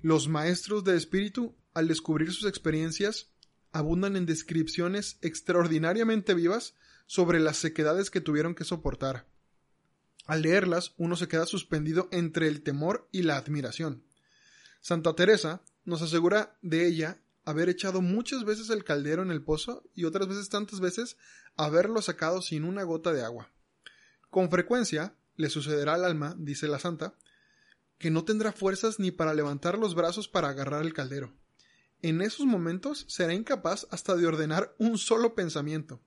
Los 0.00 0.28
maestros 0.28 0.82
de 0.84 0.96
espíritu, 0.96 1.56
al 1.74 1.86
descubrir 1.86 2.32
sus 2.32 2.48
experiencias, 2.48 3.30
abundan 3.72 4.16
en 4.16 4.26
descripciones 4.26 5.18
extraordinariamente 5.22 6.34
vivas 6.34 6.74
sobre 7.06 7.40
las 7.40 7.56
sequedades 7.56 8.10
que 8.10 8.20
tuvieron 8.20 8.54
que 8.54 8.64
soportar 8.64 9.26
al 10.30 10.42
leerlas, 10.42 10.94
uno 10.96 11.16
se 11.16 11.26
queda 11.26 11.44
suspendido 11.44 12.08
entre 12.12 12.46
el 12.46 12.62
temor 12.62 13.08
y 13.10 13.22
la 13.22 13.36
admiración. 13.36 14.04
Santa 14.80 15.16
Teresa 15.16 15.60
nos 15.84 16.02
asegura 16.02 16.56
de 16.62 16.86
ella 16.86 17.20
haber 17.44 17.68
echado 17.68 18.00
muchas 18.00 18.44
veces 18.44 18.70
el 18.70 18.84
caldero 18.84 19.22
en 19.22 19.32
el 19.32 19.42
pozo 19.42 19.82
y 19.92 20.04
otras 20.04 20.28
veces 20.28 20.48
tantas 20.48 20.78
veces 20.78 21.16
haberlo 21.56 22.00
sacado 22.00 22.42
sin 22.42 22.62
una 22.62 22.84
gota 22.84 23.12
de 23.12 23.24
agua. 23.24 23.50
Con 24.30 24.50
frecuencia 24.50 25.16
le 25.34 25.50
sucederá 25.50 25.94
al 25.94 26.04
alma, 26.04 26.36
dice 26.38 26.68
la 26.68 26.78
santa, 26.78 27.14
que 27.98 28.12
no 28.12 28.24
tendrá 28.24 28.52
fuerzas 28.52 29.00
ni 29.00 29.10
para 29.10 29.34
levantar 29.34 29.78
los 29.78 29.96
brazos 29.96 30.28
para 30.28 30.50
agarrar 30.50 30.82
el 30.82 30.94
caldero. 30.94 31.32
En 32.02 32.22
esos 32.22 32.46
momentos 32.46 33.04
será 33.08 33.34
incapaz 33.34 33.86
hasta 33.90 34.16
de 34.16 34.26
ordenar 34.26 34.74
un 34.78 34.96
solo 34.96 35.34
pensamiento. 35.34 36.00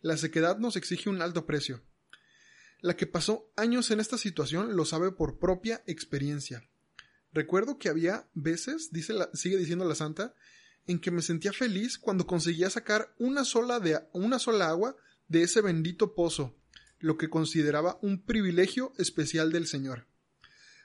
La 0.00 0.16
sequedad 0.16 0.58
nos 0.58 0.76
exige 0.76 1.08
un 1.08 1.22
alto 1.22 1.46
precio. 1.46 1.82
La 2.80 2.96
que 2.96 3.06
pasó 3.06 3.52
años 3.56 3.90
en 3.90 4.00
esta 4.00 4.18
situación 4.18 4.74
lo 4.74 4.84
sabe 4.84 5.12
por 5.12 5.38
propia 5.38 5.84
experiencia. 5.86 6.68
Recuerdo 7.32 7.78
que 7.78 7.88
había 7.88 8.28
veces, 8.34 8.90
dice 8.90 9.14
sigue 9.34 9.56
diciendo 9.56 9.84
la 9.84 9.94
santa, 9.94 10.34
en 10.86 10.98
que 10.98 11.12
me 11.12 11.22
sentía 11.22 11.52
feliz 11.52 11.98
cuando 11.98 12.26
conseguía 12.26 12.70
sacar 12.70 13.14
una 13.18 13.44
sola, 13.44 13.78
de, 13.78 14.00
una 14.12 14.38
sola 14.38 14.68
agua 14.68 14.96
de 15.28 15.42
ese 15.42 15.60
bendito 15.60 16.14
pozo, 16.14 16.56
lo 16.98 17.16
que 17.16 17.30
consideraba 17.30 17.98
un 18.02 18.24
privilegio 18.24 18.92
especial 18.98 19.52
del 19.52 19.68
Señor. 19.68 20.08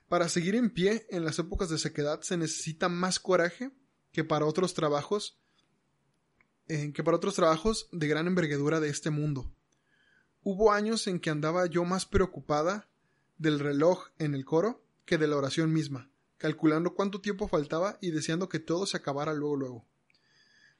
Para 0.07 0.29
seguir 0.29 0.53
en 0.53 0.69
pie 0.69 1.07
en 1.09 1.25
las 1.25 1.39
épocas 1.39 1.69
de 1.69 1.79
sequedad 1.79 2.21
se 2.21 2.37
necesita 2.37 2.89
más 2.89 3.19
coraje 3.19 3.71
que 4.15 4.23
para 4.23 4.45
otros 4.45 4.73
trabajos, 4.73 5.37
eh, 6.69 6.93
que 6.93 7.03
para 7.03 7.17
otros 7.17 7.35
trabajos 7.35 7.89
de 7.91 8.07
gran 8.07 8.27
envergadura 8.27 8.79
de 8.79 8.87
este 8.87 9.09
mundo. 9.09 9.51
Hubo 10.41 10.71
años 10.71 11.07
en 11.07 11.19
que 11.19 11.29
andaba 11.29 11.65
yo 11.65 11.83
más 11.83 12.05
preocupada 12.05 12.87
del 13.37 13.59
reloj 13.59 14.07
en 14.17 14.33
el 14.33 14.45
coro 14.45 14.81
que 15.03 15.17
de 15.17 15.27
la 15.27 15.35
oración 15.35 15.73
misma, 15.73 16.09
calculando 16.37 16.93
cuánto 16.93 17.19
tiempo 17.19 17.49
faltaba 17.49 17.97
y 17.99 18.11
deseando 18.11 18.47
que 18.47 18.59
todo 18.59 18.85
se 18.85 18.95
acabara 18.95 19.33
luego 19.33 19.57
luego. 19.57 19.85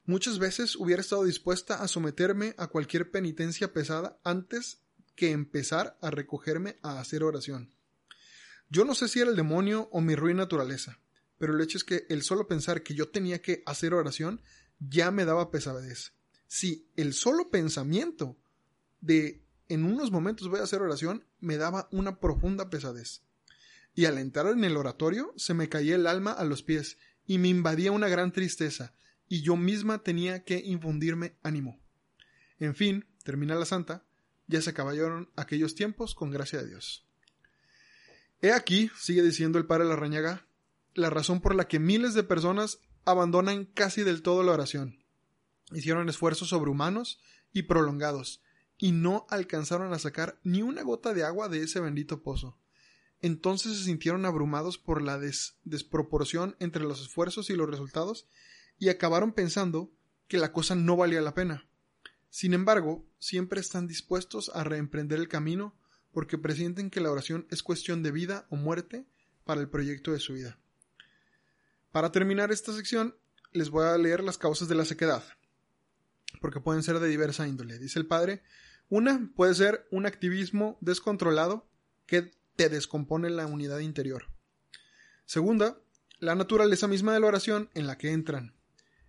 Muchas 0.06 0.38
veces 0.38 0.74
hubiera 0.74 1.02
estado 1.02 1.24
dispuesta 1.24 1.82
a 1.82 1.88
someterme 1.88 2.54
a 2.56 2.68
cualquier 2.68 3.10
penitencia 3.10 3.74
pesada 3.74 4.18
antes 4.24 4.80
que 5.14 5.32
empezar 5.32 5.98
a 6.00 6.10
recogerme 6.10 6.78
a 6.80 7.00
hacer 7.00 7.22
oración. 7.22 7.70
Yo 8.70 8.86
no 8.86 8.94
sé 8.94 9.08
si 9.08 9.20
era 9.20 9.28
el 9.28 9.36
demonio 9.36 9.90
o 9.92 10.00
mi 10.00 10.14
ruin 10.14 10.38
naturaleza, 10.38 11.00
pero 11.38 11.54
el 11.54 11.60
hecho 11.60 11.78
es 11.78 11.84
que 11.84 12.06
el 12.08 12.22
solo 12.22 12.46
pensar 12.46 12.82
que 12.82 12.94
yo 12.94 13.08
tenía 13.08 13.42
que 13.42 13.62
hacer 13.66 13.94
oración 13.94 14.40
ya 14.78 15.10
me 15.10 15.24
daba 15.24 15.50
pesadez. 15.50 16.12
Sí, 16.46 16.88
el 16.96 17.12
solo 17.12 17.50
pensamiento 17.50 18.36
de 19.00 19.42
en 19.68 19.84
unos 19.84 20.10
momentos 20.10 20.48
voy 20.48 20.60
a 20.60 20.64
hacer 20.64 20.80
oración, 20.80 21.24
me 21.40 21.56
daba 21.56 21.88
una 21.90 22.20
profunda 22.20 22.70
pesadez. 22.70 23.22
Y 23.94 24.04
al 24.04 24.18
entrar 24.18 24.46
en 24.48 24.64
el 24.64 24.76
oratorio 24.76 25.32
se 25.36 25.54
me 25.54 25.68
caía 25.68 25.96
el 25.96 26.06
alma 26.06 26.32
a 26.32 26.44
los 26.44 26.62
pies 26.62 26.98
y 27.26 27.38
me 27.38 27.48
invadía 27.48 27.90
una 27.90 28.08
gran 28.08 28.32
tristeza, 28.32 28.94
y 29.28 29.42
yo 29.42 29.56
misma 29.56 30.02
tenía 30.04 30.44
que 30.44 30.58
infundirme 30.58 31.36
ánimo. 31.42 31.80
En 32.58 32.74
fin, 32.74 33.06
termina 33.24 33.56
la 33.56 33.64
santa, 33.64 34.04
ya 34.46 34.62
se 34.62 34.70
acabaron 34.70 35.30
aquellos 35.34 35.74
tiempos 35.74 36.14
con 36.14 36.30
gracia 36.30 36.60
de 36.60 36.68
Dios. 36.68 37.04
He 38.40 38.52
aquí, 38.52 38.90
sigue 38.96 39.22
diciendo 39.22 39.58
el 39.58 39.66
padre 39.66 39.86
Larrañaga, 39.86 40.46
la 40.96 41.10
razón 41.10 41.40
por 41.40 41.54
la 41.54 41.68
que 41.68 41.78
miles 41.78 42.14
de 42.14 42.24
personas 42.24 42.80
abandonan 43.04 43.66
casi 43.66 44.02
del 44.02 44.22
todo 44.22 44.42
la 44.42 44.52
oración. 44.52 45.04
Hicieron 45.72 46.08
esfuerzos 46.08 46.48
sobrehumanos 46.48 47.20
y 47.52 47.62
prolongados, 47.62 48.42
y 48.78 48.92
no 48.92 49.26
alcanzaron 49.30 49.92
a 49.92 49.98
sacar 49.98 50.38
ni 50.42 50.62
una 50.62 50.82
gota 50.82 51.14
de 51.14 51.24
agua 51.24 51.48
de 51.48 51.62
ese 51.62 51.80
bendito 51.80 52.22
pozo. 52.22 52.58
Entonces 53.20 53.78
se 53.78 53.84
sintieron 53.84 54.26
abrumados 54.26 54.78
por 54.78 55.02
la 55.02 55.18
desproporción 55.18 56.56
entre 56.58 56.84
los 56.84 57.00
esfuerzos 57.00 57.48
y 57.50 57.54
los 57.54 57.68
resultados 57.68 58.28
y 58.78 58.88
acabaron 58.88 59.32
pensando 59.32 59.90
que 60.28 60.38
la 60.38 60.52
cosa 60.52 60.74
no 60.74 60.96
valía 60.96 61.22
la 61.22 61.34
pena. 61.34 61.66
Sin 62.28 62.52
embargo, 62.52 63.06
siempre 63.18 63.60
están 63.60 63.86
dispuestos 63.86 64.50
a 64.54 64.64
reemprender 64.64 65.18
el 65.18 65.28
camino 65.28 65.74
porque 66.12 66.38
presienten 66.38 66.90
que 66.90 67.00
la 67.00 67.10
oración 67.10 67.46
es 67.50 67.62
cuestión 67.62 68.02
de 68.02 68.10
vida 68.10 68.46
o 68.50 68.56
muerte 68.56 69.06
para 69.44 69.60
el 69.60 69.68
proyecto 69.68 70.12
de 70.12 70.18
su 70.18 70.34
vida. 70.34 70.58
Para 71.96 72.12
terminar 72.12 72.52
esta 72.52 72.74
sección, 72.74 73.16
les 73.52 73.70
voy 73.70 73.86
a 73.86 73.96
leer 73.96 74.22
las 74.22 74.36
causas 74.36 74.68
de 74.68 74.74
la 74.74 74.84
sequedad, 74.84 75.24
porque 76.42 76.60
pueden 76.60 76.82
ser 76.82 76.98
de 76.98 77.08
diversa 77.08 77.48
índole. 77.48 77.78
Dice 77.78 77.98
el 77.98 78.04
padre, 78.04 78.42
una 78.90 79.32
puede 79.34 79.54
ser 79.54 79.88
un 79.90 80.04
activismo 80.04 80.76
descontrolado 80.82 81.66
que 82.04 82.32
te 82.54 82.68
descompone 82.68 83.30
la 83.30 83.46
unidad 83.46 83.78
interior. 83.78 84.26
Segunda, 85.24 85.80
la 86.18 86.34
naturaleza 86.34 86.86
misma 86.86 87.14
de 87.14 87.20
la 87.20 87.28
oración 87.28 87.70
en 87.72 87.86
la 87.86 87.96
que 87.96 88.12
entran. 88.12 88.54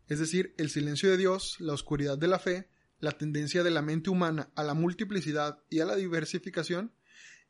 es 0.08 0.20
decir, 0.20 0.56
el 0.58 0.70
silencio 0.70 1.12
de 1.12 1.18
Dios, 1.18 1.58
la 1.60 1.74
oscuridad 1.74 2.18
de 2.18 2.30
la 2.30 2.40
fe, 2.40 2.70
la 3.02 3.12
tendencia 3.12 3.64
de 3.64 3.72
la 3.72 3.82
mente 3.82 4.10
humana 4.10 4.50
a 4.56 4.64
la 4.64 4.76
multiplicidad 4.76 5.62
y 5.70 5.82
a 5.82 5.86
la 5.86 5.98
diversificación, 5.98 6.94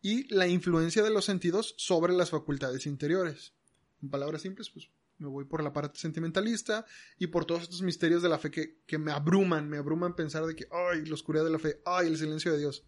y 0.02 0.34
la 0.34 0.48
influencia 0.48 1.04
de 1.04 1.12
los 1.12 1.26
sentidos 1.26 1.76
sobre 1.78 2.14
las 2.14 2.32
facultades 2.32 2.88
interiores. 2.88 3.54
En 4.02 4.10
palabras 4.10 4.42
simples, 4.42 4.72
pues 4.72 4.90
me 5.18 5.28
voy 5.28 5.46
por 5.46 5.64
la 5.64 5.74
parte 5.74 6.00
sentimentalista 6.00 6.86
y 7.18 7.28
por 7.28 7.46
todos 7.46 7.64
estos 7.64 7.82
misterios 7.82 8.22
de 8.22 8.30
la 8.30 8.38
fe 8.38 8.52
que, 8.52 8.82
que 8.86 8.98
me 8.98 9.12
abruman, 9.12 9.70
me 9.70 9.78
abruman 9.78 10.16
pensar 10.16 10.46
de 10.46 10.56
que, 10.56 10.68
ay, 10.72 11.06
la 11.06 11.14
oscuridad 11.14 11.44
de 11.44 11.52
la 11.52 11.60
fe, 11.60 11.82
ay, 11.86 12.08
el 12.08 12.18
silencio 12.18 12.52
de 12.52 12.60
Dios. 12.60 12.86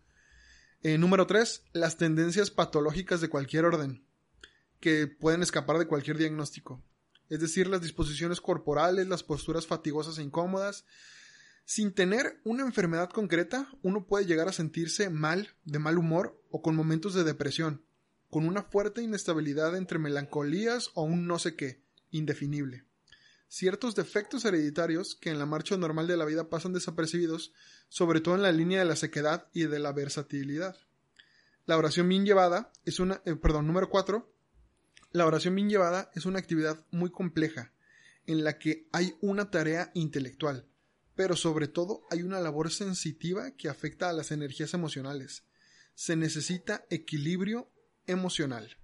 Eh, 0.82 0.98
número 0.98 1.28
tres, 1.28 1.64
las 1.74 1.98
tendencias 1.98 2.52
patológicas 2.52 3.20
de 3.20 3.30
cualquier 3.30 3.66
orden, 3.66 4.06
que 4.80 5.08
pueden 5.08 5.42
escapar 5.42 5.78
de 5.78 5.88
cualquier 5.88 6.18
diagnóstico. 6.18 6.84
Es 7.28 7.42
decir, 7.42 7.68
las 7.68 7.82
disposiciones 7.82 8.42
corporales, 8.42 9.08
las 9.08 9.24
posturas 9.24 9.68
fatigosas 9.68 10.18
e 10.18 10.24
incómodas. 10.24 10.86
Sin 11.66 11.94
tener 11.94 12.40
una 12.44 12.64
enfermedad 12.64 13.10
concreta, 13.10 13.70
uno 13.84 14.08
puede 14.08 14.26
llegar 14.26 14.48
a 14.48 14.54
sentirse 14.54 15.10
mal, 15.10 15.50
de 15.66 15.78
mal 15.80 15.98
humor 15.98 16.42
o 16.50 16.62
con 16.62 16.76
momentos 16.76 17.14
de 17.14 17.24
depresión, 17.24 17.86
con 18.30 18.48
una 18.48 18.64
fuerte 18.64 19.04
inestabilidad 19.04 19.76
entre 19.76 20.00
melancolías 20.00 20.90
o 20.96 21.04
un 21.04 21.28
no 21.28 21.38
sé 21.38 21.56
qué, 21.56 21.84
indefinible. 22.12 22.86
Ciertos 23.48 23.96
defectos 23.96 24.46
hereditarios 24.46 25.16
que 25.16 25.32
en 25.32 25.40
la 25.40 25.48
marcha 25.48 25.76
normal 25.76 26.08
de 26.08 26.18
la 26.18 26.26
vida 26.26 26.50
pasan 26.50 26.72
desapercibidos, 26.72 27.52
sobre 27.88 28.22
todo 28.22 28.36
en 28.36 28.44
la 28.44 28.52
línea 28.52 28.78
de 28.80 28.86
la 28.86 28.96
sequedad 28.96 29.48
y 29.54 29.64
de 29.64 29.80
la 29.80 29.92
versatilidad. 29.92 30.78
La 31.66 31.78
oración 31.78 32.08
bien 32.08 32.26
llevada 32.26 32.72
es 32.86 33.00
una, 33.00 33.22
eh, 33.26 33.36
perdón, 33.36 33.66
número 33.66 33.90
4. 33.90 34.32
La 35.12 35.26
oración 35.26 35.56
bien 35.56 35.70
llevada 35.70 36.12
es 36.14 36.28
una 36.28 36.38
actividad 36.38 36.86
muy 36.92 37.10
compleja, 37.10 37.74
en 38.28 38.44
la 38.44 38.60
que 38.60 38.88
hay 38.92 39.16
una 39.20 39.50
tarea 39.50 39.90
intelectual, 39.96 40.68
pero 41.16 41.36
sobre 41.36 41.68
todo 41.68 42.04
hay 42.12 42.22
una 42.22 42.40
labor 42.40 42.72
sensitiva 42.72 43.52
que 43.58 43.68
afecta 43.68 44.10
a 44.10 44.14
las 44.14 44.32
energías 44.32 44.76
emocionales. 44.76 45.44
Se 45.96 46.16
necesita 46.16 46.86
equilibrio 46.92 47.72
emocional. 48.06 48.78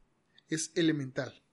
Es 0.49 0.71
elemental. 0.73 1.44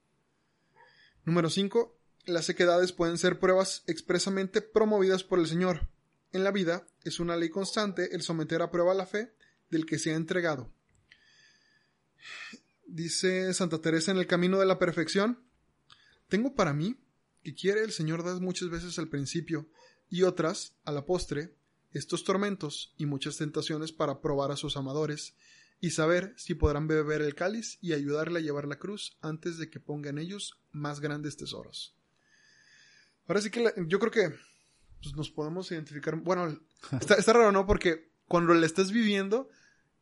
Número 1.25 1.49
5. 1.49 1.97
Las 2.25 2.45
sequedades 2.45 2.91
pueden 2.91 3.17
ser 3.17 3.39
pruebas 3.39 3.83
expresamente 3.87 4.61
promovidas 4.61 5.23
por 5.23 5.39
el 5.39 5.47
Señor. 5.47 5.87
En 6.33 6.43
la 6.43 6.51
vida 6.51 6.85
es 7.03 7.19
una 7.19 7.37
ley 7.37 7.49
constante 7.49 8.13
el 8.13 8.21
someter 8.21 8.61
a 8.61 8.71
prueba 8.71 8.93
la 8.93 9.05
fe 9.05 9.33
del 9.69 9.85
que 9.85 9.99
se 9.99 10.11
ha 10.11 10.15
entregado. 10.15 10.73
Dice 12.85 13.53
Santa 13.53 13.79
Teresa 13.79 14.11
en 14.11 14.17
el 14.17 14.27
camino 14.27 14.59
de 14.59 14.65
la 14.65 14.79
perfección, 14.79 15.39
tengo 16.27 16.55
para 16.55 16.73
mí 16.73 16.97
que 17.41 17.55
quiere 17.55 17.83
el 17.83 17.91
Señor 17.91 18.23
dar 18.23 18.41
muchas 18.41 18.69
veces 18.69 18.99
al 18.99 19.07
principio 19.07 19.69
y 20.09 20.23
otras 20.23 20.75
a 20.83 20.91
la 20.91 21.05
postre 21.05 21.55
estos 21.91 22.23
tormentos 22.23 22.93
y 22.97 23.05
muchas 23.05 23.37
tentaciones 23.37 23.91
para 23.91 24.19
probar 24.19 24.51
a 24.51 24.57
sus 24.57 24.75
amadores 24.75 25.35
y 25.83 25.89
saber 25.89 26.33
si 26.37 26.53
podrán 26.53 26.87
beber 26.87 27.21
el 27.21 27.35
cáliz 27.35 27.77
y 27.81 27.91
ayudarle 27.91 28.39
a 28.39 28.41
llevar 28.41 28.69
la 28.69 28.79
cruz 28.79 29.17
antes 29.19 29.57
de 29.57 29.69
que 29.69 29.81
pongan 29.81 30.17
ellos 30.17 30.57
más 30.71 31.01
grandes 31.01 31.35
tesoros. 31.35 31.93
Ahora 33.27 33.41
sí 33.41 33.51
que 33.51 33.69
yo 33.87 33.99
creo 33.99 34.09
que 34.09 34.33
pues, 35.01 35.13
nos 35.13 35.29
podemos 35.29 35.69
identificar. 35.73 36.15
Bueno, 36.15 36.57
está, 37.01 37.15
está 37.15 37.33
raro, 37.33 37.51
¿no? 37.51 37.65
Porque 37.65 38.13
cuando 38.29 38.53
le 38.53 38.65
estás 38.65 38.93
viviendo, 38.93 39.49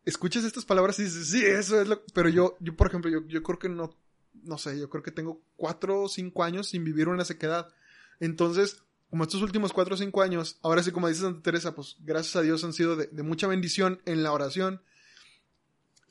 escuchas 0.05 0.43
estas 0.43 0.65
palabras 0.65 0.99
y 0.99 1.05
dices, 1.05 1.29
sí, 1.29 1.43
eso 1.43 1.82
es 1.82 1.88
lo. 1.88 2.05
Pero 2.13 2.29
yo, 2.29 2.57
yo 2.59 2.75
por 2.75 2.86
ejemplo, 2.86 3.09
yo, 3.09 3.25
yo 3.25 3.41
creo 3.41 3.57
que 3.57 3.69
no, 3.69 3.97
no 4.34 4.59
sé, 4.59 4.79
yo 4.79 4.88
creo 4.88 5.01
que 5.01 5.09
tengo 5.09 5.41
cuatro 5.55 6.03
o 6.03 6.09
cinco 6.09 6.43
años 6.43 6.69
sin 6.69 6.84
vivir 6.84 7.07
una 7.07 7.25
sequedad. 7.25 7.73
Entonces, 8.19 8.84
como 9.09 9.23
estos 9.23 9.41
últimos 9.41 9.73
cuatro 9.73 9.95
o 9.95 9.97
cinco 9.97 10.21
años, 10.21 10.59
ahora 10.61 10.84
sí, 10.84 10.91
como 10.91 11.07
dice 11.07 11.21
Santa 11.21 11.41
Teresa, 11.41 11.73
pues 11.73 11.95
gracias 12.01 12.36
a 12.36 12.43
Dios 12.43 12.63
han 12.63 12.73
sido 12.73 12.95
de, 12.95 13.07
de 13.07 13.23
mucha 13.23 13.47
bendición 13.47 13.99
en 14.05 14.21
la 14.21 14.32
oración 14.32 14.84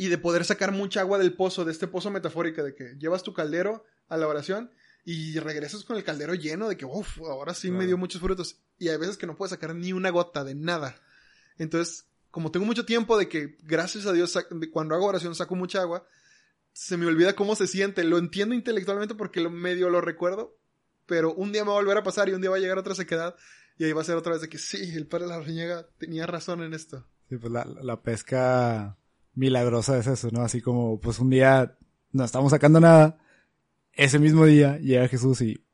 y 0.00 0.08
de 0.08 0.16
poder 0.16 0.46
sacar 0.46 0.72
mucha 0.72 1.00
agua 1.00 1.18
del 1.18 1.34
pozo, 1.34 1.66
de 1.66 1.72
este 1.72 1.86
pozo 1.86 2.10
metafórico, 2.10 2.62
de 2.62 2.74
que 2.74 2.96
llevas 2.98 3.22
tu 3.22 3.34
caldero 3.34 3.84
a 4.08 4.16
la 4.16 4.28
oración 4.28 4.70
y 5.04 5.38
regresas 5.38 5.84
con 5.84 5.94
el 5.98 6.04
caldero 6.04 6.32
lleno 6.32 6.70
de 6.70 6.78
que, 6.78 6.86
uff, 6.86 7.18
ahora 7.18 7.52
sí 7.52 7.70
me 7.70 7.86
dio 7.86 7.98
muchos 7.98 8.18
frutos. 8.18 8.62
Y 8.78 8.88
hay 8.88 8.96
veces 8.96 9.18
que 9.18 9.26
no 9.26 9.36
puedes 9.36 9.50
sacar 9.50 9.74
ni 9.74 9.92
una 9.92 10.08
gota 10.08 10.42
de 10.42 10.54
nada. 10.54 10.96
Entonces, 11.58 12.06
como 12.30 12.50
tengo 12.50 12.64
mucho 12.64 12.86
tiempo 12.86 13.18
de 13.18 13.28
que, 13.28 13.58
gracias 13.62 14.06
a 14.06 14.14
Dios, 14.14 14.38
cuando 14.72 14.94
hago 14.94 15.04
oración 15.04 15.34
saco 15.34 15.54
mucha 15.54 15.82
agua, 15.82 16.08
se 16.72 16.96
me 16.96 17.04
olvida 17.04 17.34
cómo 17.36 17.54
se 17.54 17.66
siente. 17.66 18.02
Lo 18.02 18.16
entiendo 18.16 18.54
intelectualmente 18.54 19.14
porque 19.14 19.42
lo 19.42 19.50
medio 19.50 19.90
lo 19.90 20.00
recuerdo, 20.00 20.56
pero 21.04 21.34
un 21.34 21.52
día 21.52 21.62
me 21.62 21.72
va 21.72 21.76
a 21.76 21.80
volver 21.80 21.98
a 21.98 22.02
pasar 22.02 22.30
y 22.30 22.32
un 22.32 22.40
día 22.40 22.48
va 22.48 22.56
a 22.56 22.60
llegar 22.60 22.78
otra 22.78 22.94
sequedad 22.94 23.36
y 23.76 23.84
ahí 23.84 23.92
va 23.92 24.00
a 24.00 24.04
ser 24.04 24.16
otra 24.16 24.32
vez 24.32 24.40
de 24.40 24.48
que 24.48 24.56
sí, 24.56 24.96
el 24.96 25.06
padre 25.06 25.26
de 25.26 25.32
la 25.32 25.40
riñega 25.40 25.90
tenía 25.98 26.24
razón 26.24 26.62
en 26.62 26.72
esto. 26.72 27.06
Sí, 27.28 27.36
pues 27.36 27.52
la, 27.52 27.66
la 27.66 28.00
pesca 28.00 28.96
milagrosa 29.34 29.98
es 29.98 30.06
eso, 30.06 30.28
¿no? 30.32 30.42
Así 30.42 30.60
como, 30.60 31.00
pues 31.00 31.18
un 31.18 31.30
día 31.30 31.76
no 32.12 32.24
estamos 32.24 32.50
sacando 32.50 32.80
nada, 32.80 33.18
ese 33.92 34.18
mismo 34.18 34.46
día 34.46 34.78
llega 34.78 35.08
Jesús 35.08 35.40
y 35.42 35.64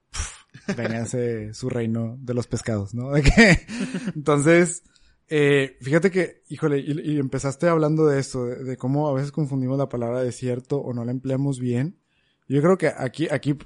véngase 0.76 1.54
su 1.54 1.68
reino 1.68 2.16
de 2.20 2.34
los 2.34 2.46
pescados, 2.46 2.94
¿no? 2.94 3.12
Entonces, 4.14 4.82
eh, 5.28 5.76
fíjate 5.80 6.10
que, 6.10 6.42
híjole, 6.48 6.78
y, 6.78 7.18
empezaste 7.18 7.68
hablando 7.68 8.06
de 8.06 8.18
esto, 8.18 8.46
de, 8.46 8.76
cómo 8.76 9.08
a 9.08 9.14
veces 9.14 9.32
confundimos 9.32 9.78
la 9.78 9.88
palabra 9.88 10.22
desierto 10.22 10.78
o 10.78 10.92
no 10.92 11.04
la 11.04 11.12
empleamos 11.12 11.60
bien. 11.60 11.98
Yo 12.48 12.62
creo 12.62 12.78
que 12.78 12.88
aquí, 12.88 13.28
aquí, 13.30 13.58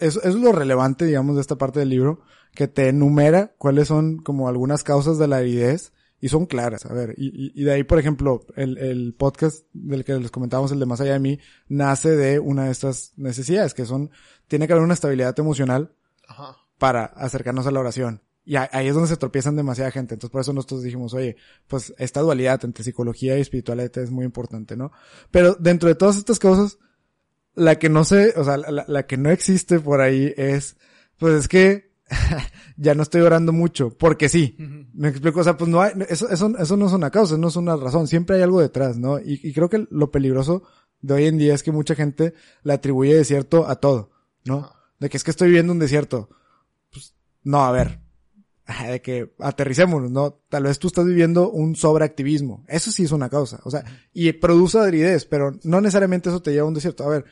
eso, 0.00 0.20
eso 0.22 0.28
es 0.28 0.34
lo 0.34 0.52
relevante, 0.52 1.04
digamos, 1.04 1.36
de 1.36 1.42
esta 1.42 1.56
parte 1.56 1.80
del 1.80 1.90
libro, 1.90 2.22
que 2.54 2.68
te 2.68 2.88
enumera 2.88 3.54
cuáles 3.58 3.88
son 3.88 4.18
como 4.18 4.48
algunas 4.48 4.82
causas 4.82 5.18
de 5.18 5.28
la 5.28 5.36
aridez 5.36 5.92
y 6.20 6.28
son 6.28 6.46
claras. 6.46 6.86
A 6.86 6.92
ver, 6.92 7.14
y, 7.16 7.52
y 7.60 7.64
de 7.64 7.72
ahí, 7.72 7.84
por 7.84 7.98
ejemplo, 7.98 8.44
el, 8.56 8.76
el 8.78 9.14
podcast 9.14 9.64
del 9.72 10.04
que 10.04 10.14
les 10.14 10.30
comentábamos, 10.30 10.70
el 10.72 10.78
de 10.78 10.86
Más 10.86 11.00
allá 11.00 11.14
de 11.14 11.18
mí, 11.18 11.38
nace 11.68 12.10
de 12.10 12.38
una 12.38 12.66
de 12.66 12.72
estas 12.72 13.12
necesidades, 13.16 13.74
que 13.74 13.86
son, 13.86 14.10
tiene 14.46 14.66
que 14.66 14.74
haber 14.74 14.84
una 14.84 14.94
estabilidad 14.94 15.38
emocional 15.38 15.92
Ajá. 16.28 16.56
para 16.78 17.04
acercarnos 17.04 17.66
a 17.66 17.70
la 17.70 17.80
oración. 17.80 18.22
Y 18.44 18.56
ahí 18.56 18.88
es 18.88 18.94
donde 18.94 19.08
se 19.08 19.16
tropiezan 19.16 19.54
demasiada 19.54 19.90
gente. 19.90 20.14
Entonces 20.14 20.32
por 20.32 20.40
eso 20.40 20.52
nosotros 20.52 20.82
dijimos, 20.82 21.14
oye, 21.14 21.36
pues 21.68 21.94
esta 21.98 22.20
dualidad 22.20 22.64
entre 22.64 22.82
psicología 22.82 23.38
y 23.38 23.42
espiritualidad 23.42 23.96
es 23.98 24.10
muy 24.10 24.24
importante, 24.24 24.76
¿no? 24.76 24.90
Pero 25.30 25.54
dentro 25.54 25.88
de 25.88 25.94
todas 25.94 26.16
estas 26.16 26.38
cosas, 26.38 26.78
la 27.54 27.78
que 27.78 27.88
no 27.88 28.04
sé, 28.04 28.34
o 28.36 28.44
sea, 28.44 28.56
la, 28.56 28.84
la 28.88 29.06
que 29.06 29.16
no 29.16 29.30
existe 29.30 29.78
por 29.78 30.00
ahí 30.00 30.34
es, 30.36 30.76
pues 31.18 31.34
es 31.34 31.48
que 31.48 31.89
ya 32.76 32.94
no 32.94 33.02
estoy 33.02 33.20
orando 33.22 33.52
mucho, 33.52 33.90
porque 33.96 34.28
sí. 34.28 34.56
Uh 34.58 34.62
-huh. 34.62 34.86
Me 34.94 35.08
explico, 35.08 35.40
o 35.40 35.44
sea, 35.44 35.56
pues 35.56 35.70
no 35.70 35.80
hay, 35.80 35.92
eso, 36.08 36.28
eso, 36.28 36.52
eso 36.58 36.76
no 36.76 36.86
es 36.86 36.92
una 36.92 37.10
causa, 37.10 37.36
no 37.38 37.48
es 37.48 37.56
una 37.56 37.76
razón, 37.76 38.06
siempre 38.06 38.36
hay 38.36 38.42
algo 38.42 38.60
detrás, 38.60 38.98
¿no? 38.98 39.18
Y, 39.18 39.40
y 39.42 39.52
creo 39.52 39.68
que 39.68 39.86
lo 39.90 40.10
peligroso 40.10 40.62
de 41.00 41.14
hoy 41.14 41.26
en 41.26 41.38
día 41.38 41.54
es 41.54 41.62
que 41.62 41.72
mucha 41.72 41.94
gente 41.94 42.34
le 42.62 42.72
atribuye 42.72 43.14
desierto 43.14 43.66
a 43.66 43.76
todo, 43.76 44.10
¿no? 44.44 44.58
Uh 44.58 44.62
-huh. 44.62 44.72
De 44.98 45.08
que 45.08 45.16
es 45.16 45.24
que 45.24 45.30
estoy 45.30 45.48
viviendo 45.48 45.72
un 45.72 45.78
desierto. 45.78 46.28
Pues, 46.92 47.14
no, 47.42 47.64
a 47.64 47.72
ver, 47.72 48.00
de 48.88 49.00
que 49.02 49.32
aterricémonos, 49.38 50.10
¿no? 50.10 50.42
Tal 50.48 50.64
vez 50.64 50.78
tú 50.78 50.88
estás 50.88 51.06
viviendo 51.06 51.50
un 51.50 51.76
sobreactivismo. 51.76 52.64
Eso 52.68 52.90
sí 52.92 53.04
es 53.04 53.12
una 53.12 53.28
causa. 53.28 53.60
O 53.64 53.70
sea, 53.70 53.84
y 54.12 54.32
produce 54.32 54.78
aridez, 54.78 55.24
pero 55.24 55.52
no 55.64 55.80
necesariamente 55.80 56.28
eso 56.28 56.42
te 56.42 56.52
lleva 56.52 56.64
a 56.64 56.68
un 56.68 56.74
desierto. 56.74 57.04
A 57.04 57.08
ver, 57.08 57.24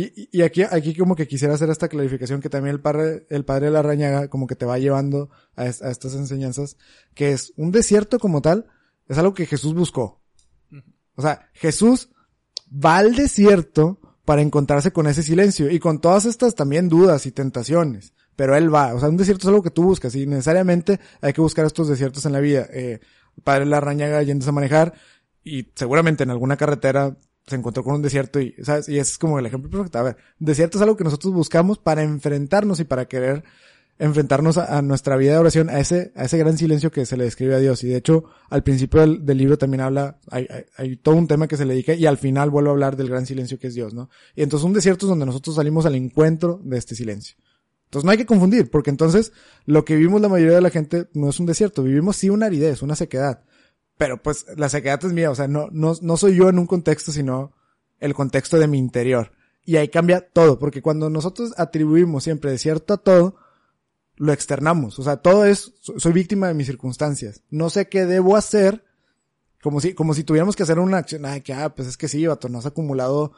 y, 0.00 0.28
y 0.32 0.42
aquí, 0.42 0.62
aquí 0.62 0.94
como 0.94 1.14
que 1.14 1.28
quisiera 1.28 1.54
hacer 1.54 1.70
esta 1.70 1.88
clarificación 1.88 2.40
que 2.40 2.50
también 2.50 2.74
el 2.74 2.80
padre, 2.80 3.26
el 3.30 3.44
padre 3.44 3.66
de 3.66 3.72
la 3.72 3.82
rañaga 3.82 4.28
como 4.28 4.46
que 4.46 4.56
te 4.56 4.66
va 4.66 4.78
llevando 4.78 5.30
a, 5.54 5.66
es, 5.66 5.82
a 5.82 5.90
estas 5.90 6.14
enseñanzas, 6.14 6.76
que 7.14 7.32
es 7.32 7.52
un 7.56 7.70
desierto 7.70 8.18
como 8.18 8.42
tal, 8.42 8.66
es 9.08 9.18
algo 9.18 9.34
que 9.34 9.46
Jesús 9.46 9.74
buscó. 9.74 10.20
O 11.16 11.22
sea, 11.22 11.48
Jesús 11.52 12.10
va 12.72 12.98
al 12.98 13.14
desierto 13.14 14.00
para 14.24 14.42
encontrarse 14.42 14.92
con 14.92 15.06
ese 15.06 15.22
silencio 15.22 15.70
y 15.70 15.78
con 15.78 16.00
todas 16.00 16.24
estas 16.24 16.54
también 16.54 16.88
dudas 16.88 17.26
y 17.26 17.30
tentaciones 17.30 18.14
pero 18.36 18.56
él 18.56 18.74
va. 18.74 18.94
O 18.94 19.00
sea, 19.00 19.08
un 19.08 19.16
desierto 19.16 19.42
es 19.42 19.48
algo 19.48 19.62
que 19.62 19.70
tú 19.70 19.84
buscas 19.84 20.14
y 20.14 20.26
necesariamente 20.26 21.00
hay 21.20 21.32
que 21.32 21.40
buscar 21.40 21.64
estos 21.66 21.88
desiertos 21.88 22.26
en 22.26 22.32
la 22.32 22.40
vida. 22.40 22.66
Eh, 22.72 23.00
padre 23.42 23.66
Larrañaga 23.66 24.22
yéndose 24.22 24.50
a 24.50 24.52
manejar 24.52 24.94
y 25.42 25.70
seguramente 25.74 26.24
en 26.24 26.30
alguna 26.30 26.56
carretera 26.56 27.16
se 27.46 27.56
encontró 27.56 27.84
con 27.84 27.96
un 27.96 28.02
desierto 28.02 28.40
y, 28.40 28.54
¿sabes? 28.62 28.88
Y 28.88 28.98
ese 28.98 29.12
es 29.12 29.18
como 29.18 29.38
el 29.38 29.46
ejemplo 29.46 29.70
perfecto. 29.70 29.98
A 29.98 30.02
ver, 30.02 30.16
desierto 30.38 30.78
es 30.78 30.82
algo 30.82 30.96
que 30.96 31.04
nosotros 31.04 31.32
buscamos 31.32 31.78
para 31.78 32.02
enfrentarnos 32.02 32.80
y 32.80 32.84
para 32.84 33.06
querer 33.06 33.44
enfrentarnos 33.98 34.58
a, 34.58 34.82
nuestra 34.82 35.16
vida 35.16 35.32
de 35.32 35.38
oración, 35.38 35.70
a 35.70 35.78
ese, 35.78 36.12
a 36.16 36.24
ese 36.24 36.36
gran 36.36 36.58
silencio 36.58 36.90
que 36.90 37.06
se 37.06 37.16
le 37.16 37.24
describe 37.24 37.54
a 37.54 37.58
Dios. 37.58 37.84
Y 37.84 37.88
de 37.88 37.96
hecho, 37.96 38.24
al 38.50 38.62
principio 38.62 39.00
del, 39.00 39.24
del 39.24 39.38
libro 39.38 39.56
también 39.56 39.82
habla, 39.82 40.18
hay, 40.30 40.48
hay, 40.50 40.64
hay, 40.76 40.96
todo 40.96 41.14
un 41.14 41.28
tema 41.28 41.46
que 41.46 41.56
se 41.56 41.64
le 41.64 41.74
dedica 41.74 41.94
y 41.94 42.06
al 42.06 42.18
final 42.18 42.50
vuelve 42.50 42.70
a 42.70 42.72
hablar 42.72 42.96
del 42.96 43.08
gran 43.08 43.24
silencio 43.26 43.58
que 43.58 43.68
es 43.68 43.74
Dios, 43.74 43.94
¿no? 43.94 44.10
Y 44.34 44.42
entonces 44.42 44.64
un 44.64 44.72
desierto 44.72 45.06
es 45.06 45.10
donde 45.10 45.26
nosotros 45.26 45.56
salimos 45.56 45.86
al 45.86 45.94
encuentro 45.94 46.60
de 46.64 46.76
este 46.76 46.96
silencio. 46.96 47.36
Entonces 47.84 48.04
no 48.04 48.10
hay 48.10 48.18
que 48.18 48.26
confundir, 48.26 48.70
porque 48.70 48.90
entonces 48.90 49.32
lo 49.66 49.84
que 49.84 49.94
vivimos 49.94 50.20
la 50.20 50.28
mayoría 50.28 50.56
de 50.56 50.60
la 50.60 50.70
gente 50.70 51.06
no 51.14 51.28
es 51.28 51.38
un 51.38 51.46
desierto, 51.46 51.84
vivimos 51.84 52.16
sí 52.16 52.28
una 52.28 52.46
aridez, 52.46 52.82
una 52.82 52.96
sequedad. 52.96 53.44
Pero 53.96 54.22
pues 54.22 54.46
la 54.56 54.68
sequedad 54.68 55.04
es 55.04 55.12
mía, 55.12 55.30
o 55.30 55.34
sea, 55.34 55.46
no, 55.48 55.68
no, 55.70 55.94
no 56.00 56.16
soy 56.16 56.34
yo 56.36 56.48
en 56.48 56.58
un 56.58 56.66
contexto, 56.66 57.12
sino 57.12 57.52
el 58.00 58.14
contexto 58.14 58.58
de 58.58 58.66
mi 58.66 58.78
interior. 58.78 59.32
Y 59.64 59.76
ahí 59.76 59.88
cambia 59.88 60.20
todo, 60.28 60.58
porque 60.58 60.82
cuando 60.82 61.08
nosotros 61.10 61.54
atribuimos 61.56 62.24
siempre 62.24 62.50
desierto 62.50 62.94
a 62.94 62.98
todo, 62.98 63.36
lo 64.16 64.32
externamos. 64.32 64.98
O 64.98 65.02
sea, 65.02 65.18
todo 65.18 65.44
es, 65.46 65.72
so- 65.80 65.98
soy 65.98 66.12
víctima 66.12 66.48
de 66.48 66.54
mis 66.54 66.66
circunstancias. 66.66 67.42
No 67.50 67.70
sé 67.70 67.88
qué 67.88 68.04
debo 68.04 68.36
hacer. 68.36 68.84
Como 69.62 69.80
si, 69.80 69.94
como 69.94 70.12
si 70.12 70.24
tuviéramos 70.24 70.54
que 70.56 70.64
hacer 70.64 70.78
una 70.78 70.98
acción. 70.98 71.24
Ay, 71.24 71.40
que, 71.40 71.54
ah, 71.54 71.74
pues 71.74 71.88
es 71.88 71.96
que 71.96 72.08
sí, 72.08 72.26
vato, 72.26 72.48
no 72.48 72.58
has 72.58 72.66
acumulado 72.66 73.32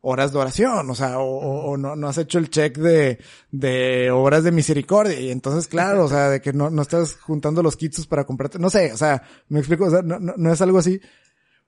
horas 0.00 0.32
de 0.32 0.38
oración. 0.38 0.88
O 0.90 0.94
sea, 0.94 1.18
o, 1.18 1.70
o- 1.70 1.76
no, 1.76 1.96
no 1.96 2.08
has 2.08 2.18
hecho 2.18 2.38
el 2.38 2.50
check 2.50 2.76
de, 2.78 3.18
de 3.50 4.10
horas 4.10 4.44
de 4.44 4.52
misericordia. 4.52 5.18
Y 5.20 5.30
entonces, 5.30 5.66
claro, 5.68 6.04
o 6.04 6.08
sea, 6.08 6.30
de 6.30 6.40
que 6.40 6.52
no, 6.52 6.70
no 6.70 6.82
estás 6.82 7.14
juntando 7.16 7.62
los 7.62 7.76
kits 7.76 8.06
para 8.06 8.24
comprarte. 8.24 8.58
No 8.58 8.70
sé, 8.70 8.92
o 8.92 8.96
sea, 8.96 9.22
me 9.48 9.58
explico, 9.58 9.84
o 9.86 9.90
sea, 9.90 10.02
no, 10.02 10.18
no, 10.18 10.34
no 10.36 10.52
es 10.52 10.60
algo 10.60 10.78
así. 10.78 11.00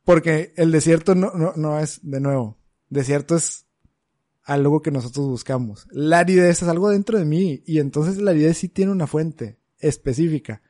Porque 0.05 0.53
el 0.57 0.73
desierto 0.73 1.15
no, 1.15 1.33
no, 1.35 1.53
no 1.57 1.79
es, 1.79 2.01
de 2.03 2.21
nuevo, 2.21 2.57
desierto 2.89 3.37
es 3.37 3.67
algo 4.45 4.81
que 4.83 4.91
nosotros 4.91 5.27
buscamos. 5.27 5.87
La 5.91 6.21
aridez 6.21 6.63
es 6.63 6.69
algo 6.69 6.89
dentro 6.89 7.19
de 7.19 7.25
mí 7.27 7.63
y 7.67 7.79
entonces 7.79 8.17
la 8.17 8.31
aridez 8.31 8.57
sí 8.59 8.69
tiene 8.69 8.93
una 8.93 9.07
fuente 9.07 9.59
específica. 9.79 10.63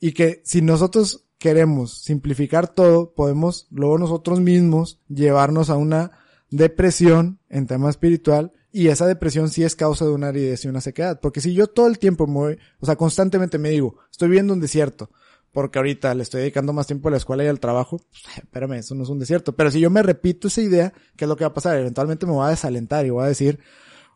Y 0.00 0.12
que 0.12 0.42
si 0.44 0.60
nosotros 0.62 1.24
queremos 1.38 2.02
simplificar 2.02 2.68
todo, 2.68 3.14
podemos 3.14 3.68
luego 3.70 3.98
nosotros 3.98 4.40
mismos 4.40 5.00
llevarnos 5.08 5.70
a 5.70 5.76
una 5.76 6.18
depresión 6.56 7.40
en 7.48 7.66
tema 7.66 7.90
espiritual 7.90 8.52
y 8.72 8.88
esa 8.88 9.06
depresión 9.06 9.48
sí 9.48 9.64
es 9.64 9.74
causa 9.74 10.04
de 10.04 10.10
una 10.10 10.28
aridez 10.28 10.64
y 10.64 10.68
una 10.68 10.82
sequedad. 10.82 11.18
Porque 11.20 11.40
si 11.40 11.54
yo 11.54 11.66
todo 11.66 11.86
el 11.86 11.98
tiempo 11.98 12.26
me 12.26 12.34
voy, 12.34 12.58
o 12.78 12.86
sea, 12.86 12.96
constantemente 12.96 13.58
me 13.58 13.70
digo, 13.70 13.96
estoy 14.10 14.28
viendo 14.28 14.52
un 14.52 14.60
desierto, 14.60 15.10
porque 15.50 15.78
ahorita 15.78 16.14
le 16.14 16.22
estoy 16.22 16.42
dedicando 16.42 16.74
más 16.74 16.86
tiempo 16.86 17.08
a 17.08 17.12
la 17.12 17.16
escuela 17.16 17.42
y 17.42 17.46
al 17.46 17.58
trabajo, 17.58 18.00
espérame, 18.36 18.74
eso 18.74 18.94
no 18.94 19.04
es 19.04 19.08
un 19.08 19.18
desierto. 19.18 19.56
Pero 19.56 19.70
si 19.70 19.80
yo 19.80 19.88
me 19.88 20.02
repito 20.02 20.48
esa 20.48 20.60
idea, 20.60 20.92
¿qué 21.16 21.24
es 21.24 21.28
lo 21.28 21.36
que 21.36 21.44
va 21.44 21.48
a 21.48 21.54
pasar? 21.54 21.78
Eventualmente 21.78 22.26
me 22.26 22.32
voy 22.32 22.46
a 22.46 22.50
desalentar 22.50 23.06
y 23.06 23.10
voy 23.10 23.24
a 23.24 23.28
decir, 23.28 23.60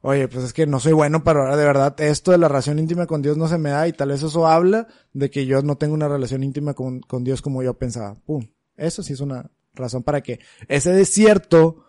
oye, 0.02 0.28
pues 0.28 0.44
es 0.44 0.52
que 0.52 0.66
no 0.66 0.80
soy 0.80 0.92
bueno 0.92 1.24
para 1.24 1.40
orar 1.40 1.56
de 1.56 1.64
verdad, 1.64 1.98
esto 2.00 2.32
de 2.32 2.36
la 2.36 2.48
relación 2.48 2.78
íntima 2.78 3.06
con 3.06 3.22
Dios 3.22 3.36
no 3.36 3.48
se 3.48 3.56
me 3.56 3.70
da 3.70 3.88
y 3.88 3.94
tal 3.94 4.10
vez 4.10 4.22
eso 4.22 4.46
habla 4.46 4.88
de 5.12 5.30
que 5.30 5.46
yo 5.46 5.62
no 5.62 5.76
tengo 5.78 5.94
una 5.94 6.08
relación 6.08 6.42
íntima 6.42 6.74
con, 6.74 7.00
con 7.00 7.24
Dios 7.24 7.40
como 7.40 7.62
yo 7.62 7.78
pensaba. 7.78 8.16
Pum. 8.26 8.46
Eso 8.76 9.02
sí 9.02 9.14
es 9.14 9.20
una 9.20 9.50
razón 9.74 10.02
para 10.02 10.22
que 10.22 10.40
ese 10.68 10.92
desierto 10.92 11.84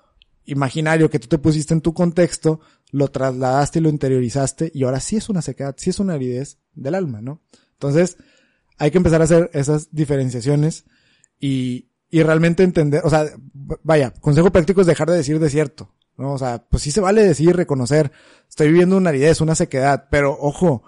imaginario 0.45 1.09
que 1.09 1.19
tú 1.19 1.27
te 1.27 1.37
pusiste 1.37 1.73
en 1.73 1.81
tu 1.81 1.93
contexto, 1.93 2.59
lo 2.91 3.09
trasladaste 3.09 3.79
y 3.79 3.81
lo 3.81 3.89
interiorizaste 3.89 4.71
y 4.73 4.83
ahora 4.83 4.99
sí 4.99 5.15
es 5.15 5.29
una 5.29 5.41
sequedad, 5.41 5.75
sí 5.77 5.89
es 5.89 5.99
una 5.99 6.13
aridez 6.13 6.57
del 6.73 6.95
alma, 6.95 7.21
¿no? 7.21 7.41
Entonces, 7.73 8.17
hay 8.77 8.91
que 8.91 8.97
empezar 8.97 9.21
a 9.21 9.25
hacer 9.25 9.49
esas 9.53 9.89
diferenciaciones 9.91 10.85
y, 11.39 11.89
y 12.09 12.23
realmente 12.23 12.63
entender, 12.63 13.01
o 13.03 13.09
sea, 13.09 13.25
vaya, 13.83 14.11
consejo 14.11 14.51
práctico 14.51 14.81
es 14.81 14.87
dejar 14.87 15.09
de 15.09 15.17
decir 15.17 15.39
desierto, 15.39 15.93
¿no? 16.17 16.33
O 16.33 16.37
sea, 16.37 16.65
pues 16.69 16.83
sí 16.83 16.91
se 16.91 17.01
vale 17.01 17.23
decir, 17.23 17.55
reconocer, 17.55 18.11
estoy 18.49 18.67
viviendo 18.67 18.97
una 18.97 19.09
aridez, 19.09 19.41
una 19.41 19.55
sequedad, 19.55 20.07
pero 20.11 20.37
ojo, 20.39 20.83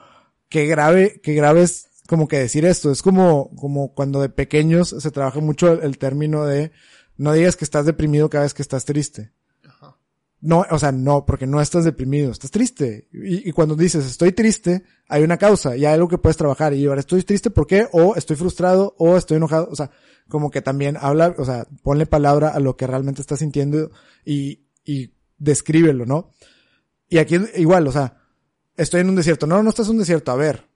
qué 0.49 0.65
grave, 0.65 1.21
qué 1.23 1.33
grave 1.33 1.63
es 1.63 1.89
como 2.07 2.27
que 2.27 2.37
decir 2.37 2.65
esto, 2.65 2.91
es 2.91 3.01
como, 3.01 3.55
como 3.55 3.93
cuando 3.93 4.21
de 4.21 4.29
pequeños 4.29 4.89
se 4.89 5.11
trabaja 5.11 5.39
mucho 5.39 5.71
el, 5.71 5.83
el 5.83 5.97
término 5.97 6.45
de 6.45 6.71
no 7.17 7.33
digas 7.33 7.55
que 7.55 7.63
estás 7.63 7.85
deprimido 7.85 8.29
cada 8.29 8.43
vez 8.43 8.53
que 8.53 8.61
estás 8.61 8.85
triste. 8.85 9.31
No, 10.45 10.65
o 10.69 10.77
sea, 10.77 10.91
no, 10.91 11.25
porque 11.25 11.47
no 11.47 11.61
estás 11.61 11.85
deprimido, 11.85 12.29
estás 12.29 12.51
triste. 12.51 13.07
Y, 13.13 13.49
cuando 13.53 13.77
dices 13.77 14.05
estoy 14.05 14.33
triste, 14.33 14.83
hay 15.07 15.23
una 15.23 15.37
causa 15.37 15.77
y 15.77 15.85
hay 15.85 15.93
algo 15.93 16.09
que 16.09 16.17
puedes 16.17 16.35
trabajar. 16.35 16.73
Y 16.73 16.85
ahora 16.85 16.99
estoy 16.99 17.23
triste, 17.23 17.49
¿por 17.49 17.65
qué? 17.65 17.87
O 17.93 18.17
estoy 18.17 18.35
frustrado, 18.35 18.93
o 18.97 19.15
estoy 19.15 19.37
enojado. 19.37 19.69
O 19.71 19.75
sea, 19.77 19.89
como 20.27 20.51
que 20.51 20.61
también 20.61 20.97
habla, 20.99 21.33
o 21.37 21.45
sea, 21.45 21.65
ponle 21.81 22.07
palabra 22.07 22.49
a 22.49 22.59
lo 22.59 22.75
que 22.75 22.85
realmente 22.85 23.21
estás 23.21 23.39
sintiendo 23.39 23.91
y, 24.25 24.65
y 24.83 25.13
descríbelo, 25.37 26.05
¿no? 26.05 26.31
Y 27.07 27.19
aquí 27.19 27.37
igual, 27.55 27.87
o 27.87 27.93
sea, 27.93 28.17
estoy 28.75 28.99
en 28.99 29.09
un 29.09 29.15
desierto. 29.15 29.47
No, 29.47 29.63
no 29.63 29.69
estás 29.69 29.87
en 29.87 29.93
un 29.93 29.99
desierto. 29.99 30.33
A 30.33 30.35
ver, 30.35 30.67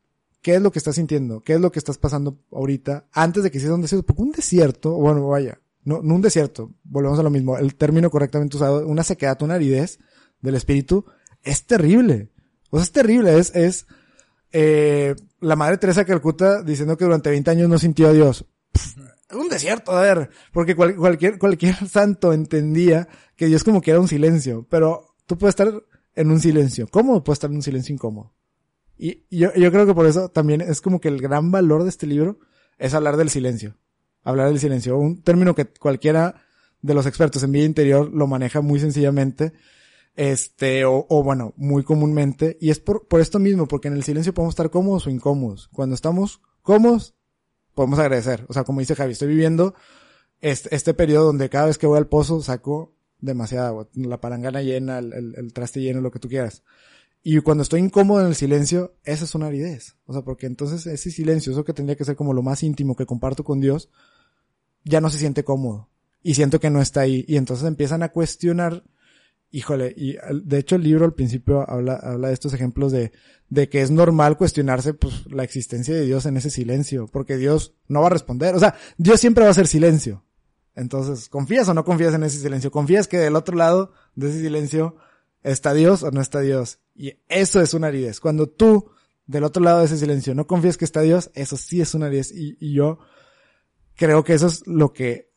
¿qué 0.42 0.56
es 0.56 0.62
lo 0.62 0.72
que 0.72 0.80
estás 0.80 0.96
sintiendo? 0.96 1.42
¿Qué 1.42 1.56
es 1.56 1.60
lo 1.60 1.74
que 1.74 1.80
estás 1.80 1.98
pasando 1.98 2.40
ahorita 2.54 3.10
antes 3.12 3.44
de 3.44 3.52
que 3.52 3.60
sea 3.60 3.74
un 3.74 3.82
desierto? 3.82 4.06
Porque 4.06 4.22
un 4.22 4.32
desierto, 4.32 4.94
bueno, 4.94 5.28
vaya, 5.28 5.60
no, 5.88 6.02
no 6.04 6.16
un 6.16 6.22
desierto, 6.22 6.74
volvemos 6.84 7.18
a 7.18 7.24
lo 7.24 7.30
mismo, 7.30 7.58
el 7.58 7.76
término 7.76 8.10
correctamente 8.10 8.58
usado, 8.58 8.86
una 8.88 9.04
sequedad, 9.04 9.42
una 9.42 9.56
aridez 9.56 10.00
del 10.42 10.56
espíritu, 10.56 11.06
es 11.44 11.66
terrible. 11.66 12.30
O 12.70 12.78
sea, 12.78 12.84
es 12.84 12.92
terrible, 12.92 13.38
es, 13.40 13.56
es, 13.56 13.88
eh, 14.52 15.16
la 15.40 15.56
madre 15.56 15.78
Teresa 15.78 16.02
de 16.02 16.06
Calcuta 16.08 16.62
diciendo 16.64 16.98
que 16.98 17.06
durante 17.06 17.30
20 17.30 17.52
años 17.52 17.70
no 17.70 17.80
sintió 17.80 18.10
a 18.10 18.14
Dios. 18.14 18.46
Pff, 18.74 18.98
un 19.36 19.50
desierto, 19.50 19.92
a 19.96 20.02
ver, 20.02 20.30
porque 20.52 20.76
cual- 20.76 20.96
cualquier, 20.96 21.38
santo 21.90 22.34
entendía 22.34 23.08
que 23.36 23.46
Dios 23.48 23.64
como 23.64 23.82
que 23.82 23.92
era 23.92 24.00
un 24.00 24.08
silencio, 24.08 24.66
pero 24.70 25.16
tú 25.26 25.38
puedes 25.38 25.52
estar 25.54 25.72
en 26.16 26.32
un 26.32 26.40
silencio, 26.40 26.88
¿cómo 26.90 27.24
puedes 27.24 27.38
estar 27.38 27.50
en 27.50 27.58
un 27.58 27.62
silencio 27.64 27.94
incómodo? 27.94 28.34
Y, 28.98 29.26
y 29.30 29.40
yo, 29.40 29.54
yo 29.54 29.72
creo 29.72 29.86
que 29.86 29.94
por 29.94 30.06
eso 30.08 30.30
también 30.30 30.62
es 30.62 30.82
como 30.82 31.00
que 31.00 31.08
el 31.08 31.22
gran 31.22 31.52
valor 31.52 31.84
de 31.84 31.90
este 31.90 32.08
libro 32.08 32.40
es 32.78 32.94
hablar 32.94 33.16
del 33.16 33.30
silencio. 33.30 33.78
Hablar 34.24 34.48
del 34.50 34.60
silencio. 34.60 34.98
Un 34.98 35.22
término 35.22 35.56
que 35.56 35.66
cualquiera 35.66 36.42
de 36.82 36.94
los 36.94 37.06
expertos 37.06 37.44
en 37.44 37.52
vida 37.52 37.66
interior 37.66 38.12
lo 38.14 38.28
maneja 38.28 38.62
muy 38.62 38.80
sencillamente. 38.80 39.54
Este, 40.16 40.84
o, 40.86 41.06
o 41.10 41.24
bueno, 41.24 41.54
muy 41.58 41.84
comúnmente. 41.84 42.58
Y 42.60 42.72
es 42.72 42.80
por, 42.80 43.08
por 43.08 43.22
esto 43.22 43.40
mismo, 43.40 43.68
porque 43.68 43.88
en 43.88 43.94
el 43.94 44.04
silencio 44.04 44.34
podemos 44.34 44.54
estar 44.54 44.70
cómodos 44.70 45.08
o 45.08 45.10
incómodos. 45.10 45.70
Cuando 45.70 45.96
estamos 45.96 46.42
cómodos, 46.62 47.14
podemos 47.76 48.00
agradecer. 48.00 48.46
O 48.50 48.54
sea, 48.54 48.64
como 48.64 48.80
dice 48.80 48.96
Javi, 48.96 49.12
estoy 49.14 49.28
viviendo 49.30 49.76
este, 50.42 50.76
este 50.76 50.94
periodo 50.94 51.26
donde 51.28 51.50
cada 51.50 51.68
vez 51.68 51.78
que 51.78 51.88
voy 51.88 51.98
al 51.98 52.08
pozo 52.08 52.42
saco 52.42 52.96
demasiada 53.20 53.70
agua. 53.70 53.88
La 53.94 54.20
palangana 54.20 54.62
llena, 54.62 55.00
el, 55.00 55.14
el- 55.14 55.36
el 55.38 55.54
traste 55.54 55.82
lleno, 55.82 56.02
lo 56.02 56.12
que 56.12 56.20
tú 56.20 56.28
quieras. 56.30 56.64
Y 57.30 57.42
cuando 57.42 57.62
estoy 57.62 57.82
incómodo 57.82 58.22
en 58.22 58.28
el 58.28 58.36
silencio, 58.36 58.96
esa 59.04 59.26
es 59.26 59.36
una 59.36 59.48
aridez. 59.48 59.98
O 60.06 60.14
sea, 60.14 60.22
porque 60.22 60.46
entonces 60.46 60.88
ese 60.88 61.12
silencio, 61.12 61.52
eso 61.52 61.66
que 61.66 61.74
tendría 61.74 61.98
que 61.98 62.06
ser 62.06 62.16
como 62.16 62.32
lo 62.32 62.42
más 62.42 62.64
íntimo 62.64 62.96
que 62.96 63.06
comparto 63.06 63.44
con 63.44 63.60
Dios, 63.60 63.90
ya 64.86 65.02
no 65.02 65.10
se 65.10 65.18
siente 65.18 65.44
cómodo. 65.44 65.90
Y 66.24 66.36
siento 66.36 66.62
que 66.62 66.70
no 66.70 66.82
está 66.82 67.02
ahí. 67.02 67.26
Y 67.28 67.36
entonces 67.36 67.68
empiezan 67.68 68.02
a 68.02 68.14
cuestionar, 68.14 68.86
híjole, 69.52 69.94
y 69.98 70.16
de 70.42 70.58
hecho 70.58 70.78
el 70.78 70.84
libro 70.84 71.04
al 71.04 71.16
principio 71.16 71.70
habla, 71.70 71.96
habla 71.96 72.30
de 72.30 72.34
estos 72.34 72.54
ejemplos 72.54 72.94
de, 72.94 73.12
de 73.50 73.68
que 73.68 73.82
es 73.82 73.92
normal 73.92 74.38
cuestionarse 74.38 74.94
pues 74.94 75.30
la 75.30 75.44
existencia 75.44 75.94
de 75.94 76.06
Dios 76.06 76.26
en 76.28 76.38
ese 76.38 76.50
silencio, 76.50 77.08
porque 77.08 77.36
Dios 77.36 77.74
no 77.90 78.00
va 78.00 78.08
a 78.08 78.12
responder. 78.12 78.56
O 78.56 78.60
sea, 78.60 78.76
Dios 78.98 79.20
siempre 79.20 79.44
va 79.44 79.50
a 79.50 79.54
ser 79.54 79.68
silencio. 79.68 80.24
Entonces, 80.76 81.28
¿confías 81.28 81.68
o 81.68 81.74
no 81.74 81.84
confías 81.84 82.14
en 82.14 82.24
ese 82.24 82.40
silencio? 82.40 82.72
¿Confías 82.72 83.10
que 83.10 83.18
del 83.18 83.36
otro 83.36 83.58
lado 83.58 83.92
de 84.16 84.30
ese 84.30 84.40
silencio 84.40 84.96
está 85.44 85.74
Dios 85.74 86.04
o 86.04 86.12
no 86.12 86.22
está 86.22 86.42
Dios? 86.42 86.80
Y 86.96 87.14
eso 87.30 87.62
es 87.62 87.74
una 87.74 87.88
aridez. 87.88 88.20
Cuando 88.20 88.48
tú, 88.48 88.90
del 89.26 89.44
otro 89.44 89.64
lado 89.64 89.80
de 89.80 89.86
ese 89.86 89.98
silencio, 89.98 90.34
no 90.36 90.48
confías 90.48 90.78
que 90.78 90.86
está 90.86 91.02
Dios, 91.02 91.32
eso 91.36 91.58
sí 91.58 91.82
es 91.82 91.94
una 91.94 92.08
aridez. 92.08 92.32
Y, 92.34 92.58
yo 92.74 93.00
creo 93.96 94.24
que 94.24 94.34
eso 94.34 94.48
es 94.48 94.66
lo 94.68 94.94
que, 94.94 95.32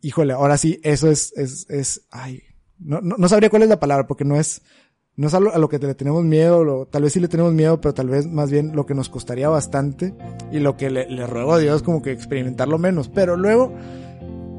híjole, 0.00 0.32
ahora 0.32 0.56
sí, 0.58 0.80
eso 0.82 1.10
es, 1.10 1.32
es, 1.36 1.68
es, 1.70 2.02
ay, 2.10 2.42
no, 2.78 3.00
no, 3.00 3.16
no 3.16 3.28
sabría 3.28 3.50
cuál 3.50 3.62
es 3.62 3.68
la 3.68 3.80
palabra, 3.80 4.06
porque 4.06 4.24
no 4.24 4.38
es, 4.38 4.62
no 5.16 5.28
es 5.28 5.34
a 5.34 5.40
lo, 5.40 5.52
a 5.54 5.58
lo 5.58 5.68
que 5.68 5.78
le 5.78 5.94
tenemos 5.94 6.24
miedo, 6.24 6.64
lo- 6.64 6.86
tal 6.86 7.02
vez 7.02 7.12
sí 7.12 7.20
le 7.20 7.28
tenemos 7.28 7.52
miedo, 7.52 7.80
pero 7.80 7.94
tal 7.94 8.08
vez 8.08 8.26
más 8.26 8.50
bien 8.50 8.74
lo 8.74 8.86
que 8.86 8.94
nos 8.94 9.08
costaría 9.08 9.48
bastante 9.48 10.14
y 10.50 10.58
lo 10.58 10.76
que 10.76 10.90
le, 10.90 11.08
le 11.08 11.26
ruego 11.26 11.54
a 11.54 11.58
Dios 11.58 11.82
como 11.82 12.02
que 12.02 12.12
experimentarlo 12.12 12.78
menos. 12.78 13.08
Pero 13.08 13.36
luego, 13.36 13.72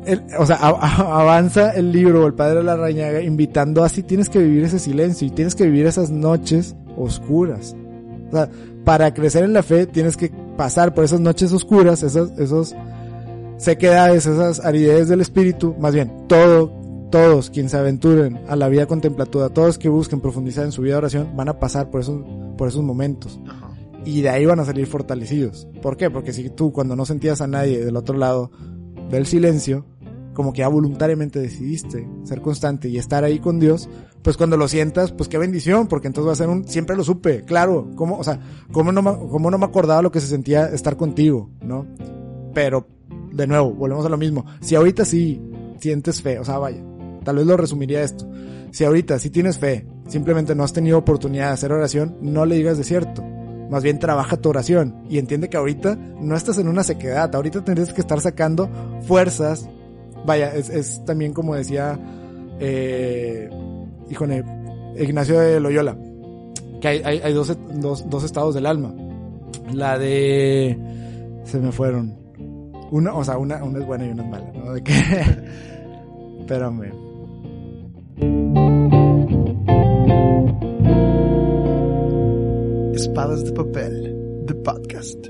el- 0.05 0.23
o 0.37 0.45
sea, 0.45 0.57
a- 0.57 0.69
a- 0.69 1.21
avanza 1.21 1.71
el 1.71 1.91
libro, 1.91 2.25
el 2.27 2.33
padre 2.33 2.57
de 2.59 2.63
la 2.63 2.75
rañaga, 2.75 3.21
invitando 3.21 3.83
así 3.83 4.03
tienes 4.03 4.29
que 4.29 4.39
vivir 4.39 4.63
ese 4.63 4.79
silencio 4.79 5.27
y 5.27 5.31
tienes 5.31 5.55
que 5.55 5.65
vivir 5.65 5.85
esas 5.85 6.09
noches 6.09 6.75
oscuras. 6.97 7.75
O 8.29 8.35
sea, 8.35 8.49
para 8.83 9.13
crecer 9.13 9.43
en 9.43 9.53
la 9.53 9.63
fe 9.63 9.85
tienes 9.87 10.17
que 10.17 10.31
pasar 10.57 10.93
por 10.93 11.03
esas 11.03 11.19
noches 11.19 11.51
oscuras, 11.53 12.03
esas, 12.03 12.31
esos 12.37 12.75
sequedades, 13.57 14.25
esas 14.25 14.59
aridez 14.65 15.07
del 15.07 15.21
espíritu, 15.21 15.75
más 15.79 15.93
bien, 15.93 16.11
todo, 16.27 16.71
todos 17.11 17.49
quienes 17.49 17.71
se 17.71 17.77
aventuren 17.77 18.39
a 18.47 18.55
la 18.55 18.67
vida 18.69 18.85
contemplativa, 18.87 19.49
todos 19.49 19.77
que 19.77 19.89
busquen 19.89 20.19
profundizar 20.19 20.65
en 20.65 20.71
su 20.71 20.81
vida 20.81 20.93
de 20.93 20.97
oración, 20.99 21.29
van 21.35 21.49
a 21.49 21.59
pasar 21.59 21.89
por 21.89 22.01
esos, 22.01 22.21
por 22.57 22.67
esos 22.67 22.83
momentos. 22.83 23.39
Y 24.05 24.21
de 24.21 24.29
ahí 24.29 24.45
van 24.45 24.59
a 24.59 24.65
salir 24.65 24.85
fortalecidos. 24.85 25.67
¿Por 25.81 25.95
qué? 25.95 26.09
Porque 26.09 26.33
si 26.33 26.49
tú 26.49 26.73
cuando 26.73 26.95
no 26.95 27.05
sentías 27.05 27.39
a 27.39 27.47
nadie 27.47 27.85
del 27.85 27.95
otro 27.95 28.17
lado 28.17 28.51
del 29.09 29.25
silencio, 29.25 29.85
como 30.33 30.53
que 30.53 30.59
ya 30.59 30.67
voluntariamente 30.67 31.39
decidiste 31.39 32.07
ser 32.23 32.41
constante 32.41 32.89
y 32.89 32.97
estar 32.97 33.23
ahí 33.23 33.39
con 33.39 33.59
Dios, 33.59 33.89
pues 34.21 34.37
cuando 34.37 34.57
lo 34.57 34.67
sientas, 34.67 35.11
pues 35.11 35.29
qué 35.29 35.37
bendición, 35.37 35.87
porque 35.87 36.07
entonces 36.07 36.27
va 36.27 36.33
a 36.33 36.37
ser 36.37 36.49
un, 36.49 36.67
siempre 36.67 36.95
lo 36.95 37.03
supe, 37.03 37.43
claro, 37.43 37.89
cómo, 37.95 38.17
o 38.17 38.23
sea, 38.23 38.39
cómo 38.71 38.91
no 38.91 39.01
me, 39.01 39.11
cómo 39.29 39.51
no 39.51 39.57
me 39.57 39.65
acordaba 39.65 40.01
lo 40.01 40.11
que 40.11 40.19
se 40.19 40.27
sentía 40.27 40.67
estar 40.67 40.97
contigo, 40.97 41.49
¿no? 41.61 41.85
Pero, 42.53 42.87
de 43.31 43.47
nuevo, 43.47 43.71
volvemos 43.71 44.05
a 44.05 44.09
lo 44.09 44.17
mismo. 44.17 44.45
Si 44.61 44.75
ahorita 44.75 45.05
sí 45.05 45.41
sientes 45.79 46.21
fe, 46.21 46.39
o 46.39 46.45
sea, 46.45 46.57
vaya, 46.57 46.83
tal 47.23 47.37
vez 47.37 47.45
lo 47.45 47.57
resumiría 47.57 48.03
esto. 48.03 48.29
Si 48.71 48.83
ahorita 48.83 49.19
sí 49.19 49.29
tienes 49.29 49.59
fe, 49.59 49.85
simplemente 50.07 50.55
no 50.55 50.63
has 50.63 50.73
tenido 50.73 50.97
oportunidad 50.97 51.47
de 51.47 51.53
hacer 51.53 51.71
oración, 51.71 52.17
no 52.21 52.45
le 52.45 52.55
digas 52.55 52.77
desierto. 52.77 53.23
Más 53.69 53.83
bien 53.83 53.99
trabaja 53.99 54.37
tu 54.37 54.49
oración 54.49 55.03
y 55.09 55.17
entiende 55.17 55.49
que 55.49 55.57
ahorita 55.57 55.95
no 55.95 56.35
estás 56.35 56.57
en 56.57 56.67
una 56.67 56.83
sequedad, 56.83 57.33
ahorita 57.33 57.63
tendrías 57.63 57.93
que 57.93 58.01
estar 58.01 58.21
sacando 58.21 58.69
fuerzas. 59.07 59.67
Vaya, 60.25 60.53
es, 60.53 61.03
también 61.05 61.33
como 61.33 61.55
decía, 61.55 61.99
eh, 62.59 63.49
híjole, 64.09 64.43
Ignacio 64.97 65.39
de 65.39 65.59
Loyola, 65.59 65.97
que 66.81 66.87
hay, 66.87 67.33
dos 67.33 68.23
estados 68.23 68.55
del 68.55 68.65
alma. 68.65 68.93
La 69.73 69.97
de... 69.97 70.77
Se 71.45 71.59
me 71.59 71.71
fueron. 71.71 72.15
Una, 72.91 73.13
o 73.13 73.23
sea, 73.23 73.37
una, 73.37 73.63
una 73.63 73.79
es 73.79 73.85
buena 73.85 74.05
y 74.05 74.09
una 74.09 74.23
es 74.23 74.29
mala, 74.29 74.51
¿no? 74.53 74.73
De 74.73 74.83
que... 74.83 74.93
Espérame. 76.41 76.91
Espadas 82.93 83.45
de 83.45 83.51
papel, 83.53 84.45
the 84.45 84.53
podcast. 84.55 85.27